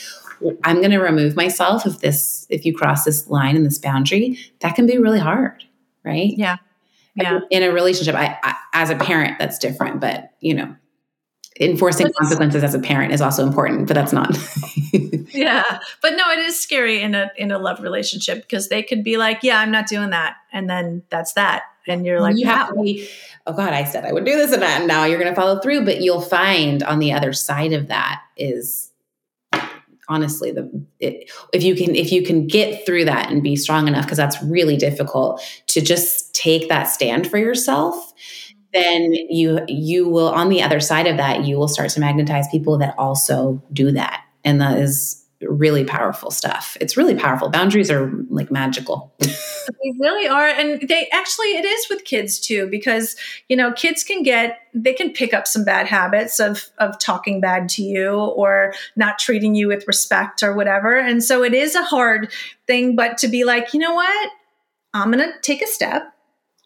I'm 0.64 0.76
going 0.76 0.90
to 0.90 0.98
remove 0.98 1.36
myself 1.36 1.86
if 1.86 2.00
this, 2.00 2.46
if 2.50 2.64
you 2.64 2.74
cross 2.74 3.04
this 3.04 3.28
line 3.28 3.56
and 3.56 3.64
this 3.64 3.78
boundary, 3.78 4.38
that 4.60 4.74
can 4.74 4.86
be 4.86 4.98
really 4.98 5.18
hard, 5.18 5.64
right? 6.04 6.32
Yeah. 6.36 6.56
Yeah. 7.14 7.40
In 7.50 7.62
a 7.62 7.70
relationship, 7.70 8.14
I, 8.14 8.38
I 8.42 8.54
as 8.72 8.90
a 8.90 8.96
parent, 8.96 9.38
that's 9.38 9.58
different, 9.58 10.00
but 10.00 10.30
you 10.40 10.54
know, 10.54 10.74
enforcing 11.60 12.10
consequences 12.18 12.64
as 12.64 12.74
a 12.74 12.78
parent 12.78 13.12
is 13.12 13.20
also 13.20 13.46
important, 13.46 13.86
but 13.86 13.94
that's 13.94 14.12
not. 14.12 14.36
yeah, 15.34 15.80
but 16.00 16.16
no, 16.16 16.30
it 16.30 16.38
is 16.38 16.58
scary 16.58 17.00
in 17.00 17.14
a 17.14 17.30
in 17.36 17.50
a 17.50 17.58
love 17.58 17.80
relationship 17.80 18.42
because 18.42 18.68
they 18.68 18.82
could 18.82 19.04
be 19.04 19.16
like, 19.16 19.40
"Yeah, 19.42 19.60
I'm 19.60 19.70
not 19.70 19.86
doing 19.86 20.10
that," 20.10 20.36
and 20.52 20.68
then 20.68 21.02
that's 21.10 21.34
that, 21.34 21.64
and 21.86 22.06
you're 22.06 22.20
like, 22.20 22.36
"You 22.36 22.46
have 22.46 22.74
to 22.74 22.82
be." 22.82 23.08
Oh 23.46 23.52
God, 23.52 23.72
I 23.72 23.84
said 23.84 24.04
I 24.04 24.12
would 24.12 24.24
do 24.24 24.36
this 24.36 24.52
and 24.52 24.62
that, 24.62 24.80
and 24.80 24.88
now 24.88 25.04
you're 25.04 25.18
going 25.18 25.30
to 25.30 25.38
follow 25.38 25.60
through. 25.60 25.84
But 25.84 26.00
you'll 26.00 26.22
find 26.22 26.82
on 26.82 26.98
the 26.98 27.12
other 27.12 27.32
side 27.32 27.72
of 27.72 27.88
that 27.88 28.22
is 28.36 28.91
honestly 30.08 30.50
the 30.50 30.68
it, 30.98 31.30
if 31.52 31.62
you 31.62 31.74
can 31.74 31.94
if 31.94 32.10
you 32.10 32.24
can 32.24 32.46
get 32.46 32.84
through 32.84 33.04
that 33.04 33.30
and 33.30 33.42
be 33.42 33.56
strong 33.56 33.86
enough 33.88 34.04
because 34.04 34.18
that's 34.18 34.42
really 34.42 34.76
difficult 34.76 35.40
to 35.68 35.80
just 35.80 36.34
take 36.34 36.68
that 36.68 36.84
stand 36.84 37.30
for 37.30 37.38
yourself 37.38 38.12
then 38.72 39.12
you 39.12 39.60
you 39.68 40.08
will 40.08 40.28
on 40.28 40.48
the 40.48 40.62
other 40.62 40.80
side 40.80 41.06
of 41.06 41.16
that 41.18 41.44
you 41.44 41.56
will 41.58 41.68
start 41.68 41.90
to 41.90 42.00
magnetize 42.00 42.48
people 42.50 42.78
that 42.78 42.94
also 42.98 43.62
do 43.72 43.92
that. 43.92 44.24
And 44.44 44.60
that 44.60 44.78
is 44.78 45.21
really 45.48 45.84
powerful 45.84 46.30
stuff. 46.30 46.76
It's 46.80 46.96
really 46.96 47.14
powerful. 47.14 47.48
Boundaries 47.48 47.90
are 47.90 48.12
like 48.30 48.50
magical. 48.50 49.12
they 49.18 49.92
really 49.98 50.28
are. 50.28 50.46
And 50.46 50.88
they 50.88 51.08
actually, 51.12 51.56
it 51.56 51.64
is 51.64 51.88
with 51.88 52.04
kids 52.04 52.40
too, 52.40 52.66
because, 52.68 53.16
you 53.48 53.56
know, 53.56 53.72
kids 53.72 54.04
can 54.04 54.22
get, 54.22 54.58
they 54.74 54.92
can 54.92 55.12
pick 55.12 55.34
up 55.34 55.46
some 55.46 55.64
bad 55.64 55.86
habits 55.86 56.40
of, 56.40 56.68
of 56.78 56.98
talking 56.98 57.40
bad 57.40 57.68
to 57.70 57.82
you 57.82 58.10
or 58.10 58.74
not 58.96 59.18
treating 59.18 59.54
you 59.54 59.68
with 59.68 59.86
respect 59.86 60.42
or 60.42 60.54
whatever. 60.54 60.98
And 60.98 61.22
so 61.22 61.42
it 61.42 61.54
is 61.54 61.74
a 61.74 61.82
hard 61.82 62.32
thing, 62.66 62.96
but 62.96 63.18
to 63.18 63.28
be 63.28 63.44
like, 63.44 63.74
you 63.74 63.80
know 63.80 63.94
what? 63.94 64.30
I'm 64.94 65.10
going 65.10 65.26
to 65.26 65.38
take 65.40 65.62
a 65.62 65.66
step. 65.66 66.11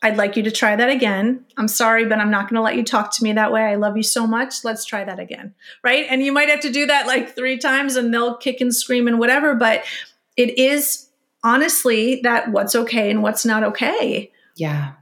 I'd 0.03 0.16
like 0.16 0.36
you 0.36 0.42
to 0.42 0.51
try 0.51 0.76
that 0.76 0.90
again. 0.90 1.44
I'm 1.57 1.68
sorry, 1.68 2.05
but 2.05 2.18
I'm 2.18 2.30
not 2.30 2.49
going 2.51 2.57
to 2.57 2.62
let 2.62 2.76
you 2.76 2.84
talk 2.84 3.14
to 3.16 3.24
me 3.24 3.32
that 3.32 3.51
way. 3.51 3.62
I 3.62 3.76
love 3.76 3.97
you 3.97 4.03
so 4.03 4.26
much. 4.26 4.62
Let's 4.62 4.84
try 4.84 5.05
that 5.05 5.18
again. 5.18 5.55
Right. 5.82 6.07
And 6.09 6.22
you 6.22 6.32
might 6.32 6.49
have 6.51 6.61
to 6.61 6.70
do 6.70 6.86
that 6.86 7.07
like 7.07 7.34
three 7.34 7.59
times 7.59 7.97
and 7.97 8.12
they'll 8.12 8.36
kick 8.36 8.61
and 8.61 8.74
scream 8.74 9.09
and 9.09 9.18
whatever. 9.18 9.55
But 9.55 9.84
it 10.36 10.59
is 10.59 11.09
honestly 11.42 12.20
that 12.24 12.51
what's 12.51 12.74
okay 12.74 13.11
and 13.11 13.22
what's 13.22 13.47
not 13.47 13.64
okay. 13.64 14.30
Yeah. 14.57 14.92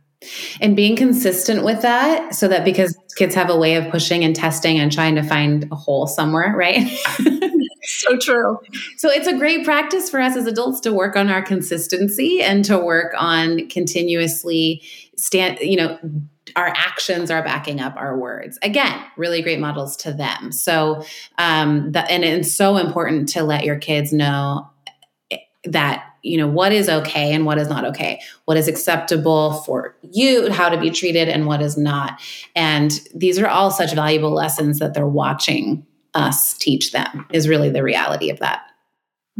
and 0.60 0.76
being 0.76 0.96
consistent 0.96 1.64
with 1.64 1.82
that 1.82 2.34
so 2.34 2.48
that 2.48 2.64
because 2.64 2.96
kids 3.16 3.34
have 3.34 3.50
a 3.50 3.56
way 3.56 3.76
of 3.76 3.90
pushing 3.90 4.24
and 4.24 4.34
testing 4.34 4.78
and 4.78 4.90
trying 4.92 5.14
to 5.16 5.22
find 5.22 5.68
a 5.70 5.76
hole 5.76 6.06
somewhere, 6.06 6.54
right? 6.56 6.88
so 7.98 8.16
true. 8.16 8.58
So 8.96 9.10
it's 9.10 9.26
a 9.26 9.36
great 9.36 9.64
practice 9.64 10.08
for 10.08 10.20
us 10.20 10.36
as 10.36 10.46
adults 10.46 10.80
to 10.80 10.92
work 10.92 11.16
on 11.16 11.28
our 11.28 11.42
consistency 11.42 12.40
and 12.40 12.64
to 12.64 12.78
work 12.78 13.14
on 13.16 13.68
continuously 13.68 14.82
stand, 15.16 15.58
you 15.60 15.76
know, 15.76 15.98
our 16.56 16.68
actions 16.68 17.30
are 17.30 17.42
backing 17.42 17.80
up 17.80 17.94
our 17.96 18.18
words. 18.18 18.58
Again, 18.62 18.98
really 19.16 19.42
great 19.42 19.58
models 19.58 19.96
to 19.98 20.12
them. 20.12 20.52
So, 20.52 21.04
um, 21.38 21.92
that, 21.92 22.10
and 22.10 22.24
it's 22.24 22.54
so 22.54 22.76
important 22.76 23.28
to 23.30 23.42
let 23.42 23.64
your 23.64 23.78
kids 23.78 24.12
know 24.12 24.70
that 25.64 26.04
you 26.22 26.38
know 26.38 26.46
what 26.46 26.72
is 26.72 26.88
okay 26.88 27.32
and 27.32 27.46
what 27.46 27.58
is 27.58 27.68
not 27.68 27.84
okay 27.84 28.20
what 28.44 28.56
is 28.56 28.68
acceptable 28.68 29.54
for 29.62 29.96
you 30.02 30.50
how 30.50 30.68
to 30.68 30.78
be 30.78 30.90
treated 30.90 31.28
and 31.28 31.46
what 31.46 31.62
is 31.62 31.76
not 31.76 32.20
and 32.54 33.00
these 33.14 33.38
are 33.38 33.46
all 33.46 33.70
such 33.70 33.94
valuable 33.94 34.30
lessons 34.30 34.78
that 34.78 34.92
they're 34.94 35.06
watching 35.06 35.86
us 36.14 36.54
teach 36.54 36.92
them 36.92 37.26
is 37.32 37.48
really 37.48 37.70
the 37.70 37.82
reality 37.82 38.30
of 38.30 38.38
that 38.38 38.62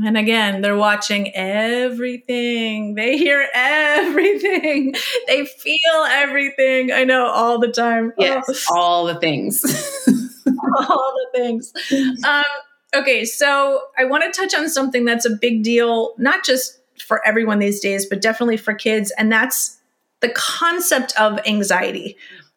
and 0.03 0.17
again, 0.17 0.61
they're 0.61 0.77
watching 0.77 1.33
everything. 1.35 2.95
They 2.97 3.17
hear 3.17 3.47
everything. 3.55 4.95
They 5.29 5.47
feel 5.47 6.05
everything. 6.09 6.91
I 6.91 7.05
know 7.05 7.27
all 7.27 7.61
the 7.61 7.71
time. 7.71 8.13
Yes, 8.19 8.67
oh. 8.71 8.77
all 8.77 9.05
the 9.07 9.15
things. 9.15 9.63
all 10.89 11.15
the 11.33 11.39
things. 11.39 11.73
Um, 12.27 12.45
okay, 12.95 13.25
so 13.25 13.83
I 13.97 14.05
want 14.05 14.25
to 14.25 14.41
touch 14.41 14.53
on 14.55 14.69
something 14.69 15.05
that's 15.05 15.27
a 15.27 15.31
big 15.31 15.63
deal, 15.63 16.15
not 16.19 16.45
just 16.45 16.81
for 17.07 17.25
everyone 17.27 17.61
these 17.61 17.79
days, 17.79 18.05
but 18.05 18.21
definitely 18.21 18.57
for 18.57 18.75
kids, 18.75 19.13
and 19.17 19.31
that's 19.31 19.79
the 20.21 20.31
concept 20.31 21.13
of 21.21 21.39
anxiety. 21.47 22.17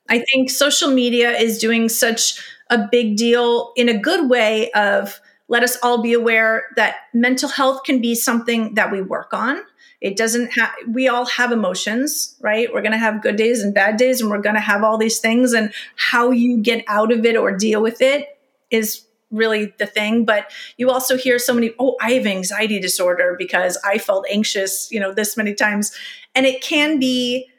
I 0.10 0.20
think 0.20 0.50
social 0.50 0.90
media 0.90 1.38
is 1.38 1.60
doing 1.60 1.90
such 1.90 2.42
a 2.70 2.88
big 2.92 3.18
deal 3.18 3.74
in 3.76 3.90
a 3.90 3.98
good 3.98 4.30
way 4.30 4.72
of 4.72 5.20
let 5.48 5.64
us 5.64 5.78
all 5.82 6.02
be 6.02 6.14
aware 6.14 6.66
that 6.76 6.96
mental 7.14 7.50
health 7.50 7.84
can 7.84 8.02
be 8.02 8.16
something 8.16 8.76
that 8.76 8.92
we 8.92 9.02
work 9.02 9.34
on. 9.34 9.62
It 10.02 10.18
doesn't 10.18 10.52
have, 10.52 10.72
we 10.90 11.08
all 11.08 11.26
have 11.26 11.52
emotions, 11.52 12.36
right? 12.42 12.72
We're 12.72 12.82
going 12.82 12.92
to 12.92 12.98
have 12.98 13.22
good 13.22 13.36
days 13.36 13.64
and 13.64 13.74
bad 13.74 13.98
days, 13.98 14.22
and 14.22 14.30
we're 14.30 14.42
going 14.42 14.56
to 14.56 14.62
have 14.62 14.84
all 14.84 14.98
these 14.98 15.20
things. 15.20 15.54
And 15.54 15.74
how 15.96 16.32
you 16.32 16.58
get 16.58 16.84
out 16.88 17.12
of 17.12 17.26
it 17.26 17.36
or 17.36 17.56
deal 17.56 17.82
with 17.82 18.02
it 18.02 18.38
is 18.70 19.06
really 19.32 19.74
the 19.80 19.88
thing. 19.88 20.26
But 20.26 20.52
you 20.78 20.90
also 20.90 21.18
hear 21.18 21.40
so 21.40 21.54
many, 21.54 21.74
oh, 21.80 21.96
I 22.02 22.12
have 22.12 22.26
anxiety 22.26 22.80
disorder 22.80 23.36
because 23.38 23.78
I 23.84 23.98
felt 23.98 24.26
anxious, 24.30 24.92
you 24.92 25.00
know, 25.00 25.14
this 25.14 25.36
many 25.36 25.54
times. 25.54 25.96
And 26.36 26.46
it 26.46 26.62
can 26.62 27.00
be, 27.00 27.50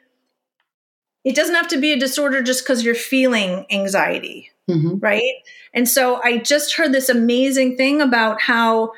it 1.25 1.35
doesn't 1.35 1.55
have 1.55 1.67
to 1.69 1.79
be 1.79 1.91
a 1.91 1.99
disorder 1.99 2.41
just 2.41 2.63
because 2.63 2.83
you're 2.83 2.95
feeling 2.95 3.65
anxiety, 3.69 4.49
mm-hmm. 4.69 4.99
right? 4.99 5.33
And 5.73 5.87
so 5.87 6.21
I 6.23 6.37
just 6.37 6.75
heard 6.75 6.91
this 6.91 7.09
amazing 7.09 7.77
thing 7.77 8.01
about 8.01 8.41
how 8.41 8.93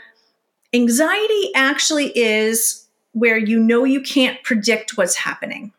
anxiety 0.73 1.51
actually 1.55 2.17
is 2.17 2.87
where 3.13 3.37
you 3.37 3.59
know 3.59 3.83
you 3.83 4.01
can't 4.01 4.41
predict 4.43 4.97
what's 4.97 5.15
happening, 5.15 5.73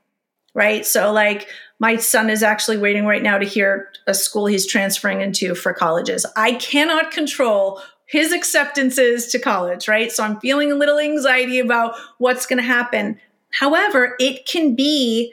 right? 0.54 0.84
So, 0.84 1.12
like, 1.12 1.48
my 1.78 1.96
son 1.96 2.30
is 2.30 2.42
actually 2.42 2.78
waiting 2.78 3.06
right 3.06 3.22
now 3.22 3.38
to 3.38 3.46
hear 3.46 3.90
a 4.06 4.14
school 4.14 4.46
he's 4.46 4.66
transferring 4.66 5.20
into 5.20 5.54
for 5.54 5.72
colleges. 5.72 6.26
I 6.36 6.54
cannot 6.54 7.10
control 7.10 7.80
his 8.06 8.32
acceptances 8.32 9.28
to 9.28 9.38
college, 9.38 9.88
right? 9.88 10.12
So 10.12 10.22
I'm 10.22 10.38
feeling 10.38 10.70
a 10.70 10.74
little 10.74 10.98
anxiety 10.98 11.58
about 11.58 11.94
what's 12.18 12.44
going 12.44 12.58
to 12.58 12.62
happen. 12.62 13.18
However, 13.50 14.16
it 14.20 14.46
can 14.46 14.74
be 14.74 15.32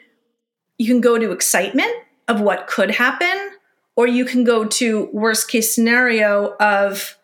you 0.77 0.87
can 0.87 1.01
go 1.01 1.19
to 1.19 1.31
excitement 1.31 1.91
of 2.29 2.39
what 2.39 2.67
could 2.67 2.91
happen 2.91 3.51
or 3.99 4.07
you 4.07 4.23
can 4.23 4.45
go 4.45 4.63
to 4.63 5.09
worst 5.11 5.49
case 5.49 5.75
scenario 5.75 6.55
of 6.61 7.17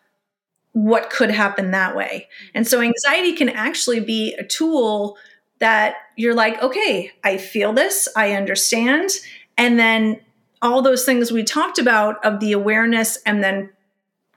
what 0.72 1.08
could 1.08 1.30
happen 1.30 1.70
that 1.70 1.96
way. 1.96 2.28
And 2.52 2.68
so 2.68 2.82
anxiety 2.82 3.32
can 3.32 3.48
actually 3.48 4.00
be 4.00 4.34
a 4.34 4.44
tool 4.44 5.16
that 5.58 5.94
you're 6.16 6.34
like, 6.34 6.62
okay, 6.62 7.12
I 7.24 7.38
feel 7.38 7.72
this, 7.72 8.10
I 8.14 8.32
understand. 8.32 9.08
And 9.56 9.78
then 9.78 10.20
all 10.60 10.82
those 10.82 11.06
things 11.06 11.32
we 11.32 11.44
talked 11.44 11.78
about 11.78 12.22
of 12.22 12.40
the 12.40 12.52
awareness 12.52 13.16
and 13.24 13.42
then 13.42 13.70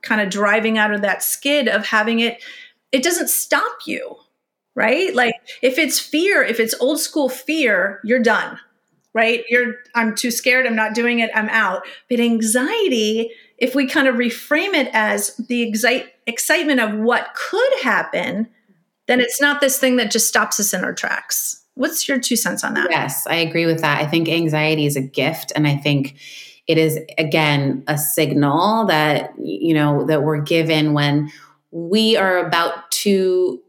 kind 0.02 0.22
of 0.22 0.30
driving 0.30 0.78
out 0.78 0.94
of 0.94 1.02
that 1.02 1.22
skid 1.22 1.68
of 1.68 1.88
having 1.88 2.22
it, 2.22 2.42
it 2.94 3.04
doesn't 3.04 3.30
stop 3.30 3.80
you, 3.86 4.16
right? 4.76 5.14
Like 5.14 5.36
if 5.62 5.78
it's 5.78 6.00
fear, 6.00 6.42
if 6.42 6.62
it's 6.62 6.74
old 6.80 7.02
school 7.02 7.28
fear, 7.28 8.00
you're 8.06 8.24
done 8.24 8.62
right? 9.20 9.44
You're, 9.50 9.76
I'm 9.96 10.16
too 10.16 10.32
scared, 10.32 10.66
I'm 10.66 10.78
not 10.78 10.96
doing 10.96 11.20
it, 11.20 11.30
I'm 11.36 11.50
out. 11.50 11.86
But 12.10 12.22
anxiety, 12.22 13.32
if 13.58 13.76
we 13.76 13.86
kind 13.86 14.08
of 14.08 14.16
reframe 14.16 14.74
it 14.74 14.90
as 14.94 15.36
the 15.36 15.62
excite, 15.64 16.14
excitement 16.26 16.80
of 16.80 16.98
what 16.98 17.36
could 17.36 17.74
happen, 17.82 18.48
then 19.08 19.20
it's 19.20 19.42
not 19.42 19.60
this 19.60 19.78
thing 19.78 19.98
that 19.98 20.10
just 20.10 20.28
stops 20.30 20.58
us 20.60 20.74
in 20.74 20.86
our 20.86 20.94
tracks. 20.94 21.66
What's 21.76 22.08
your 22.08 22.18
two 22.18 22.38
cents 22.38 22.64
on 22.64 22.76
that? 22.76 22.88
Yes, 22.90 23.28
I 23.28 23.36
agree 23.36 23.66
with 23.66 23.82
that. 23.82 24.02
I 24.02 24.08
think 24.08 24.30
anxiety 24.30 24.86
is 24.86 24.96
a 24.96 25.02
gift. 25.02 25.52
And 25.54 25.68
I 25.68 25.76
think 25.76 26.16
it 26.68 26.78
is, 26.78 26.98
again, 27.18 27.84
a 27.88 27.98
signal 27.98 28.86
that, 28.86 29.34
you 29.38 29.74
know, 29.74 30.06
that 30.06 30.24
we're 30.24 30.42
given 30.42 30.94
when 30.94 31.30
we 31.72 32.16
are 32.16 32.38
about 32.38 32.90
to 32.92 33.62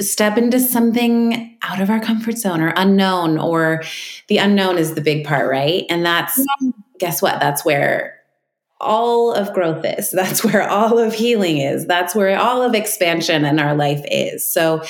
step 0.00 0.38
into 0.38 0.60
something 0.60 1.56
out 1.62 1.80
of 1.80 1.90
our 1.90 2.00
comfort 2.00 2.38
zone 2.38 2.60
or 2.60 2.72
unknown 2.76 3.38
or 3.38 3.82
the 4.28 4.38
unknown 4.38 4.78
is 4.78 4.94
the 4.94 5.00
big 5.00 5.24
part 5.24 5.50
right? 5.50 5.84
And 5.88 6.04
that's 6.04 6.38
yeah. 6.38 6.70
guess 6.98 7.22
what? 7.22 7.40
That's 7.40 7.64
where 7.64 8.14
all 8.80 9.32
of 9.32 9.52
growth 9.52 9.84
is. 9.84 10.10
That's 10.12 10.44
where 10.44 10.68
all 10.68 10.98
of 10.98 11.14
healing 11.14 11.58
is. 11.58 11.86
That's 11.86 12.14
where 12.14 12.38
all 12.38 12.62
of 12.62 12.74
expansion 12.74 13.44
in 13.44 13.58
our 13.58 13.74
life 13.74 14.04
is. 14.10 14.46
So 14.46 14.82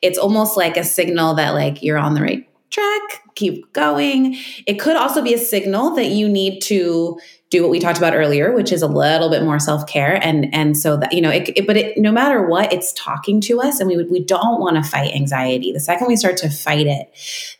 it's 0.00 0.18
almost 0.18 0.56
like 0.56 0.76
a 0.76 0.84
signal 0.84 1.34
that 1.34 1.50
like 1.50 1.82
you're 1.82 1.98
on 1.98 2.14
the 2.14 2.22
right 2.22 2.48
track 2.72 3.22
keep 3.34 3.72
going 3.72 4.36
it 4.66 4.80
could 4.80 4.96
also 4.96 5.22
be 5.22 5.34
a 5.34 5.38
signal 5.38 5.94
that 5.94 6.08
you 6.08 6.28
need 6.28 6.60
to 6.60 7.18
do 7.52 7.62
what 7.62 7.70
we 7.70 7.78
talked 7.78 7.98
about 7.98 8.14
earlier, 8.14 8.52
which 8.52 8.72
is 8.72 8.80
a 8.80 8.88
little 8.88 9.28
bit 9.28 9.42
more 9.44 9.60
self 9.60 9.86
care, 9.86 10.18
and 10.24 10.52
and 10.54 10.76
so 10.76 10.96
that 10.96 11.12
you 11.12 11.20
know, 11.20 11.30
it, 11.30 11.50
it, 11.54 11.66
but 11.66 11.76
it, 11.76 11.98
no 11.98 12.10
matter 12.10 12.44
what, 12.48 12.72
it's 12.72 12.92
talking 12.94 13.40
to 13.42 13.60
us, 13.60 13.78
and 13.78 13.88
we 13.88 14.02
we 14.04 14.24
don't 14.24 14.58
want 14.58 14.82
to 14.82 14.82
fight 14.82 15.14
anxiety. 15.14 15.70
The 15.70 15.78
second 15.78 16.08
we 16.08 16.16
start 16.16 16.38
to 16.38 16.48
fight 16.48 16.86
it, 16.86 17.10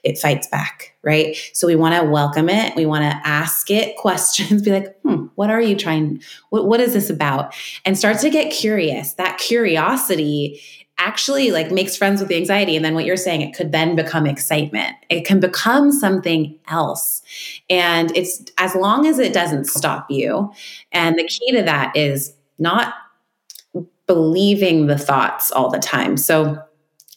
it 0.03 0.19
fights 0.19 0.49
back, 0.49 0.97
right? 1.03 1.37
So 1.53 1.67
we 1.67 1.77
want 1.77 1.95
to 1.95 2.11
welcome 2.11 2.49
it. 2.49 2.75
We 2.75 2.87
want 2.87 3.03
to 3.03 3.29
ask 3.29 3.71
it 3.71 3.97
questions. 3.99 4.63
Be 4.63 4.73
like, 4.73 4.99
hmm, 5.03 5.27
what 5.35 5.51
are 5.51 5.61
you 5.61 5.77
trying? 5.77 6.23
What 6.49 6.67
what 6.67 6.81
is 6.81 6.95
this 6.95 7.11
about? 7.11 7.55
And 7.85 7.97
start 7.97 8.19
to 8.21 8.31
get 8.31 8.51
curious. 8.51 9.13
That 9.15 9.37
curiosity 9.39 10.61
actually 10.99 11.51
like 11.51 11.70
makes 11.70 11.97
friends 11.97 12.20
with 12.20 12.28
the 12.28 12.36
anxiety. 12.36 12.76
And 12.76 12.84
then 12.84 12.95
what 12.95 13.05
you're 13.05 13.16
saying 13.16 13.40
it 13.40 13.55
could 13.57 13.72
then 13.72 13.97
become 13.97 14.26
excitement. 14.26 14.95
It 15.09 15.24
can 15.24 15.40
become 15.40 15.90
something 15.90 16.59
else. 16.68 17.22
And 17.68 18.16
it's 18.16 18.45
as 18.59 18.74
long 18.74 19.07
as 19.07 19.18
it 19.18 19.32
doesn't 19.32 19.66
stop 19.66 20.11
you 20.11 20.53
and 20.93 21.18
the 21.18 21.24
key 21.24 21.53
to 21.53 21.62
that 21.62 21.97
is 21.97 22.34
not 22.59 22.95
believing 24.07 24.86
the 24.86 24.99
thoughts 24.99 25.51
all 25.51 25.70
the 25.70 25.78
time. 25.78 26.16
So 26.16 26.62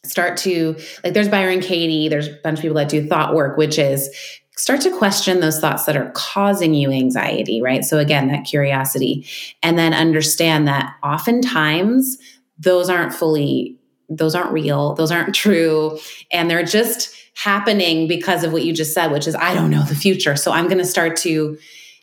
start 0.03 0.37
to 0.37 0.75
like 1.03 1.15
there's 1.15 1.27
byron 1.27 1.59
katie 1.59 2.07
there's 2.07 2.27
a 2.27 2.39
bunch 2.43 2.59
of 2.59 2.61
people 2.61 2.77
that 2.77 2.87
do 2.87 3.07
thought 3.07 3.33
work 3.33 3.57
which 3.57 3.79
is 3.79 4.07
start 4.55 4.79
to 4.79 4.95
question 4.95 5.39
those 5.39 5.59
thoughts 5.59 5.85
that 5.85 5.97
are 5.97 6.11
causing 6.11 6.73
you 6.73 6.91
anxiety 6.91 7.61
right? 7.61 7.83
So 7.83 7.97
again 7.97 8.27
that 8.29 8.45
curiosity. 8.45 9.27
And 9.61 9.77
then 9.77 9.93
understand 9.93 10.67
that 10.67 10.95
oftentimes 11.03 12.17
those 12.57 12.89
aren't 12.89 13.13
fully 13.13 13.77
those 14.09 14.35
aren't 14.35 14.51
real 14.51 14.93
those 14.95 15.11
aren't 15.11 15.33
true 15.33 15.97
and 16.31 16.49
they're 16.49 16.63
just 16.63 17.15
happening 17.35 18.07
because 18.07 18.43
of 18.43 18.53
what 18.53 18.63
you 18.63 18.73
just 18.73 18.93
said 18.93 19.11
which 19.11 19.27
is 19.27 19.35
i 19.35 19.53
don't 19.53 19.69
know 19.69 19.83
the 19.83 19.95
future. 19.95 20.35
So 20.35 20.51
i'm 20.51 20.65
going 20.65 20.77
to 20.77 20.85
start 20.85 21.17
to 21.17 21.57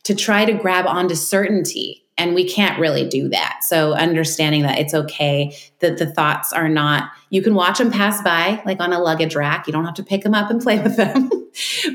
to 0.04 0.14
try 0.14 0.44
to 0.44 0.52
grab 0.52 0.86
onto 0.86 1.14
certainty 1.14 2.04
and 2.18 2.34
we 2.34 2.48
can't 2.48 2.78
really 2.78 3.08
do 3.08 3.28
that. 3.30 3.60
So 3.62 3.94
understanding 3.94 4.62
that 4.62 4.78
it's 4.78 4.92
okay 4.92 5.56
that 5.78 5.98
the 5.98 6.06
thoughts 6.06 6.52
are 6.52 6.68
not 6.68 7.10
you 7.30 7.40
can 7.40 7.54
watch 7.54 7.78
them 7.78 7.90
pass 7.90 8.22
by 8.22 8.62
like 8.66 8.80
on 8.80 8.92
a 8.92 9.00
luggage 9.00 9.34
rack. 9.34 9.66
You 9.66 9.72
don't 9.72 9.86
have 9.86 9.94
to 9.94 10.02
pick 10.02 10.22
them 10.22 10.34
up 10.34 10.50
and 10.50 10.60
play 10.62 10.80
with 10.80 10.96
them 10.96 11.30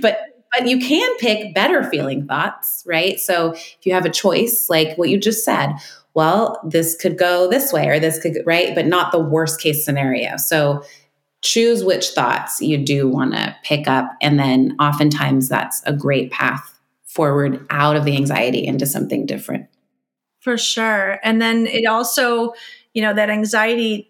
but 0.01 0.19
but 0.51 0.67
you 0.67 0.79
can 0.79 1.17
pick 1.17 1.53
better 1.53 1.83
feeling 1.89 2.25
thoughts 2.25 2.83
right? 2.87 3.19
So 3.19 3.51
if 3.51 3.85
you 3.85 3.93
have 3.93 4.05
a 4.05 4.09
choice 4.09 4.69
like 4.69 4.97
what 4.97 5.09
you 5.09 5.19
just 5.19 5.45
said 5.45 5.73
well, 6.17 6.59
this 6.63 6.95
could 6.95 7.15
go 7.15 7.47
this 7.47 7.71
way 7.71 7.87
or 7.89 7.99
this 7.99 8.17
could, 8.17 8.39
right? 8.43 8.73
But 8.73 8.87
not 8.87 9.11
the 9.11 9.19
worst 9.19 9.61
case 9.61 9.85
scenario. 9.85 10.35
So 10.37 10.83
choose 11.43 11.83
which 11.83 12.07
thoughts 12.07 12.59
you 12.59 12.75
do 12.79 13.07
want 13.07 13.33
to 13.33 13.55
pick 13.63 13.87
up. 13.87 14.09
And 14.19 14.39
then 14.39 14.75
oftentimes 14.79 15.47
that's 15.47 15.83
a 15.85 15.93
great 15.93 16.31
path 16.31 16.79
forward 17.05 17.63
out 17.69 17.95
of 17.95 18.03
the 18.03 18.15
anxiety 18.15 18.65
into 18.65 18.87
something 18.87 19.27
different. 19.27 19.67
For 20.39 20.57
sure. 20.57 21.19
And 21.21 21.39
then 21.39 21.67
it 21.67 21.85
also, 21.85 22.53
you 22.95 23.03
know, 23.03 23.13
that 23.13 23.29
anxiety 23.29 24.09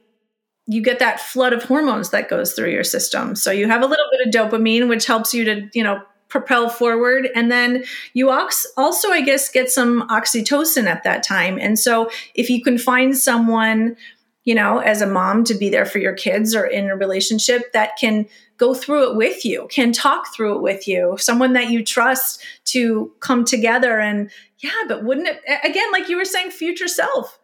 you 0.65 0.81
get 0.81 0.99
that 0.99 1.19
flood 1.19 1.51
of 1.51 1.63
hormones 1.63 2.11
that 2.11 2.29
goes 2.29 2.53
through 2.53 2.71
your 2.71 2.85
system. 2.85 3.35
So 3.35 3.51
you 3.51 3.67
have 3.67 3.81
a 3.81 3.85
little 3.85 4.05
bit 4.11 4.27
of 4.27 4.33
dopamine, 4.33 4.87
which 4.87 5.05
helps 5.05 5.33
you 5.33 5.43
to, 5.43 5.69
you 5.73 5.83
know, 5.83 6.01
propel 6.29 6.69
forward. 6.69 7.29
And 7.35 7.51
then 7.51 7.83
you 8.13 8.29
also 8.29 9.09
i 9.09 9.21
guess 9.21 9.49
get 9.49 9.69
some 9.69 10.07
oxytocin 10.09 10.85
at 10.85 11.03
that 11.03 11.23
time. 11.23 11.57
And 11.59 11.79
so 11.79 12.09
if 12.35 12.49
you 12.49 12.61
can 12.61 12.77
find 12.77 13.17
someone 13.17 13.95
you 14.47 14.55
know 14.55 14.79
as 14.79 15.01
a 15.01 15.07
mom 15.07 15.43
to 15.43 15.53
be 15.53 15.69
there 15.69 15.85
for 15.85 15.99
your 15.99 16.13
kids 16.13 16.55
or 16.55 16.65
in 16.65 16.89
a 16.89 16.95
relationship 16.95 17.73
that 17.73 17.97
can 17.99 18.25
go 18.55 18.73
through 18.73 19.11
it 19.11 19.15
with 19.17 19.43
you 19.43 19.67
can 19.69 19.91
talk 19.91 20.33
through 20.33 20.55
it 20.55 20.61
with 20.61 20.87
you 20.87 21.17
someone 21.19 21.51
that 21.51 21.69
you 21.69 21.83
trust 21.83 22.41
to 22.63 23.11
come 23.19 23.43
together 23.43 23.99
and 23.99 24.31
yeah 24.59 24.83
but 24.87 25.03
wouldn't 25.03 25.27
it 25.27 25.41
again 25.65 25.91
like 25.91 26.07
you 26.07 26.15
were 26.15 26.23
saying 26.23 26.49
future 26.49 26.87
self 26.87 27.37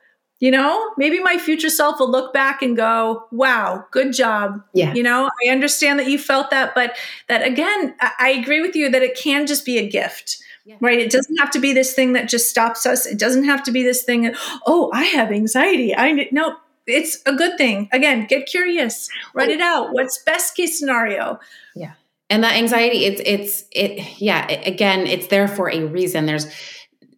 you 0.44 0.52
know 0.52 0.92
maybe 0.98 1.22
my 1.22 1.38
future 1.38 1.70
self 1.70 2.02
will 2.02 2.12
look 2.12 2.34
back 2.34 2.62
and 2.62 2.76
go 2.76 3.26
wow 3.32 3.86
good 3.92 4.12
job. 4.12 4.62
Yeah. 4.74 4.94
You 4.94 5.02
know 5.02 5.30
i 5.46 5.50
understand 5.50 5.98
that 6.00 6.08
you 6.08 6.20
felt 6.20 6.50
that 6.52 6.76
but 6.76 6.98
that 7.30 7.48
again 7.48 7.96
i, 8.02 8.12
I 8.20 8.30
agree 8.32 8.60
with 8.60 8.76
you 8.76 8.90
that 8.90 9.02
it 9.02 9.18
can 9.18 9.48
just 9.48 9.66
be 9.66 9.78
a 9.78 9.88
gift 9.88 10.44
yeah. 10.66 10.76
right? 10.80 11.00
It 11.00 11.12
doesn't 11.12 11.38
have 11.38 11.52
to 11.52 11.60
be 11.60 11.74
this 11.74 11.94
thing 11.94 12.14
that 12.14 12.30
just 12.30 12.50
stops 12.50 12.86
us. 12.86 13.06
It 13.06 13.20
doesn't 13.20 13.44
have 13.44 13.64
to 13.64 13.72
be 13.72 13.84
this 13.84 14.04
thing 14.04 14.22
that, 14.24 14.36
oh 14.66 14.90
i 14.94 15.04
have 15.04 15.32
anxiety. 15.32 15.96
I 15.96 16.28
no 16.32 16.56
it's 16.86 17.22
a 17.26 17.34
good 17.34 17.58
thing. 17.58 17.90
Again 17.92 18.28
get 18.28 18.46
curious. 18.46 19.10
Write 19.34 19.50
it 19.50 19.62
out. 19.62 19.94
What's 19.94 20.22
best 20.24 20.56
case 20.56 20.78
scenario? 20.78 21.40
Yeah. 21.76 21.94
And 22.30 22.44
that 22.44 22.56
anxiety 22.56 23.06
it's 23.06 23.22
it's 23.26 23.66
it 23.72 24.22
yeah 24.22 24.48
it, 24.48 24.68
again 24.68 25.08
it's 25.08 25.28
there 25.28 25.48
for 25.48 25.70
a 25.70 25.86
reason. 25.86 26.26
There's 26.26 26.48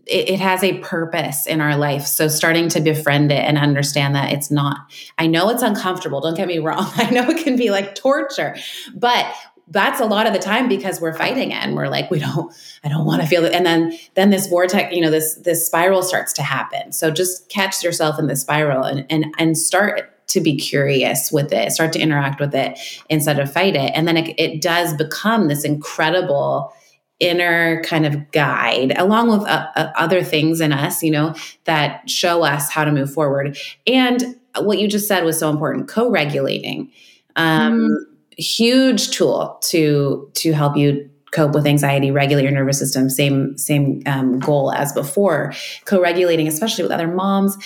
it, 0.05 0.29
it, 0.29 0.39
has 0.39 0.63
a 0.63 0.77
purpose 0.79 1.47
in 1.47 1.61
our 1.61 1.75
life. 1.75 2.05
So 2.05 2.27
starting 2.27 2.69
to 2.69 2.79
befriend 2.79 3.31
it 3.31 3.43
and 3.43 3.57
understand 3.57 4.15
that 4.15 4.31
it's 4.31 4.51
not, 4.51 4.77
I 5.17 5.27
know 5.27 5.49
it's 5.49 5.63
uncomfortable. 5.63 6.21
Don't 6.21 6.35
get 6.35 6.47
me 6.47 6.59
wrong. 6.59 6.91
I 6.95 7.09
know 7.09 7.27
it 7.29 7.43
can 7.43 7.55
be 7.55 7.71
like 7.71 7.95
torture, 7.95 8.55
but 8.93 9.33
that's 9.67 9.99
a 9.99 10.05
lot 10.05 10.27
of 10.27 10.33
the 10.33 10.39
time 10.39 10.67
because 10.67 11.01
we're 11.01 11.13
fighting 11.13 11.51
it 11.51 11.55
and 11.55 11.75
we're 11.75 11.87
like, 11.87 12.11
we 12.11 12.19
don't, 12.19 12.53
I 12.83 12.89
don't 12.89 13.05
want 13.05 13.21
to 13.23 13.27
feel 13.27 13.45
it. 13.45 13.53
And 13.53 13.65
then, 13.65 13.97
then 14.13 14.29
this 14.29 14.47
vortex, 14.47 14.93
you 14.93 15.01
know, 15.01 15.09
this, 15.09 15.35
this 15.35 15.65
spiral 15.65 16.03
starts 16.03 16.33
to 16.33 16.43
happen. 16.43 16.91
So 16.91 17.09
just 17.09 17.49
catch 17.49 17.83
yourself 17.83 18.19
in 18.19 18.27
the 18.27 18.35
spiral 18.35 18.83
and, 18.83 19.05
and, 19.09 19.33
and 19.39 19.57
start 19.57 20.11
to 20.27 20.41
be 20.41 20.55
curious 20.55 21.31
with 21.31 21.51
it, 21.51 21.71
start 21.71 21.93
to 21.93 21.99
interact 21.99 22.39
with 22.39 22.53
it 22.53 22.77
instead 23.09 23.39
of 23.39 23.51
fight 23.51 23.75
it. 23.75 23.91
And 23.95 24.07
then 24.07 24.17
it, 24.17 24.39
it 24.39 24.61
does 24.61 24.93
become 24.93 25.47
this 25.47 25.63
incredible, 25.63 26.73
inner 27.19 27.81
kind 27.83 28.05
of 28.05 28.31
guide 28.31 28.93
along 28.97 29.29
with 29.29 29.41
uh, 29.43 29.67
uh, 29.75 29.91
other 29.95 30.21
things 30.21 30.59
in 30.59 30.73
us 30.73 31.01
you 31.01 31.11
know 31.11 31.33
that 31.63 32.09
show 32.09 32.43
us 32.43 32.69
how 32.69 32.83
to 32.83 32.91
move 32.91 33.11
forward. 33.11 33.57
And 33.87 34.35
what 34.59 34.79
you 34.79 34.87
just 34.87 35.07
said 35.07 35.23
was 35.23 35.39
so 35.39 35.49
important 35.49 35.87
co-regulating. 35.87 36.91
Um, 37.35 37.89
mm. 37.89 37.97
huge 38.37 39.11
tool 39.11 39.59
to 39.63 40.29
to 40.35 40.53
help 40.53 40.77
you 40.77 41.09
cope 41.31 41.53
with 41.53 41.67
anxiety 41.67 42.11
regulate 42.11 42.43
your 42.43 42.51
nervous 42.51 42.79
system 42.79 43.09
same 43.09 43.57
same 43.57 44.01
um, 44.05 44.39
goal 44.39 44.71
as 44.71 44.93
before. 44.93 45.53
Co-regulating 45.85 46.47
especially 46.47 46.83
with 46.83 46.91
other 46.91 47.07
moms 47.07 47.57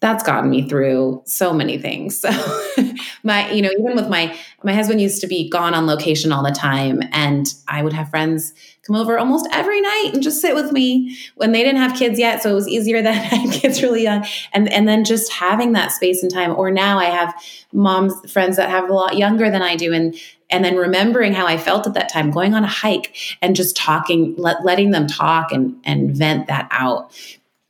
that's 0.00 0.24
gotten 0.24 0.48
me 0.48 0.66
through 0.66 1.22
so 1.26 1.52
many 1.52 1.76
things. 1.76 2.18
So 2.18 2.30
my, 3.22 3.50
you 3.50 3.60
know, 3.60 3.70
even 3.78 3.94
with 3.94 4.08
my 4.08 4.36
my 4.62 4.72
husband 4.72 5.00
used 5.00 5.20
to 5.20 5.26
be 5.26 5.48
gone 5.48 5.74
on 5.74 5.86
location 5.86 6.32
all 6.32 6.42
the 6.42 6.50
time 6.50 7.02
and 7.12 7.46
I 7.68 7.82
would 7.82 7.92
have 7.92 8.08
friends 8.08 8.54
come 8.86 8.96
over 8.96 9.18
almost 9.18 9.46
every 9.52 9.80
night 9.80 10.10
and 10.14 10.22
just 10.22 10.40
sit 10.40 10.54
with 10.54 10.72
me 10.72 11.16
when 11.34 11.52
they 11.52 11.62
didn't 11.62 11.80
have 11.80 11.96
kids 11.96 12.18
yet, 12.18 12.42
so 12.42 12.50
it 12.50 12.54
was 12.54 12.66
easier 12.66 13.02
that 13.02 13.10
I 13.10 13.36
had 13.36 13.52
kids 13.52 13.82
really 13.82 14.02
young. 14.02 14.26
And 14.52 14.72
and 14.72 14.88
then 14.88 15.04
just 15.04 15.30
having 15.32 15.72
that 15.72 15.92
space 15.92 16.22
and 16.22 16.32
time 16.32 16.56
or 16.56 16.70
now 16.70 16.98
I 16.98 17.06
have 17.06 17.34
moms 17.72 18.14
friends 18.32 18.56
that 18.56 18.70
have 18.70 18.88
a 18.88 18.94
lot 18.94 19.18
younger 19.18 19.50
than 19.50 19.62
I 19.62 19.76
do 19.76 19.92
and 19.92 20.14
and 20.52 20.64
then 20.64 20.76
remembering 20.76 21.32
how 21.32 21.46
I 21.46 21.58
felt 21.58 21.86
at 21.86 21.94
that 21.94 22.08
time, 22.08 22.32
going 22.32 22.54
on 22.54 22.64
a 22.64 22.68
hike 22.68 23.14
and 23.40 23.54
just 23.54 23.76
talking, 23.76 24.34
let, 24.36 24.64
letting 24.64 24.90
them 24.90 25.06
talk 25.06 25.52
and 25.52 25.76
and 25.84 26.16
vent 26.16 26.46
that 26.46 26.68
out 26.70 27.12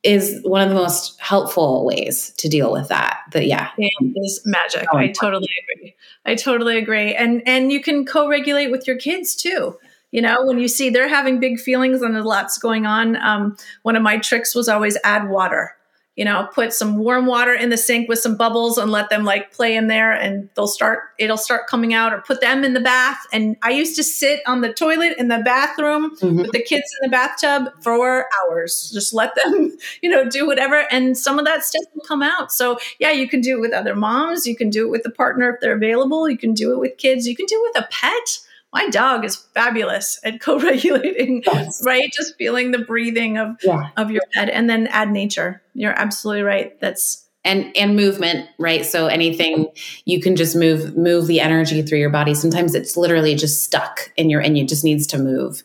is 0.03 0.41
one 0.45 0.63
of 0.63 0.69
the 0.71 0.75
most 0.75 1.21
helpful 1.21 1.85
ways 1.85 2.31
to 2.39 2.49
deal 2.49 2.73
with 2.73 2.89
that. 2.89 3.21
That 3.33 3.47
yeah, 3.47 3.71
it 3.77 3.93
is 4.17 4.41
magic. 4.45 4.87
Oh, 4.93 4.99
I 4.99 5.09
totally 5.09 5.49
agree. 5.63 5.95
I 6.25 6.35
totally 6.35 6.79
agree. 6.79 7.15
And 7.15 7.43
and 7.47 7.71
you 7.71 7.83
can 7.83 8.07
co-regulate 8.07 8.71
with 8.71 8.87
your 8.87 8.97
kids 8.97 9.35
too. 9.35 9.79
You 10.11 10.23
know, 10.23 10.45
when 10.45 10.59
you 10.59 10.69
see 10.69 10.91
they're 10.91 11.09
having 11.09 11.39
big 11.39 11.61
feelings 11.61 12.03
and 12.03 12.15
there's 12.15 12.25
lots 12.25 12.59
going 12.59 12.87
on. 12.87 13.17
Um, 13.17 13.57
one 13.83 13.95
of 13.95 14.03
my 14.03 14.19
tricks 14.19 14.55
was 14.55 14.69
always 14.69 14.97
add 15.05 15.29
water 15.29 15.77
you 16.17 16.25
know, 16.25 16.49
put 16.53 16.73
some 16.73 16.99
warm 16.99 17.25
water 17.27 17.55
in 17.55 17.71
the 17.71 17.77
sink 17.77 18.09
with 18.09 18.19
some 18.19 18.37
bubbles 18.37 18.79
and 18.79 18.91
let 18.91 19.09
them 19.11 19.25
like 19.25 19.53
play 19.53 19.77
in 19.77 19.87
there 19.87 20.13
and 20.13 20.51
they'll 20.55 20.67
start, 20.67 21.05
it'll 21.19 21.37
start 21.37 21.67
coming 21.67 21.95
out 21.95 22.13
or 22.13 22.21
put 22.21 22.41
them 22.41 22.65
in 22.65 22.75
the 22.75 22.81
bath. 22.81 23.19
And 23.33 23.57
I 23.63 23.71
used 23.71 23.97
to 23.97 24.03
sit 24.03 24.41
on 24.47 24.61
the 24.61 24.73
toilet 24.73 25.15
in 25.19 25.29
the 25.29 25.39
bathroom 25.39 26.17
mm-hmm. 26.17 26.43
with 26.43 26.53
the 26.53 26.63
kids 26.63 26.85
in 27.01 27.09
the 27.09 27.13
bathtub 27.13 27.71
for 27.83 28.29
hours. 28.43 28.91
Just 28.93 29.15
let 29.15 29.35
them, 29.37 29.77
you 30.03 30.11
know, 30.11 30.29
do 30.29 30.47
whatever. 30.47 30.85
And 30.91 31.17
some 31.17 31.39
of 31.39 31.45
that 31.45 31.65
stuff 31.65 31.85
will 31.95 32.05
come 32.05 32.23
out. 32.23 32.53
So 32.53 32.79
yeah, 32.99 33.13
you 33.13 33.29
can 33.29 33.41
do 33.41 33.57
it 33.57 33.61
with 33.61 33.73
other 33.73 33.95
moms. 33.95 34.47
You 34.47 34.57
can 34.57 34.69
do 34.69 34.87
it 34.87 34.91
with 34.91 35.05
the 35.05 35.11
partner 35.11 35.49
if 35.55 35.61
they're 35.61 35.77
available. 35.77 36.29
You 36.29 36.39
can 36.39 36.55
do 36.55 36.73
it 36.73 36.81
with 36.81 36.99
kids. 36.99 37.27
You 37.27 37.37
can 37.37 37.47
do 37.47 37.55
it 37.65 37.73
with 37.75 37.85
a 37.85 37.89
pet 37.91 38.41
my 38.73 38.89
dog 38.89 39.25
is 39.25 39.37
fabulous 39.37 40.21
at 40.25 40.41
co-regulating 40.41 41.43
yes. 41.45 41.83
right? 41.85 42.11
Just 42.13 42.37
feeling 42.37 42.71
the 42.71 42.79
breathing 42.79 43.39
of 43.39 43.57
yeah. 43.63 43.91
of 43.97 44.11
your 44.11 44.23
pet 44.35 44.49
and 44.49 44.69
then 44.69 44.87
add 44.89 45.11
nature. 45.11 45.63
You're 45.75 45.99
absolutely 45.99 46.43
right. 46.43 46.81
That's 46.81 47.27
and 47.45 47.75
and 47.77 47.97
movement 47.97 48.49
right? 48.59 48.85
So 48.85 49.07
anything 49.07 49.69
you 50.05 50.21
can 50.21 50.37
just 50.37 50.55
move 50.55 50.97
move 50.97 51.27
the 51.27 51.41
energy 51.41 51.83
through 51.83 51.99
your 51.99 52.11
body. 52.11 52.35
Sometimes 52.35 52.75
it's 52.75 52.97
literally 52.97 53.35
just 53.35 53.65
stuck 53.65 54.13
in 54.17 54.31
your 54.31 54.41
and 54.41 54.57
you 54.57 54.67
just 54.67 54.85
needs 54.85 55.07
to 55.09 55.19
move. 55.19 55.63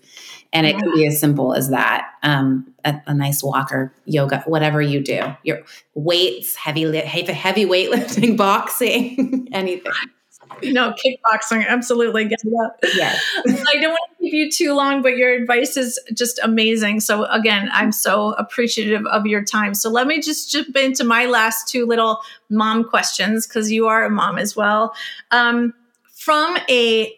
And 0.54 0.66
it 0.66 0.78
can 0.78 0.94
be 0.94 1.06
as 1.06 1.20
simple 1.20 1.54
as 1.54 1.70
that. 1.72 2.12
Um, 2.24 2.74
a, 2.86 3.02
a, 3.08 3.14
nice 3.14 3.44
walker 3.44 3.94
yoga 4.06 4.42
whatever 4.46 4.82
you 4.82 5.04
do. 5.04 5.36
Your 5.44 5.64
weights 5.96 6.56
heavy 6.56 6.84
heavy, 7.00 7.34
heavy 7.34 7.66
weightlifting 7.66 8.38
boxing 8.38 9.50
anything 9.52 9.92
no, 10.64 10.94
kickboxing, 10.94 11.68
absolutely. 11.68 12.26
Get 12.26 12.40
it 12.44 12.54
up. 12.66 12.78
Yes. 12.96 13.22
I 13.48 13.80
don't 13.80 13.92
want 13.92 14.12
to 14.18 14.24
keep 14.24 14.34
you 14.34 14.52
too 14.52 14.74
long, 14.74 15.02
but 15.02 15.18
your 15.18 15.34
advice 15.34 15.78
is 15.78 16.00
just 16.14 16.40
amazing. 16.44 17.00
So 17.00 17.26
again, 17.26 17.70
I'm 17.72 17.92
so 17.92 18.34
appreciative 18.34 19.06
of 19.08 19.26
your 19.26 19.44
time. 19.44 19.74
So 19.74 19.90
let 19.90 20.08
me 20.08 20.22
just 20.22 20.52
jump 20.52 20.76
into 20.76 21.04
my 21.04 21.26
last 21.26 21.68
two 21.68 21.86
little 21.86 22.22
mom 22.50 22.84
questions 22.84 23.48
because 23.48 23.72
you 23.72 23.88
are 23.88 24.06
a 24.06 24.10
mom 24.10 24.38
as 24.38 24.56
well. 24.56 24.94
Um, 25.32 25.74
from 26.14 26.58
a 26.70 27.14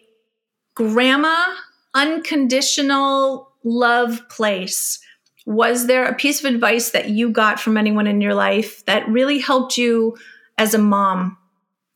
grandma 0.74 1.54
unconditional 1.94 3.50
love 3.64 4.28
place, 4.28 5.00
was 5.46 5.86
there 5.86 6.04
a 6.04 6.14
piece 6.14 6.44
of 6.44 6.52
advice 6.52 6.90
that 6.90 7.08
you 7.08 7.30
got 7.30 7.58
from 7.58 7.76
anyone 7.76 8.06
in 8.06 8.20
your 8.20 8.34
life 8.34 8.84
that 8.84 9.08
really 9.08 9.38
helped 9.38 9.78
you 9.78 10.14
as 10.58 10.74
a 10.74 10.78
mom 10.78 11.38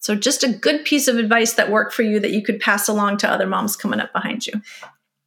so, 0.03 0.17
just 0.17 0.43
a 0.43 0.49
good 0.49 0.85
piece 0.85 1.07
of 1.07 1.17
advice 1.17 1.53
that 1.53 1.71
worked 1.71 1.95
for 1.95 2.03
you 2.03 2.19
that 2.19 2.33
you 2.33 2.43
could 2.43 2.59
pass 2.59 2.89
along 2.89 3.19
to 3.19 3.31
other 3.31 3.47
moms 3.47 3.77
coming 3.77 4.01
up 4.01 4.13
behind 4.13 4.45
you. 4.49 4.53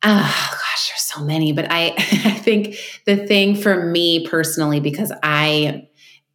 Oh 0.03 0.49
gosh, 0.51 0.89
there's 0.89 0.99
so 0.99 1.23
many, 1.23 1.53
but 1.53 1.71
I, 1.71 1.93
I 1.97 2.31
think 2.31 2.75
the 3.05 3.25
thing 3.25 3.55
for 3.55 3.85
me 3.85 4.27
personally, 4.27 4.81
because 4.81 5.13
I 5.23 5.87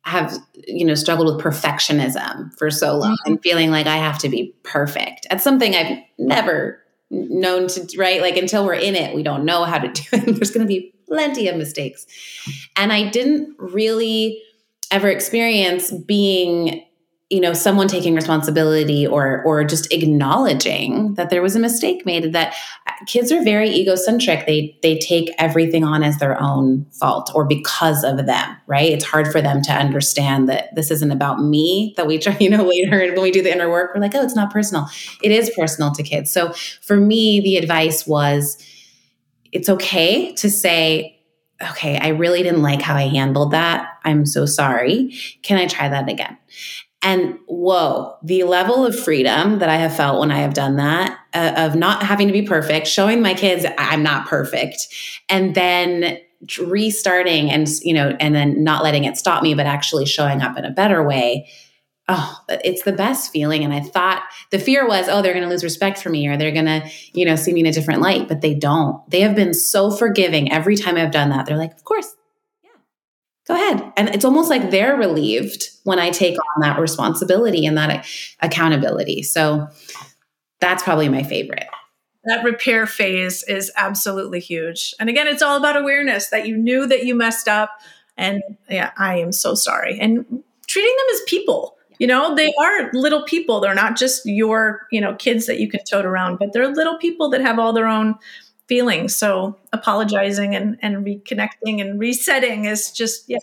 have 0.05 0.35
you 0.67 0.87
know 0.87 0.95
struggled 0.95 1.37
with 1.37 1.45
perfectionism 1.45 2.57
for 2.57 2.71
so 2.71 2.97
long 2.97 3.13
mm-hmm. 3.13 3.33
and 3.33 3.43
feeling 3.43 3.71
like 3.71 3.87
I 3.87 3.99
have 3.99 4.19
to 4.21 4.31
be 4.31 4.55
perfect. 4.63 5.27
That's 5.29 5.45
something 5.45 5.75
I've 5.75 5.99
never 6.19 6.83
known 7.11 7.67
to 7.67 7.87
right 7.99 8.23
like 8.23 8.37
until 8.37 8.65
we're 8.65 8.73
in 8.73 8.95
it 8.95 9.13
we 9.17 9.25
don't 9.25 9.45
know 9.45 9.65
how 9.65 9.79
to 9.79 9.89
do 9.89 10.03
it 10.13 10.27
there's 10.37 10.53
going 10.53 10.65
to 10.65 10.69
be 10.69 10.95
plenty 11.09 11.49
of 11.49 11.57
mistakes 11.57 12.07
and 12.77 12.93
i 12.93 13.11
didn't 13.11 13.53
really 13.59 14.41
ever 14.93 15.09
experience 15.09 15.91
being 15.91 16.85
you 17.31 17.41
know 17.41 17.53
someone 17.53 17.87
taking 17.87 18.15
responsibility 18.15 19.07
or 19.07 19.43
or 19.45 19.65
just 19.65 19.91
acknowledging 19.93 21.15
that 21.15 21.31
there 21.31 21.41
was 21.41 21.55
a 21.55 21.61
mistake 21.61 22.05
made 22.05 22.33
that 22.33 22.55
uh, 22.89 22.93
kids 23.07 23.31
are 23.31 23.43
very 23.43 23.71
egocentric 23.71 24.47
they 24.47 24.77
they 24.83 24.99
take 24.99 25.31
everything 25.39 25.85
on 25.85 26.03
as 26.03 26.19
their 26.19 26.41
own 26.43 26.85
fault 26.91 27.31
or 27.35 27.45
because 27.45 28.03
of 28.03 28.27
them 28.27 28.57
right 28.67 28.93
it's 28.93 29.05
hard 29.05 29.31
for 29.31 29.41
them 29.41 29.63
to 29.63 29.73
understand 29.73 30.49
that 30.49 30.75
this 30.75 30.91
isn't 30.91 31.13
about 31.13 31.41
me 31.41 31.95
that 31.97 32.07
we 32.07 32.19
try 32.19 32.37
you 32.41 32.51
know 32.51 32.65
later 32.65 32.99
when 32.99 33.23
we 33.23 33.31
do 33.31 33.43
the 33.43 33.53
inner 33.53 33.71
work 33.71 33.93
we're 33.95 34.01
like 34.01 34.15
oh 34.15 34.23
it's 34.23 34.37
not 34.37 34.53
personal 34.53 34.87
it 35.23 35.31
is 35.31 35.51
personal 35.51 35.93
to 35.93 36.03
kids 36.03 36.31
so 36.31 36.53
for 36.83 36.97
me 36.97 37.41
the 37.41 37.57
advice 37.57 38.07
was 38.07 38.59
it's 39.53 39.69
okay 39.69 40.33
to 40.35 40.51
say 40.51 41.17
okay, 41.73 41.99
I 41.99 42.09
really 42.09 42.43
didn't 42.43 42.63
like 42.63 42.81
how 42.81 42.97
I 42.97 43.09
handled 43.09 43.51
that. 43.51 43.99
I'm 44.03 44.25
so 44.25 44.47
sorry. 44.47 45.15
Can 45.43 45.59
I 45.59 45.67
try 45.67 45.91
that 45.91 46.09
again? 46.09 46.39
And 47.03 47.39
whoa, 47.47 48.17
the 48.23 48.45
level 48.45 48.85
of 48.85 48.99
freedom 48.99 49.59
that 49.61 49.69
I 49.69 49.77
have 49.77 49.97
felt 49.97 50.21
when 50.21 50.31
I 50.31 50.41
have 50.41 50.53
done 50.53 50.77
that, 50.77 51.19
uh, 51.33 51.53
of 51.57 51.75
not 51.75 52.03
having 52.03 52.27
to 52.27 52.33
be 52.33 52.43
perfect, 52.43 52.87
showing 52.87 53.23
my 53.23 53.35
kids 53.35 53.65
I'm 53.79 54.03
not 54.03 54.29
perfect, 54.29 54.89
and 55.29 55.55
then 55.55 56.19
restarting 56.59 57.51
and 57.51 57.69
you 57.83 57.93
know 57.93 58.17
and 58.19 58.35
then 58.35 58.65
not 58.65 58.83
letting 58.83 59.05
it 59.05 59.15
stop 59.19 59.43
me 59.43 59.53
but 59.53 59.67
actually 59.67 60.07
showing 60.07 60.41
up 60.41 60.57
in 60.57 60.65
a 60.65 60.71
better 60.71 61.07
way 61.07 61.47
oh, 62.11 62.37
it's 62.65 62.83
the 62.83 62.93
best 62.93 63.31
feeling. 63.33 63.65
And 63.65 63.73
I 63.73 63.81
thought 63.81 64.25
the 64.51 64.59
fear 64.59 64.87
was, 64.87 65.09
oh, 65.09 65.23
they're 65.23 65.33
going 65.33 65.45
to 65.45 65.49
lose 65.49 65.63
respect 65.63 66.03
for 66.03 66.11
me 66.11 66.27
or 66.27 66.37
they're 66.37 66.51
going 66.51 66.65
to, 66.67 66.83
you 67.13 67.25
know, 67.25 67.37
see 67.37 67.53
me 67.53 67.61
in 67.61 67.67
a 67.67 67.73
different 67.73 68.01
light, 68.01 68.27
but 68.27 68.41
they 68.41 68.53
don't. 68.53 69.09
They 69.09 69.21
have 69.21 69.37
been 69.37 69.55
so 69.55 69.93
forgiving 69.93 70.51
every 70.51 70.77
time 70.77 70.97
I've 70.97 71.13
done 71.13 71.31
that. 71.31 71.47
They're 71.47 71.57
like, 71.57 71.73
of 71.73 71.85
course, 71.85 72.17
go 73.51 73.57
ahead. 73.57 73.93
And 73.97 74.09
it's 74.11 74.25
almost 74.25 74.51
like 74.51 74.71
they're 74.71 74.97
relieved 74.97 75.71
when 75.85 75.99
I 75.99 76.11
take 76.11 76.37
on 76.39 76.61
that 76.63 76.79
responsibility 76.79 77.67
and 77.67 77.77
that 77.77 78.07
accountability. 78.41 79.23
So 79.23 79.69
that's 80.61 80.83
probably 80.83 81.09
my 81.09 81.23
favorite 81.23 81.67
that 82.25 82.45
repair 82.45 82.87
phase 82.87 83.43
is 83.45 83.73
absolutely 83.77 84.41
huge. 84.41 84.95
And 85.01 85.09
again, 85.09 85.27
it's 85.27 85.43
all 85.43 85.57
about 85.57 85.77
awareness 85.77 86.29
that 86.29 86.47
you 86.47 86.57
knew 86.57 86.87
that 86.87 87.05
you 87.05 87.15
messed 87.15 87.49
up. 87.49 87.71
And 88.17 88.43
yeah, 88.69 88.93
I 88.99 89.19
am 89.19 89.33
so 89.33 89.55
sorry. 89.55 89.99
And 89.99 90.25
treating 90.67 90.95
them 90.97 91.07
as 91.15 91.21
people. 91.27 91.77
You 91.99 92.07
know, 92.07 92.35
they 92.35 92.53
are 92.59 92.91
little 92.93 93.25
people. 93.25 93.61
They're 93.61 93.75
not 93.75 93.97
just 93.97 94.25
your, 94.25 94.87
you 94.91 95.01
know, 95.01 95.15
kids 95.15 95.47
that 95.47 95.61
you 95.61 95.69
can 95.69 95.81
tote 95.85 96.07
around, 96.07 96.39
but 96.39 96.53
they're 96.53 96.69
little 96.69 96.99
people 96.99 97.29
that 97.31 97.43
have 97.43 97.59
all 97.59 97.73
their 97.73 97.87
own 97.87 98.15
feelings. 98.71 99.17
So 99.17 99.59
apologizing 99.73 100.55
and, 100.55 100.79
and 100.81 101.05
reconnecting 101.05 101.81
and 101.81 101.99
resetting 101.99 102.67
is 102.67 102.93
just, 102.93 103.29
yeah. 103.29 103.39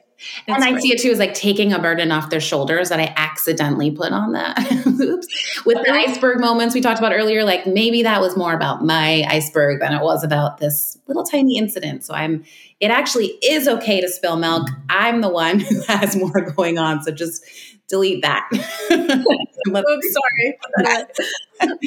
And 0.48 0.64
I 0.64 0.72
great. 0.72 0.82
see 0.82 0.91
it 0.94 1.02
too 1.02 1.12
as 1.12 1.20
like 1.20 1.34
taking 1.34 1.74
a 1.74 1.80
burden 1.80 2.14
off 2.14 2.30
their 2.30 2.40
shoulders 2.40 2.88
that 2.88 3.02
I 3.02 3.14
accidentally 3.18 3.91
put 3.91 4.14
on 4.14 4.32
that. 4.32 4.58
Oops. 4.88 5.66
With 5.66 5.86
the 5.86 5.91
iceberg 5.91 6.40
moments 6.40 6.74
we 6.74 6.80
talked 6.80 6.98
about 6.98 7.12
earlier, 7.12 7.44
like 7.44 7.68
maybe 7.68 8.04
that 8.04 8.22
was 8.22 8.38
more 8.38 8.54
about 8.54 8.86
my 8.86 9.26
iceberg 9.28 9.82
than 9.82 9.91
it 9.91 10.02
was 10.02 10.24
about 10.24 10.60
this 10.60 10.98
little 11.08 11.24
tiny 11.24 11.58
incident. 11.58 12.06
So 12.06 12.14
I'm, 12.14 12.45
it 12.80 12.90
actually 12.90 13.38
is 13.44 13.68
okay 13.68 13.99
to 13.99 14.08
spill 14.08 14.38
milk. 14.38 14.70
I'm 14.90 15.20
the 15.20 15.30
one 15.30 15.60
who 15.60 15.82
has 15.90 16.16
more 16.16 16.40
going 16.40 16.78
on. 16.78 17.04
So 17.04 17.12
just 17.12 17.44
delete 17.88 18.22
that. 18.22 18.47
Oops, 19.68 20.14
sorry. 20.14 20.59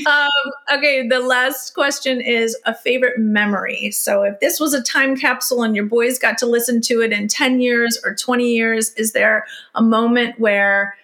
um, 0.06 0.30
okay, 0.72 1.06
the 1.06 1.20
last 1.20 1.74
question 1.74 2.20
is 2.20 2.56
a 2.64 2.74
favorite 2.74 3.18
memory. 3.18 3.90
So, 3.90 4.22
if 4.22 4.40
this 4.40 4.58
was 4.58 4.74
a 4.74 4.82
time 4.82 5.16
capsule 5.16 5.62
and 5.62 5.76
your 5.76 5.86
boys 5.86 6.18
got 6.18 6.38
to 6.38 6.46
listen 6.46 6.80
to 6.82 7.02
it 7.02 7.12
in 7.12 7.28
10 7.28 7.60
years 7.60 7.98
or 8.04 8.14
20 8.14 8.52
years, 8.52 8.92
is 8.94 9.12
there 9.12 9.46
a 9.74 9.82
moment 9.82 10.38
where 10.40 10.96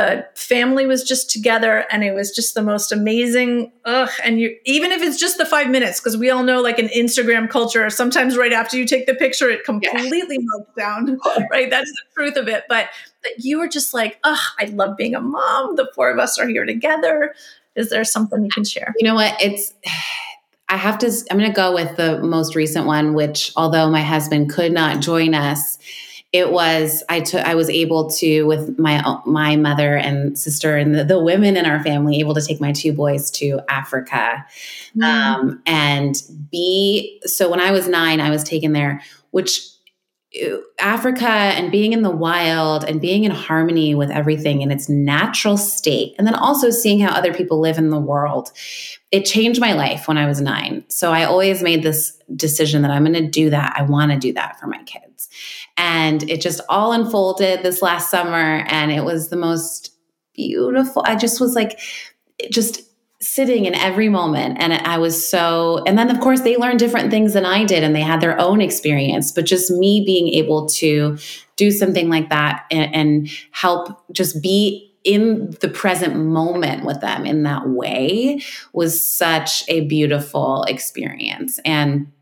the 0.00 0.26
family 0.34 0.86
was 0.86 1.04
just 1.04 1.30
together 1.30 1.84
and 1.90 2.02
it 2.02 2.14
was 2.14 2.30
just 2.30 2.54
the 2.54 2.62
most 2.62 2.90
amazing 2.90 3.70
ugh 3.84 4.08
and 4.24 4.40
you 4.40 4.56
even 4.64 4.90
if 4.92 5.02
it's 5.02 5.18
just 5.18 5.36
the 5.36 5.44
five 5.44 5.68
minutes 5.68 6.00
because 6.00 6.16
we 6.16 6.30
all 6.30 6.42
know 6.42 6.62
like 6.62 6.78
an 6.78 6.88
instagram 6.88 7.48
culture 7.48 7.88
sometimes 7.90 8.36
right 8.36 8.52
after 8.52 8.78
you 8.78 8.86
take 8.86 9.06
the 9.06 9.14
picture 9.14 9.50
it 9.50 9.62
completely 9.64 10.36
yeah. 10.36 10.44
melts 10.44 10.70
down 10.76 11.18
right? 11.50 11.68
That's 11.70 11.90
the 11.90 12.02
truth 12.14 12.36
of 12.36 12.48
it. 12.48 12.64
But 12.68 12.88
that 13.22 13.32
you 13.38 13.58
were 13.58 13.68
just 13.68 13.92
like 13.92 14.18
ugh 14.24 14.38
i 14.58 14.64
love 14.66 14.96
being 14.96 15.14
a 15.14 15.20
mom. 15.20 15.76
The 15.76 15.90
four 15.94 16.10
of 16.10 16.18
us 16.18 16.38
are 16.38 16.48
here 16.48 16.64
together. 16.64 17.34
Is 17.76 17.90
there 17.90 18.04
something 18.04 18.42
you 18.44 18.50
can 18.50 18.64
share? 18.64 18.94
You 18.98 19.06
know 19.06 19.14
what? 19.14 19.40
It's 19.40 19.74
I 20.68 20.76
have 20.76 20.98
to, 20.98 21.12
I'm 21.30 21.36
going 21.36 21.50
to 21.50 21.54
go 21.54 21.74
with 21.74 21.96
the 21.96 22.20
most 22.20 22.54
recent 22.54 22.86
one, 22.86 23.12
which 23.14 23.52
although 23.56 23.90
my 23.90 24.02
husband 24.02 24.50
could 24.50 24.70
not 24.72 25.00
join 25.00 25.34
us, 25.34 25.78
it 26.32 26.52
was 26.52 27.02
I 27.08 27.20
took 27.20 27.44
I 27.44 27.54
was 27.54 27.68
able 27.68 28.08
to 28.10 28.44
with 28.44 28.78
my 28.78 29.02
my 29.26 29.56
mother 29.56 29.96
and 29.96 30.38
sister 30.38 30.76
and 30.76 30.94
the, 30.94 31.04
the 31.04 31.22
women 31.22 31.56
in 31.56 31.66
our 31.66 31.82
family 31.82 32.20
able 32.20 32.34
to 32.34 32.44
take 32.44 32.60
my 32.60 32.72
two 32.72 32.92
boys 32.92 33.30
to 33.32 33.60
Africa. 33.68 34.44
Mm. 34.96 35.04
um, 35.04 35.62
and 35.66 36.14
be 36.50 37.20
so 37.24 37.48
when 37.48 37.60
I 37.60 37.72
was 37.72 37.88
nine 37.88 38.20
I 38.20 38.30
was 38.30 38.44
taken 38.44 38.72
there 38.72 39.02
which 39.30 39.60
Africa 40.78 41.26
and 41.26 41.72
being 41.72 41.92
in 41.92 42.02
the 42.02 42.10
wild 42.10 42.84
and 42.84 43.00
being 43.00 43.24
in 43.24 43.32
harmony 43.32 43.96
with 43.96 44.10
everything 44.10 44.62
in 44.62 44.70
its 44.70 44.88
natural 44.88 45.56
state 45.56 46.14
and 46.18 46.26
then 46.26 46.36
also 46.36 46.70
seeing 46.70 47.00
how 47.00 47.12
other 47.12 47.34
people 47.34 47.58
live 47.58 47.78
in 47.78 47.90
the 47.90 47.98
world 47.98 48.52
it 49.10 49.24
changed 49.24 49.60
my 49.60 49.72
life 49.72 50.06
when 50.06 50.16
I 50.16 50.26
was 50.26 50.40
9 50.40 50.84
so 50.86 51.10
I 51.10 51.24
always 51.24 51.64
made 51.64 51.82
this 51.82 52.16
decision 52.36 52.82
that 52.82 52.92
I'm 52.92 53.04
going 53.04 53.14
to 53.14 53.28
do 53.28 53.50
that. 53.50 53.74
I 53.76 53.82
want 53.82 54.12
to 54.12 54.18
do 54.18 54.32
that 54.34 54.60
for 54.60 54.68
my 54.68 54.80
kids 54.84 55.28
and 55.80 56.28
it 56.28 56.42
just 56.42 56.60
all 56.68 56.92
unfolded 56.92 57.62
this 57.62 57.80
last 57.80 58.10
summer. 58.10 58.66
And 58.68 58.92
it 58.92 59.02
was 59.02 59.30
the 59.30 59.36
most 59.36 59.96
beautiful. 60.34 61.02
I 61.06 61.16
just 61.16 61.40
was 61.40 61.54
like, 61.54 61.80
just 62.50 62.82
sitting 63.22 63.64
in 63.64 63.74
every 63.74 64.10
moment. 64.10 64.58
And 64.60 64.74
I 64.74 64.98
was 64.98 65.26
so, 65.26 65.82
and 65.86 65.96
then 65.96 66.10
of 66.10 66.20
course 66.20 66.42
they 66.42 66.58
learned 66.58 66.80
different 66.80 67.10
things 67.10 67.32
than 67.32 67.46
I 67.46 67.64
did 67.64 67.82
and 67.82 67.96
they 67.96 68.02
had 68.02 68.20
their 68.20 68.38
own 68.38 68.60
experience, 68.60 69.32
but 69.32 69.46
just 69.46 69.70
me 69.70 70.04
being 70.04 70.28
able 70.34 70.68
to 70.68 71.16
do 71.56 71.70
something 71.70 72.10
like 72.10 72.28
that 72.28 72.66
and, 72.70 72.94
and 72.94 73.28
help 73.52 74.04
just 74.12 74.42
be 74.42 74.94
in 75.02 75.56
the 75.62 75.68
present 75.68 76.14
moment 76.14 76.84
with 76.84 77.00
them 77.00 77.24
in 77.24 77.42
that 77.44 77.66
way 77.70 78.42
was 78.74 79.04
such 79.04 79.64
a 79.68 79.86
beautiful 79.86 80.62
experience. 80.64 81.58
And 81.64 82.12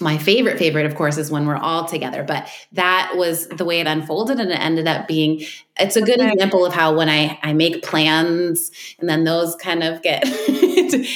my 0.00 0.18
favorite 0.18 0.58
favorite 0.58 0.86
of 0.86 0.94
course 0.94 1.16
is 1.16 1.30
when 1.30 1.46
we're 1.46 1.56
all 1.56 1.84
together 1.84 2.22
but 2.22 2.48
that 2.72 3.12
was 3.16 3.48
the 3.48 3.64
way 3.64 3.80
it 3.80 3.86
unfolded 3.86 4.38
and 4.38 4.50
it 4.50 4.60
ended 4.60 4.86
up 4.86 5.06
being 5.08 5.42
it's 5.78 5.96
a 5.96 6.02
good 6.02 6.20
example 6.20 6.64
of 6.64 6.72
how 6.72 6.94
when 6.96 7.08
i 7.08 7.38
i 7.42 7.52
make 7.52 7.82
plans 7.82 8.70
and 8.98 9.08
then 9.08 9.24
those 9.24 9.54
kind 9.56 9.82
of 9.82 10.02
get 10.02 10.24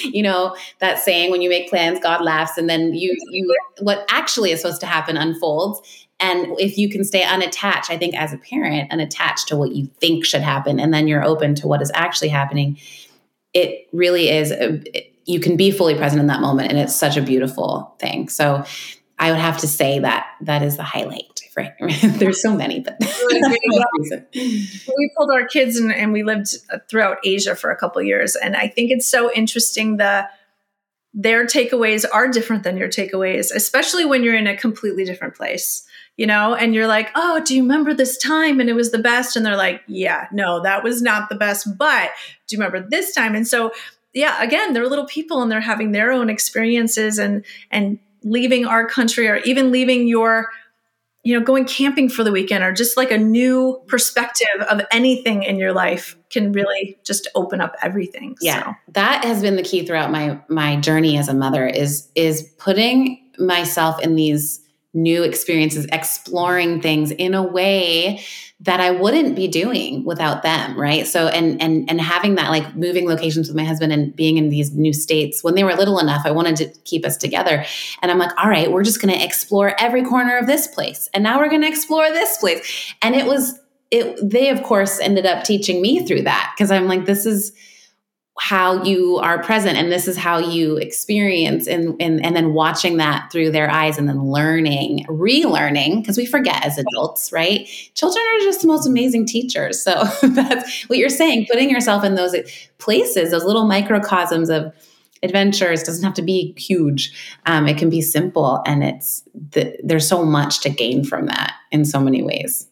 you 0.05 0.23
know 0.23 0.57
that 0.79 0.99
saying 0.99 1.31
when 1.31 1.43
you 1.43 1.49
make 1.49 1.69
plans 1.69 1.99
god 2.01 2.23
laughs 2.23 2.57
and 2.59 2.69
then 2.69 2.95
you 2.95 3.13
mm-hmm. 3.13 3.35
you 3.35 3.57
what 3.81 4.05
actually 4.11 4.51
is 4.51 4.61
supposed 4.61 4.81
to 4.81 4.87
happen 4.87 5.17
unfolds 5.17 6.07
and 6.21 6.47
if 6.59 6.79
you 6.79 6.89
can 6.89 7.05
stay 7.05 7.25
unattached 7.25 7.91
i 7.91 7.97
think 7.97 8.15
as 8.15 8.33
a 8.33 8.39
parent 8.39 8.91
unattached 8.93 9.49
to 9.49 9.57
what 9.57 9.73
you 9.73 9.87
think 10.01 10.25
should 10.25 10.43
happen 10.43 10.79
and 10.81 10.93
then 10.93 11.09
you're 11.09 11.25
open 11.25 11.55
to 11.55 11.67
what 11.67 11.83
is 11.83 11.91
actually 11.95 12.29
happening 12.29 12.79
it 13.55 13.87
really 13.93 14.31
is 14.31 14.51
a, 14.51 14.81
it, 14.97 15.12
you 15.25 15.41
can 15.41 15.57
be 15.57 15.71
fully 15.71 15.95
present 15.95 16.21
in 16.21 16.27
that 16.27 16.41
moment 16.41 16.71
and 16.71 16.79
it's 16.79 16.95
such 16.95 17.17
a 17.17 17.23
beautiful 17.23 17.95
thing. 17.99 18.29
So 18.29 18.65
i 19.19 19.31
would 19.31 19.41
have 19.41 19.59
to 19.59 19.69
say 19.69 20.01
that 20.01 20.27
that 20.41 20.63
is 20.63 20.77
the 20.77 20.83
highlight 20.83 21.41
right? 21.57 21.73
There's 22.03 22.43
so 22.43 22.55
many 22.55 22.81
but 22.81 22.97
we 24.35 25.11
pulled 25.17 25.31
our 25.33 25.47
kids 25.47 25.77
and, 25.77 25.93
and, 25.93 26.13
we 26.13 26.23
lived 26.23 26.57
throughout 26.91 27.19
asia 27.25 27.55
for 27.55 27.71
a 27.71 27.77
couple 27.77 28.03
years 28.03 28.37
and 28.37 28.57
i 28.57 28.69
think 28.69 28.91
it's 28.91 29.07
so 29.07 29.33
interesting 29.33 29.97
the 29.97 30.29
their 31.15 31.45
takeaways 31.45 32.07
are 32.11 32.29
different 32.29 32.65
than 32.65 32.77
your 32.77 32.89
takeaways 32.89 33.55
especially 33.55 34.05
when 34.05 34.25
you're 34.25 34.35
in 34.35 34.47
a 34.47 34.57
completely 34.57 35.05
different 35.05 35.35
place 35.35 35.87
you 36.19 36.27
know? 36.27 36.55
And 36.55 36.75
you're 36.75 36.87
like 36.87 37.11
oh 37.15 37.43
do 37.43 37.57
you 37.57 37.63
remember 37.63 37.95
this 37.95 38.19
time 38.19 38.61
and 38.61 38.69
it 38.69 38.75
was 38.75 38.93
the 38.93 38.99
best? 38.99 39.35
And 39.35 39.47
they're 39.47 39.57
like 39.57 39.83
yeah 39.87 40.27
no 40.31 40.63
that 40.63 40.85
was 40.85 41.01
not 41.01 41.31
the 41.31 41.35
best 41.37 41.67
but 41.79 42.11
do 42.47 42.55
you 42.55 42.63
remember 42.63 42.87
this 42.87 43.15
time? 43.15 43.35
And 43.35 43.49
so 43.49 43.73
yeah, 44.15 44.43
again, 44.43 44.73
they're 44.73 44.89
little 44.89 45.07
people 45.07 45.43
and 45.43 45.51
they're 45.51 45.61
having 45.61 45.93
their 45.93 46.13
own 46.13 46.29
experiences 46.29 47.19
and 47.19 47.45
and 47.71 47.99
leaving 48.23 48.67
our 48.67 48.87
country 48.87 49.29
or 49.29 49.37
even 49.39 49.73
leaving 49.73 50.07
your 50.07 50.49
you 51.25 51.39
know 51.39 51.45
going 51.45 51.65
camping 51.65 52.09
for 52.09 52.25
the 52.25 52.33
weekend 52.33 52.65
or 52.65 52.73
just 52.73 52.97
like 52.97 53.11
a 53.11 53.19
new 53.19 53.81
perspective 53.87 54.61
of 54.69 54.83
anything 54.91 55.43
in 55.43 55.57
your 55.57 55.73
life 55.73 56.17
can 56.31 56.53
really 56.53 56.99
just 57.05 57.29
open 57.35 57.61
up 57.61 57.75
everything 57.83 58.37
yeah 58.41 58.65
so. 58.65 58.75
that 58.89 59.25
has 59.25 59.43
been 59.43 59.57
the 59.57 59.63
key 59.63 59.85
throughout 59.85 60.11
my 60.11 60.39
my 60.49 60.77
journey 60.77 61.17
as 61.17 61.29
a 61.29 61.35
mother 61.35 61.67
is 61.67 62.09
is 62.15 62.43
putting 62.59 63.19
myself 63.39 64.01
in 64.03 64.15
these 64.15 64.61
new 64.95 65.23
experiences 65.23 65.87
exploring 65.93 66.81
things 66.81 67.11
in 67.11 67.35
a 67.35 67.43
way 67.43 68.23
that 68.61 68.79
I 68.79 68.93
wouldn't 68.93 69.35
be 69.35 69.49
doing 69.49 70.05
without 70.05 70.43
them, 70.43 70.79
right? 70.79 71.07
So 71.07 71.27
and 71.27 71.61
and 71.61 71.91
and 71.91 72.01
having 72.01 72.37
that 72.37 72.51
like 72.51 72.77
moving 72.77 73.09
locations 73.09 73.49
with 73.49 73.57
my 73.57 73.65
husband 73.65 73.93
and 73.93 74.15
being 74.15 74.37
in 74.37 74.51
these 74.51 74.73
new 74.73 74.93
states 74.93 75.43
when 75.43 75.57
they 75.57 75.65
were 75.65 75.75
little 75.75 75.99
enough, 75.99 76.23
I 76.25 76.31
wanted 76.31 76.57
to 76.57 76.69
keep 76.85 77.05
us 77.05 77.17
together. 77.17 77.65
And 78.03 78.11
I'm 78.11 78.19
like, 78.19 78.31
all 78.39 78.49
right, 78.49 78.71
we're 78.71 78.85
just 78.85 79.03
going 79.03 79.13
to 79.13 79.25
explore 79.25 79.75
every 79.81 80.05
corner 80.05 80.39
of 80.39 80.47
this 80.47 80.69
place. 80.69 81.09
And 81.13 81.25
now 81.25 81.39
we're 81.39 81.49
going 81.49 81.63
to 81.63 81.69
explore 81.69 82.09
this 82.11 82.39
place. 82.39 82.95
And 83.03 83.17
it 83.17 83.27
was 83.27 83.59
it 83.91 84.19
they 84.23 84.49
of 84.49 84.63
course 84.63 85.01
ended 85.01 85.27
up 85.27 85.45
teaching 85.45 85.83
me 85.83 86.07
through 86.07 86.23
that 86.23 86.53
because 86.57 86.71
I'm 86.71 86.87
like 86.87 87.05
this 87.05 87.27
is 87.27 87.53
how 88.39 88.83
you 88.83 89.19
are 89.19 89.43
present 89.43 89.77
and 89.77 89.93
this 89.93 90.09
is 90.09 90.17
how 90.17 90.39
you 90.39 90.77
experience 90.79 91.67
and, 91.67 91.95
and 92.01 92.25
and 92.25 92.35
then 92.35 92.55
watching 92.55 92.97
that 92.97 93.31
through 93.31 93.51
their 93.51 93.71
eyes 93.71 93.99
and 93.99 94.09
then 94.09 94.25
learning 94.25 95.05
relearning 95.07 96.01
because 96.01 96.17
we 96.17 96.25
forget 96.25 96.65
as 96.65 96.79
adults 96.79 97.31
right? 97.31 97.69
Children 97.95 98.25
are 98.25 98.45
just 98.45 98.63
the 98.63 98.69
most 98.69 98.87
amazing 98.87 99.27
teachers 99.27 99.83
so 99.83 100.05
that's 100.23 100.85
what 100.85 100.99
you're 100.99 101.11
saying 101.11 101.47
putting 101.51 101.69
yourself 101.69 102.05
in 102.05 102.15
those 102.15 102.35
places 102.79 103.31
those 103.33 103.45
little 103.45 103.67
microcosms 103.67 104.49
of 104.49 104.73
adventures 105.23 105.83
doesn't 105.83 106.03
have 106.03 106.15
to 106.15 106.23
be 106.23 106.55
huge. 106.59 107.13
Um, 107.47 107.69
it 107.69 107.79
can 107.79 107.91
be 107.91 108.01
simple 108.01 108.61
and 108.67 108.83
it's 108.83 109.23
the, 109.53 109.77
there's 109.83 110.09
so 110.09 110.25
much 110.25 110.61
to 110.63 110.71
gain 110.71 111.05
from 111.05 111.27
that 111.27 111.55
in 111.71 111.85
so 111.85 112.01
many 112.01 112.23
ways 112.23 112.67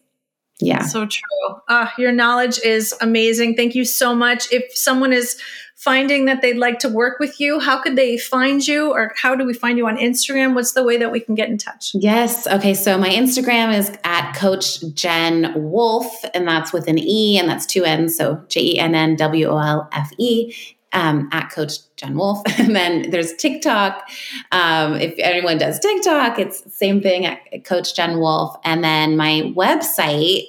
yeah. 0.61 0.83
So 0.83 1.05
true. 1.05 1.21
Uh, 1.67 1.89
your 1.97 2.11
knowledge 2.11 2.59
is 2.59 2.93
amazing. 3.01 3.55
Thank 3.55 3.75
you 3.75 3.83
so 3.83 4.15
much. 4.15 4.51
If 4.51 4.75
someone 4.75 5.11
is 5.11 5.41
finding 5.75 6.25
that 6.25 6.43
they'd 6.43 6.57
like 6.57 6.77
to 6.77 6.87
work 6.89 7.19
with 7.19 7.39
you, 7.39 7.59
how 7.59 7.81
could 7.81 7.95
they 7.95 8.15
find 8.15 8.65
you 8.67 8.91
or 8.91 9.11
how 9.15 9.33
do 9.35 9.43
we 9.43 9.53
find 9.53 9.79
you 9.79 9.87
on 9.87 9.97
Instagram? 9.97 10.53
What's 10.53 10.73
the 10.73 10.83
way 10.83 10.97
that 10.97 11.11
we 11.11 11.19
can 11.19 11.33
get 11.33 11.49
in 11.49 11.57
touch? 11.57 11.91
Yes. 11.95 12.45
Okay. 12.45 12.75
So 12.75 12.99
my 12.99 13.09
Instagram 13.09 13.75
is 13.75 13.91
at 14.03 14.33
Coach 14.33 14.81
Jenn 14.93 15.53
Wolfe, 15.55 16.23
and 16.35 16.47
that's 16.47 16.71
with 16.71 16.87
an 16.87 16.99
E, 16.99 17.39
and 17.39 17.49
that's 17.49 17.65
two 17.65 17.83
N's. 17.83 18.15
So 18.15 18.43
J 18.47 18.61
E 18.61 18.79
N 18.79 18.93
N 18.93 19.15
W 19.15 19.47
O 19.47 19.57
L 19.57 19.89
F 19.91 20.11
E. 20.19 20.53
Um, 20.93 21.29
at 21.31 21.49
Coach 21.51 21.73
Jenn 21.95 22.15
Wolfe. 22.15 22.41
And 22.59 22.75
then 22.75 23.11
there's 23.11 23.33
TikTok. 23.35 24.09
Um, 24.51 24.95
if 24.95 25.15
anyone 25.19 25.57
does 25.57 25.79
TikTok, 25.79 26.37
it's 26.37 26.75
same 26.75 27.01
thing 27.01 27.25
at 27.25 27.63
Coach 27.63 27.95
Jenn 27.95 28.19
Wolfe. 28.19 28.57
And 28.65 28.83
then 28.83 29.15
my 29.15 29.53
website 29.55 30.43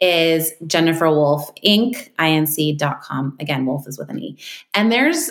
is 0.00 0.52
Jennifer 0.66 1.10
Wolfe 1.10 1.50
Inc. 1.66 2.10
Inc.com. 2.18 3.36
Again, 3.40 3.66
Wolf 3.66 3.86
is 3.88 3.98
with 3.98 4.08
an 4.10 4.18
E. 4.20 4.38
And 4.74 4.90
there's 4.90 5.30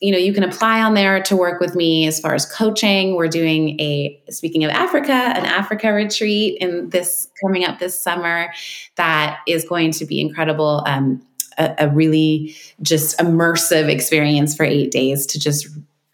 you 0.00 0.12
know, 0.12 0.18
you 0.18 0.32
can 0.32 0.42
apply 0.42 0.82
on 0.82 0.94
there 0.94 1.22
to 1.22 1.36
work 1.36 1.60
with 1.60 1.74
me 1.74 2.06
as 2.06 2.20
far 2.20 2.34
as 2.34 2.46
coaching. 2.46 3.14
We're 3.14 3.28
doing 3.28 3.78
a 3.80 4.20
speaking 4.30 4.64
of 4.64 4.70
Africa, 4.70 5.12
an 5.12 5.44
Africa 5.44 5.92
retreat 5.92 6.58
in 6.60 6.90
this 6.90 7.28
coming 7.42 7.64
up 7.64 7.78
this 7.78 8.00
summer 8.00 8.52
that 8.96 9.38
is 9.46 9.64
going 9.64 9.92
to 9.92 10.06
be 10.06 10.20
incredible. 10.20 10.82
Um, 10.86 11.22
a, 11.58 11.74
a 11.78 11.88
really 11.88 12.54
just 12.82 13.18
immersive 13.18 13.88
experience 13.88 14.56
for 14.56 14.64
eight 14.64 14.90
days 14.90 15.26
to 15.26 15.38
just 15.38 15.68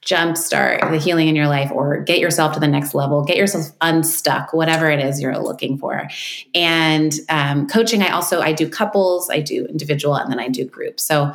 jumpstart 0.06 0.88
the 0.92 0.98
healing 0.98 1.26
in 1.26 1.34
your 1.34 1.48
life 1.48 1.70
or 1.72 2.00
get 2.02 2.20
yourself 2.20 2.54
to 2.54 2.60
the 2.60 2.68
next 2.68 2.94
level, 2.94 3.24
get 3.24 3.36
yourself 3.36 3.66
unstuck, 3.80 4.52
whatever 4.52 4.88
it 4.88 5.00
is 5.00 5.20
you're 5.20 5.36
looking 5.36 5.76
for. 5.76 6.08
And 6.54 7.12
um, 7.28 7.66
coaching, 7.66 8.02
I 8.02 8.10
also 8.10 8.40
I 8.40 8.52
do 8.52 8.68
couples, 8.68 9.28
I 9.28 9.40
do 9.40 9.66
individual, 9.66 10.14
and 10.14 10.30
then 10.30 10.38
I 10.38 10.48
do 10.48 10.64
group. 10.64 11.00
So 11.00 11.32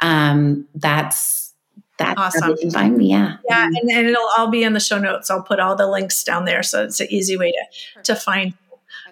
um, 0.00 0.66
that's 0.74 1.52
that's 1.98 2.18
awesome. 2.18 2.50
You 2.50 2.56
can 2.56 2.70
find 2.70 2.96
me, 2.96 3.10
yeah, 3.10 3.36
yeah, 3.48 3.66
and, 3.66 3.90
and 3.90 4.06
it'll 4.06 4.28
all 4.36 4.48
be 4.48 4.64
in 4.64 4.72
the 4.72 4.80
show 4.80 4.98
notes. 4.98 5.30
I'll 5.30 5.42
put 5.42 5.60
all 5.60 5.76
the 5.76 5.86
links 5.86 6.24
down 6.24 6.44
there, 6.44 6.62
so 6.62 6.84
it's 6.84 7.00
an 7.00 7.08
easy 7.10 7.36
way 7.36 7.52
to 7.52 8.02
to 8.02 8.16
find 8.16 8.54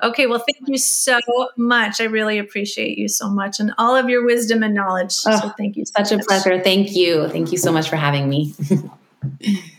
Okay, 0.04 0.26
well, 0.26 0.38
thank 0.38 0.68
you 0.68 0.76
so 0.76 1.18
much. 1.56 2.00
I 2.00 2.04
really 2.04 2.38
appreciate 2.38 2.98
you 2.98 3.08
so 3.08 3.28
much 3.30 3.58
and 3.58 3.72
all 3.78 3.96
of 3.96 4.08
your 4.08 4.24
wisdom 4.24 4.62
and 4.62 4.74
knowledge. 4.74 5.14
Oh, 5.26 5.40
so 5.40 5.48
thank 5.56 5.76
you. 5.76 5.86
So 5.86 5.92
such 5.96 6.12
much. 6.12 6.24
a 6.24 6.26
pleasure. 6.26 6.62
Thank 6.62 6.94
you. 6.94 7.28
Thank 7.28 7.52
you 7.52 7.58
so 7.58 7.72
much 7.72 7.88
for 7.88 7.96
having 7.96 8.28
me. 8.28 8.54